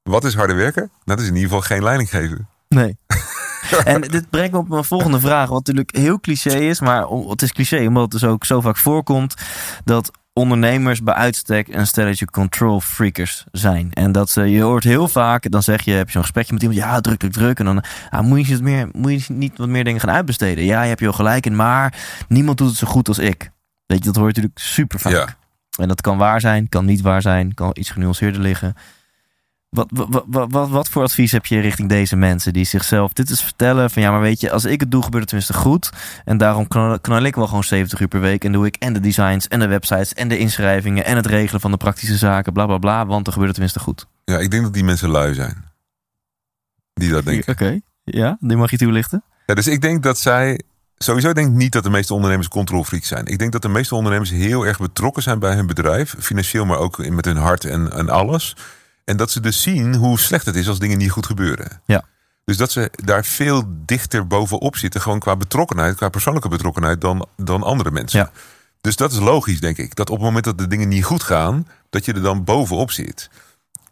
Wat 0.04 0.24
is 0.24 0.36
harder 0.36 0.56
werken? 0.56 0.92
Dat 1.04 1.20
is 1.20 1.28
in 1.28 1.34
ieder 1.34 1.50
geval 1.50 1.62
geen 1.62 1.84
leiding 1.84 2.10
geven. 2.10 2.50
Nee. 2.68 2.98
en 3.84 4.02
dit 4.02 4.30
brengt 4.30 4.52
me 4.52 4.58
op 4.58 4.68
mijn 4.68 4.84
volgende 4.84 5.20
vraag, 5.20 5.50
wat 5.50 5.58
natuurlijk 5.58 5.96
heel 5.96 6.20
cliché 6.20 6.60
is, 6.60 6.80
maar 6.80 7.08
het 7.08 7.42
is 7.42 7.52
cliché 7.52 7.88
omdat 7.88 8.02
het 8.02 8.12
dus 8.12 8.24
ook 8.24 8.46
zo 8.46 8.62
vaak 8.62 8.78
voorkomt 8.78 9.34
dat 9.84 10.12
ondernemers 10.40 11.04
bij 11.04 11.14
uitstek 11.14 11.68
een 11.68 11.88
stelletje 11.88 12.26
control 12.26 12.80
freakers 12.80 13.44
zijn. 13.52 13.94
En 13.94 14.12
dat 14.12 14.30
ze, 14.30 14.42
je 14.42 14.62
hoort 14.62 14.84
heel 14.84 15.08
vaak, 15.08 15.52
dan 15.52 15.64
zeg 15.64 15.82
je, 15.82 15.92
heb 15.92 16.06
je 16.06 16.12
zo'n 16.12 16.22
gesprekje 16.22 16.54
met 16.54 16.62
iemand, 16.62 16.80
ja, 16.80 17.02
druk, 17.02 17.20
druk, 17.20 17.32
druk. 17.32 17.60
En 17.60 17.66
dan 17.66 17.84
ah, 18.10 18.22
moet, 18.22 18.46
je 18.46 18.54
het 18.54 18.62
meer, 18.62 18.90
moet 18.92 19.26
je 19.26 19.34
niet 19.34 19.58
wat 19.58 19.68
meer 19.68 19.84
dingen 19.84 20.00
gaan 20.00 20.16
uitbesteden. 20.16 20.64
Ja, 20.64 20.82
je 20.82 20.88
hebt 20.88 21.00
je 21.00 21.06
wel 21.06 21.16
gelijk 21.16 21.46
in, 21.46 21.56
maar 21.56 21.94
niemand 22.28 22.58
doet 22.58 22.68
het 22.68 22.78
zo 22.78 22.88
goed 22.88 23.08
als 23.08 23.20
ik. 23.20 23.52
Weet 23.86 24.00
je, 24.00 24.06
dat 24.06 24.16
hoor 24.16 24.28
je 24.28 24.34
natuurlijk 24.34 24.60
super 24.60 25.00
vaak. 25.00 25.14
Ja. 25.14 25.38
En 25.80 25.88
dat 25.88 26.02
kan 26.02 26.18
waar 26.18 26.42
zijn, 26.42 26.70
kan 26.70 26.86
niet 26.86 27.02
waar 27.02 27.22
zijn, 27.22 27.54
kan 27.54 27.72
iets 27.74 27.90
genuanceerder 27.90 28.42
liggen. 28.42 28.76
Wat, 29.70 29.88
wat, 29.94 30.24
wat, 30.28 30.48
wat, 30.52 30.70
wat 30.70 30.90
voor 30.90 31.04
advies 31.04 31.32
heb 31.32 31.46
je 31.46 31.60
richting 31.60 31.90
deze 31.90 32.16
mensen 32.16 32.54
die 32.54 32.66
zichzelf 32.66 33.14
dit 33.14 33.30
is 33.30 33.42
vertellen 33.42 33.90
van 33.90 34.02
ja, 34.02 34.12
maar 34.12 34.22
weet 34.22 34.42
je, 34.42 34.52
als 34.52 34.66
ik 34.66 34.80
het 34.80 34.92
doe, 34.92 35.04
gebeurt 35.04 35.22
het 35.22 35.30
tenminste 35.30 35.68
goed. 35.68 35.90
En 36.26 36.38
daarom 36.38 36.68
knal, 36.68 37.00
knal 37.00 37.24
ik 37.24 37.36
wel 37.36 37.48
gewoon 37.48 37.64
70 37.64 38.00
uur 38.00 38.08
per 38.08 38.20
week 38.20 38.44
en 38.44 38.52
doe 38.52 38.66
ik 38.66 38.76
en 38.76 38.94
de 38.94 39.00
designs 39.00 39.48
en 39.48 39.60
de 39.60 39.68
websites 39.68 40.14
en 40.14 40.28
de 40.28 40.38
inschrijvingen 40.38 41.06
en 41.06 41.16
het 41.16 41.26
regelen 41.26 41.62
van 41.62 41.72
de 41.72 41.78
praktische 41.78 42.18
zaken, 42.18 42.54
bla 42.54 42.66
bla 42.66 42.78
bla, 42.78 43.06
want 43.06 43.26
dan 43.26 43.34
gebeurt 43.34 43.58
het 43.58 43.68
tenminste 43.68 43.80
goed. 43.80 44.08
Ja, 44.26 44.38
ik 44.38 44.52
denk 44.52 44.64
dat 44.64 44.74
die 44.74 44.84
mensen 44.84 45.10
lui 45.10 45.34
zijn. 45.34 45.66
Die 46.94 47.12
dat 47.12 47.26
denken. 47.26 47.54
Oké, 47.54 47.80
ja, 48.04 48.38
die 48.40 48.58
mag 48.58 48.72
je 48.72 48.78
toelichten. 48.78 49.24
Ja, 49.46 49.54
dus 49.54 49.68
ik 49.68 49.82
denk 49.82 50.04
dat 50.04 50.20
zij. 50.20 50.62
Sowieso 50.98 51.34
denk 51.34 51.48
ik 51.48 51.54
niet 51.54 51.72
dat 51.72 51.84
de 51.84 51.90
meeste 51.90 52.14
ondernemers 52.14 52.48
controlfreaks 52.48 53.08
zijn. 53.08 53.26
Ik 53.26 53.40
denk 53.40 53.52
dat 53.52 53.62
de 53.62 53.70
meeste 53.70 53.96
ondernemers 53.96 54.30
heel 54.30 54.66
erg 54.66 54.80
betrokken 54.80 55.24
zijn 55.24 55.40
bij 55.40 55.56
hun 55.56 55.68
bedrijf. 55.68 56.16
Financieel, 56.20 56.66
maar 56.66 56.78
ook 56.78 57.10
met 57.10 57.26
hun 57.26 57.38
hart 57.38 57.66
en, 57.66 57.92
en 57.92 58.10
alles. 58.10 58.56
En 59.10 59.18
dat 59.18 59.32
ze 59.32 59.40
dus 59.40 59.62
zien 59.62 59.96
hoe 59.96 60.20
slecht 60.20 60.46
het 60.46 60.56
is 60.56 60.68
als 60.68 60.80
dingen 60.80 60.98
niet 60.98 61.12
goed 61.12 61.26
gebeuren. 61.26 61.82
Ja. 61.86 62.04
Dus 62.46 62.58
dat 62.58 62.72
ze 62.72 62.92
daar 62.96 63.26
veel 63.26 63.64
dichter 63.68 64.28
bovenop 64.28 64.76
zitten. 64.76 65.02
Gewoon 65.02 65.20
qua 65.20 65.36
betrokkenheid, 65.36 65.96
qua 65.96 66.10
persoonlijke 66.10 66.50
betrokkenheid 66.50 67.02
dan, 67.02 67.28
dan 67.38 67.64
andere 67.64 67.92
mensen. 67.92 68.20
Ja. 68.20 68.32
Dus 68.82 68.96
dat 68.96 69.12
is 69.12 69.20
logisch, 69.20 69.60
denk 69.60 69.78
ik. 69.78 69.96
Dat 69.96 70.10
op 70.10 70.16
het 70.16 70.26
moment 70.26 70.44
dat 70.44 70.58
de 70.58 70.68
dingen 70.68 70.88
niet 70.88 71.04
goed 71.04 71.24
gaan, 71.24 71.68
dat 71.90 72.06
je 72.06 72.14
er 72.14 72.22
dan 72.22 72.44
bovenop 72.44 72.92
zit. 72.92 73.30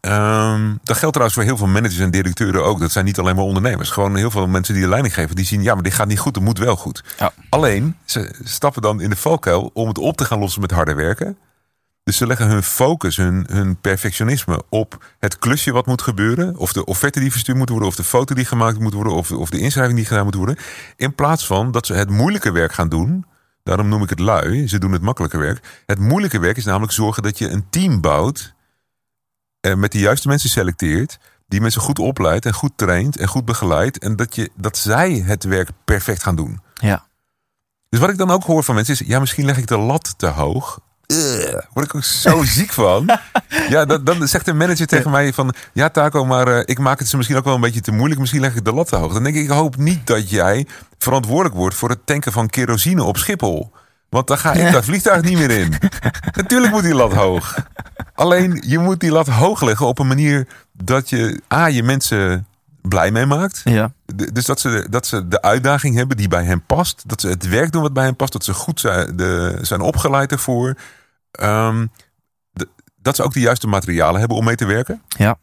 Ehm, 0.02 0.76
dat 0.84 0.98
geldt 0.98 1.14
trouwens 1.14 1.34
voor 1.34 1.44
heel 1.44 1.58
veel 1.58 1.68
managers 1.68 2.00
en 2.00 2.12
directeuren 2.12 2.64
ook. 2.64 2.80
Dat 2.80 2.92
zijn 2.92 3.06
niet 3.06 3.20
alleen 3.20 3.36
maar 3.36 3.46
ondernemers. 3.46 3.90
Gewoon 3.90 4.16
heel 4.16 4.32
veel 4.32 4.48
mensen 4.48 4.74
die 4.74 4.84
de 4.84 4.90
leiding 4.90 5.14
geven. 5.14 5.36
Die 5.36 5.46
zien, 5.46 5.64
ja, 5.64 5.74
maar 5.74 5.84
dit 5.84 5.94
gaat 5.94 6.08
niet 6.08 6.20
goed. 6.20 6.36
Het 6.36 6.44
moet 6.44 6.60
wel 6.60 6.76
goed. 6.76 7.04
Ja. 7.20 7.32
Alleen, 7.50 7.98
ze 8.06 8.36
stappen 8.44 8.82
dan 8.82 9.02
in 9.02 9.10
de 9.10 9.16
valkuil 9.16 9.70
om 9.74 9.88
het 9.88 9.98
op 9.98 10.18
te 10.18 10.26
gaan 10.26 10.40
lossen 10.40 10.62
met 10.62 10.72
harder 10.72 10.96
werken. 10.96 11.38
Dus 12.08 12.18
ze 12.18 12.28
leggen 12.28 12.48
hun 12.48 12.64
focus, 12.64 13.18
hun, 13.18 13.46
hun 13.50 13.82
perfectionisme 13.82 14.64
op 14.70 15.14
het 15.20 15.40
klusje 15.40 15.72
wat 15.72 15.86
moet 15.86 16.02
gebeuren. 16.02 16.58
Of 16.58 16.74
de 16.74 16.86
offerte 16.86 17.20
die 17.20 17.32
verstuurd 17.32 17.58
moet 17.58 17.70
worden. 17.70 17.88
Of 17.88 17.96
de 17.96 18.04
foto 18.04 18.36
die 18.36 18.46
gemaakt 18.46 18.80
moet 18.80 18.94
worden. 18.94 19.14
Of, 19.14 19.32
of 19.32 19.50
de 19.50 19.60
inschrijving 19.60 19.98
die 19.98 20.06
gedaan 20.08 20.24
moet 20.24 20.36
worden. 20.36 20.58
In 20.96 21.16
plaats 21.16 21.46
van 21.46 21.72
dat 21.72 21.86
ze 21.86 21.94
het 21.94 22.10
moeilijke 22.10 22.52
werk 22.52 22.74
gaan 22.74 22.90
doen. 22.90 23.26
Daarom 23.64 23.90
noem 23.90 24.04
ik 24.04 24.10
het 24.10 24.20
lui. 24.20 24.68
Ze 24.68 24.78
doen 24.78 24.92
het 24.92 25.02
makkelijke 25.02 25.38
werk. 25.38 25.84
Het 25.86 26.00
moeilijke 26.00 26.40
werk 26.40 26.58
is 26.58 26.66
namelijk 26.66 26.92
zorgen 26.92 27.24
dat 27.24 27.38
je 27.38 27.50
een 27.50 27.70
team 27.70 28.02
bouwt. 28.02 28.54
eh, 29.60 29.74
met 29.76 29.92
de 29.92 30.00
juiste 30.00 30.28
mensen 30.28 30.50
selecteert. 30.50 31.20
Die 31.48 31.62
mensen 31.62 31.82
goed 31.82 32.00
opleidt 32.00 32.46
en 32.46 32.54
goed 32.54 32.72
traint 32.76 33.18
en 33.18 33.28
goed 33.28 33.46
begeleidt. 33.46 34.00
En 34.00 34.16
dat, 34.16 34.36
je, 34.36 34.50
dat 34.56 34.78
zij 34.78 35.12
het 35.14 35.44
werk 35.44 35.70
perfect 35.86 36.24
gaan 36.24 36.36
doen. 36.36 36.62
Ja. 36.74 37.06
Dus 37.90 38.00
wat 38.00 38.10
ik 38.10 38.18
dan 38.18 38.32
ook 38.32 38.44
hoor 38.44 38.64
van 38.64 38.76
mensen 38.76 38.94
is... 38.94 39.08
ja, 39.08 39.20
misschien 39.20 39.46
leg 39.46 39.58
ik 39.58 39.68
de 39.68 39.78
lat 39.78 40.14
te 40.18 40.28
hoog. 40.28 40.80
Ugh, 41.08 41.62
word 41.74 41.86
ik 41.86 41.96
ook 41.96 42.04
zo 42.04 42.44
ziek 42.58 42.74
van. 42.74 43.10
Ja, 43.70 43.86
dat, 43.86 44.06
dan 44.06 44.28
zegt 44.28 44.46
de 44.46 44.54
manager 44.54 44.88
tegen 44.88 45.12
mij 45.12 45.34
van... 45.34 45.54
ja, 45.74 45.90
Taco, 45.90 46.26
maar 46.26 46.48
eh, 46.48 46.62
ik 46.66 46.80
maak 46.80 47.00
het 47.00 47.08
ze 47.08 47.18
misschien 47.18 47.38
ook 47.38 47.44
wel 47.44 47.56
een 47.56 47.62
beetje 47.62 47.82
te 47.82 47.92
moeilijk. 47.92 48.20
Misschien 48.20 48.42
leg 48.42 48.56
ik 48.56 48.66
de 48.66 48.74
lat 48.74 48.88
te 48.88 48.96
hoog. 48.96 49.14
Dan 49.14 49.24
denk 49.24 49.36
ik, 49.36 49.44
ik 49.44 49.50
hoop 49.50 49.78
niet 49.78 50.08
dat 50.08 50.30
jij 50.30 50.68
verantwoordelijk 50.98 51.56
wordt... 51.56 51.76
voor 51.76 51.90
het 51.90 52.06
tanken 52.06 52.32
van 52.32 52.48
kerosine 52.48 53.04
op 53.04 53.18
Schiphol. 53.18 53.72
Want 54.10 54.28
dan 54.28 54.38
ga 54.38 54.54
ik 54.54 54.72
dat 54.72 54.86
vliegtuig 54.86 55.22
niet 55.22 55.38
meer 55.38 55.52
in. 55.52 55.74
Natuurlijk 56.36 56.72
moet 56.74 56.84
die 56.84 56.96
lat 56.96 57.14
hoog. 57.14 57.56
Alleen, 58.14 58.64
je 58.66 58.80
moet 58.80 59.00
die 59.00 59.12
lat 59.12 59.28
hoog 59.28 59.62
leggen 59.62 59.88
op 59.88 60.00
een 60.00 60.08
manier... 60.08 60.48
dat 60.72 61.10
je 61.10 61.42
A, 61.54 61.68
je 61.68 61.84
mensen 61.84 62.48
blij 62.88 63.12
mee 63.12 63.26
maakt... 63.26 63.62
Ja. 63.64 63.94
Dus 64.34 64.46
dat 64.46 64.60
ze, 64.60 64.88
dat 64.90 65.06
ze 65.08 65.28
de 65.28 65.42
uitdaging 65.42 65.96
hebben 65.96 66.18
die 66.18 66.28
bij 66.28 66.44
hen 66.44 66.66
past. 66.66 67.04
Dat 67.06 67.22
ze 67.22 67.28
het 67.28 67.48
werk 67.48 67.72
doen 67.72 67.82
wat 67.82 67.94
bij 67.94 68.04
hen 68.04 68.16
past. 68.16 68.32
Dat 68.34 68.44
ze 68.44 68.54
goed 68.54 68.80
zijn, 68.80 69.16
de, 69.16 69.58
zijn 69.62 69.82
opgeleid 69.82 70.32
ervoor. 70.32 70.76
Ehm, 71.32 71.86
de- 72.52 72.68
dat 73.02 73.16
ze 73.16 73.24
ook 73.24 73.34
de 73.34 73.40
juiste 73.40 73.68
materialen 73.68 74.20
hebben 74.20 74.38
om 74.38 74.46
mee 74.46 74.56
te 74.56 74.66
werken. 74.66 75.02
Ja. 75.08 75.38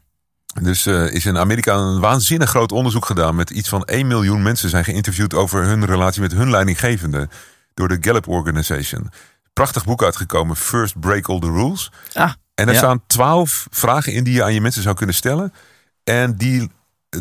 Dus 0.61 0.85
eh, 0.85 1.13
is 1.13 1.25
in 1.25 1.37
Amerika 1.37 1.73
een 1.75 1.99
waanzinnig 1.99 2.49
groot 2.49 2.71
onderzoek 2.71 3.05
gedaan. 3.05 3.35
Met 3.35 3.49
iets 3.49 3.69
van 3.69 3.83
1 3.85 4.07
miljoen 4.07 4.41
mensen 4.41 4.69
zijn 4.69 4.83
geïnterviewd 4.83 5.33
over 5.33 5.63
hun 5.63 5.85
relatie 5.85 6.21
met 6.21 6.31
hun 6.31 6.49
leidinggevende. 6.49 7.29
Door 7.73 7.87
de 7.87 7.97
Gallup 8.01 8.27
Organization. 8.27 9.09
Prachtig 9.53 9.85
boek 9.85 10.03
uitgekomen. 10.03 10.55
First 10.55 10.99
Break 10.99 11.27
All 11.29 11.39
the 11.39 11.51
Rules. 11.51 11.91
Ah, 12.13 12.31
En 12.55 12.67
er 12.67 12.73
Ja. 12.73 12.77
staan 12.79 13.01
twaalf 13.07 13.67
vragen 13.71 14.13
in 14.13 14.23
die 14.23 14.33
je 14.33 14.43
aan 14.43 14.53
je 14.53 14.61
mensen 14.61 14.81
zou 14.81 14.95
kunnen 14.95 15.15
stellen. 15.15 15.53
En 16.03 16.35
die, 16.35 16.71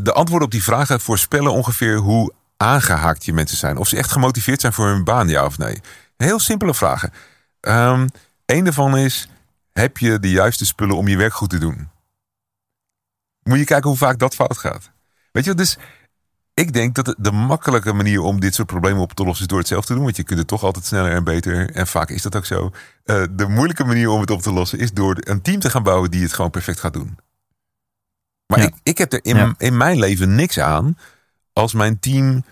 de 0.03 0.12
antwoorden 0.12 0.47
op 0.47 0.53
die 0.53 0.62
vragen 0.62 1.01
voorspellen 1.01 1.53
ongeveer 1.53 1.97
hoe 1.97 2.32
aangehaakt 2.57 3.24
je 3.24 3.32
mensen 3.32 3.57
zijn. 3.57 3.76
Of 3.76 3.88
ze 3.88 3.97
echt 3.97 4.12
gemotiveerd 4.12 4.61
zijn 4.61 4.72
voor 4.72 4.86
hun 4.86 5.05
baan, 5.05 5.28
ja 5.28 5.45
of 5.45 5.59
nee. 5.59 5.80
Heel 6.16 6.38
simpele 6.38 6.74
vragen. 6.74 7.12
Eén 8.47 8.64
daarvan 8.64 8.97
is, 8.97 9.28
heb 9.72 9.99
je 9.99 10.18
de 10.18 10.30
juiste 10.30 10.66
spullen 10.66 10.97
om 10.97 11.09
je 11.09 11.16
werk 11.16 11.32
goed 11.34 11.51
te 11.51 11.59
doen? 11.59 11.88
Moet 13.42 13.59
je 13.59 13.64
kijken 13.64 13.88
hoe 13.88 13.99
vaak 13.99 14.18
dat 14.18 14.34
fout 14.34 14.59
gaat. 14.59 14.90
Weet 15.32 15.45
je, 15.45 15.55
dus 15.55 15.78
ik 16.55 16.72
denk 16.72 16.95
dat 16.95 17.05
de- 17.05 17.14
de 17.18 17.32
makkelijke 17.32 17.92
manier 17.92 18.20
om 18.20 18.40
dit 18.40 18.55
soort 18.55 18.66
problemen 18.68 19.03
op 19.03 19.12
te 19.12 19.24
lossen 19.24 19.42
is 19.45 19.51
door 19.51 19.59
het 19.59 19.68
zelf 19.68 19.84
te 19.84 19.95
doen. 19.95 20.03
Want 20.03 20.16
je 20.16 20.22
kunt 20.22 20.38
het 20.38 20.49
toch 20.49 20.62
altijd 20.62 20.84
sneller 20.84 21.12
en 21.12 21.24
beter. 21.24 21.70
En 21.70 21.86
vaak 21.86 22.11
is 22.11 22.22
dat 22.22 22.36
ook 22.36 22.47
zo. 22.47 22.70
Eh, 23.05 23.22
de 23.30 23.49
moeilijke 23.49 23.84
manier 23.84 24.09
om 24.09 24.20
het 24.20 24.30
op 24.30 24.42
te 24.42 24.53
lossen 24.53 24.78
is 24.78 24.92
door 24.92 25.16
een 25.20 25.42
team 25.42 25.61
te 25.61 25.70
gaan 25.70 25.82
bouwen 25.82 26.11
die 26.11 26.22
het 26.22 26.32
gewoon 26.32 26.51
perfect 26.51 26.80
gaat 26.80 26.92
doen. 26.92 27.18
Maar 28.57 28.65
Ja. 28.65 28.73
ik, 28.75 28.81
ik 28.83 28.99
heb 28.99 29.13
er 29.13 29.21
in, 29.23 29.37
Ja. 29.37 29.55
in 29.59 29.77
mijn 29.77 29.99
leven 29.99 30.35
niks 30.35 30.59
aan 30.59 30.99
als 31.53 31.73
mijn 31.73 31.99
team 32.01 32.45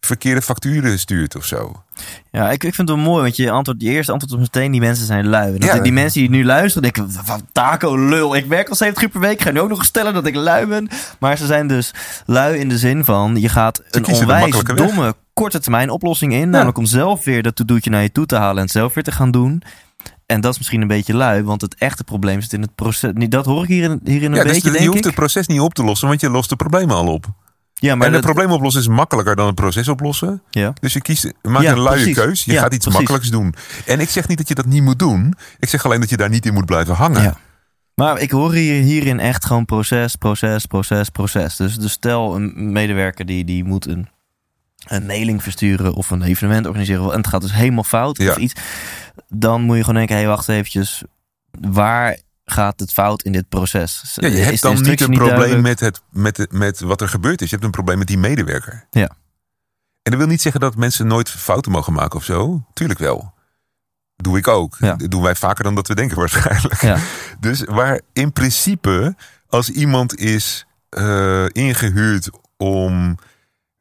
verkeerde 0.00 0.42
facturen 0.42 0.98
stuurt 0.98 1.36
of 1.36 1.44
zo. 1.44 1.82
Ja, 2.30 2.44
ik, 2.50 2.64
ik 2.64 2.74
vind 2.74 2.88
het 2.88 2.96
wel 2.96 3.06
mooi, 3.06 3.22
want 3.22 3.36
je, 3.36 3.50
antwoord, 3.50 3.82
je 3.82 3.90
eerste 3.90 4.12
antwoord 4.12 4.32
op 4.34 4.38
meteen, 4.40 4.70
die 4.72 4.80
mensen 4.80 5.06
zijn 5.06 5.26
lui. 5.28 5.52
Dat 5.58 5.62
Ja. 5.68 5.78
die 5.80 5.92
mensen 5.92 6.20
die 6.20 6.30
nu 6.30 6.44
luisteren, 6.44 6.82
denken, 6.92 7.12
van 7.12 7.46
taco 7.52 7.96
lul, 8.08 8.34
ik 8.36 8.46
werk 8.46 8.68
al 8.68 8.74
70 8.74 9.02
uur 9.02 9.08
per 9.08 9.20
week, 9.20 9.32
ik 9.32 9.42
ga 9.42 9.50
nu 9.50 9.60
ook 9.60 9.68
nog 9.68 9.84
stellen 9.84 10.14
dat 10.14 10.26
ik 10.26 10.34
lui 10.34 10.66
ben. 10.66 10.88
Maar 11.18 11.36
ze 11.36 11.46
zijn 11.46 11.66
dus 11.66 11.94
lui 12.26 12.58
in 12.58 12.68
de 12.68 12.78
zin 12.78 13.04
van, 13.04 13.36
je 13.40 13.48
gaat 13.48 13.82
een 13.90 14.06
onwijs 14.06 14.62
weg. 14.62 14.76
domme, 14.76 15.14
korte 15.34 15.60
termijn 15.60 15.90
oplossing 15.90 16.32
in. 16.32 16.50
Namelijk 16.50 16.78
om 16.78 16.84
zelf 16.86 17.24
weer 17.24 17.42
dat 17.42 17.56
to-doetje 17.56 17.90
naar 17.90 18.02
je 18.02 18.12
toe 18.12 18.26
te 18.26 18.36
halen 18.36 18.56
en 18.56 18.62
het 18.62 18.70
zelf 18.70 18.94
weer 18.94 19.04
te 19.04 19.12
gaan 19.12 19.30
doen. 19.30 19.62
En 20.30 20.40
dat 20.40 20.52
is 20.52 20.58
misschien 20.58 20.80
een 20.80 20.88
beetje 20.88 21.14
lui, 21.14 21.42
want 21.42 21.60
het 21.60 21.74
echte 21.74 22.04
probleem 22.04 22.40
zit 22.40 22.52
in 22.52 22.60
het 22.62 22.74
proces. 22.74 23.10
Niet- 23.14 23.30
Dat 23.30 23.44
hoor 23.44 23.62
ik 23.62 23.68
hierin, 23.68 24.00
hierin 24.04 24.30
een 24.30 24.36
Ja, 24.36 24.42
dus 24.42 24.52
beetje, 24.52 24.68
je 24.70 24.74
denk 24.76 24.86
hoeft 24.86 24.98
ik. 24.98 25.04
het 25.04 25.14
proces 25.14 25.46
niet 25.46 25.60
op 25.60 25.74
te 25.74 25.84
lossen, 25.84 26.08
want 26.08 26.20
je 26.20 26.30
lost 26.30 26.48
de 26.48 26.56
problemen 26.56 26.96
al 26.96 27.06
op. 27.12 27.26
Ja, 27.74 27.94
maar 27.94 28.06
en 28.06 28.12
het 28.12 28.22
probleem 28.22 28.50
oplossen 28.50 28.80
is 28.82 28.88
makkelijker 28.88 29.36
dan 29.36 29.46
het 29.46 29.54
proces 29.54 29.88
oplossen. 29.88 30.42
ja. 30.50 30.72
Dus 30.80 30.92
je 30.92 31.00
kiest, 31.00 31.32
maak 31.42 31.62
Ja, 31.62 31.72
een 31.72 31.80
luie 31.80 31.94
precies. 31.94 32.14
keus. 32.16 32.44
Je 32.44 32.52
Ja, 32.52 32.60
gaat 32.60 32.74
iets 32.74 32.84
precies. 32.84 32.94
makkelijks 32.98 33.30
doen. 33.30 33.54
En 33.86 34.00
ik 34.00 34.08
zeg 34.08 34.28
niet 34.28 34.38
dat 34.38 34.48
je 34.48 34.54
dat 34.54 34.66
niet 34.66 34.82
moet 34.82 34.98
doen. 34.98 35.34
Ik 35.58 35.68
zeg 35.68 35.84
alleen 35.84 36.00
dat 36.00 36.10
je 36.10 36.16
daar 36.16 36.28
niet 36.28 36.46
in 36.46 36.54
moet 36.54 36.64
blijven 36.66 36.94
hangen. 36.94 37.22
Ja. 37.22 37.36
Maar 37.94 38.18
ik 38.20 38.30
hoor 38.30 38.52
hier, 38.52 38.82
hierin 38.82 39.20
echt 39.20 39.44
gewoon 39.44 39.64
proces, 39.64 40.16
proces, 40.16 40.66
proces, 40.66 41.08
proces. 41.08 41.56
Dus, 41.56 41.76
dus 41.76 41.92
stel 41.92 42.34
een 42.36 42.72
medewerker 42.72 43.26
die, 43.26 43.44
die 43.44 43.64
moet 43.64 43.86
een, 43.86 44.08
een 44.88 45.06
mailing 45.06 45.42
versturen 45.42 45.94
of 45.94 46.10
een 46.10 46.22
evenement 46.22 46.66
organiseren. 46.66 47.10
En 47.12 47.16
het 47.18 47.26
gaat 47.26 47.40
dus 47.42 47.52
helemaal 47.52 47.84
fout 47.84 48.18
Ja. 48.18 48.30
of 48.30 48.36
iets. 48.36 48.54
Dan 49.28 49.62
moet 49.62 49.76
je 49.76 49.80
gewoon 49.80 49.96
denken, 49.96 50.14
hé 50.16 50.20
hey, 50.22 50.30
wacht 50.30 50.48
eventjes. 50.48 51.02
Waar 51.60 52.18
gaat 52.44 52.80
het 52.80 52.92
fout 52.92 53.22
in 53.22 53.32
dit 53.32 53.48
proces? 53.48 54.02
Ja, 54.14 54.28
je 54.28 54.36
hebt 54.36 54.62
dan 54.62 54.82
niet 54.82 55.00
een 55.00 55.10
probleem 55.12 55.60
met, 55.62 55.80
het, 55.80 56.02
met, 56.10 56.36
het- 56.36 56.52
met 56.52 56.80
wat 56.80 57.00
er 57.00 57.08
gebeurd 57.08 57.40
is. 57.42 57.46
Je 57.48 57.54
hebt 57.54 57.64
een 57.66 57.72
probleem 57.74 57.98
met 57.98 58.06
die 58.06 58.18
medewerker. 58.18 58.86
Ja. 58.90 59.08
En 60.02 60.10
dat 60.10 60.16
wil 60.20 60.26
niet 60.26 60.40
zeggen 60.42 60.60
dat 60.60 60.76
mensen 60.76 61.06
nooit 61.06 61.30
fouten 61.30 61.72
mogen 61.72 61.92
maken 61.92 62.18
of 62.18 62.24
zo. 62.24 62.64
Tuurlijk 62.72 62.98
wel. 62.98 63.34
doe 64.16 64.38
ik 64.38 64.48
ook. 64.48 64.76
Ja. 64.78 64.94
Dat 64.94 65.10
doen 65.10 65.22
wij 65.22 65.34
vaker 65.34 65.64
dan 65.64 65.74
dat 65.74 65.88
we 65.88 65.94
denken 65.94 66.16
waarschijnlijk. 66.24 66.80
Ja. 66.80 66.96
Dus 67.40 67.64
waar 67.64 68.00
in 68.12 68.32
principe, 68.32 69.14
als 69.48 69.70
iemand 69.70 70.16
is 70.18 70.66
eh, 70.88 71.44
ingehuurd 71.48 72.30
om, 72.56 73.18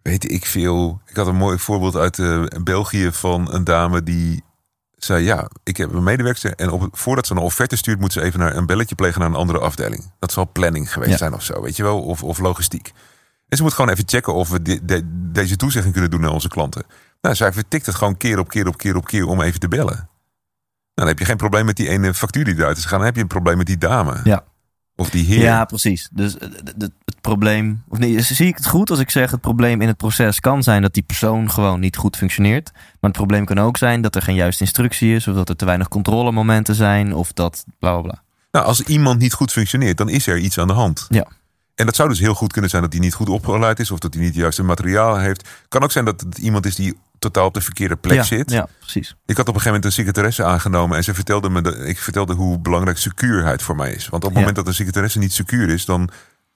weet 0.10 0.32
ik 0.32 0.46
veel. 0.46 1.02
Ik 1.06 1.16
had 1.16 1.28
een 1.28 1.36
mooi 1.36 1.58
voorbeeld 1.60 1.96
uit 1.96 2.20
eh, 2.20 2.44
België 2.64 3.12
van 3.12 3.54
een 3.54 3.64
dame 3.64 4.04
die 4.04 4.44
zei: 4.98 5.24
Ja, 5.24 5.50
ik 5.64 5.78
heb 5.78 5.94
een 5.94 6.04
medewerker. 6.04 6.56
En 6.56 6.70
op, 6.70 6.88
voordat 6.92 7.28
ze 7.28 7.34
een 7.34 7.40
offerte 7.40 7.76
stuurt, 7.76 8.00
moet 8.00 8.14
ze 8.14 8.22
even 8.22 8.40
naar 8.40 8.56
een 8.56 8.66
belletje 8.66 8.96
plegen 8.96 9.20
naar 9.20 9.30
een 9.30 9.36
andere 9.36 9.60
afdeling. 9.60 10.12
Dat 10.20 10.32
zal 10.32 10.50
planning 10.52 10.94
geweest 10.94 11.12
Ja. 11.12 11.18
zijn 11.18 11.34
of 11.34 11.44
zo, 11.44 11.62
weet 11.62 11.76
je 11.76 11.84
wel, 11.84 12.02
of, 12.02 12.24
of 12.24 12.40
logistiek. 12.40 12.92
En 13.48 13.58
ze 13.58 13.64
moet 13.64 13.74
gewoon 13.74 13.92
even 13.92 14.04
checken 14.08 14.34
of 14.34 14.50
we 14.50 14.62
de- 14.62 14.86
de- 14.86 15.04
deze 15.32 15.56
toezegging 15.56 15.94
kunnen 15.94 16.12
doen 16.12 16.22
naar 16.22 16.32
onze 16.32 16.48
klanten. 16.50 16.84
Nou, 17.22 17.36
zij 17.36 17.54
vertikt 17.54 17.86
het 17.86 17.96
gewoon 17.96 18.18
keer 18.18 18.40
op 18.40 18.48
keer 18.50 18.68
op 18.68 18.78
keer 18.78 18.96
op 18.96 19.06
keer 19.06 19.26
om 19.28 19.42
even 19.42 19.60
te 19.60 19.68
bellen. 19.68 19.96
Nou, 19.96 20.08
dan 20.94 21.08
heb 21.08 21.20
je 21.20 21.26
geen 21.26 21.38
probleem 21.38 21.66
met 21.66 21.76
die 21.76 21.90
ene 21.90 22.14
factuur 22.14 22.46
die 22.46 22.56
eruit 22.56 22.78
is 22.78 22.84
gegaan. 22.84 22.98
Dan 22.98 23.08
heb 23.08 23.16
je 23.16 23.22
een 23.22 23.28
probleem 23.28 23.58
met 23.58 23.66
die 23.66 23.78
dame. 23.78 24.20
Ja. 24.24 24.44
Of 24.96 25.10
die 25.10 25.26
heer. 25.26 25.42
Ja, 25.42 25.66
precies. 25.66 26.10
Dus 26.12 26.38
eh, 26.38 26.50
het 27.20 27.28
probleem, 27.28 27.84
of 27.88 27.98
nee, 27.98 28.22
zie 28.22 28.48
ik 28.48 28.56
het 28.56 28.68
goed 28.68 28.90
als 28.90 29.00
ik 29.00 29.10
zeg 29.10 29.32
het 29.32 29.42
probleem 29.42 29.82
in 29.82 29.88
het 29.88 29.98
proces 29.98 30.40
kan 30.40 30.64
zijn 30.64 30.82
dat 30.82 30.94
die 30.94 31.04
persoon 31.04 31.52
gewoon 31.52 31.80
niet 31.80 31.98
goed 31.98 32.18
functioneert. 32.18 32.72
Maar 32.74 33.10
het 33.10 33.12
probleem 33.12 33.46
kan 33.46 33.60
ook 33.60 33.78
zijn 33.78 34.02
dat 34.02 34.16
er 34.16 34.22
geen 34.22 34.36
juiste 34.36 34.64
instructie 34.64 35.16
is, 35.16 35.28
of 35.28 35.36
dat 35.36 35.50
er 35.50 35.56
te 35.56 35.66
weinig 35.66 35.88
controlemomenten 35.88 36.76
zijn, 36.76 37.14
of 37.16 37.34
dat 37.34 37.66
bla 37.80 37.92
bla 37.92 38.02
bla. 38.02 38.22
Nou, 38.52 38.66
als 38.66 38.82
iemand 38.82 39.20
niet 39.20 39.34
goed 39.34 39.52
functioneert, 39.52 39.98
dan 39.98 40.10
is 40.10 40.28
er 40.28 40.38
iets 40.38 40.58
aan 40.60 40.68
de 40.68 40.74
hand. 40.74 41.06
Ja. 41.10 41.28
En 41.76 41.86
dat 41.86 41.96
zou 41.96 42.10
dus 42.10 42.20
heel 42.20 42.34
goed 42.34 42.52
kunnen 42.52 42.70
zijn 42.70 42.82
dat 42.82 42.92
hij 42.92 43.02
niet 43.02 43.14
goed 43.14 43.30
opgeleid 43.30 43.80
is, 43.80 43.92
of 43.92 44.00
dat 44.00 44.14
hij 44.14 44.24
niet 44.24 44.32
het 44.32 44.42
juiste 44.42 44.64
materiaal 44.64 45.18
heeft. 45.18 45.50
Kan 45.68 45.84
ook 45.84 45.92
zijn 45.92 46.06
dat 46.06 46.22
het 46.22 46.38
iemand 46.38 46.66
is 46.66 46.76
die 46.76 46.98
totaal 47.20 47.46
op 47.46 47.54
de 47.54 47.62
verkeerde 47.62 47.96
plek 47.96 48.18
ja, 48.18 48.24
zit. 48.24 48.52
Ja, 48.52 48.68
precies. 48.80 49.16
Ik 49.26 49.38
had 49.38 49.48
op 49.48 49.56
een 49.56 49.62
gegeven 49.62 49.66
moment 49.66 49.86
een 49.86 49.92
secretaresse 49.92 50.44
aangenomen 50.44 50.98
en 50.98 51.04
ze 51.04 51.14
vertelde 51.14 51.50
me, 51.50 51.62
dat, 51.62 51.78
ik 51.80 52.00
vertelde 52.00 52.34
hoe 52.34 52.60
belangrijk 52.60 52.98
secuurheid 52.98 53.62
voor 53.62 53.76
mij 53.76 53.92
is. 53.92 54.10
Want 54.10 54.24
op 54.24 54.30
het 54.30 54.32
Ja. 54.32 54.38
moment 54.40 54.56
dat 54.56 54.68
een 54.68 54.74
secretaresse 54.74 55.20
niet 55.20 55.34
secuur 55.34 55.70
is, 55.70 55.86
dan 55.86 56.10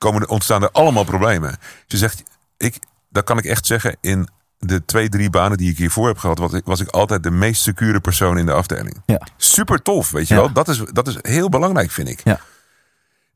komen 0.04 0.30
ontstaan 0.30 0.64
er 0.64 0.72
allemaal 0.72 1.04
problemen. 1.04 1.58
Ze 1.88 1.98
zegt, 1.98 2.24
ik, 2.58 2.78
dat 3.10 3.24
kan 3.24 3.38
ik 3.38 3.46
echt 3.46 3.66
zeggen, 3.66 3.96
in 4.02 4.28
de 4.60 4.86
twee, 4.86 5.10
drie 5.10 5.30
banen 5.30 5.58
die 5.58 5.72
ik 5.72 5.78
hiervoor 5.78 6.08
heb 6.08 6.18
gehad, 6.18 6.38
was 6.40 6.54
ik, 6.54 6.66
was 6.66 6.80
ik 6.80 6.88
altijd 6.88 7.24
de 7.24 7.32
meest 7.32 7.62
secure 7.62 8.00
persoon 8.00 8.38
in 8.38 8.46
de 8.46 8.52
afdeling. 8.52 9.02
Ja. 9.06 9.22
Super 9.38 9.82
tof, 9.82 10.12
weet 10.12 10.28
je 10.28 10.34
Ja. 10.34 10.40
wel. 10.40 10.52
Dat 10.54 10.68
is, 10.68 10.82
dat 10.92 11.08
is 11.08 11.18
heel 11.22 11.50
belangrijk, 11.50 11.92
vind 11.92 12.10
ik. 12.10 12.22
Ja. 12.24 12.40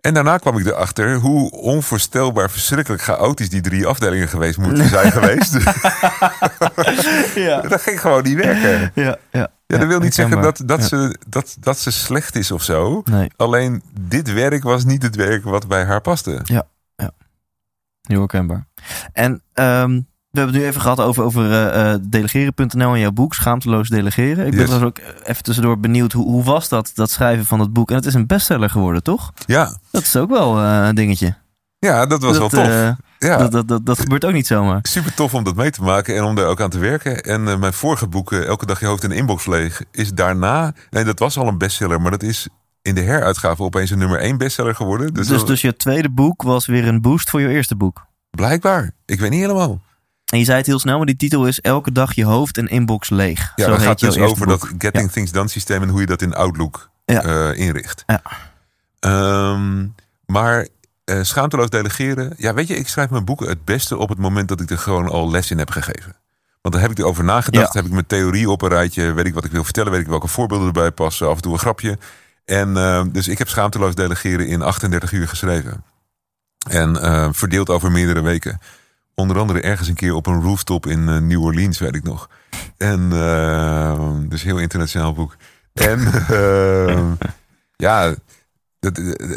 En 0.01 0.13
daarna 0.13 0.37
kwam 0.37 0.57
ik 0.57 0.65
erachter 0.65 1.15
hoe 1.15 1.51
onvoorstelbaar 1.51 2.49
verschrikkelijk 2.49 3.01
chaotisch 3.03 3.49
die 3.49 3.61
drie 3.61 3.85
afdelingen 3.87 4.27
geweest 4.27 4.57
moeten 4.57 4.89
zijn 4.89 5.11
geweest. 5.17 5.53
Ja, 7.35 7.61
dat 7.69 7.81
ging 7.81 8.01
gewoon 8.01 8.23
niet 8.23 8.37
werken. 8.37 8.91
ja, 9.03 9.17
ja. 9.31 9.47
Ja, 9.67 9.77
dat 9.77 9.87
wil 9.87 9.99
niet 9.99 10.13
zeggen 10.13 10.41
dat, 10.41 10.61
dat, 10.65 10.79
Ja. 10.79 10.85
ze, 10.87 11.17
dat, 11.27 11.57
dat 11.59 11.77
ze 11.79 11.91
slecht 11.91 12.35
is 12.35 12.51
of 12.51 12.63
zo. 12.63 13.01
Nee, 13.05 13.31
Alleen 13.35 13.83
dit 14.01 14.33
werk 14.33 14.63
was 14.63 14.85
niet 14.85 15.01
het 15.03 15.15
werk 15.15 15.43
wat 15.43 15.67
bij 15.67 15.85
haar 15.85 16.01
paste. 16.01 16.41
heel 18.01 18.19
herkenbaar. 18.19 18.67
En 19.13 19.41
ehm, 19.53 19.89
we 20.29 20.39
hebben 20.39 20.53
het 20.53 20.63
nu 20.63 20.69
even 20.69 20.81
gehad 20.81 20.99
over, 20.99 21.23
over 21.23 21.51
eh, 21.51 21.93
eh, 21.93 21.99
delegeren.nl 22.01 22.93
en 22.93 22.99
jouw 22.99 23.11
boek, 23.11 23.33
Schaamteloos 23.33 23.89
Delegeren. 23.89 24.45
Ik 24.45 24.51
ben 24.51 24.59
Yes. 24.59 24.69
trouwens 24.69 24.99
ook 24.99 25.05
even 25.23 25.43
tussendoor 25.43 25.79
benieuwd, 25.79 26.11
hoe, 26.11 26.25
hoe 26.25 26.43
was 26.43 26.69
dat, 26.69 26.91
dat 26.93 27.09
schrijven 27.11 27.45
van 27.45 27.59
het 27.59 27.73
boek? 27.73 27.89
En 27.89 27.95
het 27.95 28.05
is 28.05 28.13
een 28.13 28.27
bestseller 28.27 28.69
geworden, 28.69 29.03
toch? 29.03 29.33
Ja, 29.45 29.77
Dat 29.91 30.01
is 30.01 30.15
ook 30.15 30.29
wel 30.29 30.57
eh, 30.59 30.87
een 30.87 30.95
dingetje. 30.95 31.35
Ja 31.79 32.05
dat 32.05 32.21
was 32.21 32.37
dat, 32.37 32.51
wel 32.51 32.63
tof. 32.63 32.73
eh, 32.73 32.89
ja, 33.19 33.37
dat, 33.37 33.51
dat, 33.51 33.67
dat, 33.67 33.85
dat 33.85 33.99
gebeurt 33.99 34.25
ook 34.25 34.33
niet 34.33 34.47
zomaar. 34.47 34.79
super 34.81 35.13
tof 35.13 35.33
om 35.33 35.43
dat 35.43 35.55
mee 35.55 35.71
te 35.71 35.81
maken 35.81 36.15
en 36.15 36.23
om 36.23 36.35
daar 36.35 36.45
ook 36.45 36.61
aan 36.61 36.69
te 36.69 36.79
werken. 36.79 37.23
En 37.23 37.47
eh, 37.47 37.57
mijn 37.57 37.73
vorige 37.73 38.07
boek, 38.07 38.31
eh, 38.31 38.45
Elke 38.45 38.65
dag 38.65 38.79
je 38.79 38.85
hoofd 38.85 39.03
in 39.03 39.09
de 39.09 39.15
inbox 39.15 39.45
leeg, 39.45 39.81
is 39.91 40.11
daarna... 40.13 40.73
Nee, 40.89 41.03
dat 41.03 41.19
was 41.19 41.37
al 41.37 41.47
een 41.47 41.57
bestseller, 41.57 42.01
maar 42.01 42.11
dat 42.11 42.23
is 42.23 42.47
in 42.81 42.95
de 42.95 43.01
heruitgave 43.01 43.63
opeens 43.63 43.89
een 43.89 43.97
nummer 43.97 44.19
één 44.19 44.37
bestseller 44.37 44.75
geworden. 44.75 45.13
Dus, 45.13 45.27
Dus, 45.27 45.45
dus 45.45 45.61
je 45.61 45.75
tweede 45.75 46.09
boek 46.09 46.41
was 46.41 46.65
weer 46.65 46.87
een 46.87 47.01
boost 47.01 47.29
voor 47.29 47.41
je 47.41 47.47
eerste 47.49 47.75
boek. 47.75 48.05
blijkbaar. 48.29 48.91
Ik 49.05 49.19
weet 49.19 49.29
niet 49.29 49.41
helemaal. 49.41 49.81
En 50.31 50.39
je 50.39 50.45
zei 50.45 50.57
het 50.57 50.65
heel 50.65 50.79
snel, 50.79 50.97
maar 50.97 51.05
die 51.05 51.15
titel 51.15 51.47
is 51.47 51.59
Elke 51.61 51.91
dag 51.91 52.13
je 52.13 52.25
hoofd 52.25 52.57
en 52.57 52.67
inbox 52.67 53.09
leeg. 53.09 53.53
Ja, 53.55 53.63
Zo 53.65 53.69
dat 53.71 53.81
gaat 53.81 53.99
dus 53.99 54.17
over 54.17 54.47
boek. 54.47 54.59
dat 54.59 54.69
Getting 54.77 55.05
Ja. 55.05 55.11
Things 55.11 55.31
Done 55.31 55.47
systeem 55.47 55.81
en 55.81 55.89
hoe 55.89 55.99
je 55.99 56.05
dat 56.05 56.21
in 56.21 56.33
Outlook 56.33 56.89
Ja. 57.05 57.51
inricht. 57.53 58.03
Ja. 58.07 58.21
Ehm, 58.99 59.85
maar 60.25 60.67
eh, 61.07 61.23
schaamteloos 61.23 61.69
delegeren. 61.69 62.33
Ja, 62.37 62.53
weet 62.53 62.67
je, 62.67 62.75
ik 62.75 62.87
schrijf 62.87 63.09
mijn 63.09 63.25
boeken 63.25 63.47
het 63.47 63.65
beste 63.65 63.97
op 63.97 64.09
het 64.09 64.17
moment 64.17 64.47
dat 64.47 64.61
ik 64.61 64.69
er 64.69 64.77
gewoon 64.77 65.09
al 65.09 65.31
les 65.31 65.51
in 65.51 65.57
heb 65.57 65.69
gegeven. 65.69 66.15
Want 66.61 66.73
dan 66.73 66.81
heb 66.81 66.91
ik 66.91 66.97
erover 66.99 67.23
nagedacht, 67.23 67.73
Ja. 67.73 67.79
heb 67.79 67.85
ik 67.85 67.91
mijn 67.93 68.05
theorie 68.07 68.49
op 68.49 68.61
een 68.61 68.69
rijtje, 68.69 69.13
weet 69.13 69.25
ik 69.25 69.33
wat 69.33 69.45
ik 69.45 69.51
wil 69.51 69.63
vertellen, 69.63 69.91
weet 69.91 70.01
ik 70.01 70.07
welke 70.07 70.27
voorbeelden 70.27 70.67
erbij 70.67 70.91
passen, 70.91 71.27
af 71.27 71.35
en 71.35 71.41
toe 71.41 71.53
een 71.53 71.59
grapje. 71.59 71.97
En 72.45 72.77
eh, 72.77 73.03
dus 73.11 73.27
ik 73.27 73.37
heb 73.37 73.47
schaamteloos 73.47 73.95
delegeren 73.95 74.47
in 74.47 74.61
38 74.61 75.11
uur 75.11 75.27
geschreven. 75.27 75.83
En 76.69 77.01
eh, 77.01 77.27
verdeeld 77.31 77.69
over 77.69 77.91
meerdere 77.91 78.21
weken. 78.21 78.59
Onder 79.15 79.39
andere 79.39 79.61
ergens 79.61 79.87
een 79.87 79.95
keer 79.95 80.13
op 80.13 80.25
een 80.27 80.41
rooftop 80.41 80.85
in 80.85 81.27
New 81.27 81.43
Orleans, 81.43 81.79
weet 81.79 81.95
ik 81.95 82.03
nog. 82.03 82.29
En 82.77 83.09
dus 84.29 84.43
heel 84.43 84.57
internationaal 84.57 85.13
boek. 85.13 85.35
En 85.73 85.99
eh, 86.29 87.11
ja, 87.75 88.15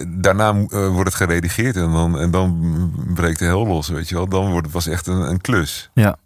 daarna 0.09 0.49
eh, 0.51 0.89
wordt 0.89 1.09
het 1.09 1.15
geredigeerd 1.15 1.77
en 1.77 1.93
dan, 1.93 2.19
en 2.19 2.31
dan 2.31 2.93
breekt 3.15 3.39
de 3.39 3.45
hel 3.45 3.67
los, 3.67 3.89
weet 3.89 4.09
je 4.09 4.15
wel. 4.15 4.29
Dan 4.29 4.51
wordt 4.51 4.67
het 4.67 4.75
was 4.75 4.87
echt 4.87 5.07
een, 5.07 5.21
een 5.21 5.41
klus. 5.41 5.91
Ja. 5.95 6.17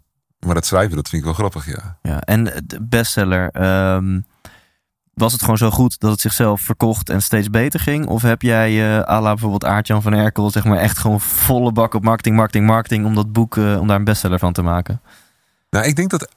Maar 0.45 0.53
dat 0.53 0.65
schrijven, 0.65 0.95
dat 0.95 1.09
vind 1.09 1.21
ik 1.21 1.27
wel 1.27 1.37
grappig, 1.37 1.65
ja. 1.65 1.97
Ja, 2.01 2.21
en 2.21 2.43
de 2.43 2.81
bestseller, 2.81 3.49
ehm, 3.51 4.19
was 5.13 5.31
het 5.31 5.41
gewoon 5.41 5.57
zo 5.57 5.71
goed 5.71 5.99
dat 5.99 6.11
het 6.11 6.21
zichzelf 6.21 6.61
verkocht 6.61 7.09
en 7.09 7.21
steeds 7.21 7.49
beter 7.49 7.79
ging? 7.79 8.07
Of 8.07 8.21
heb 8.21 8.41
jij, 8.41 8.97
eh 8.97 9.09
à 9.09 9.21
la 9.21 9.29
bijvoorbeeld 9.29 9.65
Aartjan 9.65 10.01
van 10.01 10.13
Erkel, 10.13 10.51
zeg 10.51 10.63
maar 10.63 10.77
echt 10.77 10.97
gewoon 10.97 11.21
volle 11.21 11.71
bak 11.71 11.93
op 11.93 12.03
marketing, 12.03 12.35
marketing, 12.35 12.65
marketing 12.65 13.05
om 13.05 13.15
dat 13.15 13.31
boek, 13.31 13.57
eh, 13.57 13.79
om 13.79 13.87
daar 13.87 13.97
een 13.97 14.03
bestseller 14.03 14.39
van 14.39 14.53
te 14.53 14.61
maken? 14.61 15.01
Nou, 15.69 15.85
ik 15.85 15.95
denk 15.95 16.09
dat 16.09 16.34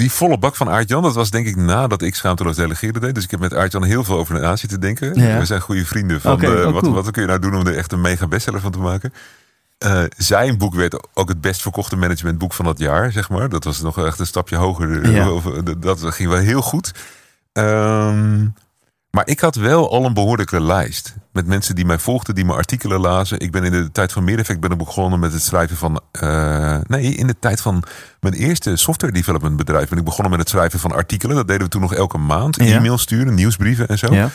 die 0.00 0.12
volle 0.12 0.38
bak 0.38 0.56
van 0.56 0.68
Aart-Jan, 0.68 1.02
dat 1.02 1.14
was 1.14 1.30
denk 1.30 1.46
ik 1.46 1.56
nadat 1.56 2.02
ik 2.02 2.14
schaamteloos 2.14 2.56
delegeerde 2.56 3.00
deed. 3.00 3.14
Dus 3.14 3.24
ik 3.24 3.30
heb 3.30 3.40
met 3.40 3.54
Aart-Jan 3.54 3.84
heel 3.84 4.04
veel 4.04 4.16
over 4.16 4.40
na 4.40 4.56
zitten 4.56 4.80
denken. 4.80 5.14
Ja. 5.14 5.38
We 5.38 5.44
zijn 5.44 5.60
goede 5.60 5.86
vrienden 5.86 6.20
van 6.20 6.32
Oké, 6.32 6.46
eh, 6.46 6.66
oh, 6.66 6.72
wat, 6.72 6.82
cool. 6.82 6.94
wat 6.94 7.10
kun 7.10 7.22
je 7.22 7.28
nou 7.28 7.40
doen 7.40 7.54
om 7.54 7.66
er 7.66 7.76
echt 7.76 7.92
een 7.92 8.00
mega 8.00 8.26
bestseller 8.26 8.60
van 8.60 8.72
te 8.72 8.78
maken. 8.78 9.12
Eh, 9.78 10.02
zijn 10.16 10.58
boek 10.58 10.74
werd 10.74 11.08
ook 11.14 11.28
het 11.28 11.40
best 11.40 11.62
verkochte 11.62 11.96
managementboek 11.96 12.52
van 12.52 12.64
dat 12.64 12.78
jaar, 12.78 13.12
zeg 13.12 13.28
maar. 13.28 13.48
Dat 13.48 13.64
was 13.64 13.80
nog 13.80 14.04
echt 14.04 14.18
een 14.18 14.26
stapje 14.26 14.56
hoger. 14.56 15.10
Ja. 15.10 15.40
Dat 15.78 16.00
ging 16.00 16.28
wel 16.28 16.38
heel 16.38 16.62
goed. 16.62 16.92
Ehm, 17.52 18.46
maar 19.10 19.26
ik 19.28 19.40
had 19.40 19.54
wel 19.54 19.90
al 19.90 20.04
een 20.04 20.14
behoorlijke 20.14 20.60
lijst. 20.60 21.14
Met 21.32 21.46
mensen 21.46 21.74
die 21.74 21.84
mij 21.84 21.98
volgden, 21.98 22.34
die 22.34 22.44
mijn 22.44 22.58
artikelen 22.58 23.00
lazen. 23.00 23.40
Ik 23.40 23.50
ben 23.50 23.64
in 23.64 23.72
de 23.72 23.92
tijd 23.92 24.12
van 24.12 24.24
Meereffect 24.24 24.60
ben 24.60 24.70
ik 24.70 24.78
begonnen 24.78 25.20
met 25.20 25.32
het 25.32 25.42
schrijven 25.42 25.76
van... 25.76 26.00
eh, 26.10 26.78
nee, 26.86 27.14
in 27.14 27.26
de 27.26 27.38
tijd 27.38 27.60
van 27.60 27.82
mijn 28.20 28.34
eerste 28.34 28.76
software 28.76 29.12
development 29.12 29.56
bedrijf... 29.56 29.88
ben 29.88 29.98
ik 29.98 30.04
begonnen 30.04 30.30
met 30.30 30.40
het 30.40 30.48
schrijven 30.48 30.78
van 30.78 30.92
artikelen. 30.92 31.36
Dat 31.36 31.46
deden 31.46 31.62
we 31.62 31.68
toen 31.68 31.80
nog 31.80 31.94
elke 31.94 32.18
maand. 32.18 32.56
Ja. 32.56 32.76
E-mail 32.76 32.98
sturen, 32.98 33.34
nieuwsbrieven 33.34 33.88
en 33.88 33.98
zo. 33.98 34.14
Ja. 34.14 34.30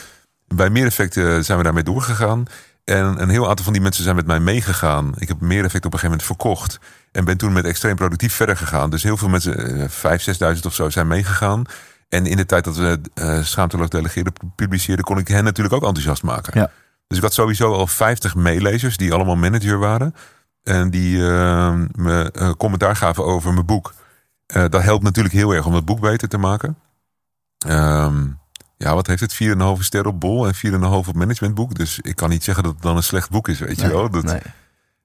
Bij 0.48 0.70
Meereffect 0.70 1.16
eh, 1.16 1.38
zijn 1.38 1.58
we 1.58 1.64
daarmee 1.64 1.82
doorgegaan. 1.82 2.44
En 2.84 3.22
een 3.22 3.28
heel 3.28 3.48
aantal 3.48 3.64
van 3.64 3.72
die 3.72 3.82
mensen 3.82 4.04
zijn 4.04 4.16
met 4.16 4.26
mij 4.26 4.40
meegegaan. 4.40 5.12
Ik 5.16 5.28
heb 5.28 5.40
Meereffect 5.40 5.84
op 5.86 5.92
een 5.92 5.98
gegeven 5.98 6.18
moment 6.18 6.22
verkocht. 6.22 6.78
En 7.12 7.24
ben 7.24 7.36
toen 7.36 7.52
met 7.52 7.64
extreem 7.64 7.96
productief 7.96 8.34
verder 8.34 8.56
gegaan. 8.56 8.90
Dus 8.90 9.02
heel 9.02 9.16
veel 9.16 9.28
mensen, 9.28 9.80
eh, 9.80 9.88
vijf, 9.88 10.22
zesduizend 10.22 10.66
of 10.66 10.74
zo, 10.74 10.90
zijn 10.90 11.06
meegegaan. 11.06 11.64
En 12.08 12.26
in 12.26 12.36
de 12.36 12.46
tijd 12.46 12.64
dat 12.64 12.76
we 12.76 13.00
eh 13.14 13.42
schaamteloos 13.42 13.88
delegeerden 13.88 14.32
publiceerden... 14.54 15.04
kon 15.04 15.18
ik 15.18 15.28
hen 15.28 15.44
natuurlijk 15.44 15.74
ook 15.74 15.84
enthousiast 15.84 16.22
maken. 16.22 16.60
Ja. 16.60 16.70
Dus 17.06 17.16
ik 17.16 17.22
had 17.22 17.34
sowieso 17.34 17.72
al 17.72 17.86
50 17.86 18.34
meelezers 18.34 18.96
die 18.96 19.12
allemaal 19.12 19.36
manager 19.36 19.78
waren. 19.78 20.14
En 20.62 20.90
die 20.90 21.28
eh, 21.28 21.74
me 21.92 22.30
eh, 22.32 22.50
commentaar 22.50 22.96
gaven 22.96 23.24
over 23.24 23.52
mijn 23.52 23.66
boek. 23.66 23.94
Eh, 24.46 24.64
dat 24.68 24.82
helpt 24.82 25.02
natuurlijk 25.02 25.34
heel 25.34 25.54
erg 25.54 25.66
om 25.66 25.74
het 25.74 25.84
boek 25.84 26.00
beter 26.00 26.28
te 26.28 26.38
maken. 26.38 26.78
Ehm, 27.58 28.26
ja, 28.76 28.94
wat 28.94 29.06
heeft 29.06 29.20
het? 29.20 29.34
4,5 29.34 29.82
ster 29.84 30.06
op 30.06 30.20
Bol 30.20 30.46
en 30.46 30.54
4,5 30.54 31.08
op 31.08 31.14
managementboek. 31.14 31.74
Dus 31.74 32.00
ik 32.00 32.16
kan 32.16 32.30
niet 32.30 32.44
zeggen 32.44 32.64
dat 32.64 32.72
het 32.72 32.82
dan 32.82 32.96
een 32.96 33.02
slecht 33.02 33.30
boek 33.30 33.48
is, 33.48 33.58
weet 33.58 33.80
je 33.80 33.88
wel. 33.88 34.10
Dat, 34.10 34.24
Nee. 34.24 34.40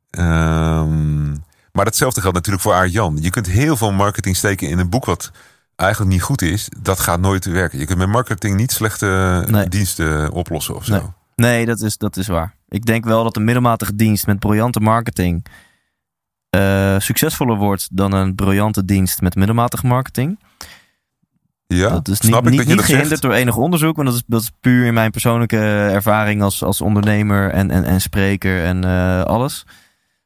Ehm, 0.09 1.29
maar 1.71 1.85
datzelfde 1.85 2.21
geldt 2.21 2.35
natuurlijk 2.35 2.63
voor 2.63 2.73
Aart-Jan. 2.73 3.17
Je 3.21 3.29
kunt 3.29 3.47
heel 3.47 3.77
veel 3.77 3.91
marketing 3.91 4.35
steken 4.35 4.69
in 4.69 4.79
een 4.79 4.89
boek 4.89 5.05
wat 5.05 5.31
eigenlijk 5.81 6.11
niet 6.11 6.21
goed 6.21 6.41
is. 6.41 6.69
Dat 6.81 6.99
gaat 6.99 7.19
nooit 7.19 7.45
werken. 7.45 7.79
Je 7.79 7.85
kunt 7.85 7.97
met 7.97 8.07
marketing 8.07 8.55
niet 8.57 8.71
slechte 8.71 9.43
Nee. 9.49 9.67
diensten 9.67 10.31
oplossen 10.31 10.75
of 10.75 10.85
zo. 10.85 10.93
Nee. 10.93 11.01
Nee, 11.35 11.65
dat 11.65 11.81
is, 11.81 11.97
dat 11.97 12.17
is 12.17 12.27
waar. 12.27 12.55
Ik 12.69 12.85
denk 12.85 13.03
wel 13.05 13.23
dat 13.23 13.35
een 13.35 13.43
middelmatige 13.43 13.95
dienst 13.95 14.27
met 14.27 14.39
briljante 14.39 14.79
marketing 14.79 15.45
eh, 16.49 16.95
succesvoller 16.99 17.57
wordt 17.57 17.87
dan 17.91 18.11
een 18.13 18.35
briljante 18.35 18.85
dienst 18.85 19.21
met 19.21 19.35
middelmatige 19.35 19.87
marketing. 19.87 20.39
Ja, 21.67 21.89
dat 21.89 22.07
is 22.07 22.17
snap 22.17 22.43
niet, 22.43 22.43
ik 22.43 22.49
niet, 22.49 22.57
dat 22.57 22.65
je 22.65 22.67
niet 22.67 22.75
dat 22.77 22.85
gehinderd 22.85 23.09
zegt. 23.09 23.21
door 23.21 23.33
enig 23.33 23.55
onderzoek, 23.55 23.95
want 23.95 24.07
dat 24.07 24.17
is, 24.17 24.23
dat 24.27 24.41
is 24.41 24.51
puur 24.59 24.85
in 24.85 24.93
mijn 24.93 25.11
persoonlijke 25.11 25.57
ervaring 25.91 26.41
als, 26.41 26.63
als 26.63 26.81
ondernemer 26.81 27.51
en, 27.51 27.71
en, 27.71 27.83
en 27.83 28.01
spreker 28.01 28.63
en 28.63 28.83
eh, 28.83 29.23
alles. 29.23 29.65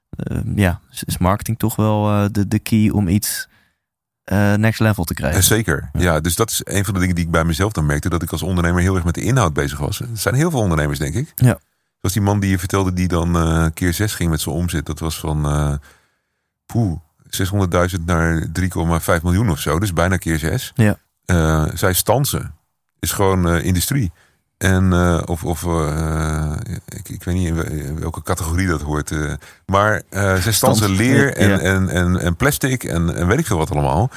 Eh, 0.10 0.38
ja, 0.56 0.80
is- 1.06 1.18
marketing 1.18 1.60
toch 1.60 1.76
wel 1.76 2.10
eh, 2.10 2.26
de, 2.32 2.48
de 2.48 2.60
key 2.60 2.90
om 2.90 3.08
iets 3.08 3.48
eh, 4.26 4.54
next 4.54 4.80
level 4.80 5.04
te 5.04 5.14
krijgen. 5.14 5.40
Eh, 5.40 5.46
Zeker, 5.46 5.90
ja. 5.94 6.20
Dus 6.20 6.36
dat 6.36 6.50
is 6.50 6.62
een 6.64 6.86
van 6.86 6.94
de 6.94 7.00
dingen 7.00 7.16
die 7.16 7.26
ik 7.26 7.32
bij 7.32 7.44
mezelf 7.44 7.72
dan 7.72 7.86
merkte. 7.86 8.10
Dat 8.10 8.22
ik 8.24 8.32
als 8.32 8.42
ondernemer 8.42 8.82
heel 8.82 8.96
erg 8.96 9.04
met 9.04 9.14
de 9.16 9.22
inhoud 9.22 9.54
bezig 9.54 9.80
was. 9.80 10.00
Er 10.00 10.08
zijn 10.14 10.36
heel 10.36 10.50
veel 10.52 10.60
ondernemers, 10.60 11.00
denk 11.00 11.14
ik. 11.14 11.32
Ja. 11.36 11.60
Zoals 12.00 12.14
die 12.14 12.22
man 12.22 12.40
die 12.40 12.50
je 12.50 12.60
vertelde 12.60 12.94
die 12.94 13.08
dan 13.08 13.36
eh, 13.36 13.66
keer 13.74 13.94
zes 13.94 14.14
ging 14.14 14.30
met 14.30 14.42
zijn 14.42 14.56
omzet. 14.56 14.86
Dat 14.86 15.00
was 15.00 15.20
van 15.20 15.46
eh 15.46 15.74
poeh, 16.66 17.00
600.000 17.30 18.06
naar 18.06 18.48
3,5 18.60 19.22
miljoen 19.24 19.50
of 19.50 19.60
zo. 19.60 19.80
Dus 19.80 19.94
bijna 19.94 20.18
keer 20.18 20.40
zes. 20.40 20.74
Ja. 20.76 20.98
Zij 21.74 21.94
stansen. 21.94 22.56
Is 23.00 23.12
gewoon 23.12 23.60
industrie. 23.60 24.12
En, 24.58 24.94
eh, 24.94 25.22
of, 25.26 25.44
of 25.44 25.64
eh, 25.64 26.52
ik, 26.86 27.10
ik 27.10 27.24
weet 27.24 27.36
niet 27.36 27.48
in 27.48 27.56
wel- 27.56 27.66
in 27.66 28.00
welke 28.00 28.22
categorie 28.24 28.68
dat 28.68 28.82
hoort. 28.82 29.12
eh, 29.12 29.34
maar 29.66 30.02
zij 30.10 30.40
stansen 30.40 30.76
Stans- 30.86 30.98
leer 30.98 31.36
en, 31.36 31.50
ja. 31.50 31.60
en, 31.60 31.90
en, 31.90 32.20
en 32.20 32.36
plastic 32.36 32.84
en, 32.84 33.16
en 33.16 33.28
weet 33.28 33.40
ik 33.40 33.46
veel 33.46 33.58
wat 33.58 33.72
allemaal. 33.72 34.10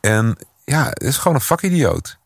En 0.00 0.36
ja, 0.64 0.84
het 0.88 1.02
is 1.02 1.16
gewoon 1.16 1.34
een 1.36 1.40
vakidioot. 1.42 2.18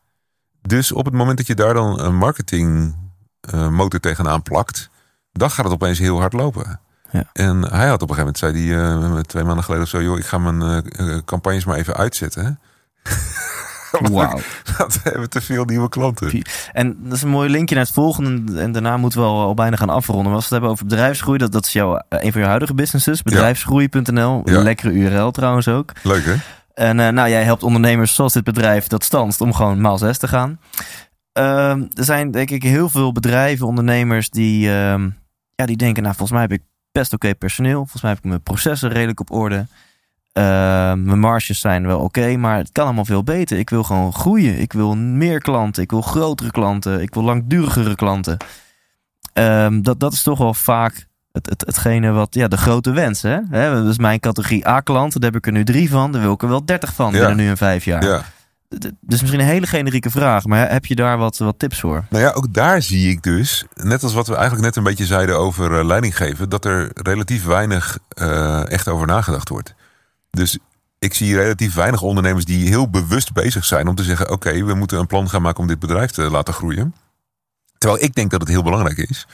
Dus 0.62 0.92
op 0.92 1.04
het 1.04 1.14
moment 1.14 1.36
dat 1.36 1.46
je 1.46 1.54
daar 1.54 1.74
dan 1.74 2.00
een 2.00 2.16
marketing 2.16 2.96
eh, 3.40 3.68
motor 3.68 4.00
tegenaan 4.00 4.42
plakt, 4.42 4.90
dan 5.32 5.50
gaat 5.50 5.64
het 5.64 5.74
opeens 5.74 5.98
heel 5.98 6.18
hard 6.20 6.32
lopen. 6.32 6.80
Ja. 7.10 7.24
En 7.32 7.62
hij 7.74 7.88
had 7.88 8.02
op 8.02 8.10
een 8.10 8.14
gegeven 8.16 8.34
moment, 8.42 8.74
zei 8.74 9.12
hij 9.14 9.22
twee 9.22 9.44
maanden 9.44 9.64
geleden 9.64 9.84
of 9.84 9.90
zo, 9.90 10.02
joh, 10.02 10.18
ik 10.18 10.26
ga 10.26 10.38
mijn 10.38 10.82
campagnes 11.24 11.64
maar 11.64 11.76
even 11.76 11.96
uitzetten. 11.96 12.60
Wauw. 14.12 14.40
We 14.64 15.00
hebben 15.02 15.30
te 15.30 15.40
veel 15.40 15.64
nieuwe 15.64 15.88
klanten. 15.88 16.42
En 16.72 16.96
dat 17.02 17.12
is 17.12 17.22
een 17.22 17.28
mooi 17.28 17.50
linkje 17.50 17.74
naar 17.74 17.84
het 17.84 17.94
volgende. 17.94 18.60
En 18.60 18.72
daarna 18.72 18.96
moeten 18.96 19.20
we 19.20 19.26
al, 19.26 19.42
al 19.42 19.54
bijna 19.54 19.76
gaan 19.76 19.88
afronden. 19.88 20.26
Maar 20.26 20.34
als 20.34 20.48
we 20.48 20.54
het 20.54 20.62
hebben 20.62 20.70
over 20.70 20.86
bedrijfsgroei, 20.86 21.38
dat, 21.38 21.52
dat 21.52 21.64
is 21.64 21.72
jouw, 21.72 21.96
eh, 21.96 22.24
een 22.24 22.32
van 22.32 22.40
je 22.40 22.46
huidige 22.46 22.74
businesses. 22.74 23.22
Bedrijfsgroei.nl. 23.22 24.42
Ja. 24.44 24.62
Lekkere 24.62 24.92
URL 24.92 25.30
trouwens 25.30 25.68
ook. 25.68 25.92
Leuk 26.02 26.24
hè? 26.24 26.34
En 26.74 27.00
eh, 27.00 27.08
nou, 27.08 27.28
jij 27.28 27.42
helpt 27.42 27.62
ondernemers 27.62 28.14
zoals 28.14 28.32
dit 28.32 28.44
bedrijf 28.44 28.86
dat 28.86 29.04
stanst 29.04 29.40
om 29.40 29.54
gewoon 29.54 29.80
maal 29.80 29.98
6 29.98 30.18
te 30.18 30.28
gaan. 30.28 30.60
Ehm, 31.32 31.82
er 31.94 32.04
zijn 32.04 32.30
denk 32.30 32.50
ik 32.50 32.62
heel 32.62 32.88
veel 32.88 33.12
bedrijven, 33.12 33.66
ondernemers 33.66 34.30
die, 34.30 34.70
ehm, 34.70 35.10
ja, 35.54 35.66
die 35.66 35.76
denken, 35.76 36.02
nou 36.02 36.14
volgens 36.14 36.38
mij 36.38 36.48
heb 36.48 36.60
ik 36.60 36.66
best 36.92 37.12
oké 37.12 37.34
personeel. 37.34 37.78
Volgens 37.78 38.02
mij 38.02 38.10
heb 38.10 38.20
ik 38.20 38.28
mijn 38.28 38.42
processen 38.42 38.90
redelijk 38.90 39.20
op 39.20 39.30
orde. 39.30 39.66
Ehm, 40.38 41.04
mijn 41.04 41.18
marges 41.18 41.60
zijn 41.60 41.86
wel 41.86 41.98
oké, 41.98 42.36
maar 42.36 42.56
het 42.56 42.72
kan 42.72 42.84
allemaal 42.84 43.04
veel 43.04 43.22
beter. 43.24 43.58
Ik 43.58 43.70
wil 43.70 43.82
gewoon 43.82 44.12
groeien. 44.12 44.60
Ik 44.60 44.72
wil 44.72 44.96
meer 44.96 45.40
klanten. 45.40 45.82
Ik 45.82 45.90
wil 45.90 46.00
grotere 46.02 46.50
klanten. 46.50 47.02
Ik 47.02 47.14
wil 47.14 47.22
langdurigere 47.22 47.94
klanten. 47.94 48.36
Ehm, 49.32 49.82
dat, 49.82 50.00
dat 50.00 50.12
is 50.12 50.22
toch 50.22 50.38
wel 50.38 50.54
vaak 50.54 51.06
het, 51.32 51.48
het, 51.48 51.62
hetgene 51.66 52.10
wat, 52.10 52.34
ja, 52.34 52.48
de 52.48 52.56
grote 52.56 52.90
wens. 52.90 53.22
Hè? 53.22 53.38
Hè, 53.50 53.74
Dat 53.74 53.86
is 53.86 53.98
mijn 53.98 54.20
categorie 54.20 54.68
A-klant. 54.68 55.12
Daar 55.12 55.30
heb 55.30 55.36
ik 55.36 55.46
er 55.46 55.52
nu 55.52 55.64
drie 55.64 55.90
van. 55.90 56.12
Daar 56.12 56.22
wil 56.22 56.32
ik 56.32 56.42
er 56.42 56.48
wel 56.48 56.64
dertig 56.64 56.94
van 56.94 57.12
Ja. 57.12 57.18
binnen 57.18 57.36
nu 57.36 57.48
in 57.48 57.56
vijf 57.56 57.84
jaar. 57.84 58.04
Ja. 58.04 58.22
Dus 59.00 59.20
misschien 59.20 59.40
een 59.40 59.46
hele 59.46 59.66
generieke 59.66 60.10
vraag. 60.10 60.44
Maar 60.44 60.70
heb 60.70 60.86
je 60.86 60.94
daar 60.94 61.18
wat, 61.18 61.38
wat 61.38 61.58
tips 61.58 61.80
voor? 61.80 62.04
Nou 62.10 62.24
ja, 62.24 62.30
ook 62.30 62.54
daar 62.54 62.82
zie 62.82 63.10
ik 63.10 63.22
dus, 63.22 63.64
net 63.74 64.02
als 64.02 64.14
wat 64.14 64.26
we 64.26 64.34
eigenlijk 64.34 64.64
net 64.64 64.76
een 64.76 64.82
beetje 64.82 65.06
zeiden 65.06 65.38
over 65.38 65.78
eh, 65.78 65.84
leidinggeven, 65.84 66.48
dat 66.48 66.64
er 66.64 66.90
relatief 66.94 67.44
weinig 67.44 67.98
eh, 68.08 68.70
echt 68.70 68.88
over 68.88 69.06
nagedacht 69.06 69.48
wordt. 69.48 69.74
Dus 70.30 70.58
ik 70.98 71.14
zie 71.14 71.36
relatief 71.36 71.74
weinig 71.74 72.02
ondernemers 72.02 72.44
die 72.44 72.68
heel 72.68 72.90
bewust 72.90 73.32
bezig 73.32 73.64
zijn 73.64 73.88
om 73.88 73.94
te 73.94 74.02
zeggen: 74.04 74.30
oké, 74.30 74.64
we 74.64 74.74
moeten 74.74 74.98
een 74.98 75.06
plan 75.06 75.28
gaan 75.28 75.42
maken 75.42 75.60
om 75.60 75.66
dit 75.66 75.78
bedrijf 75.78 76.10
te 76.10 76.30
laten 76.30 76.54
groeien. 76.54 76.94
Terwijl 77.78 78.02
ik 78.02 78.14
denk 78.14 78.30
dat 78.30 78.40
het 78.40 78.48
heel 78.48 78.62
belangrijk 78.62 78.98
is. 78.98 79.26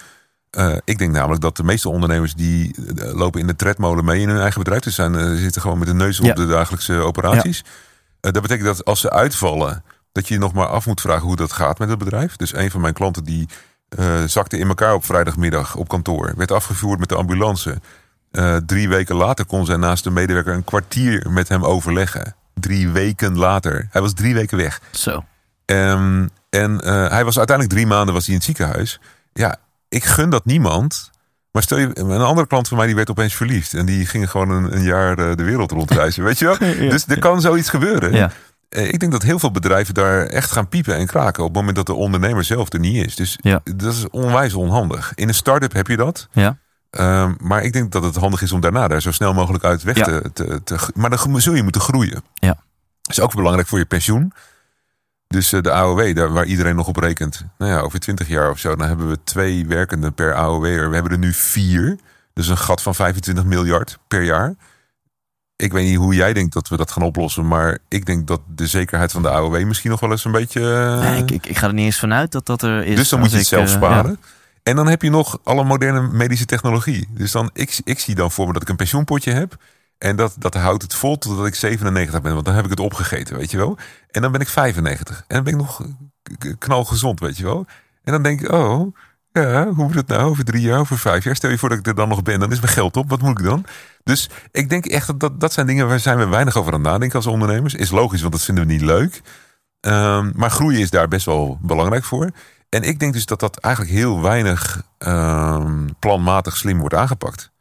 Eh, 0.50 0.76
ik 0.84 0.98
denk 0.98 1.12
namelijk 1.12 1.40
dat 1.40 1.56
de 1.56 1.64
meeste 1.64 1.88
ondernemers 1.88 2.34
die 2.34 2.74
eh, 2.96 3.12
lopen 3.14 3.40
in 3.40 3.46
de 3.46 3.56
tredmolen 3.56 4.04
mee 4.04 4.20
in 4.20 4.28
hun 4.28 4.40
eigen 4.40 4.58
bedrijf. 4.58 4.82
Dus 4.82 4.94
zijn, 4.94 5.14
eh, 5.14 5.34
zitten 5.34 5.60
gewoon 5.62 5.78
met 5.78 5.86
de 5.88 5.94
neus 5.94 6.20
op 6.20 6.26
Ja. 6.26 6.34
de 6.34 6.46
dagelijkse 6.46 6.94
operaties. 6.94 7.64
Dat 8.20 8.42
betekent 8.42 8.66
dat 8.66 8.84
als 8.84 9.00
ze 9.00 9.10
uitvallen, 9.10 9.84
dat 10.12 10.28
je 10.28 10.34
je 10.34 10.40
nog 10.40 10.52
maar 10.52 10.66
af 10.66 10.86
moet 10.86 11.00
vragen 11.00 11.26
hoe 11.26 11.36
dat 11.36 11.52
gaat 11.52 11.78
met 11.78 11.88
het 11.88 11.98
bedrijf. 11.98 12.36
Dus 12.36 12.54
een 12.54 12.70
van 12.70 12.80
mijn 12.80 12.94
klanten 12.94 13.24
die 13.24 13.48
zakte 14.26 14.58
in 14.58 14.68
elkaar 14.68 14.94
op 14.94 15.04
vrijdagmiddag 15.04 15.76
op 15.76 15.88
kantoor. 15.88 16.32
Werd 16.36 16.52
afgevoerd 16.52 16.98
met 16.98 17.08
de 17.08 17.14
ambulance. 17.14 17.80
Eh, 18.34 18.56
drie 18.56 18.88
weken 18.88 19.16
later 19.16 19.44
kon 19.44 19.66
zij 19.66 19.76
naast 19.76 20.04
de 20.04 20.10
medewerker 20.10 20.54
een 20.54 20.64
kwartier 20.64 21.30
met 21.30 21.48
hem 21.48 21.64
overleggen. 21.64 22.34
Drie 22.54 22.88
weken 22.88 23.38
later. 23.38 23.88
Hij 23.90 24.00
was 24.00 24.12
drie 24.12 24.34
weken 24.34 24.56
weg. 24.56 24.80
Zo. 24.90 25.24
Ehm, 25.64 26.26
en 26.50 26.80
eh, 26.80 27.08
hij 27.08 27.24
was 27.24 27.36
uiteindelijk 27.36 27.76
drie 27.76 27.86
maanden 27.86 28.14
was 28.14 28.24
hij 28.24 28.34
in 28.34 28.40
het 28.40 28.44
ziekenhuis. 28.44 29.00
Ja, 29.32 29.56
ik 29.88 30.04
gun 30.04 30.30
dat 30.30 30.44
niemand. 30.44 31.10
Maar 31.52 31.62
stel 31.62 31.78
je, 31.78 31.98
een 31.98 32.20
andere 32.20 32.46
klant 32.46 32.68
van 32.68 32.76
mij 32.76 32.86
die 32.86 32.94
werd 32.94 33.10
opeens 33.10 33.34
verliefd. 33.34 33.74
En 33.74 33.86
die 33.86 34.06
ging 34.06 34.30
gewoon 34.30 34.50
een, 34.50 34.76
een 34.76 34.82
jaar 34.82 35.18
eh, 35.18 35.36
de 35.36 35.44
wereld 35.44 35.70
rondreizen. 35.70 36.24
Weet 36.24 36.38
je 36.38 36.44
wel? 36.44 36.56
Dus 36.90 37.06
er 37.06 37.18
kan 37.18 37.40
zoiets 37.40 37.68
gebeuren. 37.68 38.12
Ja. 38.12 38.30
Ik 38.68 39.00
denk 39.00 39.12
dat 39.12 39.22
heel 39.22 39.38
veel 39.38 39.50
bedrijven 39.50 39.94
daar 39.94 40.26
echt 40.26 40.50
gaan 40.50 40.68
piepen 40.68 40.96
en 40.96 41.06
kraken. 41.06 41.42
op 41.42 41.48
het 41.48 41.58
moment 41.58 41.76
dat 41.76 41.86
de 41.86 41.94
ondernemer 41.94 42.44
zelf 42.44 42.72
er 42.72 42.78
niet 42.78 43.06
is. 43.06 43.14
Dus 43.16 43.38
dat 43.64 43.92
is 43.92 44.08
onwijs 44.10 44.54
onhandig. 44.54 45.12
In 45.14 45.28
een 45.28 45.34
start-up 45.34 45.72
heb 45.72 45.86
je 45.86 45.96
dat. 45.96 46.28
Ja. 46.32 46.58
Ehm, 46.94 47.32
maar 47.40 47.62
ik 47.62 47.72
denk 47.72 47.92
dat 47.92 48.02
het 48.04 48.16
handig 48.16 48.42
is 48.42 48.52
om 48.52 48.60
daarna 48.60 48.88
daar 48.88 49.02
zo 49.02 49.12
snel 49.12 49.34
mogelijk 49.34 49.64
uit 49.64 49.82
weg 49.82 49.96
Ja. 49.96 50.04
te, 50.04 50.30
te, 50.32 50.60
te. 50.64 50.76
Maar 50.94 51.10
dan 51.10 51.40
zul 51.40 51.54
je 51.54 51.62
moeten 51.62 51.80
groeien. 51.80 52.22
Ja. 52.34 52.56
Dat 53.02 53.16
is 53.16 53.20
ook 53.20 53.34
belangrijk 53.34 53.68
voor 53.68 53.78
je 53.78 53.84
pensioen. 53.84 54.32
Dus 55.26 55.52
eh, 55.52 55.60
de 55.60 55.70
AOW, 55.70 56.14
daar, 56.16 56.32
waar 56.32 56.44
iedereen 56.44 56.76
nog 56.76 56.86
op 56.88 56.96
rekent. 56.96 57.44
Nou 57.58 57.72
ja, 57.72 57.78
over 57.80 58.00
20 58.00 58.28
jaar 58.28 58.50
of 58.50 58.58
zo, 58.58 58.76
dan 58.76 58.86
hebben 58.88 59.08
we 59.08 59.18
twee 59.24 59.66
werkenden 59.66 60.12
per 60.14 60.34
AOW'er. 60.34 60.88
We 60.88 60.94
hebben 60.94 61.12
er 61.12 61.18
nu 61.18 61.32
vier. 61.32 61.98
Dus 62.32 62.48
een 62.48 62.58
gat 62.58 62.82
van 62.82 62.94
25 62.94 63.44
miljard 63.44 63.98
per 64.08 64.22
jaar. 64.22 64.54
Ik 65.56 65.72
weet 65.72 65.84
niet 65.86 65.96
hoe 65.96 66.14
jij 66.14 66.32
denkt 66.32 66.52
dat 66.54 66.68
we 66.68 66.76
dat 66.76 66.90
gaan 66.90 67.02
oplossen. 67.02 67.48
Maar 67.48 67.78
ik 67.88 68.06
denk 68.06 68.26
dat 68.26 68.40
de 68.54 68.66
zekerheid 68.66 69.12
van 69.12 69.22
de 69.22 69.30
AOW 69.30 69.64
misschien 69.64 69.90
nog 69.90 70.00
wel 70.00 70.10
eens 70.10 70.24
een 70.24 70.32
beetje. 70.32 70.60
eh, 70.74 71.00
Nee, 71.00 71.18
ik, 71.22 71.30
ik, 71.30 71.46
ik 71.46 71.58
ga 71.58 71.66
er 71.66 71.74
niet 71.74 71.84
eens 71.84 71.98
vanuit 71.98 72.32
dat 72.32 72.46
dat 72.46 72.62
er 72.62 72.84
is. 72.84 72.96
dus 72.96 73.08
dan 73.08 73.20
moet 73.20 73.30
je 73.30 73.36
het 73.36 73.46
zelf 73.46 73.68
eh, 73.68 73.74
sparen. 73.74 74.18
En 74.64 74.76
dan 74.76 74.86
heb 74.86 75.02
je 75.02 75.10
nog 75.10 75.38
alle 75.42 75.64
moderne 75.64 76.08
medische 76.12 76.44
technologie. 76.44 77.08
Dus 77.10 77.32
dan, 77.32 77.50
ik, 77.52 77.80
ik 77.84 77.98
zie 77.98 78.14
dan 78.14 78.30
voor 78.30 78.46
me 78.46 78.52
dat 78.52 78.62
ik 78.62 78.68
een 78.68 78.76
pensioenpotje 78.76 79.32
heb. 79.32 79.56
En 79.98 80.16
dat, 80.16 80.34
dat 80.38 80.54
houdt 80.54 80.82
het 80.82 80.94
vol 80.94 81.18
totdat 81.18 81.46
ik 81.46 81.54
97 81.54 82.22
ben. 82.22 82.32
Want 82.32 82.44
dan 82.44 82.54
heb 82.54 82.64
ik 82.64 82.70
het 82.70 82.80
opgegeten, 82.80 83.36
weet 83.36 83.50
je 83.50 83.56
wel. 83.56 83.78
En 84.10 84.22
dan 84.22 84.32
ben 84.32 84.40
ik 84.40 84.48
95. 84.48 85.24
En 85.28 85.34
dan 85.34 85.44
ben 85.44 85.52
ik 85.52 85.58
nog 85.58 85.86
knalgezond, 86.58 87.20
weet 87.20 87.36
je 87.36 87.44
wel. 87.44 87.66
En 88.02 88.12
dan 88.12 88.22
denk 88.22 88.40
ik, 88.40 88.52
oh, 88.52 88.96
ja, 89.32 89.66
hoe 89.66 89.84
moet 89.84 89.94
het 89.94 90.06
nou 90.06 90.22
over 90.30 90.44
drie 90.44 90.60
jaar, 90.60 90.78
over 90.78 90.98
vijf 90.98 91.24
jaar? 91.24 91.36
Stel 91.36 91.50
je 91.50 91.58
voor 91.58 91.68
dat 91.68 91.78
ik 91.78 91.86
er 91.86 91.94
dan 91.94 92.08
nog 92.08 92.22
ben, 92.22 92.40
dan 92.40 92.52
is 92.52 92.60
mijn 92.60 92.72
geld 92.72 92.96
op. 92.96 93.10
Wat 93.10 93.22
moet 93.22 93.38
ik 93.38 93.44
dan? 93.44 93.64
Dus 94.04 94.30
ik 94.50 94.68
denk 94.68 94.86
echt 94.86 95.06
dat 95.06 95.20
dat, 95.20 95.40
dat 95.40 95.52
zijn 95.52 95.66
dingen 95.66 95.88
waar 95.88 96.00
zijn 96.00 96.18
we 96.18 96.26
weinig 96.26 96.56
over 96.56 96.72
aan 96.72 96.80
nadenken 96.80 97.16
als 97.16 97.26
ondernemers. 97.26 97.74
Is 97.74 97.90
logisch, 97.90 98.20
want 98.20 98.32
dat 98.32 98.42
vinden 98.42 98.66
we 98.66 98.72
niet 98.72 98.82
leuk. 98.82 99.20
Ehm, 99.80 100.30
maar 100.34 100.50
groeien 100.50 100.80
is 100.80 100.90
daar 100.90 101.08
best 101.08 101.26
wel 101.26 101.58
belangrijk 101.62 102.04
voor. 102.04 102.30
En 102.68 102.82
ik 102.82 102.98
denk 102.98 103.12
dus 103.12 103.26
dat 103.26 103.40
dat 103.40 103.56
eigenlijk 103.56 103.94
heel 103.94 104.22
weinig 104.22 104.82
ehm, 104.98 105.86
planmatig 105.98 106.56
slim 106.56 106.78
wordt 106.78 106.94
aangepakt. 106.94 107.52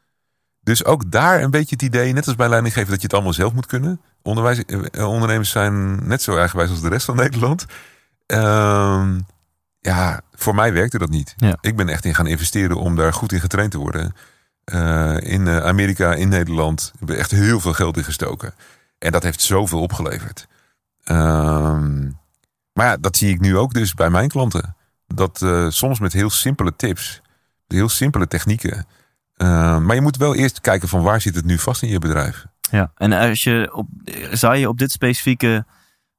Dus 0.62 0.86
ook 0.86 1.12
daar 1.12 1.42
een 1.42 1.52
beetje 1.52 1.76
het 1.76 1.82
idee, 1.82 2.14
net 2.14 2.28
als 2.28 2.36
bij 2.36 2.50
leidinggeven, 2.50 2.90
dat 2.90 2.98
je 2.98 3.04
het 3.04 3.14
allemaal 3.14 3.34
zelf 3.34 3.54
moet 3.54 3.66
kunnen. 3.66 4.02
Onderwijs, 4.22 4.66
eh, 4.66 5.10
ondernemers 5.10 5.50
zijn 5.50 6.08
net 6.08 6.22
zo 6.22 6.38
eigenwijs 6.38 6.70
als 6.70 6.82
de 6.82 6.90
rest 6.90 7.06
van 7.06 7.16
Nederland. 7.16 7.66
Ehm, 8.26 9.20
ja, 9.80 10.22
voor 10.34 10.56
mij 10.56 10.74
werkte 10.74 10.98
dat 10.98 11.10
niet. 11.10 11.34
Ja. 11.38 11.58
Ik 11.62 11.76
ben 11.76 11.90
echt 11.90 12.06
in 12.06 12.16
gaan 12.16 12.28
investeren 12.28 12.78
om 12.78 12.96
daar 12.96 13.14
goed 13.14 13.32
in 13.32 13.40
getraind 13.40 13.72
te 13.72 13.78
worden. 13.78 14.16
Eh, 14.64 15.18
in 15.20 15.48
eh, 15.48 15.58
Amerika, 15.58 16.14
in 16.14 16.30
Nederland, 16.30 16.94
heb 17.00 17.10
ik 17.10 17.18
echt 17.18 17.32
heel 17.32 17.60
veel 17.60 17.74
geld 17.74 17.98
in 17.98 18.04
gestoken. 18.04 18.54
En 19.00 19.12
dat 19.12 19.24
heeft 19.24 19.42
zoveel 19.42 19.82
opgeleverd. 19.82 20.48
Ehm, 21.04 22.02
maar 22.74 22.86
ja, 22.86 22.98
dat 22.98 23.18
zie 23.18 23.34
ik 23.34 23.40
nu 23.40 23.58
ook 23.58 23.74
dus 23.74 23.94
bij 23.94 24.10
mijn 24.10 24.30
klanten. 24.30 24.76
Dat 25.16 25.42
eh, 25.42 25.66
soms 25.70 26.00
met 26.00 26.14
heel 26.14 26.30
simpele 26.30 26.76
tips, 26.76 27.22
heel 27.68 27.90
simpele 27.90 28.28
technieken. 28.28 28.86
Eh, 29.34 29.78
maar 29.80 29.96
je 29.96 30.02
moet 30.02 30.18
wel 30.18 30.36
eerst 30.36 30.62
kijken 30.62 30.88
van 30.88 31.02
waar 31.04 31.22
zit 31.22 31.36
het 31.36 31.46
nu 31.46 31.58
vast 31.60 31.82
in 31.82 31.90
je 31.90 32.00
bedrijf. 32.00 32.46
Ja, 32.72 32.92
en 32.96 33.14
als 33.14 33.44
je 33.44 33.70
op, 33.74 33.88
zou 34.32 34.56
je 34.56 34.70
op 34.70 34.78
dit 34.78 34.92
specifieke 34.92 35.66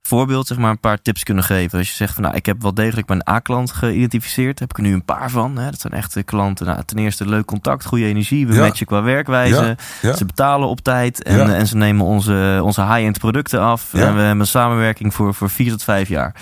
voorbeeld 0.00 0.46
zeg 0.46 0.58
maar 0.58 0.70
een 0.70 0.80
paar 0.80 1.02
tips 1.02 1.22
kunnen 1.22 1.44
geven? 1.44 1.78
Als 1.78 1.88
je 1.88 1.94
zegt 1.94 2.14
van 2.14 2.22
nou, 2.22 2.34
ik 2.34 2.46
heb 2.46 2.62
wel 2.62 2.74
degelijk 2.74 3.08
mijn 3.08 3.28
A-klant 3.28 3.72
geïdentificeerd, 3.72 4.58
heb 4.58 4.70
ik 4.70 4.76
er 4.76 4.82
nu 4.82 4.92
een 4.92 5.04
paar 5.04 5.30
van. 5.30 5.56
Hè? 5.58 5.70
Dat 5.70 5.80
zijn 5.80 5.92
echte 5.92 6.22
klanten. 6.22 6.66
Nou, 6.66 6.82
ten 6.84 6.98
eerste 6.98 7.28
leuk 7.28 7.44
contact, 7.46 7.84
goede 7.84 8.04
energie, 8.04 8.46
we 8.46 8.54
Ja. 8.54 8.60
matchen 8.60 8.86
qua 8.86 9.02
werkwijze. 9.02 9.64
Ja, 9.64 9.76
ja. 10.08 10.16
Ze 10.16 10.24
betalen 10.24 10.68
op 10.68 10.80
tijd 10.80 11.22
en, 11.22 11.54
en 11.54 11.66
ze 11.66 11.76
nemen 11.76 12.06
onze, 12.06 12.60
onze 12.62 12.82
high-end 12.82 13.18
producten 13.18 13.60
af. 13.60 13.94
En 13.94 14.14
we 14.14 14.20
hebben 14.20 14.40
een 14.40 14.46
samenwerking 14.46 15.14
voor, 15.14 15.34
voor 15.34 15.50
vier 15.50 15.70
tot 15.70 15.82
vijf 15.82 16.08
jaar. 16.08 16.34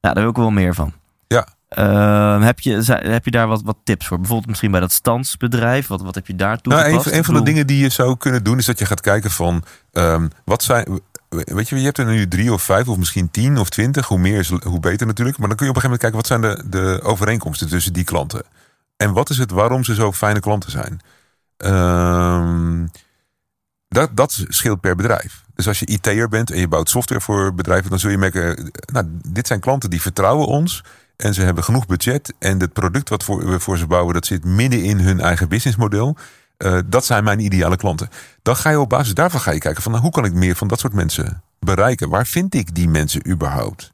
Nou, 0.00 0.14
daar 0.14 0.22
wil 0.22 0.30
ik 0.32 0.36
wel 0.36 0.50
meer 0.50 0.74
van. 0.74 0.92
Ja. 1.26 1.46
Ehm, 1.68 2.40
heb, 2.40 2.60
je, 2.60 2.82
heb 2.86 3.24
je 3.24 3.30
daar 3.30 3.46
wat, 3.46 3.62
wat 3.62 3.76
tips 3.84 4.06
voor? 4.06 4.16
Bijvoorbeeld 4.16 4.48
misschien 4.48 4.70
bij 4.70 4.80
dat 4.80 4.92
standsbedrijf. 4.92 5.86
Wat, 5.86 6.02
wat 6.02 6.14
heb 6.14 6.26
je 6.26 6.34
daar 6.34 6.58
Nou, 6.62 6.82
toegepast? 6.82 7.16
een, 7.16 7.24
van 7.24 7.34
de 7.34 7.42
dingen 7.42 7.66
die 7.66 7.78
je 7.82 7.88
zou 7.88 8.16
kunnen 8.16 8.44
doen 8.44 8.58
is 8.58 8.66
dat 8.66 8.78
je 8.78 8.86
gaat 8.86 9.00
kijken 9.00 9.30
van 9.30 9.64
ehm, 9.92 10.28
wat 10.44 10.62
zijn. 10.62 11.00
Weet 11.28 11.68
je, 11.68 11.76
je 11.76 11.84
hebt 11.84 11.98
er 11.98 12.04
nu 12.04 12.28
drie 12.28 12.52
of 12.52 12.62
vijf 12.62 12.88
of 12.88 12.96
misschien 12.96 13.30
tien 13.30 13.58
of 13.58 13.68
twintig. 13.68 14.06
Hoe 14.06 14.18
meer 14.18 14.38
is 14.38 14.48
hoe 14.48 14.80
beter 14.80 15.06
natuurlijk. 15.06 15.38
Maar 15.38 15.48
dan 15.48 15.56
kun 15.56 15.66
je 15.66 15.72
op 15.72 15.76
een 15.76 15.82
gegeven 15.82 16.00
moment 16.00 16.00
kijken 16.00 16.16
wat 16.18 16.26
zijn 16.26 16.40
de, 16.40 16.78
de 16.78 17.02
overeenkomsten 17.02 17.68
tussen 17.68 17.92
die 17.92 18.04
klanten. 18.04 18.42
En 18.96 19.12
wat 19.12 19.30
is 19.30 19.38
het 19.38 19.50
waarom 19.50 19.84
ze 19.84 19.94
zo 19.94 20.12
fijne 20.12 20.40
klanten 20.40 20.70
zijn. 20.70 21.00
Ehm, 21.56 22.86
dat, 23.88 24.16
dat 24.16 24.44
scheelt 24.48 24.80
per 24.80 24.96
bedrijf. 24.96 25.44
Dus 25.54 25.68
als 25.68 25.78
je 25.78 25.86
IT'er 25.86 26.28
bent 26.28 26.50
en 26.50 26.58
je 26.58 26.68
bouwt 26.68 26.90
software 26.90 27.20
voor 27.20 27.54
bedrijven, 27.54 27.90
dan 27.90 27.98
zul 27.98 28.10
je 28.10 28.18
merken, 28.18 28.56
eh, 28.56 28.64
nou, 28.92 29.06
dit 29.28 29.46
zijn 29.46 29.60
klanten 29.60 29.90
die 29.90 30.00
vertrouwen 30.00 30.46
ons. 30.46 30.84
En 31.22 31.34
ze 31.34 31.42
hebben 31.42 31.64
genoeg 31.64 31.86
budget. 31.86 32.34
En 32.38 32.60
het 32.60 32.72
product 32.72 33.08
wat 33.08 33.24
voor, 33.24 33.50
we 33.50 33.60
voor 33.60 33.78
ze 33.78 33.86
bouwen, 33.86 34.14
dat 34.14 34.26
zit 34.26 34.44
midden 34.44 34.82
in 34.82 34.98
hun 34.98 35.20
eigen 35.20 35.48
businessmodel. 35.48 36.16
Uh, 36.58 36.78
dat 36.86 37.04
zijn 37.04 37.24
mijn 37.24 37.40
ideale 37.40 37.76
klanten. 37.76 38.08
Dan 38.42 38.56
ga 38.56 38.70
je 38.70 38.80
op 38.80 38.88
basis 38.88 39.14
daarvan 39.14 39.40
ga 39.40 39.50
je 39.50 39.58
kijken 39.58 39.82
van 39.82 39.92
nou, 39.92 40.04
hoe 40.04 40.12
kan 40.12 40.24
ik 40.24 40.32
meer 40.32 40.56
van 40.56 40.68
dat 40.68 40.80
soort 40.80 40.92
mensen 40.92 41.42
bereiken? 41.60 42.08
Waar 42.08 42.26
vind 42.26 42.54
ik 42.54 42.74
die 42.74 42.88
mensen 42.88 43.28
überhaupt? 43.28 43.92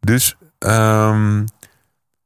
Dus 0.00 0.36
um, 0.58 1.44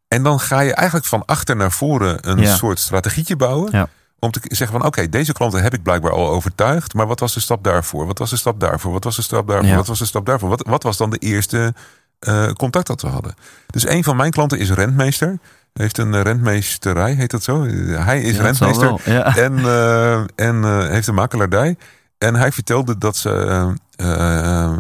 en 0.09 0.23
dan 0.23 0.41
ga 0.41 0.61
je 0.61 0.75
eigenlijk 0.75 1.09
van 1.09 1.25
achter 1.25 1.57
naar 1.57 1.73
voren 1.73 2.31
een 2.31 2.47
soort 2.47 2.79
strategietje 2.79 3.37
bouwen. 3.37 3.73
Ja. 3.73 3.89
Om 4.19 4.31
te 4.31 4.41
zeggen 4.43 4.79
van 4.79 4.87
oké, 4.87 5.09
deze 5.09 5.33
klanten 5.33 5.63
heb 5.63 5.75
ik 5.75 5.83
blijkbaar 5.83 6.13
al 6.13 6.29
overtuigd. 6.29 6.95
Maar 6.95 7.07
wat 7.07 7.21
was 7.21 7.35
de 7.35 7.41
stap 7.41 7.65
daarvoor? 7.65 8.07
Wat 8.07 8.19
was 8.19 8.31
de 8.31 8.37
stap 8.37 8.61
daarvoor? 8.61 8.93
Wat 8.93 9.05
was 9.05 9.17
de 9.17 9.23
stap 9.23 9.47
daarvoor? 9.47 9.77
Wat 9.77 9.87
was 9.87 9.99
de 9.99 10.05
stap 10.05 10.27
daarvoor? 10.27 10.49
Wat, 10.49 10.67
wat 10.67 10.83
was 10.83 10.97
dan 10.97 11.11
de 11.11 11.19
eerste 11.19 11.75
uh, 12.21 12.51
contact 12.51 12.87
dat 12.87 13.03
we 13.03 13.09
hadden? 13.09 13.35
Dus 13.67 13.87
een 13.87 14.05
van 14.05 14.17
mijn 14.17 14.31
klanten 14.31 14.59
is 14.59 14.71
rentmeester. 14.71 15.39
Heeft 15.73 15.99
een 15.99 16.23
rentmeesterij, 16.23 17.13
heet 17.13 17.31
dat 17.31 17.43
zo? 17.43 17.65
Hij 17.89 18.21
is 18.21 18.39
rentmeester. 18.39 19.01
ja. 19.05 19.37
En, 19.37 19.59
uh, 19.59 20.19
en 20.35 20.57
uh, 20.57 20.87
heeft 20.89 21.07
een 21.07 21.15
makelaardij. 21.15 21.77
En 22.19 22.35
hij 22.35 22.53
vertelde 22.53 22.99
dat 22.99 23.17
ze 23.17 23.75
uh, 23.97 24.77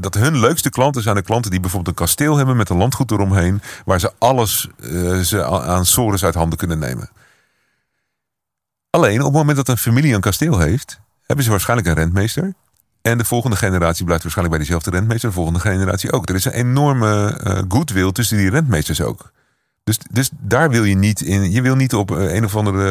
dat 0.00 0.14
hun 0.14 0.38
leukste 0.38 0.70
klanten 0.70 1.02
zijn 1.02 1.14
de 1.14 1.22
klanten 1.22 1.50
die 1.50 1.60
bijvoorbeeld 1.60 1.98
een 1.98 2.04
kasteel 2.04 2.36
hebben 2.36 2.56
met 2.56 2.68
een 2.68 2.76
landgoed 2.76 3.10
eromheen, 3.10 3.62
waar 3.84 4.00
ze 4.00 4.12
alles 4.18 4.68
uh, 4.78 5.18
ze 5.18 5.44
aan 5.44 5.86
sores 5.86 6.24
uit 6.24 6.34
handen 6.34 6.58
kunnen 6.58 6.78
nemen. 6.78 7.10
Alleen 8.90 9.18
op 9.18 9.24
het 9.24 9.34
moment 9.34 9.56
dat 9.56 9.68
een 9.68 9.78
familie 9.78 10.14
een 10.14 10.20
kasteel 10.20 10.58
heeft, 10.58 11.00
hebben 11.26 11.44
ze 11.44 11.50
waarschijnlijk 11.50 11.88
een 11.88 11.94
rentmeester. 11.94 12.54
En 13.08 13.18
de 13.18 13.24
volgende 13.24 13.56
generatie 13.56 14.04
blijft 14.04 14.22
waarschijnlijk 14.22 14.56
bij 14.58 14.66
diezelfde 14.66 14.90
rentmeester. 14.90 15.28
De 15.28 15.34
volgende 15.34 15.60
generatie 15.60 16.12
ook. 16.12 16.28
Er 16.28 16.34
is 16.34 16.44
een 16.44 16.52
enorme 16.52 17.40
uh, 17.44 17.62
goodwill 17.68 18.12
tussen 18.12 18.36
die 18.36 18.50
rentmeesters 18.50 19.00
ook. 19.00 19.32
Dus, 19.84 19.98
dus 20.10 20.30
daar 20.38 20.70
wil 20.70 20.84
je 20.84 20.94
niet 20.94 21.20
in. 21.20 21.50
Je 21.50 21.62
wil 21.62 21.76
niet 21.76 21.94
op 21.94 22.10
een 22.10 22.44
of 22.44 22.56
andere. 22.56 22.84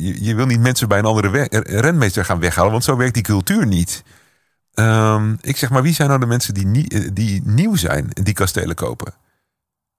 je, 0.00 0.24
je 0.24 0.34
wil 0.34 0.46
niet 0.46 0.60
mensen 0.60 0.88
bij 0.88 0.98
een 0.98 1.04
andere 1.04 1.46
rentmeester 1.62 2.24
gaan 2.24 2.40
weghalen. 2.40 2.70
Want 2.70 2.84
zo 2.84 2.96
werkt 2.96 3.14
die 3.14 3.22
cultuur 3.22 3.66
niet. 3.66 4.02
Um, 4.74 5.38
ik 5.40 5.56
zeg 5.56 5.70
maar, 5.70 5.82
wie 5.82 5.94
zijn 5.94 6.08
nou 6.08 6.20
de 6.20 6.26
mensen 6.26 6.54
die, 6.54 6.88
eh, 6.88 7.10
die 7.12 7.42
nieuw 7.44 7.76
zijn 7.76 8.12
en 8.12 8.24
die 8.24 8.34
kastelen 8.34 8.74
kopen? 8.74 9.14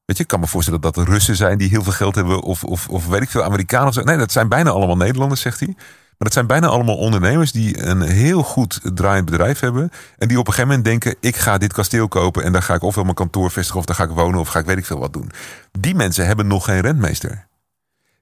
Weet 0.06 0.18
je, 0.18 0.23
ik 0.23 0.30
kan 0.30 0.40
me 0.40 0.48
voorstellen 0.48 0.82
dat 0.82 0.98
er 0.98 1.06
Russen 1.06 1.36
zijn 1.36 1.57
die 1.57 1.69
heel 1.69 1.84
veel 1.84 1.91
geld 1.91 2.15
hebben, 2.15 2.41
of, 2.41 2.64
of, 2.64 2.90
of 2.90 3.07
weet 3.07 3.22
ik 3.22 3.30
veel, 3.30 3.44
Amerikanen 3.44 3.88
of 3.88 3.94
zo. 3.94 4.02
Nee, 4.02 4.18
dat 4.18 4.32
zijn 4.32 4.48
bijna 4.48 4.69
allemaal 4.69 4.98
Nederlanders, 4.98 5.41
zegt 5.41 5.60
hij. 5.60 5.76
Maar 6.22 6.30
dat 6.30 6.39
zijn 6.39 6.48
bijna 6.48 6.68
allemaal 6.68 6.98
ondernemers 6.98 7.52
die 7.52 7.85
een 7.85 8.02
heel 8.02 8.43
goed 8.43 8.80
draaiend 8.93 9.26
bedrijf 9.26 9.60
hebben. 9.60 9.91
En 10.18 10.27
die 10.27 10.39
op 10.39 10.48
een 10.48 10.53
gegeven 10.53 10.68
moment 10.68 10.85
denken: 10.85 11.15
ik 11.19 11.35
ga 11.35 11.57
dit 11.57 11.73
kasteel 11.73 12.07
kopen 12.07 12.43
en 12.43 12.52
daar 12.52 12.64
ga 12.64 12.73
ik 12.73 12.81
ofwel 12.81 13.03
mijn 13.03 13.15
kantoor 13.15 13.52
vestigen, 13.52 13.80
of 13.80 13.85
daar 13.85 13.95
ga 13.95 14.03
ik 14.03 14.10
wonen, 14.10 14.39
of 14.39 14.48
ga 14.48 14.60
ik 14.60 14.65
weet 14.65 14.77
ik 14.77 14.85
veel 14.85 14.99
wat 14.99 15.14
doen. 15.14 15.31
Die 15.80 15.95
mensen 15.95 16.26
hebben 16.26 16.48
nog 16.48 16.65
geen 16.65 16.80
rentmeester 16.80 17.48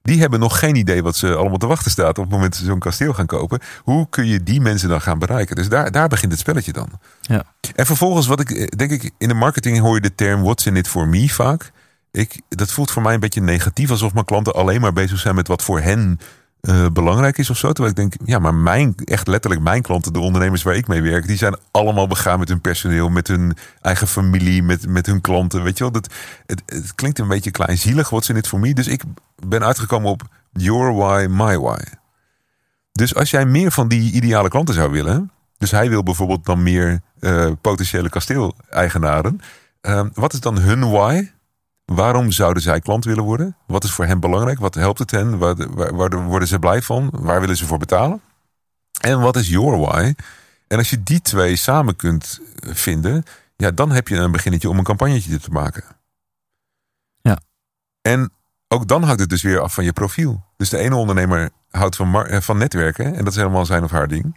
die 0.02 0.20
hebben 0.20 0.40
nog 0.40 0.58
geen 0.58 0.74
idee 0.76 1.02
wat 1.02 1.16
ze 1.16 1.34
allemaal 1.34 1.58
te 1.58 1.66
wachten 1.66 1.90
staat 1.90 2.18
op 2.18 2.24
het 2.24 2.32
moment 2.32 2.50
dat 2.50 2.60
ze 2.60 2.66
zo'n 2.66 2.78
kasteel 2.78 3.12
gaan 3.12 3.26
kopen. 3.26 3.60
Hoe 3.82 4.06
kun 4.10 4.26
je 4.26 4.42
die 4.42 4.60
mensen 4.60 4.88
dan 4.88 5.00
gaan 5.00 5.18
bereiken? 5.18 5.56
Dus 5.56 5.68
daar, 5.68 5.90
daar 5.90 6.08
begint 6.08 6.32
het 6.32 6.40
spelletje 6.40 6.72
dan. 6.72 6.88
Ja. 7.20 7.44
En 7.74 7.86
vervolgens, 7.86 8.26
wat 8.26 8.40
ik 8.40 8.78
denk 8.78 8.90
ik, 8.90 9.10
in 9.18 9.28
de 9.28 9.34
marketing 9.34 9.78
hoor 9.78 9.94
je 9.94 10.00
de 10.00 10.14
term 10.14 10.42
what's 10.42 10.66
in 10.66 10.76
it 10.76 10.88
for 10.88 11.08
me 11.08 11.28
vaak. 11.28 11.70
Ik, 12.10 12.40
dat 12.48 12.72
voelt 12.72 12.90
voor 12.90 13.02
mij 13.02 13.14
een 13.14 13.20
beetje 13.20 13.40
negatief, 13.40 13.90
alsof 13.90 14.12
mijn 14.12 14.24
klanten 14.24 14.54
alleen 14.54 14.80
maar 14.80 14.92
bezig 14.92 15.18
zijn 15.18 15.34
met 15.34 15.48
wat 15.48 15.62
voor 15.62 15.80
hen 15.80 16.20
uh, 16.60 16.86
belangrijk 16.92 17.38
is 17.38 17.50
of 17.50 17.56
zo. 17.56 17.72
Terwijl 17.72 17.88
ik 17.88 17.96
denk, 17.96 18.28
ja, 18.28 18.38
maar 18.38 18.54
mijn, 18.54 18.94
echt 19.04 19.26
letterlijk 19.26 19.62
mijn 19.62 19.82
klanten, 19.82 20.12
de 20.12 20.18
ondernemers 20.18 20.62
waar 20.62 20.74
ik 20.74 20.88
mee 20.88 21.02
werk, 21.02 21.26
die 21.26 21.36
zijn 21.36 21.56
allemaal 21.70 22.06
begaan 22.06 22.38
met 22.38 22.48
hun 22.48 22.60
personeel, 22.60 23.08
met 23.08 23.28
hun 23.28 23.56
eigen 23.80 24.06
familie, 24.06 24.62
met, 24.62 24.86
met 24.86 25.06
hun 25.06 25.20
klanten. 25.20 25.62
Weet 25.62 25.78
je 25.78 25.84
wel, 25.84 25.92
dat, 25.92 26.14
het, 26.46 26.94
klinkt 26.94 27.18
een 27.18 27.28
beetje 27.28 27.50
kleinzielig, 27.50 28.10
wat 28.10 28.28
in 28.28 28.36
it 28.36 28.48
voor 28.48 28.60
me. 28.60 28.74
Dus 28.74 28.86
ik 28.86 29.02
ben 29.46 29.64
uitgekomen 29.64 30.10
op 30.10 30.22
your 30.52 30.94
why, 30.94 31.26
my 31.30 31.58
why. 31.58 31.78
Dus 32.92 33.14
als 33.14 33.30
jij 33.30 33.44
meer 33.44 33.72
van 33.72 33.88
die 33.88 34.12
ideale 34.12 34.48
klanten 34.48 34.74
zou 34.74 34.90
willen, 34.90 35.30
dus 35.58 35.70
hij 35.70 35.88
wil 35.88 36.02
bijvoorbeeld 36.02 36.44
dan 36.44 36.62
meer 36.62 37.00
uh, 37.20 37.50
potentiële 37.60 38.08
kasteeleigenaren. 38.08 39.40
Uh, 39.82 40.06
wat 40.12 40.32
is 40.32 40.40
dan 40.40 40.58
hun 40.58 40.90
why? 40.90 41.30
Waarom 41.94 42.30
zouden 42.30 42.62
zij 42.62 42.80
klant 42.80 43.04
willen 43.04 43.24
worden? 43.24 43.56
Wat 43.66 43.84
is 43.84 43.92
voor 43.92 44.04
hen 44.04 44.20
belangrijk? 44.20 44.58
Wat 44.58 44.74
helpt 44.74 44.98
het 44.98 45.10
hen? 45.10 45.38
Waar, 45.38 45.74
waar, 45.74 45.94
waar, 45.94 46.24
worden 46.24 46.48
ze 46.48 46.58
blij 46.58 46.82
van? 46.82 47.10
Waar 47.12 47.40
willen 47.40 47.56
ze 47.56 47.66
voor 47.66 47.78
betalen? 47.78 48.20
En 49.00 49.20
wat 49.20 49.36
is 49.36 49.48
your 49.48 49.78
why? 49.78 50.14
En 50.66 50.78
als 50.78 50.90
je 50.90 51.02
die 51.02 51.20
twee 51.20 51.56
samen 51.56 51.96
kunt 51.96 52.40
vinden, 52.60 53.24
ja, 53.56 53.70
dan 53.70 53.90
heb 53.90 54.08
je 54.08 54.16
een 54.16 54.30
beginnetje 54.30 54.68
om 54.68 54.78
een 54.78 54.84
campagnetje 54.84 55.38
te 55.38 55.50
maken. 55.50 55.84
Ja. 57.20 57.40
En 58.02 58.32
ook 58.68 58.88
dan 58.88 59.02
hangt 59.02 59.20
het 59.20 59.28
dus 59.28 59.42
weer 59.42 59.60
af 59.60 59.74
van 59.74 59.84
je 59.84 59.92
profiel. 59.92 60.44
Dus 60.56 60.68
de 60.68 60.78
ene 60.78 60.94
ondernemer 60.94 61.50
houdt 61.70 61.96
van, 61.96 62.26
eh, 62.26 62.40
van 62.40 62.58
netwerken 62.58 63.04
en 63.04 63.24
dat 63.24 63.32
is 63.32 63.36
helemaal 63.36 63.66
zijn 63.66 63.84
of 63.84 63.90
haar 63.90 64.08
ding. 64.08 64.36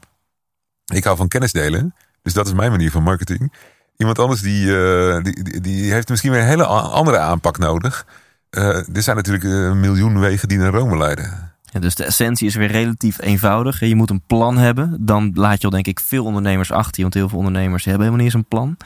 Ik 0.86 1.04
hou 1.04 1.18
van 1.18 1.28
kennis 1.28 1.52
delen, 1.52 1.96
dus 2.22 2.34
dat 2.34 2.48
is 2.48 2.54
mijn 2.54 2.72
manier 2.72 2.92
van 2.92 3.04
marketing. 3.04 3.54
Iemand 3.98 4.20
anders 4.20 4.42
die, 4.42 4.66
uh, 4.66 5.24
die, 5.24 5.62
die, 5.62 5.92
heeft 5.92 6.10
misschien 6.10 6.32
weer 6.32 6.42
een 6.42 6.48
hele 6.48 6.66
andere 6.66 7.18
aanpak 7.18 7.58
nodig. 7.58 8.06
Uh, 8.52 8.96
er 8.96 9.02
zijn 9.02 9.16
natuurlijk 9.16 9.44
een 9.44 9.80
miljoen 9.80 10.20
wegen 10.20 10.48
die 10.48 10.58
naar 10.58 10.74
Rome 10.74 10.98
leiden. 10.98 11.52
Ja, 11.64 11.80
dus 11.80 11.96
de 11.96 12.04
essentie 12.04 12.48
is 12.48 12.56
weer 12.56 12.72
relatief 12.72 13.22
eenvoudig. 13.22 13.80
Je 13.80 13.96
moet 13.96 14.10
een 14.10 14.24
plan 14.28 14.58
hebben. 14.58 14.98
Dan 15.00 15.32
laat 15.34 15.60
je 15.60 15.66
al 15.66 15.72
denk 15.72 15.88
ik 15.88 16.00
veel 16.00 16.26
ondernemers 16.26 16.72
achter. 16.72 17.02
Want 17.02 17.14
heel 17.14 17.30
veel 17.30 17.38
ondernemers 17.38 17.86
hebben 17.86 18.06
helemaal 18.06 18.26
niet 18.26 18.34
eens 18.34 18.44
een 18.44 18.50
plan. 18.50 18.78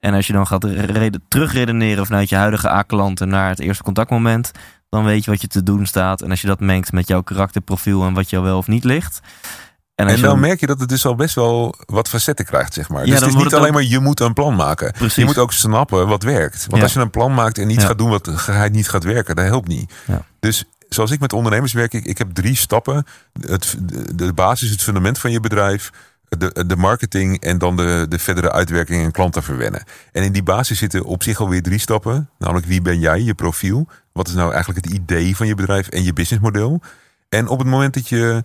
En 0.00 0.14
als 0.14 0.26
je 0.26 0.32
dan 0.32 0.46
gaat 0.46 0.66
terugredeneren 1.28 2.06
vanuit 2.06 2.28
je 2.28 2.36
huidige 2.36 2.70
A-klanten 2.70 3.28
naar 3.28 3.48
het 3.48 3.60
eerste 3.60 3.82
contactmoment, 3.82 4.50
dan 4.88 5.04
weet 5.04 5.24
je 5.24 5.30
wat 5.30 5.40
je 5.40 5.46
te 5.46 5.62
doen 5.62 5.86
staat. 5.86 6.22
En 6.22 6.30
als 6.30 6.40
je 6.40 6.46
dat 6.46 6.60
mengt 6.60 6.92
met 6.92 7.08
jouw 7.08 7.22
karakterprofiel 7.22 8.06
en 8.06 8.14
wat 8.14 8.30
jou 8.30 8.44
wel 8.44 8.58
of 8.58 8.66
niet 8.66 8.84
ligt. 8.84 9.20
En, 9.96 10.08
en 10.08 10.20
dan, 10.20 10.40
merk 10.40 10.60
je 10.60 10.66
dat 10.66 10.80
het 10.80 10.88
dus 10.88 11.06
al 11.06 11.14
best 11.14 11.34
wel 11.34 11.74
wat 11.86 12.08
facetten 12.08 12.44
krijgt, 12.44 12.74
zeg 12.74 12.88
maar. 12.88 13.06
Ja, 13.06 13.10
dus 13.10 13.20
het 13.20 13.28
is 13.28 13.42
niet 13.42 13.54
alleen 13.54 13.72
maar 13.72 13.82
je 13.82 13.98
moet 13.98 14.20
een 14.20 14.32
plan 14.32 14.54
maken. 14.56 14.92
Precies. 14.92 15.14
Je 15.14 15.24
moet 15.24 15.38
ook 15.38 15.52
snappen 15.52 16.08
wat 16.08 16.22
werkt. 16.22 16.66
Want 16.68 16.82
als 16.82 16.92
je 16.92 17.00
een 17.00 17.10
plan 17.10 17.34
maakt 17.34 17.58
en 17.58 17.70
iets 17.70 17.84
gaat 17.84 17.98
doen 17.98 18.10
wat 18.10 18.28
geheid 18.28 18.72
niet 18.72 18.88
gaat 18.88 19.04
werken, 19.04 19.36
dat 19.36 19.44
helpt 19.44 19.68
niet. 19.68 19.92
Dus 20.40 20.64
zoals 20.88 21.10
ik 21.10 21.20
met 21.20 21.32
ondernemers 21.32 21.72
werk, 21.72 21.92
ik, 21.92 22.04
ik 22.04 22.18
heb 22.18 22.30
drie 22.34 22.56
stappen. 22.56 23.06
Het, 23.40 23.76
de 24.14 24.32
basis, 24.32 24.70
het 24.70 24.82
fundament 24.82 25.18
van 25.18 25.30
je 25.30 25.40
bedrijf, 25.40 25.90
de, 26.28 26.64
de 26.66 26.76
marketing 26.76 27.40
en 27.40 27.58
dan 27.58 27.76
de, 27.76 28.06
de 28.08 28.18
verdere 28.18 28.52
uitwerking 28.52 29.04
en 29.04 29.12
klanten 29.12 29.42
verwennen. 29.42 29.84
En 30.12 30.22
in 30.22 30.32
die 30.32 30.42
basis 30.42 30.78
zitten 30.78 31.04
op 31.04 31.22
zich 31.22 31.40
alweer 31.40 31.62
drie 31.62 31.80
stappen. 31.80 32.30
Namelijk 32.38 32.66
wie 32.66 32.82
ben 32.82 32.98
jij, 32.98 33.22
je 33.22 33.34
profiel. 33.34 33.88
Wat 34.12 34.28
is 34.28 34.34
nou 34.34 34.52
eigenlijk 34.52 34.84
het 34.84 34.94
idee 34.94 35.36
van 35.36 35.46
je 35.46 35.54
bedrijf 35.54 35.88
en 35.88 36.04
je 36.04 36.12
businessmodel. 36.12 36.80
En 37.28 37.48
op 37.48 37.58
het 37.58 37.68
moment 37.68 37.94
dat 37.94 38.08
je 38.08 38.42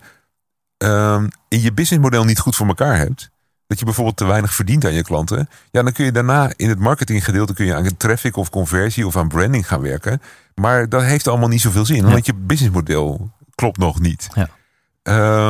um, 0.82 1.28
in 1.48 1.60
je 1.60 1.72
businessmodel 1.72 2.24
niet 2.24 2.38
goed 2.38 2.56
voor 2.56 2.66
elkaar 2.66 2.96
hebt. 2.96 3.30
Dat 3.66 3.78
je 3.78 3.84
bijvoorbeeld 3.84 4.16
te 4.16 4.24
weinig 4.24 4.54
verdient 4.54 4.84
aan 4.84 4.92
je 4.92 5.02
klanten. 5.02 5.48
Ja, 5.70 5.82
dan 5.82 5.92
kun 5.92 6.04
je 6.04 6.12
daarna 6.12 6.52
in 6.56 6.68
het 6.68 6.78
marketinggedeelte 6.78 7.54
kun 7.54 7.66
je 7.66 7.74
aan 7.74 7.96
traffic 7.96 8.36
of 8.36 8.50
conversie 8.50 9.06
of 9.06 9.16
aan 9.16 9.28
branding 9.28 9.68
gaan 9.68 9.80
werken. 9.80 10.22
Maar 10.54 10.88
dat 10.88 11.02
heeft 11.02 11.28
allemaal 11.28 11.48
niet 11.48 11.60
zoveel 11.60 11.86
zin. 11.86 12.10
Want 12.10 12.26
je 12.26 12.34
businessmodel 12.34 13.30
klopt 13.54 13.78
nog 13.78 14.00
niet. 14.00 14.28
Ja. 14.34 14.48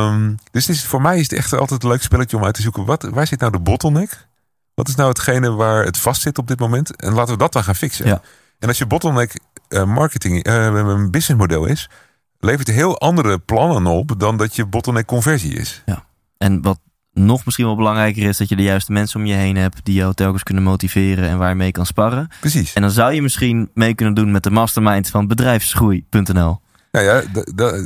Um, 0.07 0.37
dus 0.51 0.69
is, 0.69 0.85
voor 0.85 1.01
mij 1.01 1.15
is 1.17 1.29
het 1.29 1.33
echt 1.33 1.53
altijd 1.53 1.83
een 1.83 1.89
leuk 1.89 2.01
spelletje 2.01 2.37
om 2.37 2.43
uit 2.43 2.53
te 2.53 2.61
zoeken. 2.61 2.85
Wat, 2.85 3.03
waar 3.03 3.27
zit 3.27 3.39
nou 3.39 3.51
de 3.51 3.59
bottleneck? 3.59 4.27
Wat 4.73 4.87
is 4.87 4.95
nou 4.95 5.09
hetgene 5.09 5.51
waar 5.51 5.85
het 5.85 5.97
vast 5.97 6.21
zit 6.21 6.37
op 6.37 6.47
dit 6.47 6.59
moment? 6.59 6.95
En 6.95 7.13
laten 7.13 7.33
we 7.33 7.39
dat 7.39 7.53
dan 7.53 7.63
gaan 7.63 7.75
fixen. 7.75 8.05
Ja. 8.05 8.21
En 8.59 8.67
als 8.67 8.77
je 8.77 8.85
bottleneck 8.85 9.39
uh, 9.69 9.83
marketing, 9.83 10.47
uh, 10.47 10.65
een 10.65 11.11
businessmodel 11.11 11.65
is, 11.65 11.89
levert 12.43 12.67
heel 12.67 12.99
andere 12.99 13.39
plannen 13.39 13.91
op 13.91 14.19
dan 14.19 14.37
dat 14.37 14.55
je 14.55 14.65
bottleneck 14.65 15.05
conversie 15.05 15.53
is. 15.53 15.81
Ja. 15.85 16.05
En 16.37 16.61
wat 16.61 16.79
nog 17.13 17.45
misschien 17.45 17.65
wel 17.65 17.75
belangrijker 17.75 18.23
is 18.23 18.37
dat 18.37 18.49
je 18.49 18.55
de 18.55 18.63
juiste 18.63 18.91
mensen 18.91 19.19
om 19.19 19.25
je 19.25 19.33
heen 19.33 19.55
hebt 19.55 19.79
die 19.83 19.95
jou 19.95 20.13
telkens 20.13 20.43
kunnen 20.43 20.63
motiveren 20.63 21.29
en 21.29 21.37
waar 21.37 21.49
je 21.49 21.55
mee 21.55 21.71
kan 21.71 21.85
sparren. 21.85 22.27
Precies. 22.39 22.73
En 22.73 22.81
dan 22.81 22.91
zou 22.91 23.13
je 23.13 23.21
misschien 23.21 23.69
mee 23.73 23.93
kunnen 23.93 24.13
doen 24.13 24.31
met 24.31 24.43
de 24.43 24.49
mastermind 24.49 25.09
van 25.09 25.27
bedrijfsgroei.nl. 25.27 26.61
Nou 26.91 27.05
ja, 27.05 27.23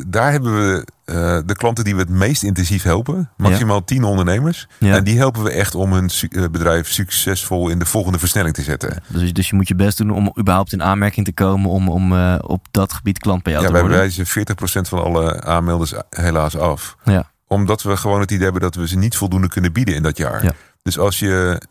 daar 0.07 0.31
hebben 0.31 0.53
we 0.53 0.87
uh, 1.11 1.37
de 1.45 1.55
klanten 1.55 1.83
die 1.83 1.95
we 1.95 2.01
het 2.01 2.09
meest 2.09 2.43
intensief 2.43 2.83
helpen. 2.83 3.29
Maximaal 3.37 3.83
tien 3.83 4.03
ondernemers. 4.03 4.67
Ja. 4.77 4.95
En 4.95 5.03
die 5.03 5.17
helpen 5.17 5.43
we 5.43 5.51
echt 5.51 5.75
om 5.75 5.93
hun 5.93 6.09
uh, 6.29 6.45
bedrijf 6.51 6.91
succesvol 6.91 7.69
in 7.69 7.79
de 7.79 7.85
volgende 7.85 8.19
versnelling 8.19 8.55
te 8.55 8.61
zetten. 8.61 9.03
Dus, 9.07 9.33
dus 9.33 9.49
je 9.49 9.55
moet 9.55 9.67
je 9.67 9.75
best 9.75 9.97
doen 9.97 10.11
om 10.11 10.33
überhaupt 10.39 10.73
in 10.73 10.83
aanmerking 10.83 11.25
te 11.25 11.33
komen 11.33 11.69
om, 11.69 11.89
om 11.89 12.11
uh, 12.11 12.35
op 12.41 12.67
dat 12.71 12.93
gebied 12.93 13.19
klant 13.19 13.43
bij 13.43 13.51
jou 13.53 13.65
ja, 13.65 13.71
te 13.71 13.79
worden. 13.79 13.97
Ja, 13.97 14.03
wij 14.03 14.13
wijzen 14.15 14.85
40% 14.85 14.89
van 14.89 15.03
alle 15.03 15.41
aanmelders 15.41 15.93
helaas 16.09 16.57
af. 16.57 16.95
Ja. 17.03 17.31
Omdat 17.47 17.83
we 17.83 17.97
gewoon 17.97 18.19
het 18.19 18.31
idee 18.31 18.43
hebben 18.43 18.61
dat 18.61 18.75
we 18.75 18.87
ze 18.87 18.97
niet 18.97 19.15
voldoende 19.15 19.47
kunnen 19.47 19.73
bieden 19.73 19.95
in 19.95 20.03
dat 20.03 20.17
jaar. 20.17 20.43
Ja. 20.43 20.51
Dus 20.81 20.99
als 20.99 21.19
je, 21.19 21.61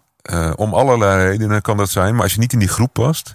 om 0.57 0.75
allerlei 0.75 1.29
redenen 1.29 1.63
kan 1.63 1.77
dat 1.77 1.91
zijn. 1.91 2.15
Maar 2.15 2.23
als 2.23 2.33
je 2.35 2.41
niet 2.41 2.53
in 2.53 2.59
die 2.59 2.69
groep 2.69 2.93
past 2.93 3.35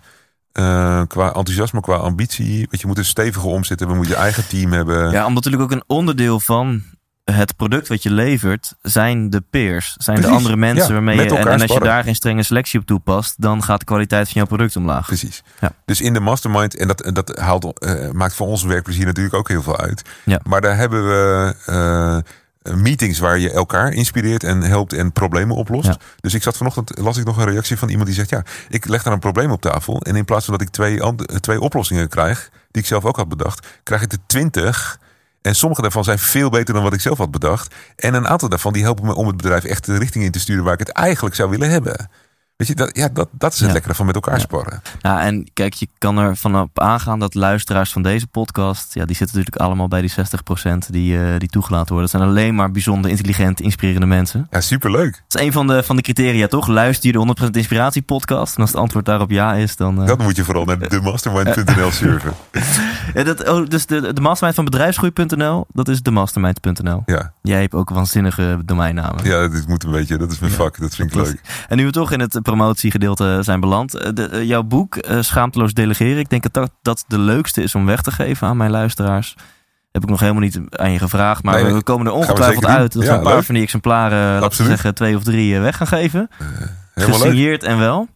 uh, 0.53 1.01
qua 1.07 1.25
enthousiasme, 1.25 1.81
qua 1.81 1.95
ambitie. 1.95 2.67
Weet 2.69 2.81
je, 2.81 2.87
moet 2.87 2.97
een 2.97 3.05
stevige 3.05 3.47
omzetten. 3.47 3.87
We 3.87 3.93
moeten 3.93 4.13
je 4.13 4.19
eigen 4.19 4.47
team 4.47 4.71
hebben. 4.71 5.11
Ja, 5.11 5.25
omdat 5.25 5.43
natuurlijk 5.43 5.71
ook 5.71 5.77
een 5.77 5.97
onderdeel 5.97 6.39
van 6.39 6.83
het 7.23 7.55
product 7.55 7.87
wat 7.87 8.03
je 8.03 8.11
levert 8.11 8.73
zijn 8.81 9.29
de 9.29 9.41
peers, 9.49 9.95
zijn 9.97 10.21
de 10.21 10.27
andere 10.27 10.55
mensen 10.55 10.87
ja, 10.87 10.93
waarmee 10.93 11.15
je. 11.15 11.37
En, 11.37 11.61
als 11.61 11.73
je 11.73 11.79
daar 11.79 12.03
geen 12.03 12.15
strenge 12.15 12.43
selectie 12.43 12.79
op 12.79 12.85
toepast, 12.85 13.41
dan 13.41 13.63
gaat 13.63 13.79
de 13.79 13.85
kwaliteit 13.85 14.25
van 14.25 14.33
jouw 14.33 14.45
product 14.45 14.75
omlaag. 14.75 15.05
Precies. 15.05 15.43
Ja. 15.59 15.71
Dus 15.85 16.01
in 16.01 16.13
de 16.13 16.19
mastermind, 16.19 16.75
en 16.77 16.87
dat, 16.87 17.09
dat 17.13 17.37
haalt, 17.39 17.79
eh, 17.79 18.09
maakt 18.09 18.33
voor 18.33 18.47
ons 18.47 18.63
werkplezier 18.63 19.05
natuurlijk 19.05 19.35
ook 19.35 19.47
heel 19.47 19.61
veel 19.61 19.77
uit. 19.77 20.01
Ja. 20.25 20.39
Maar 20.43 20.61
daar 20.61 20.77
hebben 20.77 21.07
we 21.07 21.55
eh, 21.65 22.17
meetings 22.61 23.19
waar 23.19 23.39
je 23.39 23.51
elkaar 23.51 23.93
inspireert 23.93 24.43
en 24.43 24.61
helpt 24.61 24.93
en 24.93 25.11
problemen 25.11 25.55
oplost. 25.55 25.87
Ja. 25.87 25.97
Dus 26.19 26.33
ik 26.33 26.43
zat 26.43 26.57
vanochtend, 26.57 26.97
las 26.97 27.17
ik 27.17 27.25
nog 27.25 27.37
een 27.37 27.49
reactie 27.49 27.77
van 27.77 27.89
iemand 27.89 28.07
die 28.07 28.15
zegt: 28.15 28.29
Ja, 28.29 28.43
ik 28.69 28.85
leg 28.85 29.03
daar 29.03 29.13
een 29.13 29.19
probleem 29.19 29.51
op 29.51 29.61
tafel. 29.61 30.01
En 30.01 30.15
in 30.15 30.25
plaats 30.25 30.45
van 30.45 30.53
dat 30.53 30.63
ik 30.63 30.69
twee, 30.69 30.99
eh, 30.99 31.09
twee 31.39 31.61
oplossingen 31.61 32.09
krijg, 32.09 32.49
die 32.71 32.81
ik 32.81 32.87
zelf 32.87 33.05
ook 33.05 33.15
had 33.15 33.29
bedacht, 33.29 33.67
krijg 33.83 34.01
ik 34.01 34.11
er 34.11 34.17
twintig. 34.25 34.99
En 35.41 35.55
sommige 35.55 35.81
daarvan 35.81 36.03
zijn 36.03 36.19
veel 36.19 36.49
beter 36.49 36.73
dan 36.73 36.83
wat 36.83 36.93
ik 36.93 37.01
zelf 37.01 37.17
had 37.17 37.31
bedacht. 37.31 37.75
En 37.95 38.13
een 38.13 38.27
aantal 38.27 38.49
daarvan 38.49 38.73
die 38.73 38.83
helpen 38.83 39.05
me 39.05 39.15
om 39.15 39.27
het 39.27 39.37
bedrijf 39.37 39.63
echt 39.63 39.85
de 39.85 39.97
richting 39.97 40.23
in 40.23 40.31
te 40.31 40.39
sturen 40.39 40.63
waar 40.63 40.73
ik 40.73 40.79
het 40.79 40.89
eigenlijk 40.89 41.35
zou 41.35 41.49
willen 41.49 41.69
hebben. 41.69 42.09
Weet 42.61 42.69
je, 42.69 42.75
dat, 42.75 42.95
ja, 42.97 43.09
dat, 43.13 43.27
dat 43.31 43.53
is 43.53 43.57
het 43.59 43.67
Ja. 43.67 43.73
lekkere 43.73 43.93
van 43.95 44.05
met 44.05 44.15
elkaar 44.15 44.33
Ja. 44.33 44.39
sparren. 44.39 44.81
Ja, 44.99 45.21
en 45.21 45.49
kijk, 45.53 45.73
je 45.73 45.87
kan 45.97 46.17
er 46.17 46.37
vanop 46.37 46.79
aangaan 46.79 47.19
dat 47.19 47.33
luisteraars 47.33 47.91
van 47.91 48.01
deze 48.01 48.27
podcast, 48.27 48.93
ja, 48.93 49.05
die 49.05 49.15
zitten 49.15 49.37
natuurlijk 49.37 49.63
allemaal 49.65 49.87
bij 49.87 50.01
die 50.01 50.09
60% 50.09 50.89
die, 50.91 51.23
eh, 51.23 51.37
die 51.39 51.49
toegelaten 51.49 51.93
worden. 51.93 52.11
Dat 52.11 52.19
zijn 52.21 52.31
alleen 52.31 52.55
maar 52.55 52.71
bijzonder 52.71 53.11
intelligente, 53.11 53.63
inspirerende 53.63 54.05
mensen. 54.07 54.47
Ja, 54.49 54.61
superleuk. 54.61 55.23
Dat 55.27 55.41
is 55.41 55.47
een 55.47 55.51
van 55.51 55.67
de, 55.67 55.83
van 55.83 55.95
de 55.95 56.01
criteria, 56.01 56.47
toch? 56.47 56.67
Luister 56.67 57.05
je 57.05 57.11
de 57.11 57.17
100% 57.17 57.49
inspiratie 57.57 58.01
podcast? 58.01 58.55
En 58.55 58.61
als 58.61 58.71
het 58.71 58.79
antwoord 58.79 59.05
daarop 59.05 59.29
ja 59.31 59.53
is, 59.53 59.75
dan... 59.75 60.01
eh, 60.01 60.07
Dat 60.07 60.17
moet 60.17 60.35
je 60.35 60.43
vooral 60.43 60.65
naar 60.65 60.77
themastermind.nl 60.77 61.91
surfen. 62.01 62.33
Ja, 63.13 63.23
dat, 63.23 63.49
oh, 63.49 63.67
dus 63.67 63.85
de, 63.85 64.13
de 64.13 64.21
mastermind 64.21 64.55
van 64.55 64.65
bedrijfsgroei.nl, 64.65 65.65
dat 65.73 65.87
is 65.87 66.01
themastermind.nl. 66.01 67.03
Ja, 67.05 67.33
Jij 67.41 67.61
hebt 67.61 67.73
ook 67.73 67.89
waanzinnige 67.89 68.59
domeinnamen. 68.65 69.23
ja, 69.25 69.47
dit 69.47 69.67
moet 69.67 69.83
een 69.83 69.91
beetje. 69.91 70.17
Dat 70.17 70.31
is 70.31 70.39
mijn 70.39 70.51
vak. 70.53 70.79
Dat 70.79 70.95
vind 70.95 71.09
ik 71.09 71.15
leuk. 71.15 71.41
En 71.69 71.77
nu 71.77 71.85
we 71.85 71.91
toch 71.91 72.11
in 72.11 72.19
het 72.19 72.39
promotiegedeelte 72.55 73.39
zijn 73.41 73.59
beland. 73.59 73.93
eh, 73.95 74.09
De, 74.13 74.27
eh, 74.27 74.43
jouw 74.43 74.63
boek, 74.63 74.95
eh, 74.95 75.17
Schaamteloos 75.21 75.73
Delegeren. 75.73 76.19
Ik 76.19 76.29
denk 76.29 76.43
dat, 76.43 76.53
dat 76.53 76.71
dat 76.81 77.05
de 77.07 77.19
leukste 77.19 77.63
is 77.63 77.75
om 77.75 77.85
weg 77.85 78.01
te 78.01 78.11
geven 78.11 78.47
aan 78.47 78.57
mijn 78.57 78.71
luisteraars. 78.71 79.35
Heb 79.91 80.03
ik 80.03 80.09
nog 80.09 80.19
helemaal 80.19 80.41
niet 80.41 80.59
aan 80.71 80.91
je 80.91 80.99
gevraagd. 80.99 81.43
Maar 81.43 81.63
Nee, 81.63 81.73
we 81.73 81.83
komen 81.83 82.05
er 82.07 82.11
ongetwijfeld 82.13 82.65
uit 82.65 82.93
dat 82.93 83.03
we 83.03 83.09
een 83.09 83.21
paar 83.21 83.33
leuk. 83.35 83.43
van 83.43 83.53
die 83.55 83.63
exemplaren, 83.63 84.39
laten 84.41 84.57
we 84.63 84.67
zeggen 84.69 84.93
twee 84.95 85.15
of 85.15 85.23
drie, 85.23 85.59
weg 85.59 85.77
gaan 85.77 85.87
geven. 85.87 86.29
Leuk. 86.95 87.07
Gesigneerd 87.07 87.63
en 87.63 87.77
wel. 87.77 88.07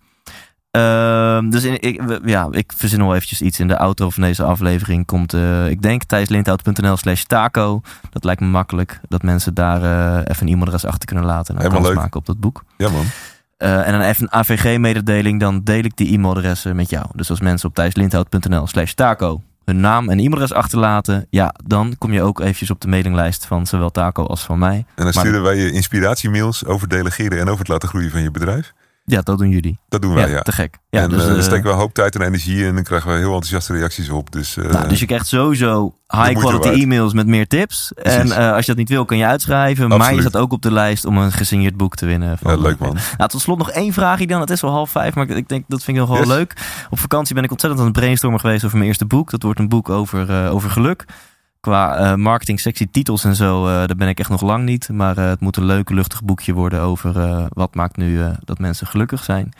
Ehm, 0.71 1.49
dus 1.49 1.63
in, 1.63 1.81
ik, 1.81 2.01
ja, 2.25 2.47
ik 2.51 2.71
verzin 2.75 2.99
nog 2.99 3.13
eventjes 3.13 3.41
iets 3.41 3.59
in 3.59 3.67
de 3.67 3.77
outro 3.77 4.09
van 4.09 4.23
deze 4.23 4.43
aflevering. 4.43 5.05
Komt, 5.05 5.33
ik 5.69 5.81
denk, 5.81 6.03
thijslindhout.nl 6.03 6.97
slash 6.97 7.23
taco. 7.23 7.81
Dat 8.09 8.23
lijkt 8.23 8.41
me 8.41 8.47
makkelijk. 8.47 8.99
Dat 9.07 9.21
mensen 9.21 9.53
daar 9.53 9.79
even 10.23 10.47
een 10.47 10.53
e-mailadres 10.53 10.85
achter 10.85 11.05
kunnen 11.05 11.25
laten. 11.25 11.55
En 11.55 11.61
dan 11.61 11.71
kans 11.71 11.87
leuk. 11.87 11.95
maken 11.95 12.19
op 12.19 12.25
dat 12.25 12.39
boek. 12.39 12.63
Ja, 12.77 12.89
man. 12.89 13.05
Eh, 13.57 13.87
en 13.87 13.91
dan 13.91 14.01
even 14.01 14.23
een 14.23 14.31
AVG-mededeling. 14.31 15.39
Dan 15.39 15.63
deel 15.63 15.83
ik 15.83 15.97
die 15.97 16.13
e-mailadressen 16.13 16.75
met 16.75 16.89
jou. 16.89 17.05
Dus 17.13 17.29
als 17.29 17.39
mensen 17.39 17.69
op 17.69 17.75
thijslindhout.nl 17.75 18.67
slash 18.67 18.93
taco 18.93 19.41
hun 19.65 19.79
naam 19.79 20.09
en 20.09 20.19
e-mailadres 20.19 20.53
achterlaten. 20.53 21.27
Ja, 21.29 21.55
dan 21.63 21.95
kom 21.97 22.13
je 22.13 22.21
ook 22.21 22.39
eventjes 22.39 22.71
op 22.71 22.81
de 22.81 22.87
mailinglijst 22.87 23.45
van 23.45 23.67
zowel 23.67 23.91
taco 23.91 24.25
als 24.25 24.41
van 24.41 24.59
mij. 24.59 24.85
En 24.95 25.03
dan 25.03 25.13
sturen 25.13 25.43
wij 25.43 25.55
je 25.55 25.71
inspiratiemails 25.71 26.65
over 26.65 26.87
delegeren 26.87 27.39
en 27.39 27.47
over 27.47 27.59
het 27.59 27.67
laten 27.67 27.89
groeien 27.89 28.11
van 28.11 28.21
je 28.21 28.31
bedrijf. 28.31 28.73
Ja, 29.07 29.21
dat 29.21 29.37
doen 29.37 29.49
jullie. 29.49 29.79
Dat 29.89 30.01
doen 30.01 30.13
wij, 30.13 30.29
ja. 30.29 30.41
te 30.41 30.51
gek. 30.51 30.77
Ja, 30.89 31.01
en 31.01 31.09
dus, 31.09 31.27
eh, 31.27 31.41
steken 31.41 31.63
we 31.63 31.69
een 31.69 31.75
hoop 31.77 31.93
tijd 31.93 32.15
en 32.15 32.21
energie 32.21 32.57
in 32.59 32.65
en 32.67 32.73
dan 32.75 32.83
krijgen 32.83 33.09
we 33.11 33.17
heel 33.17 33.25
enthousiaste 33.33 33.73
reacties 33.73 34.09
op. 34.09 34.31
Dus, 34.31 34.57
eh, 34.57 34.69
Nou, 34.69 34.87
dus 34.87 34.99
je 34.99 35.05
krijgt 35.05 35.27
sowieso 35.27 35.95
high 36.07 36.31
quality 36.39 36.67
e-mails 36.81 37.13
met 37.13 37.27
meer 37.27 37.47
tips. 37.47 37.91
Precies. 37.95 38.31
En 38.31 38.53
als 38.53 38.59
je 38.65 38.71
dat 38.71 38.77
niet 38.77 38.89
wil, 38.89 39.05
kan 39.05 39.17
je 39.17 39.25
uitschrijven. 39.25 39.87
Maar 39.87 40.13
je 40.13 40.21
staat 40.21 40.37
ook 40.37 40.51
op 40.51 40.61
de 40.61 40.71
lijst 40.71 41.05
om 41.05 41.17
een 41.17 41.31
gesigneerd 41.31 41.77
boek 41.77 41.95
te 41.95 42.05
winnen. 42.05 42.37
Van, 42.37 42.51
ja, 42.51 42.61
leuk 42.61 42.79
man. 42.79 42.97
Nou, 43.17 43.29
tot 43.29 43.41
slot 43.41 43.57
nog 43.57 43.71
één 43.71 43.93
vraagje 43.93 44.27
dan. 44.27 44.39
Het 44.41 44.49
is 44.49 44.61
wel 44.61 44.71
half 44.71 44.89
vijf, 44.89 45.15
maar 45.15 45.29
ik- 45.29 45.49
denk 45.49 45.63
dat 45.67 45.83
vind 45.83 45.97
ik 45.97 46.03
nog 46.03 46.11
wel 46.11 46.19
Yes. 46.27 46.35
leuk. 46.35 46.53
Op 46.89 46.99
vakantie 46.99 47.35
ben 47.35 47.43
ik 47.43 47.51
ontzettend 47.51 47.81
aan 47.83 47.89
het 47.89 47.97
brainstormen 47.99 48.39
geweest 48.39 48.63
over 48.63 48.77
mijn 48.77 48.89
eerste 48.89 49.05
boek. 49.05 49.29
Dat 49.31 49.41
wordt 49.41 49.59
een 49.59 49.69
boek 49.69 49.89
over, 49.89 50.49
over 50.49 50.69
geluk. 50.69 51.05
Qua 51.65 51.95
eh, 51.95 52.15
marketing, 52.15 52.59
sexy 52.59 52.87
titels 52.91 53.23
en 53.23 53.35
zo, 53.35 53.67
eh, 53.67 53.73
daar 53.73 53.95
ben 53.95 54.07
ik 54.07 54.19
echt 54.19 54.29
nog 54.29 54.41
lang 54.41 54.65
niet. 54.65 54.89
Maar 54.89 55.17
eh, 55.17 55.27
het 55.27 55.39
moet 55.39 55.57
een 55.57 55.65
leuk, 55.65 55.89
luchtig 55.89 56.23
boekje 56.23 56.53
worden 56.53 56.81
over 56.81 57.13
wat 57.53 57.75
maakt 57.75 57.97
nu 57.97 58.21
dat 58.43 58.59
mensen 58.59 58.87
gelukkig 58.87 59.23
zijn. 59.23 59.53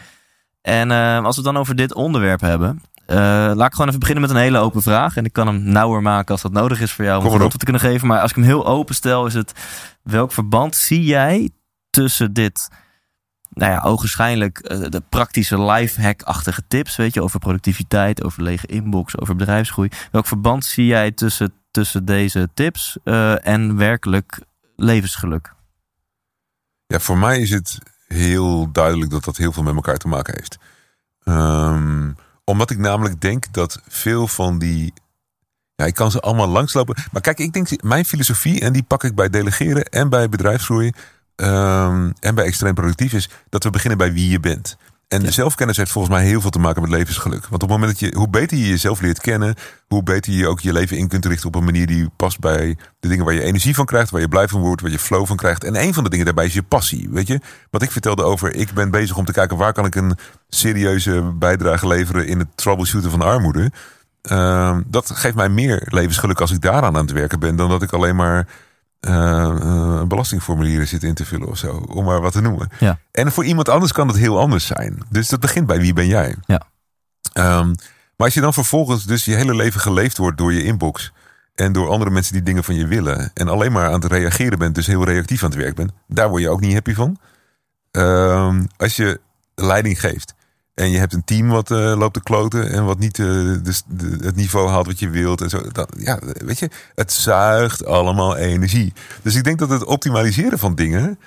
En 0.62 0.92
als 0.92 1.36
we 1.36 1.42
het 1.42 1.54
dan 1.54 1.58
over 1.58 1.76
dit 1.76 1.94
onderwerp 1.94 2.42
hebben, 2.42 2.82
laat 3.56 3.68
ik 3.68 3.72
gewoon 3.72 3.88
even 3.88 4.00
beginnen 4.00 4.24
met 4.24 4.32
een 4.34 4.42
hele 4.42 4.58
open 4.58 4.82
vraag. 4.82 5.18
En 5.18 5.26
ik 5.26 5.34
kan 5.34 5.48
hem 5.48 5.64
nauwer 5.64 6.02
maken 6.02 6.32
als 6.32 6.42
dat 6.42 6.52
nodig 6.52 6.82
is 6.82 6.92
voor 6.92 7.06
jou 7.06 7.20
om 7.20 7.26
een 7.26 7.32
antwoord 7.32 7.60
te 7.60 7.64
kunnen 7.64 7.82
geven. 7.82 8.08
Maar 8.08 8.22
als 8.22 8.30
ik 8.30 8.36
hem 8.36 8.46
heel 8.46 8.66
open 8.66 8.96
stel, 8.96 9.26
is 9.26 9.34
het 9.34 9.54
welk 10.04 10.32
verband 10.32 10.76
zie 10.76 11.04
jij 11.04 11.50
tussen 11.90 12.34
dit, 12.34 12.70
nou 13.50 13.72
ja, 13.72 13.82
ogenschijnlijk 13.82 14.64
de 14.92 15.04
praktische 15.10 15.62
lifehack-achtige 15.62 16.64
tips, 16.68 16.96
weet 16.96 17.14
je, 17.14 17.22
over 17.22 17.40
productiviteit, 17.40 18.24
over 18.24 18.44
lege 18.44 18.68
inbox, 18.68 19.20
over 19.20 19.36
bedrijfsgroei. 19.36 19.90
Welk 20.12 20.26
verband 20.26 20.66
zie 20.66 20.86
jij 20.86 21.12
tussen, 21.12 21.54
tussen 21.76 22.06
deze 22.06 22.50
tips 22.54 22.98
eh, 23.04 23.48
en 23.48 23.78
werkelijk 23.78 24.40
levensgeluk? 24.76 25.54
Ja, 26.88 27.00
voor 27.00 27.18
mij 27.18 27.40
is 27.40 27.50
het 27.50 27.80
heel 28.08 28.72
duidelijk 28.72 29.12
dat 29.12 29.24
dat 29.24 29.38
heel 29.38 29.52
veel 29.52 29.64
met 29.64 29.76
elkaar 29.76 29.98
te 29.98 30.08
maken 30.08 30.34
heeft. 30.38 30.58
Ehm, 31.24 32.12
omdat 32.44 32.70
ik 32.70 32.78
namelijk 32.78 33.22
denk 33.22 33.54
dat 33.54 33.82
veel 33.88 34.28
van 34.28 34.60
die. 34.60 34.94
Ja, 35.76 35.86
ik 35.86 35.96
kan 35.96 36.12
ze 36.12 36.20
allemaal 36.20 36.48
langslopen. 36.48 36.96
Maar 37.12 37.22
kijk, 37.22 37.40
ik 37.40 37.54
denk, 37.54 37.84
mijn 37.84 38.06
filosofie, 38.06 38.62
en 38.62 38.74
die 38.74 38.84
pak 38.84 39.04
ik 39.04 39.16
bij 39.16 39.30
delegeren 39.30 39.86
en 39.86 40.10
bij 40.10 40.30
bedrijfsgroei 40.30 40.92
ehm, 41.36 42.12
en 42.20 42.36
bij 42.36 42.46
extreem 42.46 42.74
productief, 42.74 43.14
is 43.14 43.30
dat 43.50 43.64
we 43.64 43.70
beginnen 43.70 43.98
bij 43.98 44.14
wie 44.14 44.30
je 44.30 44.40
bent. 44.40 44.78
En 45.08 45.22
Ja. 45.22 45.32
zelfkennis 45.32 45.78
heeft 45.78 45.92
volgens 45.92 46.14
mij 46.16 46.26
heel 46.26 46.42
veel 46.42 46.50
te 46.50 46.60
maken 46.60 46.82
met 46.82 46.92
levensgeluk. 46.92 47.42
Want 47.48 47.64
op 47.64 47.70
het 47.70 47.80
moment 47.80 47.92
dat 47.92 48.00
je, 48.00 48.18
hoe 48.18 48.30
beter 48.30 48.58
je 48.58 48.68
jezelf 48.68 49.02
leert 49.02 49.22
kennen, 49.22 49.56
hoe 49.88 50.04
beter 50.04 50.34
je 50.34 50.48
ook 50.48 50.60
je 50.60 50.74
leven 50.74 50.98
in 50.98 51.08
kunt 51.08 51.26
richten 51.26 51.48
op 51.48 51.56
een 51.56 51.64
manier 51.64 51.88
die 51.88 52.10
past 52.16 52.40
bij 52.40 52.78
de 53.00 53.08
dingen 53.08 53.26
waar 53.26 53.34
je 53.34 53.42
energie 53.44 53.76
van 53.76 53.86
krijgt, 53.86 54.10
waar 54.10 54.22
je 54.22 54.28
blij 54.28 54.48
van 54.48 54.62
wordt, 54.62 54.82
waar 54.82 54.92
je 54.92 55.00
flow 55.00 55.26
van 55.26 55.36
krijgt. 55.36 55.64
En 55.64 55.82
een 55.82 55.94
van 55.94 56.04
de 56.04 56.10
dingen 56.10 56.26
daarbij 56.26 56.46
is 56.46 56.54
je 56.54 56.64
passie. 56.64 57.08
Weet 57.12 57.28
je, 57.28 57.40
wat 57.70 57.82
ik 57.82 57.92
vertelde 57.92 58.24
over, 58.24 58.56
ik 58.56 58.74
ben 58.74 58.92
bezig 58.92 59.18
om 59.18 59.26
te 59.26 59.32
kijken 59.32 59.58
waar 59.58 59.74
kan 59.74 59.86
ik 59.86 59.96
een 59.96 60.18
serieuze 60.50 61.22
bijdrage 61.34 61.88
leveren 61.88 62.28
in 62.28 62.40
het 62.40 62.48
troubleshooten 62.56 63.12
van 63.12 63.22
armoede. 63.22 63.72
Ehm, 64.22 64.82
dat 64.88 65.12
geeft 65.12 65.36
mij 65.36 65.50
meer 65.50 65.88
levensgeluk 65.90 66.42
als 66.42 66.52
ik 66.52 66.62
daaraan 66.62 66.96
aan 66.96 67.06
het 67.06 67.12
werken 67.12 67.40
ben, 67.40 67.56
dan 67.56 67.70
dat 67.70 67.82
ik 67.82 67.92
alleen 67.94 68.16
maar 68.16 68.48
eh, 69.06 69.50
eh, 69.50 70.04
belastingformulieren 70.04 70.88
zit 70.88 71.04
in 71.04 71.14
te 71.14 71.26
vullen 71.26 71.48
of 71.48 71.58
zo, 71.58 71.86
om 71.88 72.06
maar 72.06 72.22
wat 72.22 72.32
te 72.32 72.42
noemen. 72.42 72.70
Ja. 72.80 73.00
En 73.12 73.32
voor 73.32 73.46
iemand 73.46 73.70
anders 73.70 73.92
kan 73.92 74.08
het 74.08 74.18
heel 74.18 74.40
anders 74.40 74.66
zijn. 74.66 75.04
Dus 75.10 75.30
dat 75.30 75.40
begint 75.40 75.68
bij 75.68 75.80
wie 75.80 75.94
ben 75.94 76.08
jij. 76.08 76.36
Ja. 76.46 76.62
Ehm, 77.34 77.68
maar 77.68 78.28
als 78.28 78.34
je 78.34 78.42
dan 78.42 78.54
vervolgens 78.54 79.06
dus 79.06 79.26
je 79.26 79.36
hele 79.36 79.56
leven 79.56 79.80
geleefd 79.80 80.18
wordt 80.18 80.38
door 80.38 80.54
je 80.54 80.64
inbox 80.64 81.12
en 81.56 81.72
door 81.72 81.90
andere 81.90 82.12
mensen 82.12 82.34
die 82.34 82.44
dingen 82.44 82.64
van 82.64 82.76
je 82.76 82.88
willen 82.88 83.32
en 83.34 83.48
alleen 83.48 83.72
maar 83.72 83.88
aan 83.88 84.02
het 84.02 84.12
reageren 84.12 84.60
bent, 84.60 84.76
dus 84.76 84.88
heel 84.88 85.06
reactief 85.06 85.44
aan 85.44 85.50
het 85.50 85.60
werk 85.60 85.76
bent, 85.76 85.92
daar 86.08 86.30
word 86.30 86.42
je 86.42 86.50
ook 86.50 86.62
niet 86.62 86.74
happy 86.74 86.94
van. 86.94 87.18
Ehm, 87.92 88.66
als 88.78 88.96
je 88.96 89.20
leiding 89.56 90.00
geeft 90.00 90.35
en 90.76 90.90
je 90.92 90.98
hebt 90.98 91.14
een 91.14 91.24
team 91.24 91.48
wat 91.48 91.72
eh, 91.72 91.78
loopt 91.98 92.14
te 92.14 92.24
kloten 92.24 92.72
en 92.72 92.86
wat 92.86 93.00
niet 93.00 93.20
eh, 93.20 93.26
dus 93.64 93.84
de, 93.88 94.18
het 94.22 94.36
niveau 94.36 94.70
haalt 94.70 94.86
wat 94.86 95.00
je 95.00 95.10
wilt 95.10 95.42
en 95.42 95.50
zo, 95.50 95.62
ja, 95.98 96.20
weet 96.46 96.60
je, 96.60 96.70
het 96.96 97.12
zuigt 97.12 97.86
allemaal 97.86 98.36
energie. 98.38 98.94
Dus 99.22 99.36
ik 99.36 99.44
denk 99.44 99.60
dat 99.60 99.70
het 99.70 99.84
optimaliseren 99.86 100.60
van 100.60 100.76
dingen, 100.76 101.20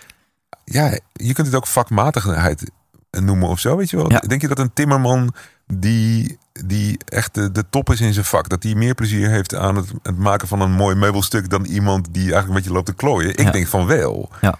ja, 0.65 0.99
je 1.13 1.33
kunt 1.33 1.47
het 1.47 1.57
ook 1.57 1.67
vakmatigheid 1.67 2.71
noemen 3.11 3.49
of 3.49 3.61
zo, 3.61 3.77
weet 3.77 3.91
je 3.91 3.97
wel. 3.97 4.11
Ja. 4.13 4.19
Denk 4.19 4.41
je 4.41 4.49
dat 4.49 4.59
een 4.59 4.73
timmerman 4.73 5.35
die, 5.67 6.39
die 6.67 6.99
echt 7.05 7.35
de, 7.35 7.53
de 7.53 7.65
top 7.71 7.91
is 7.91 8.01
in 8.01 8.13
zijn 8.13 8.25
vak, 8.25 8.49
dat 8.49 8.63
die 8.63 8.77
meer 8.77 8.95
plezier 8.95 9.29
heeft 9.31 9.55
aan 9.55 9.77
het, 9.77 9.87
het 10.03 10.19
maken 10.19 10.49
van 10.49 10.61
een 10.61 10.73
mooi 10.73 10.95
meubelstuk 10.97 11.51
dan 11.51 11.65
iemand 11.65 12.05
die 12.11 12.23
eigenlijk 12.23 12.49
een 12.49 12.55
beetje 12.55 12.73
loopt 12.73 12.87
te 12.87 12.95
klooien? 12.95 13.31
Ik 13.31 13.41
Ja. 13.41 13.51
denk 13.51 13.67
van 13.67 13.87
wel. 13.87 14.31
Ja. 14.41 14.59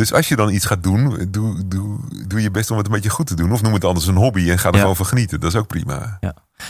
Dus 0.00 0.12
als 0.12 0.28
je 0.28 0.36
dan 0.36 0.50
iets 0.50 0.64
gaat 0.66 0.82
doen, 0.82 1.26
doe, 1.30 1.66
doe, 1.66 1.98
doe 2.26 2.42
je 2.42 2.50
best 2.50 2.70
om 2.70 2.76
het 2.76 2.86
een 2.86 2.92
beetje 2.92 3.10
goed 3.10 3.26
te 3.26 3.34
doen. 3.34 3.52
Of 3.52 3.62
noem 3.62 3.72
het 3.72 3.84
anders 3.84 4.06
een 4.06 4.16
hobby 4.16 4.50
en 4.50 4.58
ga 4.58 4.68
er 4.68 4.74
Ja. 4.74 4.80
gewoon 4.80 4.96
van 4.96 5.06
genieten. 5.06 5.40
Dat 5.40 5.52
is 5.52 5.58
ook 5.58 5.66
prima. 5.66 6.18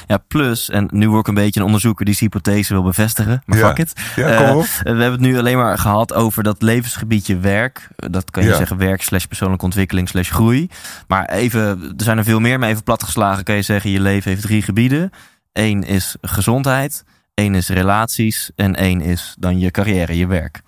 Ja, 0.06 0.18
plus, 0.28 0.70
en 0.70 0.88
nu 0.92 1.08
word 1.08 1.20
ik 1.20 1.26
een 1.28 1.34
beetje 1.34 1.60
een 1.60 1.66
onderzoeker 1.66 2.04
die 2.04 2.14
zijn 2.14 2.30
hypothese 2.32 2.72
wil 2.72 2.82
bevestigen. 2.82 3.42
Maar 3.46 3.58
Ja. 3.58 3.66
fuck 3.68 3.78
it. 3.78 3.92
Ja, 4.16 4.36
kom 4.36 4.46
Eh, 4.46 4.56
op. 4.56 4.64
we 4.64 4.88
hebben 4.88 5.10
het 5.10 5.20
nu 5.20 5.38
alleen 5.38 5.56
maar 5.56 5.78
gehad 5.78 6.12
over 6.14 6.42
dat 6.42 6.62
levensgebiedje 6.62 7.38
werk. 7.38 7.88
Dat 7.96 8.30
kan 8.30 8.42
je 8.42 8.48
Ja. 8.48 8.56
zeggen 8.56 8.76
werk 8.76 9.02
slash 9.02 9.24
persoonlijke 9.24 9.64
ontwikkeling 9.64 10.08
slash 10.08 10.30
groei. 10.30 10.68
Maar 11.08 11.28
even, 11.28 11.60
er 11.96 12.04
zijn 12.04 12.18
er 12.18 12.24
veel 12.24 12.40
meer, 12.40 12.58
maar 12.58 12.68
even 12.68 12.82
platgeslagen 12.82 13.44
kan 13.44 13.54
je 13.54 13.62
zeggen... 13.62 13.90
je 13.90 14.00
leven 14.00 14.30
heeft 14.30 14.42
drie 14.42 14.62
gebieden. 14.62 15.10
Eén 15.52 15.82
is 15.84 16.16
gezondheid, 16.20 17.04
één 17.34 17.54
is 17.54 17.68
relaties... 17.68 18.50
en 18.56 18.76
één 18.76 19.00
is 19.00 19.34
dan 19.38 19.58
je 19.58 19.70
carrière, 19.70 20.16
je 20.16 20.26
werk. 20.26 20.60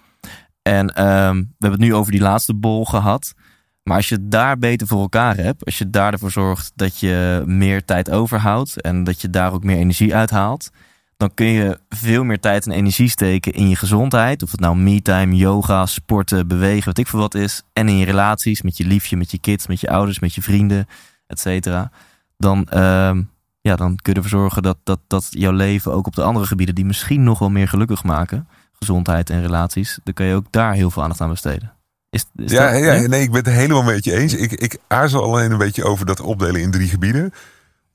En 0.62 0.94
ehm, 0.94 1.36
we 1.36 1.46
hebben 1.58 1.80
het 1.80 1.88
nu 1.88 1.94
over 1.94 2.12
die 2.12 2.20
laatste 2.20 2.54
bol 2.54 2.84
gehad... 2.84 3.34
Maar 3.82 3.96
als 3.96 4.08
je 4.08 4.14
het 4.14 4.30
daar 4.30 4.58
beter 4.58 4.86
voor 4.86 5.00
elkaar 5.00 5.36
hebt, 5.36 5.64
als 5.64 5.78
je 5.78 5.90
daar 5.90 6.12
ervoor 6.12 6.30
zorgt 6.30 6.72
dat 6.74 7.00
je 7.00 7.42
meer 7.46 7.84
tijd 7.84 8.10
overhoudt 8.10 8.80
en 8.80 9.04
dat 9.04 9.20
je 9.20 9.30
daar 9.30 9.52
ook 9.52 9.64
meer 9.64 9.76
energie 9.76 10.14
uithaalt, 10.14 10.70
dan 11.16 11.34
kun 11.34 11.46
je 11.46 11.78
veel 11.88 12.24
meer 12.24 12.40
tijd 12.40 12.66
en 12.66 12.72
energie 12.72 13.08
steken 13.08 13.52
in 13.52 13.68
je 13.68 13.76
gezondheid. 13.76 14.42
Of 14.42 14.50
het 14.50 14.60
nou 14.60 14.76
me-time, 14.76 15.36
yoga, 15.36 15.86
sporten, 15.86 16.48
bewegen, 16.48 16.84
wat 16.84 16.98
ik 16.98 17.06
voor 17.06 17.20
wat 17.20 17.34
is. 17.34 17.62
En 17.72 17.88
in 17.88 17.96
je 17.96 18.04
relaties 18.04 18.62
met 18.62 18.76
je 18.76 18.84
liefje, 18.84 19.16
met 19.16 19.30
je 19.30 19.38
kids, 19.38 19.66
met 19.66 19.80
je 19.80 19.90
ouders, 19.90 20.18
met 20.18 20.34
je 20.34 20.42
vrienden, 20.42 20.86
et 21.26 21.40
cetera. 21.40 21.90
Dan, 22.36 22.68
ehm, 22.68 23.22
ja, 23.60 23.76
dan 23.76 23.96
kun 23.96 24.12
je 24.12 24.20
ervoor 24.20 24.38
zorgen 24.40 24.62
dat, 24.62 24.78
dat, 24.84 25.00
dat 25.06 25.26
jouw 25.30 25.52
leven 25.52 25.92
ook 25.92 26.06
op 26.06 26.14
de 26.14 26.22
andere 26.22 26.46
gebieden... 26.46 26.74
die 26.74 26.84
misschien 26.84 27.22
nog 27.22 27.38
wel 27.38 27.50
meer 27.50 27.68
gelukkig 27.68 28.04
maken, 28.04 28.48
gezondheid 28.86 29.30
en 29.30 29.40
relaties... 29.42 29.98
dan 30.04 30.14
kun 30.14 30.26
je 30.26 30.34
ook 30.34 30.46
daar 30.50 30.72
heel 30.74 30.90
veel 30.90 31.02
aandacht 31.02 31.20
aan 31.20 31.28
besteden. 31.30 31.72
Is, 32.10 32.24
is 32.36 32.50
Ja, 32.50 32.70
dat- 32.72 32.80
ja, 32.82 32.92
nee? 32.92 33.08
nee, 33.08 33.22
ik 33.22 33.30
ben 33.32 33.44
het 33.44 33.52
helemaal 33.54 33.82
met 33.82 34.04
je 34.04 34.12
eens. 34.16 34.34
Ik, 34.34 34.52
ik 34.52 34.78
aarzel 34.88 35.22
alleen 35.22 35.50
een 35.52 35.58
beetje 35.58 35.84
over 35.84 36.06
dat 36.06 36.20
opdelen 36.20 36.60
in 36.60 36.70
drie 36.70 36.88
gebieden. 36.88 37.32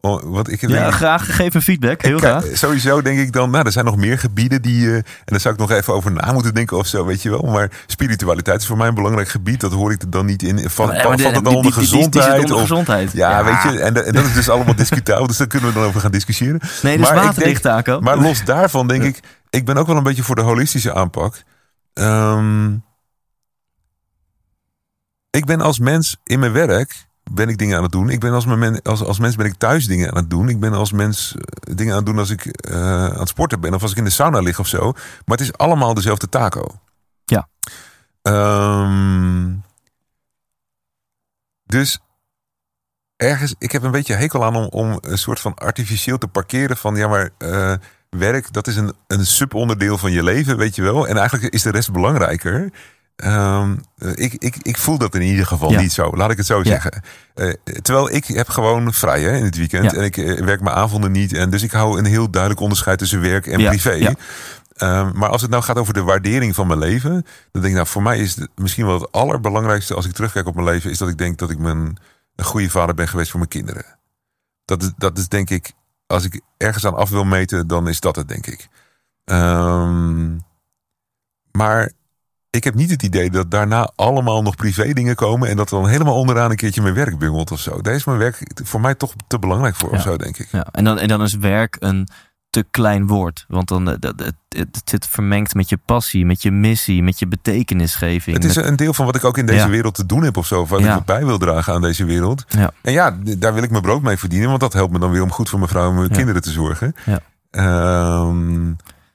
Oh, 0.01 0.23
Want 0.23 0.51
ik 0.51 0.61
Ja, 0.61 0.67
denk- 0.67 0.93
graag. 0.93 1.35
Geef 1.35 1.53
een 1.53 1.61
feedback. 1.61 2.01
Heel 2.01 2.17
graag. 2.17 2.45
Sowieso 2.53 3.01
denk 3.01 3.19
ik 3.19 3.31
dan, 3.31 3.49
nou, 3.49 3.65
er 3.65 3.71
zijn 3.71 3.85
nog 3.85 3.95
meer 3.97 4.19
gebieden 4.19 4.61
die. 4.61 4.87
eh, 4.89 4.95
en 4.95 5.03
daar 5.25 5.39
zou 5.39 5.53
ik 5.53 5.59
nog 5.59 5.71
even 5.71 5.93
over 5.93 6.11
na 6.11 6.31
moeten 6.31 6.53
denken 6.53 6.77
of 6.77 6.87
zo, 6.87 7.05
weet 7.05 7.21
je 7.21 7.29
wel. 7.29 7.41
Maar 7.41 7.71
spiritualiteit 7.85 8.61
is 8.61 8.67
voor 8.67 8.77
mij 8.77 8.87
een 8.87 8.93
belangrijk 8.93 9.27
gebied. 9.29 9.59
Dat 9.59 9.71
hoor 9.71 9.91
ik 9.91 10.01
er 10.01 10.09
dan 10.09 10.25
niet 10.25 10.43
in. 10.43 10.69
Van, 10.69 10.93
Ja, 10.93 11.01
valt 11.01 11.23
het 11.23 11.33
dan 11.33 11.43
die- 11.43 11.55
onder 11.55 11.61
die- 11.61 11.61
die 11.61 11.71
gezondheid? 11.71 12.51
of, 12.51 12.61
gezondheid. 12.61 13.11
ja, 13.11 13.43
weet 13.43 13.73
je, 13.73 13.79
en, 13.79 13.93
dat 13.93 14.25
is 14.25 14.33
dus 14.33 14.49
allemaal 14.49 14.75
discutabel. 14.85 15.27
Dus 15.27 15.37
daar 15.37 15.47
kunnen 15.47 15.69
we 15.69 15.75
dan 15.75 15.83
over 15.83 16.01
gaan 16.01 16.11
discussiëren. 16.11 16.59
Nee, 16.81 16.97
dus 16.97 17.05
Maar 17.07 17.15
waterdicht, 17.15 17.63
denk-. 17.63 17.99
Maar 18.01 18.17
los 18.17 18.43
daarvan 18.45 18.87
denk 18.87 19.03
ik, 19.03 19.19
ik 19.49 19.65
ben 19.65 19.77
ook 19.77 19.87
wel 19.87 19.97
een 19.97 20.03
beetje 20.03 20.23
voor 20.23 20.35
de 20.35 20.41
holistische 20.41 20.93
aanpak. 20.93 21.43
Ehm, 21.93 22.73
ik 25.29 25.45
ben 25.45 25.61
als 25.61 25.79
mens 25.79 26.17
in 26.23 26.39
mijn 26.39 26.51
werk 26.51 27.07
ben 27.31 27.49
ik 27.49 27.57
dingen 27.57 27.77
aan 27.77 27.83
het 27.83 27.91
doen. 27.91 28.09
Ik 28.09 28.19
ben 28.19 28.33
als, 28.33 28.45
men, 28.45 28.81
als, 28.81 29.03
als 29.03 29.19
mens 29.19 29.35
ben 29.35 29.45
ik 29.45 29.53
thuis 29.53 29.85
dingen 29.85 30.09
aan 30.09 30.17
het 30.17 30.29
doen. 30.29 30.49
Ik 30.49 30.59
ben 30.59 30.73
als 30.73 30.91
mens 30.91 31.35
eh, 31.35 31.75
dingen 31.75 31.91
aan 31.91 31.97
het 31.97 32.05
doen 32.05 32.17
als 32.19 32.29
ik 32.29 32.45
eh, 32.45 33.03
aan 33.05 33.19
het 33.19 33.27
sporten 33.27 33.59
ben 33.59 33.73
of 33.73 33.81
als 33.81 33.91
ik 33.91 33.97
in 33.97 34.03
de 34.03 34.09
sauna 34.09 34.39
lig 34.39 34.59
of 34.59 34.67
zo. 34.67 34.91
Maar 34.91 35.37
het 35.37 35.39
is 35.39 35.57
allemaal 35.57 35.93
dezelfde 35.93 36.29
taco. 36.29 36.79
Ja. 37.25 37.47
Ehm, 38.21 39.53
dus 41.63 41.99
ergens, 43.15 43.55
ik 43.57 43.71
heb 43.71 43.83
een 43.83 43.91
beetje 43.91 44.13
hekel 44.13 44.45
aan 44.45 44.55
om, 44.55 44.65
om 44.65 44.97
een 45.01 45.17
soort 45.17 45.39
van 45.39 45.55
artificieel 45.55 46.17
te 46.17 46.27
parkeren 46.27 46.77
van 46.77 46.95
ja, 46.95 47.07
maar 47.07 47.29
eh, 47.37 47.73
werk, 48.09 48.53
dat 48.53 48.67
is 48.67 48.75
een, 48.75 48.93
een 49.07 49.25
subonderdeel 49.25 49.97
van 49.97 50.11
je 50.11 50.23
leven, 50.23 50.57
weet 50.57 50.75
je 50.75 50.81
wel. 50.81 51.07
En 51.07 51.17
eigenlijk 51.17 51.53
is 51.53 51.61
de 51.61 51.71
rest 51.71 51.91
belangrijker. 51.91 52.71
Ehm, 53.15 53.75
eh, 53.97 54.11
ik, 54.15 54.33
ik, 54.33 54.55
ik 54.61 54.77
voel 54.77 54.97
dat 54.97 55.15
in 55.15 55.21
ieder 55.21 55.45
geval 55.45 55.71
Ja. 55.71 55.81
niet 55.81 55.91
zo, 55.93 56.09
laat 56.15 56.31
ik 56.31 56.37
het 56.37 56.45
zo 56.45 56.63
zeggen. 56.63 57.01
Eh, 57.33 57.53
terwijl 57.81 58.11
ik 58.11 58.25
heb 58.25 58.49
gewoon 58.49 58.93
vrij 58.93 59.21
hè, 59.21 59.37
in 59.37 59.43
het 59.43 59.57
weekend 59.57 59.91
Ja. 59.91 59.97
en 59.97 60.03
ik 60.03 60.17
eh, 60.17 60.45
werk 60.45 60.61
mijn 60.61 60.75
avonden 60.75 61.11
niet. 61.11 61.33
En 61.33 61.49
dus 61.49 61.63
ik 61.63 61.71
hou 61.71 61.97
een 61.99 62.05
heel 62.05 62.29
duidelijk 62.29 62.61
onderscheid 62.61 62.97
tussen 62.97 63.21
werk 63.21 63.47
en 63.47 63.65
privé. 63.65 64.15
Ehm, 64.75 65.11
maar 65.17 65.29
als 65.29 65.41
het 65.41 65.51
nou 65.51 65.63
gaat 65.63 65.77
over 65.77 65.93
de 65.93 66.03
waardering 66.03 66.55
van 66.55 66.67
mijn 66.67 66.79
leven, 66.79 67.11
dan 67.51 67.61
denk 67.61 67.65
ik 67.65 67.73
nou, 67.73 67.87
voor 67.87 68.01
mij 68.01 68.19
is 68.19 68.35
het 68.35 68.49
misschien 68.55 68.85
wel 68.85 68.99
het 68.99 69.11
allerbelangrijkste 69.11 69.93
als 69.93 70.05
ik 70.05 70.11
terugkijk 70.11 70.47
op 70.47 70.55
mijn 70.55 70.67
leven, 70.67 70.91
is 70.91 70.97
dat 70.97 71.09
ik 71.09 71.17
denk 71.17 71.37
dat 71.37 71.49
ik 71.49 71.57
mijn, 71.59 71.97
een 72.35 72.45
goede 72.45 72.69
vader 72.69 72.95
ben 72.95 73.07
geweest 73.07 73.29
voor 73.29 73.39
mijn 73.39 73.51
kinderen. 73.51 73.85
Dat 74.65 74.81
is, 74.83 74.91
dat 74.97 75.17
is 75.17 75.27
denk 75.27 75.49
ik, 75.49 75.71
als 76.07 76.23
ik 76.25 76.41
ergens 76.57 76.85
aan 76.85 76.95
af 76.95 77.09
wil 77.09 77.23
meten, 77.23 77.67
dan 77.67 77.87
is 77.87 77.99
dat 77.99 78.15
het, 78.15 78.27
denk 78.27 78.47
ik. 78.47 78.67
Ehm, 79.23 80.35
maar 81.51 81.91
ik 82.49 82.63
heb 82.63 82.73
niet 82.73 82.89
het 82.89 83.03
idee 83.03 83.29
dat 83.29 83.51
daarna 83.51 83.91
allemaal 83.95 84.41
nog 84.41 84.55
privé 84.55 84.93
dingen 84.93 85.15
komen 85.15 85.49
en 85.49 85.55
dat 85.57 85.69
dan 85.69 85.87
helemaal 85.87 86.15
onderaan 86.15 86.49
een 86.49 86.55
keertje 86.55 86.81
mijn 86.81 86.93
werk 86.93 87.17
bungelt 87.17 87.51
of 87.51 87.59
zo. 87.59 87.81
Daar 87.81 87.93
is 87.93 88.03
mijn 88.05 88.17
werk 88.17 88.51
voor 88.63 88.81
mij 88.81 88.95
toch 88.95 89.13
te 89.27 89.39
belangrijk 89.39 89.75
voor 89.75 89.89
of 89.89 89.95
Ja. 89.95 90.01
zo, 90.01 90.17
denk 90.17 90.37
ik. 90.37 90.47
Ja, 90.51 90.67
en, 90.71 90.83
dan, 90.83 90.99
en 90.99 91.07
dan 91.07 91.21
is 91.21 91.33
werk 91.33 91.75
een 91.79 92.07
te 92.63 92.65
klein 92.71 93.07
woord. 93.07 93.45
Want 93.47 93.67
dan, 93.67 93.89
eh, 93.89 93.95
dat, 93.99 94.13
het, 94.19 94.35
het 94.49 94.81
zit 94.85 95.07
vermengd 95.07 95.53
met 95.55 95.69
je 95.69 95.77
passie, 95.85 96.25
met 96.25 96.41
je 96.41 96.51
missie, 96.51 97.03
met 97.03 97.19
je 97.19 97.27
betekenisgeving. 97.27 98.35
Het 98.35 98.45
is 98.45 98.55
met- 98.55 98.65
een 98.65 98.75
deel 98.75 98.93
van 98.93 99.05
wat 99.05 99.15
ik 99.15 99.23
ook 99.25 99.37
in 99.37 99.45
deze 99.45 99.57
Ja. 99.65 99.69
wereld 99.69 99.95
te 99.95 100.05
doen 100.05 100.23
heb 100.23 100.37
of 100.37 100.45
zo. 100.47 100.65
Wat 100.65 100.79
Ja. 100.79 100.87
ik 100.87 100.93
wat 100.93 101.05
bij 101.05 101.25
wil 101.25 101.37
dragen 101.37 101.73
aan 101.73 101.81
deze 101.81 102.05
wereld. 102.05 102.45
Ja. 102.47 102.71
En 102.81 102.91
ja, 102.93 103.17
daar 103.37 103.53
wil 103.53 103.63
ik 103.63 103.69
mijn 103.69 103.81
brood 103.81 104.01
mee 104.01 104.17
verdienen. 104.17 104.47
Want 104.49 104.61
dat 104.61 104.73
helpt 104.73 104.93
me 104.93 104.99
dan 104.99 105.11
weer 105.11 105.21
om 105.21 105.31
goed 105.31 105.49
voor 105.49 105.59
mijn 105.59 105.71
vrouw 105.71 105.89
en 105.89 105.95
mijn 105.95 106.09
kinderen 106.09 106.41
te 106.41 106.51
zorgen. 106.51 106.95
Ja. 107.05 107.19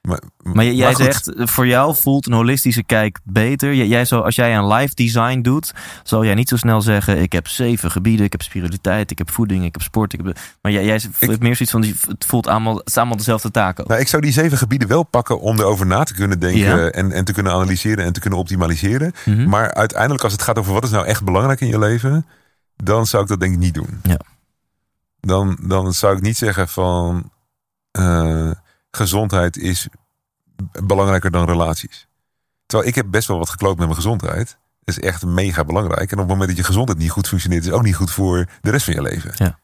Maar, 0.03 0.65
jij 0.65 0.87
maar 0.87 0.97
zegt, 0.97 1.35
eh, 1.35 1.47
voor 1.47 1.67
jou 1.67 1.97
voelt 1.97 2.27
een 2.27 2.33
holistische 2.33 2.83
kijk 2.83 3.19
beter. 3.25 3.75
Jij, 3.75 3.87
jij 3.87 4.05
zou, 4.05 4.25
als 4.25 4.35
jij 4.35 4.57
aan 4.57 4.73
live 4.73 4.95
design 4.95 5.41
doet, 5.41 5.75
zal 6.03 6.25
jij 6.25 6.35
niet 6.35 6.49
zo 6.49 6.57
snel 6.57 6.81
zeggen... 6.81 7.23
ik 7.23 7.33
heb 7.33 7.49
zeven 7.49 7.91
gebieden, 7.91 8.25
ik 8.25 8.33
heb 8.33 8.43
spiritualiteit, 8.43 9.11
ik 9.11 9.19
heb 9.19 9.31
voeding, 9.31 9.65
ik 9.65 9.73
heb 9.73 9.83
sport. 9.83 10.13
Ik 10.13 10.21
heb, 10.25 10.39
maar 10.63 10.73
jij, 10.73 10.85
jij 10.85 11.01
hebt 11.19 11.43
meer 11.43 11.57
zoiets 11.57 11.71
van, 11.71 12.11
het 12.11 12.25
voelt 12.25 12.47
allemaal, 12.47 12.77
het 12.77 12.89
is 12.89 12.97
allemaal 12.97 13.17
dezelfde 13.17 13.51
taken. 13.51 13.85
Nou, 13.87 14.01
ik 14.01 14.09
zou 14.09 14.23
die 14.23 14.33
zeven 14.33 14.59
gebieden 14.59 14.89
wel 14.89 15.03
pakken 15.03 15.41
om 15.41 15.59
erover 15.59 15.87
na 15.87 16.05
te 16.05 16.15
kunnen 16.15 16.41
denken. 16.41 16.61
Ja. 16.61 16.91
En, 16.91 17.13
en 17.13 17.25
te 17.25 17.33
kunnen 17.33 17.53
analyseren 17.53 18.05
en 18.05 18.13
te 18.13 18.21
kunnen 18.21 18.39
optimaliseren. 18.39 19.13
Mhm. 19.25 19.49
Maar 19.49 19.75
uiteindelijk, 19.75 20.25
als 20.25 20.33
het 20.33 20.43
gaat 20.43 20.59
over 20.59 20.73
wat 20.73 20.85
is 20.85 20.91
nou 20.91 21.07
echt 21.07 21.25
belangrijk 21.25 21.61
in 21.61 21.69
je 21.69 21.79
leven. 21.79 22.27
Dan 22.77 23.07
zou 23.07 23.23
ik 23.23 23.29
dat 23.29 23.41
denk 23.41 23.53
ik 23.53 23.59
niet 23.59 23.75
doen. 23.75 24.01
Ja. 24.03 24.21
Dan, 25.21 25.59
dan 25.61 25.93
zou 25.93 26.17
ik 26.17 26.23
niet 26.23 26.37
zeggen 26.37 26.69
van 26.69 27.31
eh, 27.91 28.51
gezondheid 28.97 29.57
is 29.57 29.89
belangrijker 30.83 31.31
dan 31.31 31.47
relaties. 31.47 32.07
Terwijl 32.67 32.91
ik 32.91 32.95
heb 32.95 33.07
best 33.11 33.29
wel 33.29 33.39
wat 33.39 33.51
gekloot 33.51 33.77
met 33.77 33.85
mijn 33.85 33.97
gezondheid. 33.97 34.59
Dat 34.85 34.97
is 34.97 35.03
echt 35.03 35.25
mega 35.25 35.65
belangrijk. 35.65 36.13
En 36.13 36.19
op 36.19 36.19
het 36.19 36.29
moment 36.29 36.49
dat 36.49 36.57
je 36.57 36.65
gezondheid 36.65 36.99
niet 36.99 37.11
goed 37.11 37.29
functioneert, 37.29 37.63
is 37.63 37.69
het 37.69 37.77
ook 37.77 37.85
niet 37.85 37.97
goed 37.97 38.11
voor 38.11 38.47
de 38.61 38.71
rest 38.71 38.85
van 38.85 38.95
je 38.95 39.03
leven. 39.03 39.33
Ja. 39.35 39.59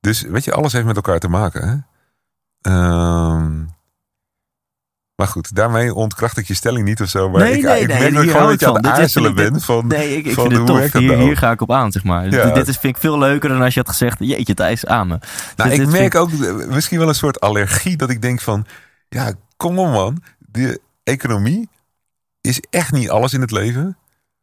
Dus 0.00 0.22
weet 0.22 0.44
je, 0.44 0.52
alles 0.52 0.72
heeft 0.72 0.86
met 0.86 0.96
elkaar 0.96 1.18
te 1.18 1.28
maken. 1.28 1.68
Hè? 1.68 1.76
Ehm, 2.70 3.64
maar 5.18 5.26
goed, 5.28 5.54
daarmee 5.54 5.94
ontkracht 5.94 6.36
ik 6.36 6.46
je 6.46 6.54
stelling 6.54 6.84
niet 6.84 7.00
of 7.00 7.08
zo. 7.08 7.30
Maar 7.30 7.40
Nee, 7.40 7.56
ik, 7.56 7.62
nee, 7.64 7.80
ik 7.80 7.88
nee, 7.88 7.98
merk 7.98 8.12
dat 8.14 8.22
hier 8.22 8.30
ik 8.30 8.36
gewoon 8.36 8.50
beetje 8.50 8.66
ik 8.66 8.76
aan 8.76 8.84
het 8.90 9.00
aarzelen 9.00 9.36
dit- 9.36 9.52
ben. 9.52 9.60
Van, 9.60 9.86
Nee, 9.86 10.16
ik, 10.16 10.26
ik 10.26 10.32
van 10.34 10.42
vind 10.46 10.56
het 10.58 10.66
tof. 10.66 10.80
dat 10.90 11.02
Hier, 11.02 11.18
hier 11.18 11.36
ga 11.36 11.50
ik 11.50 11.60
op 11.60 11.72
aan, 11.72 11.92
zeg 11.92 12.04
maar. 12.04 12.28
Ja. 12.30 12.50
Dit, 12.50 12.68
is, 12.68 12.76
vind 12.76 12.94
ik 12.96 13.00
veel 13.02 13.18
leuker 13.18 13.48
dan 13.48 13.62
als 13.62 13.74
je 13.74 13.80
had 13.80 13.88
gezegd... 13.88 14.16
jeetje 14.18 14.54
Thijs, 14.54 14.86
aan 14.86 15.06
me. 15.06 15.18
Nou, 15.56 15.70
Dit- 15.70 15.78
ik 15.78 15.84
dit 15.84 16.00
merk 16.00 16.14
ook 16.14 16.30
eh, 16.32 16.54
misschien 16.66 16.98
wel 16.98 17.08
een 17.08 17.14
soort 17.14 17.40
allergie 17.40 17.96
dat 17.96 18.10
ik 18.10 18.22
denk 18.22 18.40
van, 18.40 18.66
ja, 19.08 19.32
kom 19.56 19.78
op 19.78 19.90
man, 19.92 20.22
de 20.38 20.80
economie 21.04 21.68
is 22.40 22.60
echt 22.70 22.92
niet 22.92 23.10
alles 23.10 23.32
in 23.32 23.40
het 23.40 23.50
leven. 23.50 23.96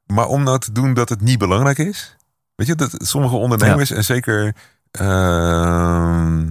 Maar 0.05 0.27
om 0.27 0.43
nou 0.43 0.59
te 0.59 0.71
doen 0.71 0.93
dat 0.93 1.09
het 1.09 1.21
niet 1.21 1.37
belangrijk 1.39 1.77
is, 1.77 2.15
weet 2.55 2.67
je, 2.67 2.75
dat 2.75 2.91
sommige 2.97 3.35
ondernemers 3.35 3.91
en 3.91 4.03
zeker 4.03 4.55
ehm, 4.91 6.49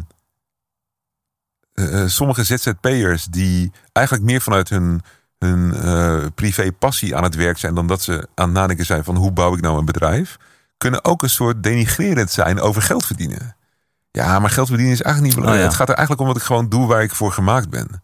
eh, 1.75 2.03
eh, 2.03 2.09
sommige 2.09 2.45
ZZP'ers 2.45 3.25
die 3.25 3.73
eigenlijk 3.93 4.27
meer 4.27 4.41
vanuit 4.41 4.69
hun, 4.69 5.03
hun 5.39 5.75
eh, 5.75 6.25
privé 6.35 6.73
passie 6.73 7.17
aan 7.17 7.23
het 7.23 7.35
werk 7.35 7.59
zijn 7.59 7.75
dan 7.75 7.87
dat 7.87 8.03
ze 8.03 8.29
aan 8.35 8.45
het 8.45 8.55
nadenken 8.55 8.87
zijn 8.87 9.05
van 9.05 9.17
hoe 9.17 9.33
bouw 9.33 9.55
ik 9.55 9.61
nou 9.61 9.79
een 9.79 9.85
bedrijf, 9.85 10.37
kunnen 10.77 11.05
ook 11.05 11.23
een 11.23 11.31
soort 11.31 11.63
denigrerend 11.63 12.31
zijn 12.31 12.61
over 12.61 12.83
geld 12.83 13.07
verdienen. 13.07 13.57
Ja, 14.11 14.39
maar 14.39 14.51
geld 14.51 14.69
verdienen 14.69 14.95
is 14.95 15.03
eigenlijk 15.03 15.35
niet 15.35 15.45
belangrijk. 15.45 15.71
Oh 15.71 15.77
ja. 15.77 15.79
Het 15.79 15.89
gaat 15.89 15.89
er 15.89 15.95
eigenlijk 15.95 16.29
om 16.29 16.35
dat 16.35 16.43
ik 16.43 16.49
gewoon 16.49 16.69
doe 16.69 16.87
waar 16.87 17.03
ik 17.03 17.15
voor 17.15 17.33
gemaakt 17.33 17.71
ben. 17.71 18.03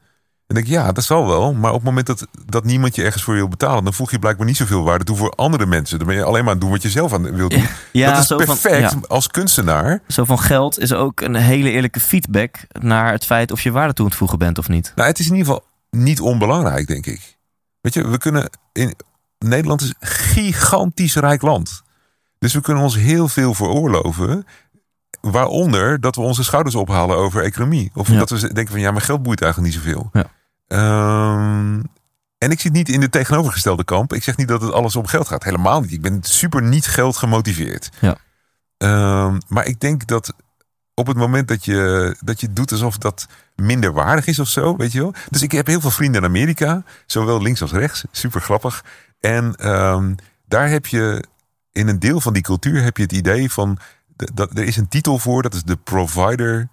En 0.50 0.56
denk 0.56 0.66
ik, 0.68 0.72
ja, 0.72 0.92
dat 0.92 1.04
zal 1.04 1.26
wel. 1.26 1.52
Maar 1.54 1.70
op 1.70 1.76
het 1.76 1.84
moment 1.84 2.06
dat, 2.06 2.26
dat 2.46 2.64
niemand 2.64 2.94
je 2.94 3.02
ergens 3.02 3.22
voor 3.22 3.34
wil 3.34 3.48
betalen, 3.48 3.84
dan 3.84 3.92
voeg 3.94 4.10
je 4.10 4.18
blijkbaar 4.18 4.46
niet 4.46 4.56
zoveel 4.56 4.84
waarde 4.84 5.04
toe 5.04 5.16
voor 5.16 5.30
andere 5.30 5.66
mensen. 5.66 5.98
Dan 5.98 6.06
ben 6.06 6.16
je 6.16 6.22
alleen 6.24 6.40
maar 6.44 6.52
aan 6.52 6.58
het 6.58 6.60
doen 6.60 6.70
wat 6.70 6.82
je 6.82 6.90
zelf 6.90 7.12
aan 7.12 7.34
wil 7.34 7.48
doen. 7.48 7.64
Ja, 7.92 8.10
dat 8.12 8.20
is 8.20 8.26
zo 8.26 8.36
van- 8.36 8.46
perfect 8.46 8.92
ja. 8.92 8.98
als 9.08 9.26
kunstenaar. 9.28 10.00
Zo 10.08 10.24
van 10.24 10.38
geld 10.38 10.78
is 10.78 10.92
ook 10.92 11.20
een 11.20 11.34
hele 11.34 11.70
eerlijke 11.70 12.00
feedback 12.00 12.56
naar 12.80 13.12
het 13.12 13.24
feit 13.24 13.50
of 13.52 13.60
je 13.60 13.70
waarde 13.70 13.92
toe 13.92 14.04
aan 14.04 14.10
het 14.10 14.18
voegen 14.20 14.38
bent 14.38 14.58
of 14.58 14.68
niet. 14.68 14.92
Nou, 14.94 15.08
het 15.08 15.18
is 15.18 15.26
in 15.28 15.34
ieder 15.36 15.46
geval 15.52 15.66
niet 15.90 16.20
onbelangrijk, 16.20 16.86
denk 16.86 17.06
ik. 17.06 17.38
Weet 17.80 17.94
je, 17.94 18.08
we 18.08 18.18
kunnen 18.18 18.50
in 18.72 18.94
Nederland 19.38 19.80
is 19.80 19.88
een 19.88 20.08
gigantisch 20.08 21.14
rijk 21.14 21.42
land. 21.42 21.82
Dus 22.38 22.52
we 22.54 22.60
kunnen 22.60 22.82
ons 22.82 22.96
heel 22.96 23.28
veel 23.28 23.54
veroorloven. 23.54 24.46
Waaronder 25.20 26.00
dat 26.00 26.14
we 26.16 26.20
onze 26.22 26.44
schouders 26.44 26.74
ophalen 26.74 27.16
over 27.16 27.42
economie. 27.42 27.90
Of 27.94 28.08
Ja. 28.08 28.18
dat 28.18 28.30
we 28.30 28.38
denken 28.52 28.72
van 28.72 28.80
ja, 28.80 28.90
maar 28.90 29.00
geld 29.00 29.22
boeit 29.22 29.42
eigenlijk 29.42 29.74
niet 29.74 29.82
zoveel. 29.82 30.10
Ja. 30.12 30.24
Ehm, 30.70 31.80
en 32.38 32.50
ik 32.50 32.60
zit 32.60 32.72
niet 32.72 32.88
in 32.88 33.00
de 33.00 33.08
tegenovergestelde 33.08 33.84
kamp. 33.84 34.12
Ik 34.12 34.22
zeg 34.22 34.36
niet 34.36 34.48
dat 34.48 34.60
het 34.60 34.72
alles 34.72 34.96
om 34.96 35.06
geld 35.06 35.28
gaat. 35.28 35.44
Helemaal 35.44 35.80
niet. 35.80 35.92
Ik 35.92 36.02
ben 36.02 36.22
super 36.22 36.62
niet 36.62 36.86
geld 36.86 37.16
gemotiveerd. 37.16 37.90
Ja. 38.00 38.16
Ehm, 38.76 39.38
maar 39.48 39.66
ik 39.66 39.80
denk 39.80 40.06
dat 40.06 40.32
op 40.94 41.06
het 41.06 41.16
moment 41.16 41.48
dat 41.48 41.64
je, 41.64 42.16
dat 42.20 42.40
je 42.40 42.52
doet 42.52 42.72
alsof 42.72 42.98
dat 42.98 43.26
minder 43.54 43.92
waardig 43.92 44.26
is 44.26 44.38
of 44.38 44.48
zo, 44.48 44.76
weet 44.76 44.92
je 44.92 45.00
wel. 45.00 45.14
Dus 45.30 45.42
ik 45.42 45.52
heb 45.52 45.66
heel 45.66 45.80
veel 45.80 45.90
vrienden 45.90 46.22
in 46.22 46.28
Amerika, 46.28 46.82
zowel 47.06 47.42
links 47.42 47.62
als 47.62 47.72
rechts. 47.72 48.04
Super 48.10 48.40
grappig. 48.40 48.84
En 49.20 49.54
ehm, 49.54 50.14
daar 50.46 50.68
heb 50.68 50.86
je 50.86 51.24
in 51.72 51.88
een 51.88 51.98
deel 51.98 52.20
van 52.20 52.32
die 52.32 52.42
cultuur 52.42 52.82
heb 52.82 52.96
je 52.96 53.02
het 53.02 53.12
idee 53.12 53.52
van 53.52 53.78
dat 54.34 54.58
er 54.58 54.64
is 54.64 54.76
een 54.76 54.88
titel 54.88 55.18
voor, 55.18 55.42
dat 55.42 55.54
is 55.54 55.62
de 55.62 55.76
provider 55.76 56.68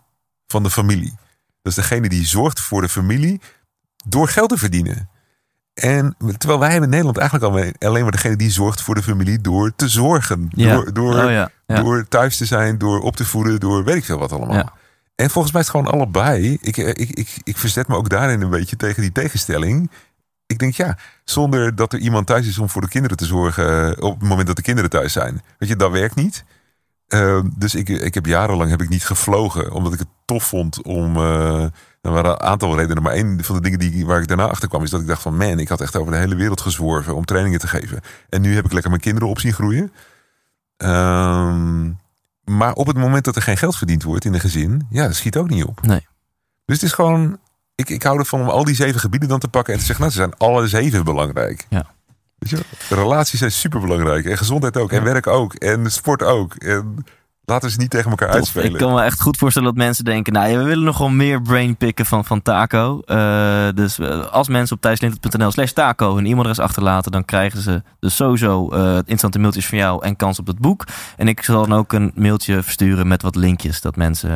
van 0.48 0.64
de 0.64 0.69
familie. 0.69 1.15
Dat 1.61 1.78
is 1.78 1.84
degene 1.88 2.10
die 2.10 2.26
zorgt 2.26 2.60
voor 2.60 2.82
de 2.82 2.90
familie 2.90 3.41
door 4.09 4.27
geld 4.27 4.49
te 4.49 4.57
verdienen. 4.57 5.09
En 5.73 6.15
terwijl 6.38 6.59
wij 6.59 6.71
hebben 6.71 6.89
in 6.89 6.95
Nederland 6.95 7.17
eigenlijk 7.17 7.53
al 7.53 7.88
alleen 7.89 8.03
maar 8.03 8.11
degene 8.11 8.35
die 8.35 8.51
zorgt 8.51 8.81
voor 8.81 8.95
de 8.95 9.03
familie 9.03 9.41
door 9.41 9.73
te 9.75 9.88
zorgen. 9.88 10.47
Ja. 10.49 10.73
Door, 10.73 10.93
door, 10.93 11.23
oh 11.23 11.31
ja. 11.31 11.49
ja. 11.65 11.81
door 11.81 12.07
thuis 12.07 12.38
te 12.38 12.45
zijn, 12.45 12.77
door 12.77 12.99
op 12.99 13.15
te 13.15 13.25
voeden, 13.25 13.59
door 13.59 13.84
weet 13.84 13.95
ik 13.95 14.05
veel 14.05 14.17
wat 14.17 14.31
allemaal. 14.31 14.71
En 15.15 15.29
volgens 15.29 15.53
mij 15.53 15.61
is 15.61 15.67
het 15.67 15.77
gewoon 15.77 15.93
allebei. 15.93 16.57
Ik, 16.61 16.77
eh, 16.77 16.88
ik, 16.88 17.09
ik, 17.09 17.38
ik 17.43 17.57
verzet 17.57 17.88
me 17.88 17.95
ook 17.95 18.09
daarin 18.09 18.41
een 18.41 18.49
beetje 18.49 18.75
tegen 18.75 19.01
die 19.01 19.11
tegenstelling. 19.11 19.91
Ik 20.45 20.59
denk 20.59 20.73
ja, 20.73 20.97
zonder 21.23 21.75
dat 21.75 21.93
er 21.93 21.99
iemand 21.99 22.27
thuis 22.27 22.47
is 22.47 22.57
om 22.57 22.69
voor 22.69 22.81
de 22.81 22.88
kinderen 22.88 23.17
te 23.17 23.25
zorgen 23.25 23.95
eh, 23.97 24.03
op 24.03 24.19
het 24.19 24.29
moment 24.29 24.47
dat 24.47 24.55
de 24.55 24.61
kinderen 24.61 24.89
thuis 24.89 25.13
zijn. 25.13 25.41
Weet 25.57 25.69
je, 25.69 25.75
dat 25.75 25.91
werkt 25.91 26.15
niet. 26.15 26.43
Uh, 27.07 27.41
dus 27.55 27.75
ik, 27.75 27.89
ik 27.89 28.13
heb 28.13 28.25
jarenlang 28.25 28.69
heb 28.69 28.81
ik 28.81 28.89
niet 28.89 29.05
gevlogen, 29.05 29.71
omdat 29.71 29.93
ik 29.93 29.99
het 29.99 30.07
tof 30.25 30.43
vond 30.43 30.81
om. 30.81 31.17
Uh, 31.17 31.65
er 32.07 32.13
waren 32.13 32.31
een 32.31 32.41
aantal 32.41 32.77
redenen, 32.77 33.03
maar 33.03 33.15
een 33.15 33.43
van 33.43 33.55
de 33.55 33.61
dingen 33.61 33.79
die, 33.79 34.05
waar 34.05 34.21
ik 34.21 34.27
daarna 34.27 34.47
achter 34.47 34.69
kwam, 34.69 34.84
is 34.84 34.89
dat 34.89 35.01
ik 35.01 35.07
dacht 35.07 35.21
van 35.21 35.38
man, 35.38 35.59
ik 35.59 35.67
had 35.67 35.81
echt 35.81 35.95
over 35.95 36.11
de 36.11 36.17
hele 36.17 36.35
wereld 36.35 36.61
gezworven 36.61 37.15
om 37.15 37.25
trainingen 37.25 37.59
te 37.59 37.67
geven. 37.67 38.01
En 38.29 38.41
nu 38.41 38.55
heb 38.55 38.65
ik 38.65 38.71
lekker 38.71 38.89
mijn 38.89 39.01
kinderen 39.01 39.29
op 39.29 39.39
zien 39.39 39.53
groeien. 39.53 39.91
Um, 40.77 41.99
maar 42.43 42.73
op 42.73 42.88
het 42.88 42.97
moment 42.97 43.25
dat 43.25 43.35
er 43.35 43.41
geen 43.41 43.57
geld 43.57 43.75
verdiend 43.75 44.03
wordt 44.03 44.25
in 44.25 44.34
een 44.34 44.39
gezin, 44.39 44.88
ja, 44.89 45.05
dat 45.05 45.15
schiet 45.15 45.38
ook 45.38 45.49
niet 45.49 45.63
op. 45.63 45.81
Nee. 45.81 46.07
Dus 46.65 46.75
het 46.75 46.85
is 46.85 46.93
gewoon, 46.93 47.39
ik, 47.75 47.89
ik 47.89 48.03
hou 48.03 48.19
ervan 48.19 48.41
om 48.41 48.49
al 48.49 48.63
die 48.63 48.75
zeven 48.75 48.99
gebieden 48.99 49.29
dan 49.29 49.39
te 49.39 49.47
pakken 49.47 49.73
en 49.73 49.79
te 49.79 49.85
zeggen, 49.85 50.05
nou, 50.05 50.15
ze 50.15 50.21
zijn 50.21 50.38
alle 50.38 50.67
zeven 50.67 51.03
belangrijk. 51.03 51.65
Ja. 51.69 51.85
Weet 52.38 52.49
je, 52.49 52.59
relaties 52.95 53.39
zijn 53.39 53.51
super 53.51 53.79
belangrijk. 53.79 54.25
En 54.25 54.38
gezondheid 54.38 54.77
ook. 54.77 54.91
En 54.91 55.03
werk 55.03 55.27
ook. 55.27 55.53
En 55.53 55.91
sport 55.91 56.23
ook. 56.23 56.55
En 56.55 57.05
laten 57.49 57.72
ze 57.72 57.78
niet 57.78 57.90
tegen 57.90 58.10
elkaar 58.10 58.28
Tof. 58.28 58.38
uitspelen. 58.38 58.72
Ik 58.72 58.78
kan 58.78 58.94
me 58.94 59.02
echt 59.02 59.22
goed 59.22 59.38
voorstellen 59.38 59.68
dat 59.68 59.78
mensen 59.78 60.06
denken... 60.06 60.34
nou, 60.34 60.49
ja, 60.49 60.57
we 60.57 60.64
willen 60.64 60.84
nog 60.84 60.98
wel 60.98 61.10
meer 61.10 61.41
brain 61.41 61.78
picken 61.78 62.06
van, 62.06 62.26
van 62.26 62.41
Taco. 62.41 63.02
Uh, 63.06 63.68
dus 63.76 63.99
uh, 63.99 64.26
als 64.26 64.48
mensen 64.48 64.76
op 64.76 64.82
thijslintert.nl 64.82 65.52
slash 65.52 65.72
taco 65.72 66.15
hun 66.15 66.26
e-mailadres 66.26 66.60
achterlaten... 66.60 67.11
dan 67.11 67.26
krijgen 67.26 67.61
ze 67.61 67.84
dus 67.99 68.15
sowieso 68.15 68.69
uh, 68.74 68.98
instante 69.06 69.40
mailtjes 69.40 69.68
van 69.68 69.78
jou 69.78 70.03
en 70.03 70.15
kans 70.15 70.40
op 70.40 70.48
het 70.48 70.60
boek. 70.60 70.84
En 71.18 71.28
ik 71.28 71.44
zal 71.44 71.68
dan 71.68 71.78
ook 71.78 71.94
een 71.94 72.11
mailtje 72.15 72.64
versturen 72.64 73.07
met 73.07 73.22
wat 73.22 73.36
linkjes... 73.36 73.82
dat 73.82 73.95
mensen 73.95 74.30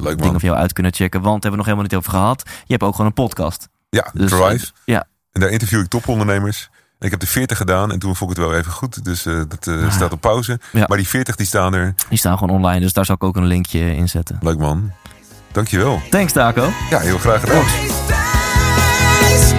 Leuk, 0.00 0.18
dingen 0.18 0.40
van 0.40 0.48
jou 0.48 0.60
uit 0.60 0.72
kunnen 0.72 0.92
checken. 0.92 1.20
Want 1.20 1.42
daar 1.42 1.50
hebben 1.50 1.50
we 1.50 1.56
nog 1.56 1.66
helemaal 1.66 1.84
niet 1.84 1.96
over 1.96 2.10
gehad. 2.10 2.42
Je 2.44 2.72
hebt 2.72 2.82
ook 2.82 2.92
gewoon 2.92 3.06
een 3.06 3.12
podcast. 3.12 3.68
Ja, 3.88 4.10
Dus, 4.12 4.30
Drive. 4.30 4.70
ja. 4.84 5.06
En 5.32 5.40
daar 5.40 5.50
interview 5.50 5.80
ik 5.80 5.88
topondernemers. 5.88 6.70
Ik 7.00 7.10
heb 7.10 7.20
de 7.20 7.26
40 7.26 7.56
gedaan 7.56 7.92
en 7.92 7.98
toen 7.98 8.16
vond 8.16 8.30
ik 8.30 8.36
het 8.36 8.46
wel 8.46 8.56
even 8.56 8.72
goed. 8.72 9.04
Dus 9.04 9.26
uh, 9.26 9.42
dat 9.48 9.66
uh, 9.66 9.84
Ah. 9.84 9.92
staat 9.92 10.12
op 10.12 10.20
pauze. 10.20 10.60
Ja. 10.72 10.84
Maar 10.88 10.96
die 10.96 11.08
40 11.08 11.36
die 11.36 11.46
staan 11.46 11.74
er. 11.74 11.94
Die 12.08 12.18
staan 12.18 12.38
gewoon 12.38 12.56
online, 12.56 12.80
dus 12.80 12.92
daar 12.92 13.04
zal 13.04 13.14
ik 13.14 13.22
ook 13.24 13.36
een 13.36 13.46
linkje 13.46 13.94
in 13.96 14.08
zetten. 14.08 14.38
Leuk 14.42 14.58
man. 14.58 14.92
Dankjewel. 15.52 16.00
Thanks 16.10 16.32
Taco. 16.32 16.70
Ja, 16.90 16.98
heel 16.98 17.18
graag 17.18 17.40
gedaan. 17.40 17.64
Thijs, 19.18 19.52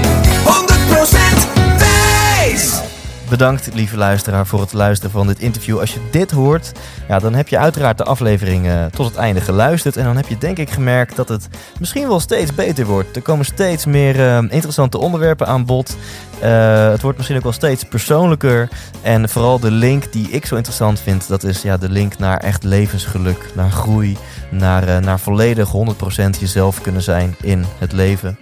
Bedankt, 3.30 3.70
lieve 3.74 3.98
luisteraar, 3.98 4.46
voor 4.48 4.62
het 4.62 4.74
luisteren 4.74 5.12
van 5.12 5.28
dit 5.28 5.40
interview. 5.40 5.80
Als 5.80 5.94
je 5.94 6.00
dit 6.12 6.32
hoort, 6.32 6.72
ja, 7.08 7.20
dan 7.20 7.34
heb 7.34 7.48
je 7.48 7.58
uiteraard 7.58 7.98
de 7.98 8.04
aflevering 8.04 8.68
eh, 8.68 8.86
tot 8.86 9.06
het 9.06 9.16
einde 9.16 9.42
geluisterd. 9.42 9.98
En 9.98 10.04
dan 10.04 10.16
heb 10.16 10.28
je 10.28 10.38
denk 10.38 10.58
ik 10.58 10.70
gemerkt 10.70 11.16
dat 11.16 11.30
het 11.30 11.48
misschien 11.80 12.08
wel 12.08 12.20
steeds 12.20 12.56
beter 12.56 12.86
wordt. 12.86 13.16
Er 13.16 13.22
komen 13.22 13.46
steeds 13.46 13.86
meer 13.86 14.20
eh, 14.20 14.38
interessante 14.50 14.98
onderwerpen 14.98 15.48
aan 15.48 15.66
bod. 15.66 15.98
Eh, 16.40 16.90
het 16.90 17.02
wordt 17.02 17.18
misschien 17.18 17.38
ook 17.38 17.44
wel 17.44 17.52
steeds 17.52 17.84
persoonlijker. 17.84 18.70
En 19.02 19.30
vooral 19.30 19.60
de 19.60 19.72
link 19.72 20.12
die 20.12 20.30
ik 20.30 20.46
zo 20.46 20.56
interessant 20.56 21.00
vind, 21.00 21.28
dat 21.28 21.44
is 21.44 21.62
ja, 21.62 21.78
de 21.78 21.90
link 21.90 22.18
naar 22.18 22.38
echt 22.38 22.64
levensgeluk, 22.64 23.52
naar 23.56 23.72
groei, 23.72 24.18
naar, 24.50 25.02
naar 25.02 25.20
volledig 25.20 25.72
100% 25.72 26.40
jezelf 26.40 26.82
kunnen 26.82 27.02
zijn 27.02 27.36
in 27.42 27.66
het 27.78 27.92
leven. 27.92 28.38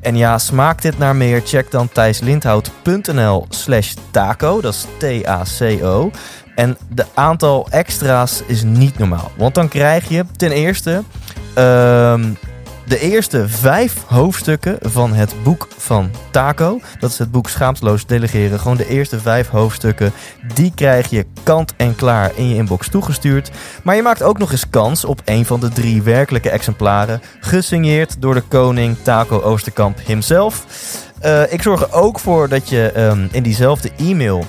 En 0.00 0.16
ja, 0.16 0.38
smaakt 0.38 0.82
dit 0.82 0.98
naar 0.98 1.16
meer? 1.16 1.42
Check 1.44 1.70
dan 1.70 1.88
thijslindhout.nl 1.88 3.46
slash 3.48 3.94
taco. 4.10 4.60
Dat 4.60 4.74
is 4.74 4.86
T-A-C-O. 4.98 6.10
En 6.54 6.76
de 6.88 7.04
aantal 7.14 7.66
extra's 7.70 8.42
is 8.46 8.62
niet 8.62 8.98
normaal. 8.98 9.30
Want 9.36 9.54
dan 9.54 9.68
krijg 9.68 10.08
je 10.08 10.24
ten 10.36 10.50
eerste 10.50 11.02
ehm, 11.54 12.24
de 12.90 13.00
eerste 13.00 13.48
vijf 13.48 14.04
hoofdstukken 14.06 14.78
van 14.80 15.12
het 15.12 15.34
boek 15.42 15.68
van 15.76 16.10
Taco. 16.30 16.80
Dat 16.98 17.10
is 17.10 17.18
het 17.18 17.30
boek 17.30 17.48
Schaamteloos 17.48 18.06
Delegeren. 18.06 18.60
Gewoon 18.60 18.76
de 18.76 18.88
eerste 18.88 19.20
vijf 19.20 19.48
hoofdstukken. 19.48 20.12
Die 20.54 20.72
krijg 20.74 21.10
je 21.10 21.26
kant 21.42 21.74
en 21.76 21.94
klaar 21.94 22.32
in 22.34 22.48
je 22.48 22.54
inbox 22.54 22.88
toegestuurd. 22.88 23.50
Maar 23.82 23.96
je 23.96 24.02
maakt 24.02 24.22
ook 24.22 24.38
nog 24.38 24.52
eens 24.52 24.70
kans 24.70 25.04
op 25.04 25.22
een 25.24 25.46
van 25.46 25.60
de 25.60 25.68
drie 25.68 26.02
werkelijke 26.02 26.50
exemplaren. 26.50 27.22
Gesigneerd 27.40 28.22
door 28.22 28.34
de 28.34 28.42
koning 28.48 28.96
Taco 29.02 29.40
Oosterkamp 29.40 29.98
himself. 30.04 30.66
Uh, 31.24 31.52
ik 31.52 31.62
zorg 31.62 31.82
er 31.82 31.92
ook 31.92 32.18
voor 32.18 32.48
dat 32.48 32.68
je 32.68 32.92
um, 32.96 33.28
in 33.32 33.42
diezelfde 33.42 33.90
e-mail 33.96 34.46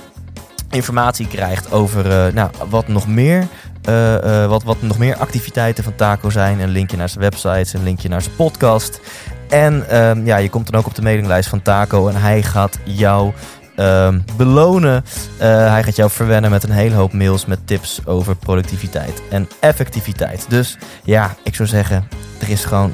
informatie 0.70 1.26
krijgt 1.26 1.72
over 1.72 2.06
uh, 2.06 2.34
nou, 2.34 2.50
wat 2.68 2.88
nog 2.88 3.06
meer. 3.06 3.46
Uh, 3.88 4.24
uh, 4.24 4.46
wat, 4.46 4.62
wat 4.62 4.82
nog 4.82 4.98
meer 4.98 5.16
activiteiten 5.16 5.84
van 5.84 5.94
Taco 5.94 6.30
zijn. 6.30 6.60
Een 6.60 6.68
linkje 6.68 6.96
naar 6.96 7.08
zijn 7.08 7.20
websites, 7.20 7.72
een 7.72 7.82
linkje 7.82 8.08
naar 8.08 8.22
zijn 8.22 8.36
podcast. 8.36 9.00
En 9.48 10.00
um, 10.00 10.26
ja, 10.26 10.36
je 10.36 10.50
komt 10.50 10.70
dan 10.70 10.80
ook 10.80 10.86
op 10.86 10.94
de 10.94 11.02
mailinglijst 11.02 11.48
van 11.48 11.62
Taco. 11.62 12.08
En 12.08 12.16
hij 12.16 12.42
gaat 12.42 12.78
jou 12.84 13.32
um, 13.76 14.24
belonen. 14.36 15.04
Uh, 15.34 15.70
hij 15.70 15.82
gaat 15.82 15.96
jou 15.96 16.10
verwennen 16.10 16.50
met 16.50 16.62
een 16.62 16.70
hele 16.70 16.94
hoop 16.94 17.12
mails 17.12 17.46
met 17.46 17.66
tips 17.66 18.00
over 18.06 18.36
productiviteit 18.36 19.22
en 19.30 19.48
effectiviteit. 19.60 20.46
Dus 20.48 20.78
ja, 21.04 21.36
ik 21.44 21.54
zou 21.54 21.68
zeggen, 21.68 22.08
er 22.40 22.50
is 22.50 22.64
gewoon 22.64 22.92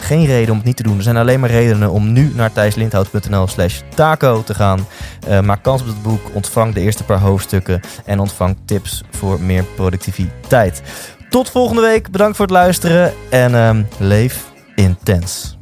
geen 0.00 0.26
reden 0.26 0.50
om 0.50 0.56
het 0.56 0.66
niet 0.66 0.76
te 0.76 0.82
doen. 0.82 0.96
Er 0.96 1.02
zijn 1.02 1.16
alleen 1.16 1.40
maar 1.40 1.50
redenen 1.50 1.90
om 1.90 2.12
nu 2.12 2.32
naar 2.34 2.52
thijslindhout.nl 2.52 3.46
slash 3.46 3.80
taco 3.94 4.42
te 4.42 4.54
gaan. 4.54 4.86
Uh, 5.28 5.40
maak 5.40 5.62
kans 5.62 5.80
op 5.80 5.86
het 5.86 6.02
boek, 6.02 6.20
ontvang 6.32 6.74
de 6.74 6.80
eerste 6.80 7.04
paar 7.04 7.20
hoofdstukken 7.20 7.80
en 8.04 8.18
ontvang 8.18 8.56
tips 8.64 9.02
voor 9.10 9.40
meer 9.40 9.64
productiviteit. 9.64 10.82
Tot 11.28 11.50
volgende 11.50 11.82
week, 11.82 12.10
bedankt 12.10 12.36
voor 12.36 12.46
het 12.46 12.54
luisteren 12.54 13.12
en 13.30 13.54
um, 13.54 13.88
leef 13.98 14.44
intens. 14.74 15.59